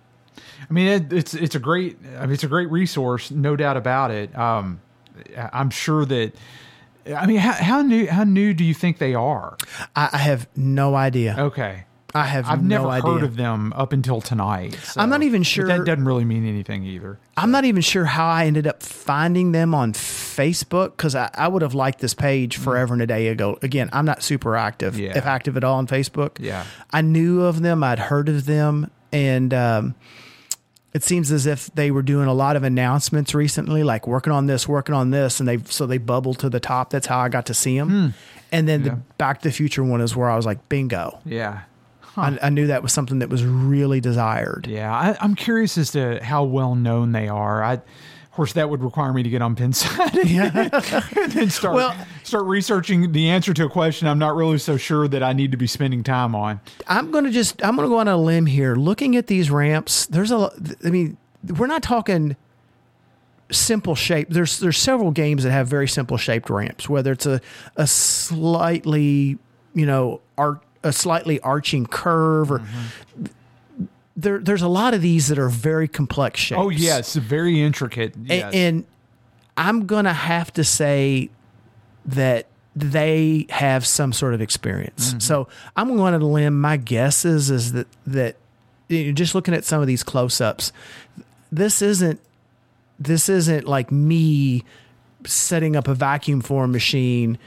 [0.71, 3.75] I mean, it, it's it's a great I mean, it's a great resource, no doubt
[3.75, 4.33] about it.
[4.37, 4.79] Um,
[5.51, 6.31] I'm sure that.
[7.13, 9.57] I mean, how, how new how new do you think they are?
[9.97, 11.35] I, I have no idea.
[11.37, 11.83] Okay,
[12.15, 13.11] I have I've no never idea.
[13.11, 14.75] heard of them up until tonight.
[14.81, 17.19] so- I'm not even but sure- that doesn't really mean anything either.
[17.35, 21.49] I'm not even sure how I ended up finding them on Facebook because I, I
[21.49, 23.57] would have liked this page forever and a day ago.
[23.61, 25.17] Again, I'm not super active, Yeah.
[25.17, 26.37] if active at all, on Facebook.
[26.39, 26.63] Yeah.
[26.93, 29.95] I knew of them, I'd heard of them, and um,
[30.93, 34.45] it seems as if they were doing a lot of announcements recently, like working on
[34.47, 36.89] this, working on this, and they so they bubbled to the top.
[36.89, 38.13] That's how I got to see them.
[38.51, 38.85] And then Hmm.
[38.87, 38.93] Yeah.
[38.95, 41.19] the Back to the Future one is where I was like, bingo.
[41.25, 41.61] Yeah.
[42.17, 44.67] I, I knew that was something that was really desired.
[44.67, 47.63] Yeah, I, I'm curious as to how well known they are.
[47.63, 47.79] I,
[48.31, 50.15] of course, that would require me to get on Pinside
[51.21, 54.77] and then start Well- start researching the answer to a question I'm not really so
[54.77, 56.61] sure that I need to be spending time on.
[56.87, 58.77] I'm going to just I'm going to go on a limb here.
[58.77, 60.49] Looking at these ramps, there's a
[60.81, 61.17] I mean,
[61.57, 62.37] we're not talking
[63.51, 64.29] simple shape.
[64.29, 67.41] There's there's several games that have very simple shaped ramps, whether it's a
[67.75, 69.39] a slightly,
[69.73, 73.25] you know, art a slightly arching curve or mm-hmm.
[74.21, 76.59] There there's a lot of these that are very complex shapes.
[76.59, 78.13] Oh yes, very intricate.
[78.23, 78.53] Yes.
[78.53, 78.85] And,
[79.57, 81.29] I'm going to have to say
[82.05, 85.09] that they have some sort of experience.
[85.09, 85.19] Mm-hmm.
[85.19, 86.59] So I'm going to limb.
[86.59, 88.37] My guess is is that that
[88.87, 90.71] you know, just looking at some of these close-ups,
[91.51, 92.21] this isn't
[92.97, 94.63] this isn't like me
[95.25, 97.37] setting up a vacuum form machine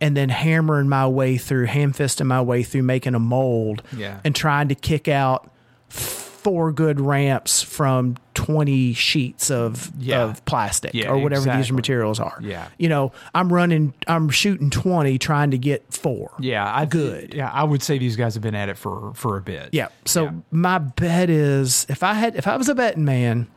[0.00, 4.20] and then hammering my way through, ham fisting my way through making a mold Yeah.
[4.24, 5.50] and trying to kick out
[5.88, 10.22] four good ramps from 20 sheets of Yeah.
[10.22, 12.38] of plastic Yeah, or whatever these materials are.
[12.40, 12.68] Yeah.
[12.78, 16.34] You know, I'm running I'm shooting 20 trying to get 4.
[16.38, 17.34] Yeah, I Good.
[17.34, 19.70] Yeah, I would say these guys have been at it for for a bit.
[19.72, 19.88] Yeah.
[20.04, 20.30] So Yeah.
[20.52, 23.48] my bet is if I had if I was a betting man,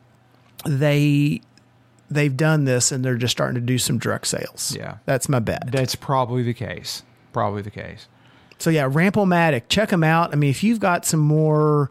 [0.66, 1.40] they
[2.10, 4.74] they've done this and they're just starting to do some direct sales.
[4.76, 4.96] Yeah.
[5.06, 5.70] That's my bet.
[5.70, 7.04] That's probably the case.
[7.32, 8.08] Probably the case.
[8.58, 10.32] So yeah, Rampomatic, check them out.
[10.32, 11.90] I mean, if you've got some more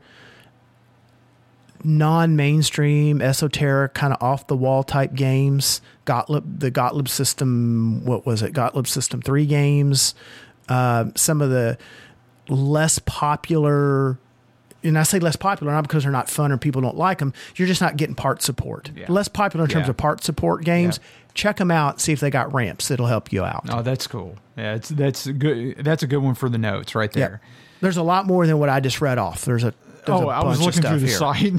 [1.83, 8.41] non-mainstream, esoteric, kind of off the wall type games, Gottlieb, the Gottlieb system, what was
[8.41, 8.53] it?
[8.53, 10.15] Gottlieb system three games,
[10.67, 11.77] uh, some of the
[12.47, 14.17] less popular.
[14.81, 17.33] And I say less popular not because they're not fun or people don't like them.
[17.57, 18.91] You're just not getting part support.
[18.95, 19.07] Yeah.
[19.09, 19.89] Less popular in terms Yeah.
[19.91, 20.99] of part support games.
[21.01, 21.07] Yeah.
[21.33, 21.99] Check them out.
[21.99, 22.89] See if they got ramps.
[22.89, 23.65] It'll help you out.
[23.69, 24.35] Oh, that's cool.
[24.57, 25.83] Yeah, it's that's a good.
[25.83, 27.41] That's a good one for the notes right there.
[27.81, 29.43] There's a lot more than what I just read off.
[29.45, 29.73] There's a
[30.05, 31.17] there's oh, I was looking through the here.
[31.17, 31.53] site.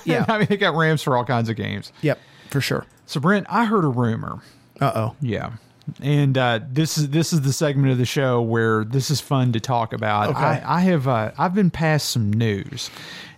[0.04, 0.24] Yeah.
[0.28, 1.92] I mean they got Rams for all kinds of games.
[2.02, 2.18] Yep,
[2.50, 2.86] for sure.
[3.06, 4.40] So Brent, I heard a rumor.
[4.80, 5.16] Uh oh.
[5.20, 5.52] Yeah.
[6.00, 9.52] And uh, this is this is the segment of the show where this is fun
[9.52, 10.30] to talk about.
[10.30, 10.38] Okay.
[10.38, 12.90] I, I have uh, I've been passed some news,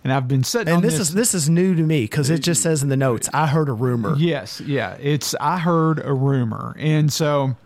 [0.03, 0.69] and I've been sitting.
[0.69, 2.95] And on this, is this is new to me because it just says in the
[2.95, 3.29] notes.
[3.33, 4.15] I heard a rumor.
[4.17, 4.95] Yes, yeah.
[5.01, 7.57] It's I heard a rumor, and so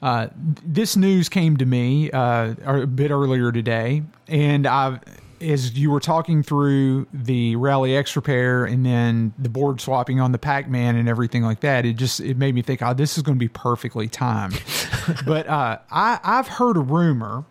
[0.00, 0.28] uh,
[0.64, 5.00] this news came to me uh, a bit earlier today, and I,
[5.44, 10.32] as you were talking through the Rally X repair and then the board swapping on
[10.32, 13.16] the Pac Man and everything like that, it just it made me think, oh, this
[13.16, 14.60] is going to be perfectly timed.
[15.26, 17.44] but uh, I I've heard a rumor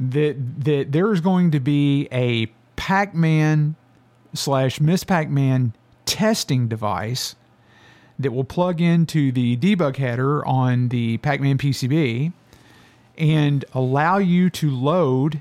[0.00, 3.76] that that there is going to be a Pac Man
[4.34, 5.74] slash Miss Pac Man
[6.06, 7.36] testing device
[8.18, 12.32] that will plug into the debug header on the Pac Man PCB
[13.16, 15.40] and allow you to load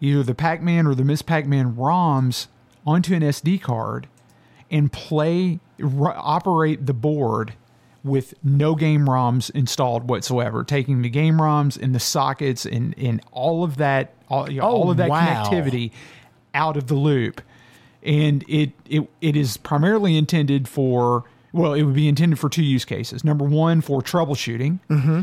[0.00, 2.46] either the Pac Man or the Miss Pac Man ROMs
[2.86, 4.06] onto an SD card
[4.70, 7.54] and play, r- operate the board
[8.04, 13.20] with no game ROMs installed whatsoever, taking the game ROMs and the sockets and, and
[13.32, 15.44] all of that, all, you know, Oh, all of that wow.
[15.44, 15.90] connectivity
[16.54, 17.40] out of the loop.
[18.02, 22.62] And it, it it is primarily intended for well, it would be intended for two
[22.62, 23.24] use cases.
[23.24, 24.78] Number one, for troubleshooting.
[24.88, 25.22] Mm-hmm.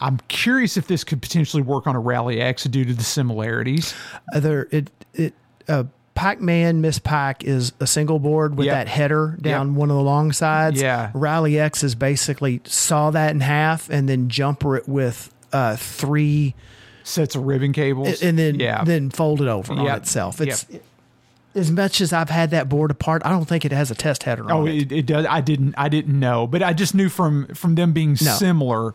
[0.00, 3.94] I'm curious if this could potentially work on a Rally X due to the similarities.
[4.34, 5.34] Other it it
[5.68, 8.74] uh, Pac-Man Miss Pac is a single board with Yep.
[8.74, 10.80] that header down one of the long sides.
[10.80, 11.10] Yeah.
[11.14, 16.54] Rally X is basically saw that in half and then jumper it with uh, three
[17.04, 20.40] Sets of ribbon cables, and then yeah, then fold it over on itself.
[20.42, 20.66] It's
[21.54, 24.24] as much as I've had that board apart, I don't think it has a test
[24.24, 24.74] header on Oh, it.
[24.74, 25.24] it, it does.
[25.24, 25.74] I didn't.
[25.78, 28.32] I didn't know, but I just knew from from them being No.
[28.34, 28.92] similar.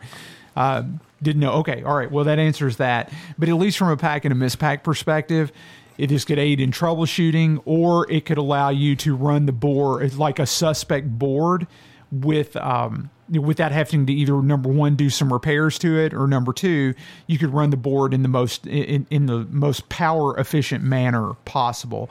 [0.56, 0.84] Uh,
[1.22, 1.54] didn't know.
[1.54, 2.12] Okay, all right.
[2.12, 3.12] Well, that answers that.
[3.38, 5.52] But at least from a Pac and a mispack perspective,
[5.98, 10.16] it just could aid in troubleshooting, or it could allow you to run the board
[10.16, 11.68] like a suspect board
[12.12, 16.54] with um, without having to either number one do some repairs to it, or number
[16.54, 16.94] two,
[17.28, 21.34] you could run the board in the most in, in the most power efficient manner
[21.46, 22.10] possible.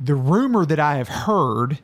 [0.00, 1.78] The rumor that I have heard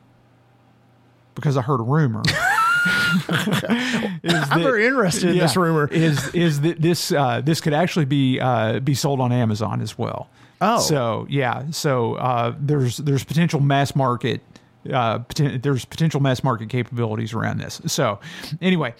[1.35, 2.23] because I heard a rumor.
[3.29, 5.87] I'm very interested in this rumor.
[5.87, 9.97] Is is that this uh, this could actually be uh, be sold on Amazon as
[9.97, 10.29] well?
[10.61, 10.79] Oh.
[10.79, 14.41] so yeah, so uh, there's there's potential mass market.
[14.85, 17.81] Uh, poten- there's potential mass market capabilities around this.
[17.85, 18.19] So,
[18.61, 18.93] anyway,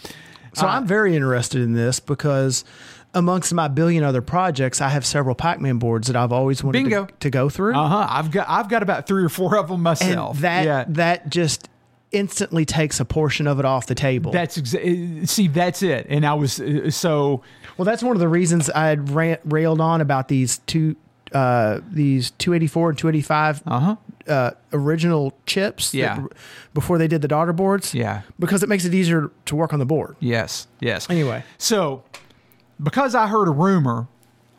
[0.53, 2.65] So uh, I'm very interested in this because
[3.13, 7.07] amongst my billion other projects, I have several Pac-Man boards that I've always wanted to,
[7.21, 7.75] to go through.
[7.75, 8.07] uh huh.
[8.09, 10.39] I've got I've got about three or four of them and myself.
[10.39, 11.69] that yeah, that just
[12.11, 14.31] instantly takes a portion of it off the table.
[14.31, 16.07] that's exa- see that's it.
[16.09, 17.41] And I was uh, so
[17.77, 20.95] well, that's one of the reasons I had ran, railed on about these two
[21.33, 23.95] uh, these 284 and 285 uh huh.
[24.27, 25.91] uh, original chips.
[25.91, 26.25] that- Yeah.
[26.73, 27.93] before they did the daughter boards.
[27.93, 28.21] Yeah.
[28.39, 30.15] Because it makes it easier to work on the board.
[30.19, 30.67] Yes.
[30.79, 31.07] Yes.
[31.09, 31.43] Anyway.
[31.59, 32.03] so
[32.81, 34.07] because I heard a rumor,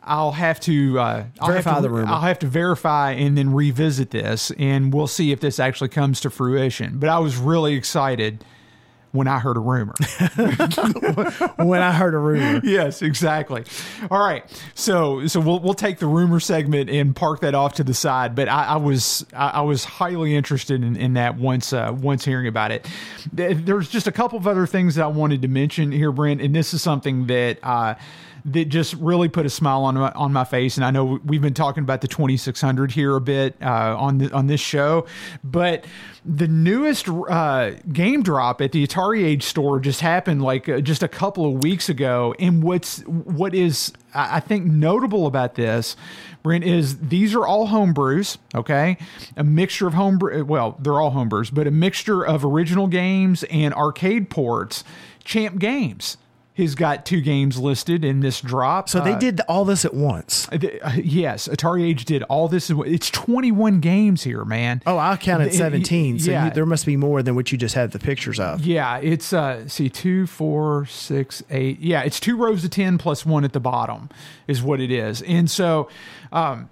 [0.03, 1.03] I'll have to uh,
[1.39, 2.11] I'll have Verify to- the rumor.
[2.11, 6.21] I'll have to verify and then revisit this, and we'll see if this actually comes
[6.21, 6.97] to fruition.
[6.99, 8.43] But I was really excited
[9.11, 9.93] when I heard a rumor.
[11.57, 12.61] when I heard a rumor.
[12.63, 13.63] yes, exactly.
[14.09, 17.83] All right, so so we'll we'll take the rumor segment and park that off to
[17.83, 18.35] the side.
[18.35, 22.25] But I, I was I, I was highly interested in, in that once uh, once
[22.25, 22.87] hearing about it.
[23.31, 26.55] There's just a couple of other things that I wanted to mention here, Brent, and
[26.55, 27.95] this is something that uh,
[28.45, 30.77] that just really put a smile on my, on my face.
[30.77, 34.31] And I know we've been talking about the 2600 here a bit uh, on the,
[34.31, 35.05] on this show,
[35.43, 35.85] but
[36.25, 41.03] the newest uh, game drop at the Atari Age store just happened like uh, just
[41.03, 42.35] a couple of weeks ago.
[42.39, 45.95] And what's what is I think notable about this,
[46.43, 48.37] Brent, is these are all homebrews.
[48.53, 48.97] Okay,
[49.35, 50.45] a mixture of homebrew.
[50.45, 54.83] Well, they're all homebrews, but a mixture of original games and arcade ports.
[55.23, 56.17] Champ Games
[56.57, 58.89] has got two games listed in this drop.
[58.89, 60.47] So they Uh, did all this at once.
[60.51, 62.69] uh, th- uh, yes, Atari Age did all this.
[62.69, 64.81] It's 21 games here, man.
[64.85, 66.19] Oh, I counted It- it- 17.
[66.19, 66.45] So yeah.
[66.45, 68.65] you, there must be more than what you just had the pictures of.
[68.65, 71.79] Yeah, it's uh see two, four, six, eight.
[71.79, 74.09] Yeah, it's two rows of ten plus one at the bottom
[74.47, 75.21] is what it is.
[75.21, 75.87] And so
[76.33, 76.69] um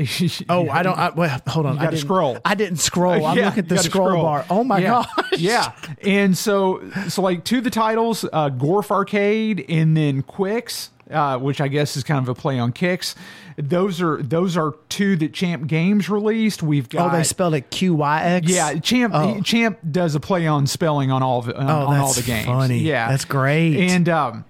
[0.48, 0.98] Oh, I don't.
[0.98, 1.74] I, well, hold on.
[1.76, 2.38] You I didn't scroll.
[2.44, 3.24] I didn't scroll.
[3.26, 4.44] I'm Yeah, looking at the gotta scroll, bar.
[4.50, 5.04] Oh my yeah.
[5.16, 5.32] gosh.
[5.38, 5.72] Yeah.
[6.02, 11.38] And so so like two of the titles, uh Gorf Arcade and then Qyx, uh,
[11.38, 13.14] which I guess is kind of a play on Qix.
[13.56, 16.62] Those are those are two that Champ Games released.
[16.62, 18.50] We've got Oh, they spelled it Q Y X.
[18.50, 19.40] Yeah, Champ Oh.
[19.42, 22.46] Champ does a play on spelling on all of on, Oh, on all the games.
[22.46, 22.78] funny.
[22.78, 23.76] Yeah, That's great.
[23.90, 24.44] And um,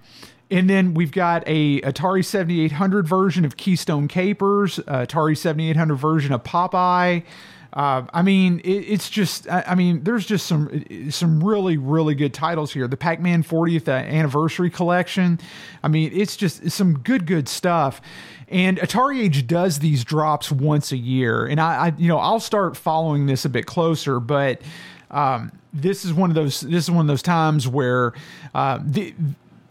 [0.51, 6.43] and then we've got a Atari 7800 version of Keystone Kapers, Atari 7800 version of
[6.43, 7.23] Popeye.
[7.73, 9.47] Uh, I mean, it, it's just.
[9.49, 12.85] I, I mean, there's just some some really really good titles here.
[12.85, 15.39] The Pac-Man 40th anniversary collection.
[15.81, 18.01] I mean, it's just it's some good good stuff.
[18.49, 22.41] And Atari Age does these drops once a year, and I, I you know I'll
[22.41, 24.61] start following this a bit closer, but
[25.09, 28.11] um, this is one of those this is one of those times where
[28.53, 29.13] uh, the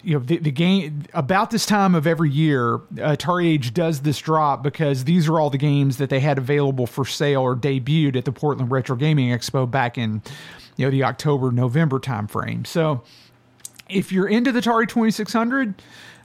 [0.03, 4.19] you know the, the game about this time of every year atari age does this
[4.19, 8.17] drop because these are all the games that they had available for sale or debuted
[8.17, 10.23] at the portland retro gaming expo back in
[10.77, 13.03] you know the october november timeframe so
[13.89, 15.75] if you're into the atari 2600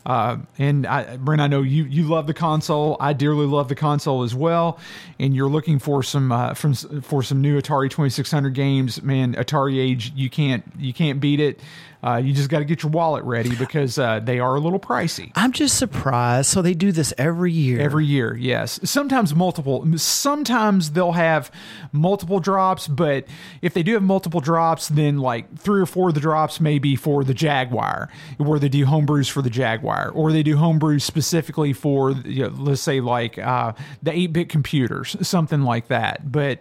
[0.05, 2.95] uh, and I, Brent, I know you you love the console.
[2.99, 4.77] I dearly love the console as well.
[5.17, 9.01] And you're looking for some uh, from for some new Atari 2600 games.
[9.01, 11.59] Man, Atari Age, you can't you can't beat it.
[12.05, 14.79] Uh, you just got to get your wallet ready because uh, they are a little
[14.79, 15.31] pricey.
[15.35, 16.49] I'm just surprised.
[16.49, 17.81] So they do this every year.
[17.81, 18.79] Every year, yes.
[18.83, 19.85] Sometimes multiple.
[19.97, 21.49] Sometimes they'll have
[21.91, 23.25] multiple drops, but
[23.61, 26.77] if they do have multiple drops, then like three or four of the drops may
[26.77, 31.01] be for the Jaguar, where they do homebrews for the Jaguar, or they do homebrews
[31.01, 36.31] specifically for, you know, let's say, like uh, the 8 bit computers, something like that.
[36.31, 36.59] But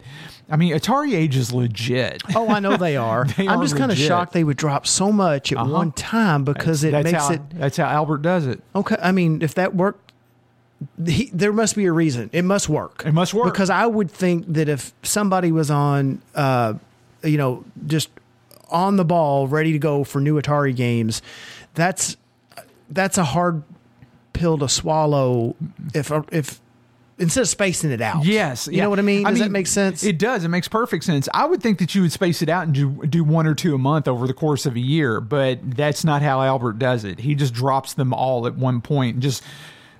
[0.50, 2.22] I mean, Atari Age is legit.
[2.34, 3.24] Oh, I know they are.
[3.24, 6.44] They I'm are just kind of shocked they would drop so much at one time
[6.44, 8.60] because it that's makes how, it That's how Albert does it.
[8.74, 8.96] okay.
[9.00, 10.12] I mean, if that worked,
[11.06, 12.28] he, there must be a reason.
[12.32, 13.04] It must work.
[13.06, 13.52] It must work.
[13.52, 16.74] because I would think that if somebody was on, uh,
[17.22, 18.10] you know, just
[18.68, 21.22] on the ball, ready to go for new Atari games,
[21.74, 22.16] that's
[22.90, 23.62] that's a hard
[24.34, 25.56] pill to swallow.
[25.94, 26.60] If if
[27.18, 28.84] instead of spacing it out, Yes, you yeah.
[28.84, 29.24] know what I mean.
[29.24, 30.02] Does mean, that make sense?
[30.04, 30.44] It does.
[30.44, 31.28] It makes perfect sense.
[31.32, 33.74] I would think that you would space it out and do, do one or two
[33.74, 37.20] a month over the course of a year, but that's not how Albert does it.
[37.20, 39.42] He just drops them all at one point and just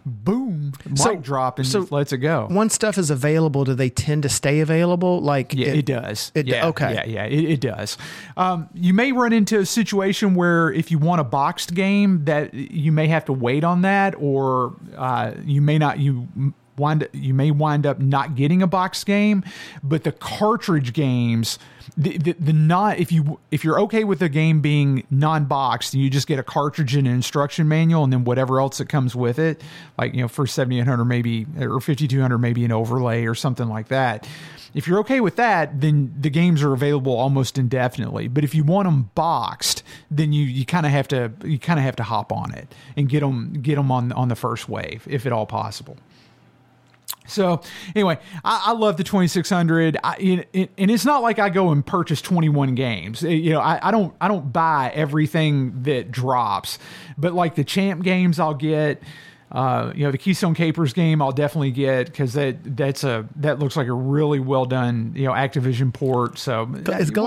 [0.06, 2.46] boom, mic So- drop and so just lets it go.
[2.50, 5.22] Once stuff is available, do they tend to stay available?
[5.22, 6.30] Like Yeah, it, does.
[6.34, 6.92] it- yeah, okay.
[6.94, 7.96] Yeah, yeah, it, it does.
[8.36, 12.52] Um, you may run into a situation where if you want a boxed game, that
[12.52, 15.98] you may have to wait on that, or uh, you may not.
[15.98, 16.28] You
[16.76, 19.44] wind you may wind up not getting a box game,
[19.82, 21.58] but the cartridge games.
[21.98, 26.08] The, the, the not if you if you're okay with the game being non-boxed you
[26.08, 29.38] just get a cartridge and an instruction manual and then whatever else that comes with
[29.38, 29.60] it
[29.98, 34.26] like you know for 7800 maybe or 5200 maybe an overlay or something like that
[34.74, 38.26] if you're okay with that, then the games are available almost indefinitely.
[38.26, 41.78] But if you want them boxed, then you, you kind of have to you kind
[41.78, 44.68] of have to hop on it and get them get them on on the first
[44.68, 45.96] wave if at all possible.
[47.26, 47.60] So
[47.94, 49.96] anyway, I, I love the 2600.
[50.02, 53.24] I, it, it, and it's not like I go and purchase 21 games.
[53.24, 56.78] Uh, You know, I, I don't I don't buy everything that drops,
[57.16, 59.02] but like the champ games, I'll get.
[59.52, 63.60] Uh, you know, the Keystone Kapers game, I'll definitely get because that that's a that
[63.60, 66.38] looks like a really well done you know Activision port.
[66.38, 66.64] So
[66.98, 67.26] Is we'll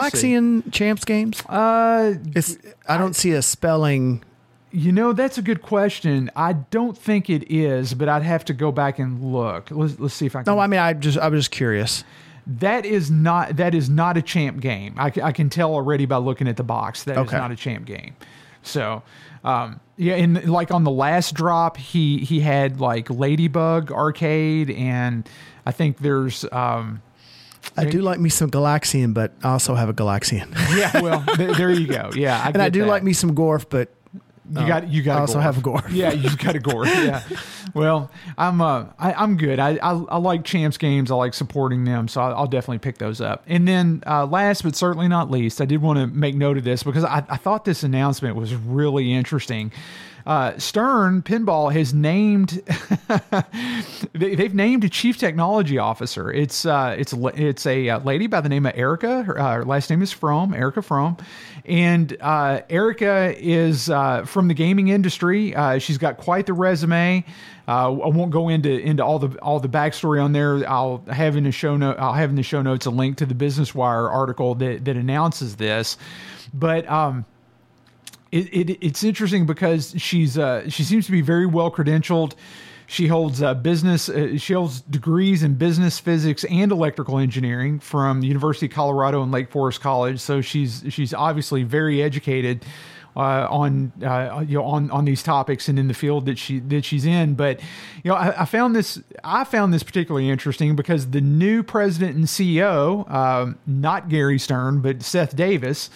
[0.72, 1.42] Champs games?
[1.46, 4.24] Uh, It's I don't see a spelling.
[4.78, 6.30] You know, that's a good question.
[6.36, 9.72] I don't think it is, but I'd have to go back and look.
[9.72, 10.54] Let's, let's see if I can.
[10.54, 12.04] No, I mean I just I was just curious.
[12.46, 14.94] that is not that is not a champ game.
[14.98, 17.38] I can tell already by looking at the box that is Okay.
[17.38, 18.16] not a champ game.
[18.62, 19.02] So,
[19.44, 25.28] um, yeah, and like on the last drop, he he had like Ladybug Arcade, and
[25.66, 26.46] I think there's.
[26.52, 27.02] Um,
[27.76, 30.54] I do like me some Galaxian, but I also have a Galaxian.
[30.78, 32.12] yeah, well, th- there you go.
[32.16, 32.88] Yeah, I and I do that.
[32.88, 33.90] like me some Gorf, but
[34.50, 35.18] You got you got.
[35.18, 35.44] I also Gorf.
[35.44, 35.90] have a Gorf.
[35.92, 36.86] Yeah, you've got a Gorf.
[37.06, 37.22] Yeah.
[37.74, 39.60] Well, I'm uh, I, I'm good.
[39.60, 41.12] I, I I like champs games.
[41.12, 43.44] I like supporting them, so I'll, I'll definitely pick those up.
[43.48, 46.64] And then uh, last but certainly not least, I did want to make note of
[46.64, 49.72] this because I, I thought this announcement was really interesting.
[50.28, 52.62] Uh, Stern Pinball has named
[54.14, 56.30] they, they've named a chief technology officer.
[56.30, 59.24] It's uh, it's it's a uh, lady by the name of Erica.
[59.24, 61.16] Her, uh, her last name is From Erica From,
[61.64, 65.56] and uh, Erica is from the gaming industry.
[65.80, 67.24] She's got quite the resume.
[67.70, 70.70] I won't go into into all the all the backstory on there.
[70.70, 71.96] I'll have in the show note.
[72.00, 74.98] I'll have in the show notes a link to the Business Wire article that that
[74.98, 75.98] announces this.
[76.54, 77.26] But um,
[78.32, 82.34] it, it it's interesting because she's uh, she seems to be very well credentialed.
[82.90, 84.08] She holds uh, business.
[84.08, 89.22] Uh, she holds degrees in business, physics, and electrical engineering from the University of Colorado
[89.22, 90.20] and Lake Forest College.
[90.20, 92.66] So she's she's obviously very educated
[93.18, 96.60] uh, on uh, you know on on these topics and in the field that she
[96.60, 97.34] that she's in.
[97.34, 97.60] But
[98.04, 102.16] you know, I, I found this I found this particularly interesting because the new president
[102.16, 105.90] and CEO, um, not Gary Stern, but Seth Davis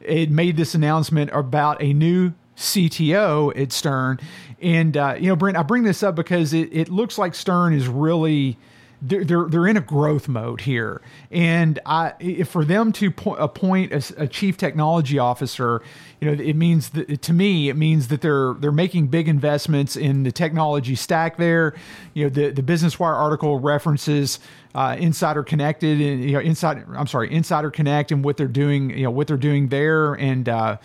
[0.00, 4.20] it made this announcement about a new CTO at Stern.
[4.60, 7.72] And, uh, you know, Brent, I bring this up because it, it looks like Stern
[7.74, 8.58] is really.
[9.02, 11.00] They're, they're, in a growth mode here.
[11.30, 15.80] And I, for them to po- appoint a, a chief technology officer,
[16.20, 19.96] you know, it means that to me, it means that they're, they're making big investments
[19.96, 21.74] in the technology stack there.
[22.12, 24.38] You know, the, the Business Wire article references
[24.74, 26.86] uh, Insider Connected and you know Insider.
[26.96, 28.90] I'm sorry, Insider Connect and what they're doing.
[28.90, 30.76] You know what they're doing there and uh,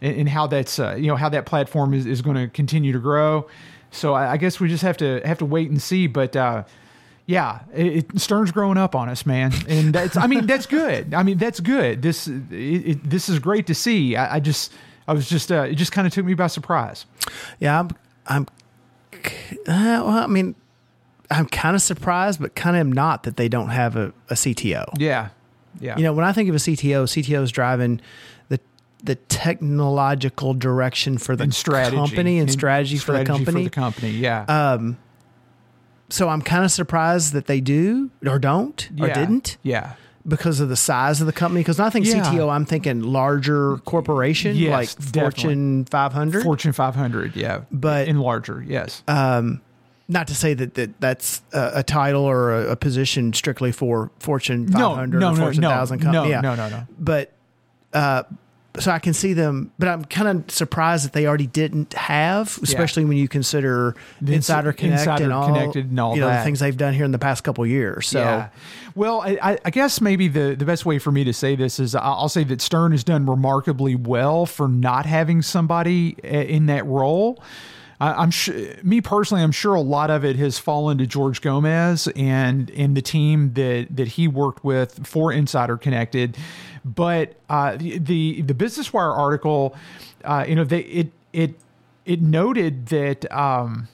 [0.00, 2.98] and, how that's uh, you know how that platform is, is going to continue to
[2.98, 3.48] grow.
[3.90, 6.06] So I, I guess we just have to have to wait and see.
[6.06, 6.64] But uh,
[7.26, 11.12] yeah, it, it, Stern's growing up on us, man, and that's I mean that's good.
[11.12, 12.02] I mean that's good.
[12.02, 14.16] This it, this is great to see.
[14.16, 14.72] I, I just
[15.06, 17.06] I was just uh, it just kind of took me by surprise.
[17.58, 17.90] Yeah, I'm.
[18.26, 18.46] I'm.
[19.66, 20.54] Uh, well, I mean,
[21.32, 24.34] I'm kind of surprised, but kind of am not that they don't have a, a
[24.34, 24.84] CTO.
[24.98, 25.30] Yeah,
[25.80, 25.96] yeah.
[25.96, 28.00] You know, when I think of a CTO, CTO is driving
[28.48, 28.60] the
[29.02, 33.64] the technological direction for the and company and, And strategy, for the company.
[33.64, 34.44] For the company, yeah.
[34.44, 34.98] Um,
[36.08, 39.14] so I'm kind of surprised that they do or don't or Yeah.
[39.14, 39.94] didn't yeah.
[40.28, 41.60] because of the size of the company.
[41.60, 42.22] Because I think Yeah.
[42.22, 45.20] CTO, I'm thinking larger corporation, Yes, like definitely.
[45.22, 46.42] Fortune 500.
[46.42, 47.62] Fortune 500, yeah.
[47.72, 49.02] But- in larger, yes.
[49.08, 49.62] um,
[50.12, 54.10] not to say that, that that's a, a title or a, a position strictly for
[54.18, 56.30] Fortune 500 no, or no, Fortune no, 1000 no, company.
[56.30, 56.40] yeah.
[56.40, 56.86] no, no, no.
[56.98, 57.32] But
[57.92, 58.24] uh,
[58.78, 62.58] so I can see them, but I'm kind of surprised that they already didn't have,
[62.62, 66.28] especially when you consider The Insider Connect Insider and all, Connected and all you know,
[66.28, 66.38] that.
[66.38, 68.06] the things they've done here in the past couple of years.
[68.08, 68.48] So yeah.
[68.94, 71.94] Well, I, I- guess maybe the, the best way for me to say this is
[71.94, 76.66] I'll I'll say that Stern has done remarkably well for not having somebody uh, in
[76.66, 77.42] that role.
[78.02, 81.40] I- I'm sure, me personally, I'm sure a lot of it has fallen to George
[81.40, 86.36] Gomez and and the team that that he worked with for Insider Connected.
[86.84, 89.76] But uh, the, the the Business Wire article,
[90.24, 91.54] uh, you know, they it it
[92.04, 93.30] it noted that.
[93.32, 93.88] Um,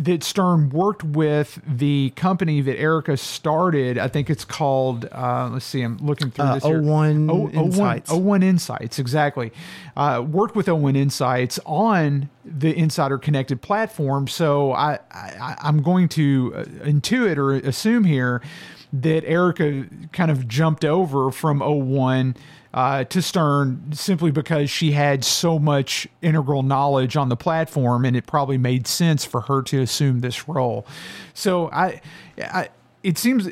[0.00, 3.98] that Stern worked with the company that Erica started.
[3.98, 5.06] I think it's called.
[5.12, 5.82] Uh, let's see.
[5.82, 6.64] I'm looking through Uh, this.
[6.64, 6.80] here.
[6.82, 8.10] 01 O- 01 Insights.
[8.10, 9.52] 01 Insights, exactly.
[9.96, 14.26] Uh, worked with 01 Insights on the Insider Connected platform.
[14.26, 18.40] So I, I I'm going to uh, intuit or assume here
[18.92, 22.34] that Erica kind of jumped over from 01
[22.72, 28.16] uh, to Stern simply because she had so much integral knowledge on the platform, and
[28.16, 30.86] it probably made sense for her to assume this role.
[31.34, 32.00] So I,
[32.38, 32.68] I
[33.02, 33.48] it seems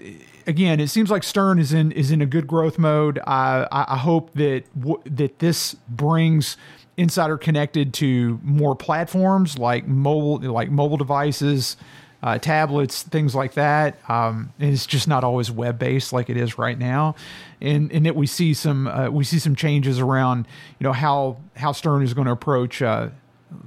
[0.46, 3.18] again, it seems like Stern is in is in a good growth mode.
[3.26, 6.56] I I, hope that w- that this brings
[6.96, 11.76] Insider connected to more platforms like mobile like mobile devices
[12.22, 13.98] uh, tablets, things like that.
[14.10, 17.14] Um, it's just not always web based like it is right now,
[17.60, 20.46] and and that we see some uh, we see some changes around
[20.78, 22.82] you know how how Stern is going to approach.
[22.82, 23.08] Uh,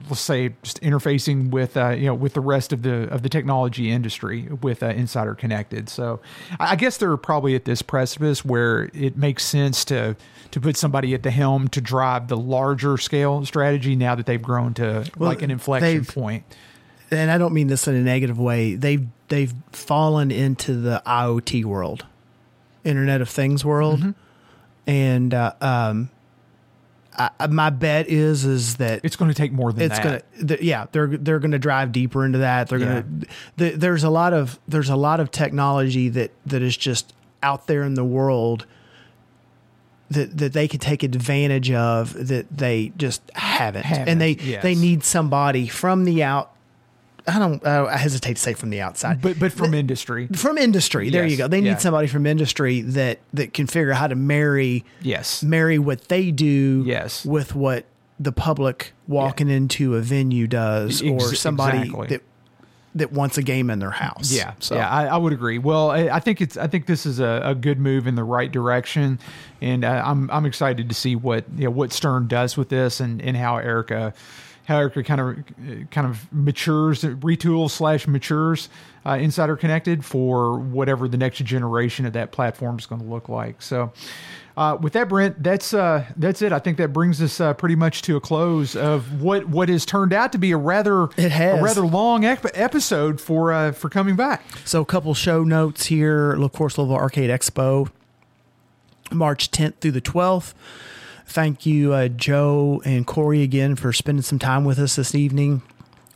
[0.10, 3.30] let's say just interfacing with uh, you know with the rest of the of the
[3.30, 5.90] technology industry with uh, Insider Connected.
[5.90, 6.20] So
[6.60, 10.16] I I guess they're probably at this precipice where it makes sense to
[10.52, 14.42] to put somebody at the helm to drive the larger scale strategy now that they've
[14.42, 16.44] grown to Well, like an inflection point.
[17.10, 18.76] and I don't mean this in a negative way.
[18.76, 22.06] They've they've fallen into the IoT world,
[22.84, 24.12] Internet of Things world, Mm-hmm.
[24.88, 26.10] and uh, um,
[27.18, 30.04] I, my bet is is that It's going to take more than it's that.
[30.38, 32.70] gonna th- yeah they're they're gonna drive deeper into that.
[32.70, 33.06] They're gonna
[33.58, 37.68] th- there's a lot of there's a lot of technology that that is just out
[37.68, 38.66] there in the world
[40.10, 44.62] that, that they could take advantage of that they just haven't, Haven't, and they yes.
[44.64, 46.54] they need somebody from the out.
[47.28, 47.66] I don't.
[47.66, 50.28] I hesitate to say from the outside, but but from industry.
[50.28, 51.10] from industry.
[51.10, 51.48] There Yes, you go.
[51.48, 55.44] They need somebody from industry that that can figure out how to marry Yes.
[55.44, 57.26] marry what they do Yes.
[57.26, 57.86] with what
[58.20, 62.08] the public walking into a venue does or somebody exactly.
[62.08, 62.22] that
[62.94, 64.32] that wants a game in their house.
[64.34, 65.58] Yeah, So yeah, I, I would agree.
[65.60, 68.24] Well, I, I think it's I think this is a, a good move in the
[68.24, 69.18] right direction,
[69.62, 73.00] and uh, I'm I'm excited to see what you know, what Stern does with this
[73.00, 74.14] and, and how Erica
[74.78, 78.70] Erica kind of kind of matures, retools slash matures
[79.06, 83.30] uh, Insider Connected for whatever the next generation of that platform is going to look
[83.30, 83.62] like.
[83.62, 83.92] So.
[84.58, 86.52] Uh, with that, Brent, that's uh, that's it.
[86.52, 89.86] I think that brings us uh, pretty much to a close of what what has
[89.86, 91.58] turned out to be a rather It has.
[91.58, 94.44] a rather long ep- episode for uh, for coming back.
[94.66, 96.34] So a couple show notes here.
[96.34, 97.90] Of course, Louisville Arcade Expo,
[99.10, 100.54] March 10th through the 12th.
[101.32, 105.62] Thank you, uh, Joe and Corey, again for spending some time with us this evening,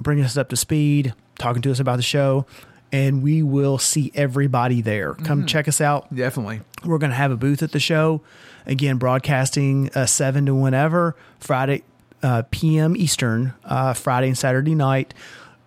[0.02, 2.46] bringing us up to speed, talking to us about the show.
[2.92, 5.14] And we will see everybody there.
[5.14, 6.14] Come check us out.
[6.14, 6.62] Definitely.
[6.84, 8.24] We're going to have a booth at the show.
[8.66, 11.84] Again, broadcasting uh, 7 to whenever, Friday
[12.22, 12.98] uh, p.m.
[12.98, 15.14] Eastern, uh, Friday and Saturday night.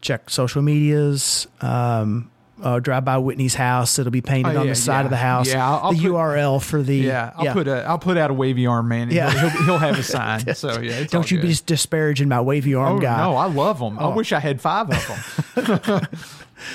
[0.03, 1.49] Check social medias.
[1.63, 2.31] Um,
[2.63, 3.99] uh, drive by Whitney's house.
[3.99, 5.05] It'll be painted Oh, on the side yeah.
[5.05, 5.49] of the house.
[5.49, 8.31] Yeah, I'll- I'll the put- URL for the Yeah, I'll put a I'll put out
[8.31, 9.03] a wavy arm man.
[9.03, 9.31] And Yeah.
[9.31, 10.55] he'll, he'll, he'll have a sign.
[10.55, 11.47] so yeah, Don't you good.
[11.49, 13.19] be disparaging my wavy arm Oh guy.
[13.19, 13.99] no, I love them.
[13.99, 14.15] I Oh.
[14.15, 16.01] wish I had five of them.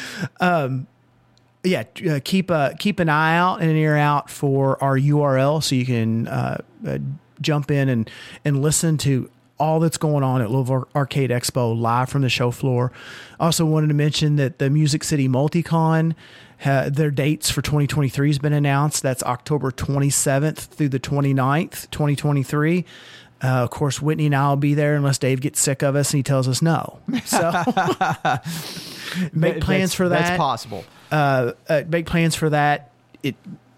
[0.39, 0.87] um,
[1.63, 5.63] yeah, uh, keep a keep an eye out and an ear out for our URL
[5.63, 6.97] so you can uh, uh,
[7.41, 8.09] jump in and
[8.43, 9.29] and listen to
[9.59, 12.91] all that's going on at Louisville Arcade Expo live from the show floor.
[13.39, 16.15] Also wanted to mention that the Music City Multicon.
[16.65, 19.03] Uh, their dates for 2023 has been announced.
[19.03, 22.85] That's October 27th through the 29th, 2023.
[23.43, 26.11] Uh, of course, Whitney and I will be there unless Dave gets sick of us
[26.13, 26.99] and he tells us no.
[27.25, 27.51] So
[29.33, 30.85] make plans that's- for that That's possible.
[31.11, 32.91] uh, uh, make plans for that.
[33.21, 33.35] It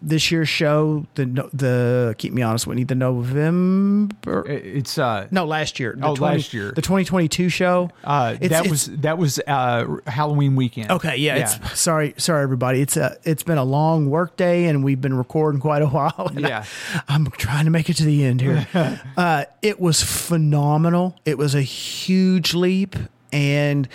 [0.07, 5.79] this year's show the the keep me honest Whitney the November It's uh, no last
[5.79, 5.95] year.
[5.97, 6.71] The Oh, last year.
[6.71, 7.89] the 2022 show?
[8.03, 10.91] Uh It's- that it's- was that was uh Halloween weekend.
[10.91, 12.81] okay yeah, it's sorry sorry everybody.
[12.81, 16.31] It's a it's been a long work day and we've been recording quite a while.
[16.37, 16.63] Yeah.
[17.07, 18.67] I, am trying to make it to the end here.
[19.17, 21.15] Uh, it was phenomenal.
[21.25, 22.95] It was a huge leap
[23.33, 23.87] and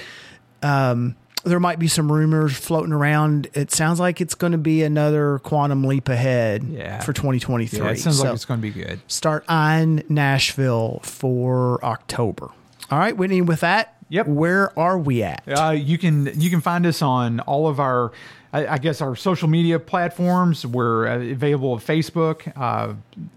[0.62, 3.48] um there might be some rumors floating around.
[3.54, 7.00] It sounds like it's going to be another quantum leap ahead Yeah.
[7.00, 7.78] for 2023.
[7.78, 7.90] yeah.
[7.92, 9.00] It sounds So like it's going to be good.
[9.06, 12.50] start eyeing Nashville for October.
[12.90, 13.40] All right, Whitney.
[13.42, 14.26] With that, Yep.
[14.26, 15.44] Where are we at?
[15.46, 18.10] Uh, you can you can find us on all of our,
[18.52, 20.66] I, I guess our social media platforms.
[20.66, 22.94] We're uh, available at Facebook, uh,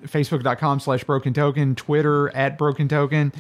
[0.08, 3.32] facebook.com slash broken token, Twitter at broken token,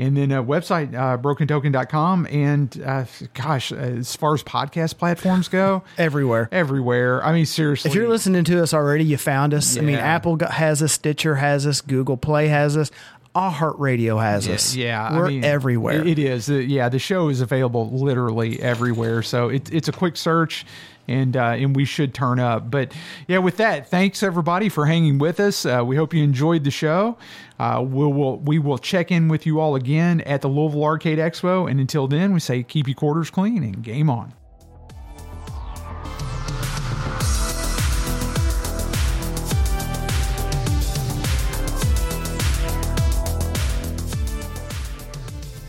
[0.00, 2.26] and then a website uh, brokentoken.com.
[2.30, 3.04] And uh,
[3.34, 6.48] gosh, as far as podcast platforms go, Everywhere.
[6.50, 7.22] everywhere.
[7.24, 9.76] I mean, seriously, If you're listening to us already, you found us.
[9.76, 12.90] I mean, Apple has us, Stitcher has us, Google Play has us,
[13.34, 14.74] iHeartRadio has us.
[14.74, 16.04] Yeah, we're I mean, everywhere.
[16.06, 16.50] It is.
[16.50, 19.22] Uh, yeah, the show is available literally everywhere.
[19.22, 20.66] So it, it's a quick search,
[21.06, 22.70] and uh, and we should turn up.
[22.70, 22.92] But
[23.28, 25.64] yeah, with that, thanks everybody for hanging with us.
[25.64, 27.16] Uh, we hope you enjoyed the show.
[27.60, 31.18] Uh, we will we will check in with you all again at the Louisville Arcade
[31.18, 31.70] Expo.
[31.70, 34.32] And until then, we say keep your quarters clean and game on.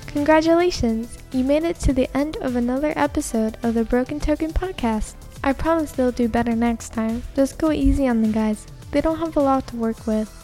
[0.08, 1.18] Congratulations!
[1.34, 5.16] You made it to the end of another episode of the Broken Token Podcast.
[5.44, 7.24] I promise they'll do better next time.
[7.36, 8.66] Just go easy on the guys.
[8.92, 10.41] They don't have a lot to work with.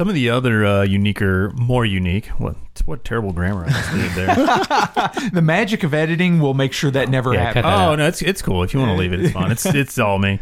[0.01, 2.29] Some of the other uh, uniquer, more unique.
[2.39, 2.57] What
[2.87, 5.31] what terrible grammar I just did there.
[5.35, 7.65] The magic of editing will make sure that never Yeah, happens.
[7.65, 7.97] that oh out.
[7.99, 8.62] no, it's it's cool.
[8.62, 9.51] If you want to leave it, it's fine.
[9.51, 10.41] It's it's all me.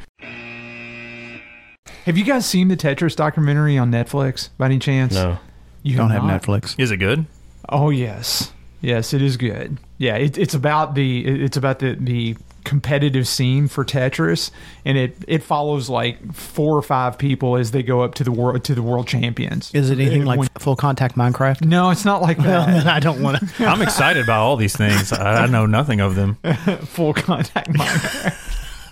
[2.05, 5.15] Have you guys seen the Tetris documentary on Netflix by any chance?
[5.15, 5.39] No.
[5.83, 6.41] You Don't have not?
[6.41, 6.79] Netflix.
[6.79, 7.27] Is it good?
[7.69, 9.77] Oh yes, yes, it is good.
[9.97, 12.37] Yeah, it, it's about the it's about the the
[12.69, 14.51] competitive scene for Tetris,
[14.85, 18.31] and it it follows like four or five people as they go up to the
[18.31, 19.71] world to the world champions.
[19.75, 21.65] Is it anything like When- full contact Minecraft?
[21.65, 22.87] no, it's not like that.
[22.87, 23.65] I don't want to.
[23.67, 25.13] I'm excited about all these things.
[25.13, 26.37] I, I know nothing of them.
[26.85, 28.55] Full contact Minecraft.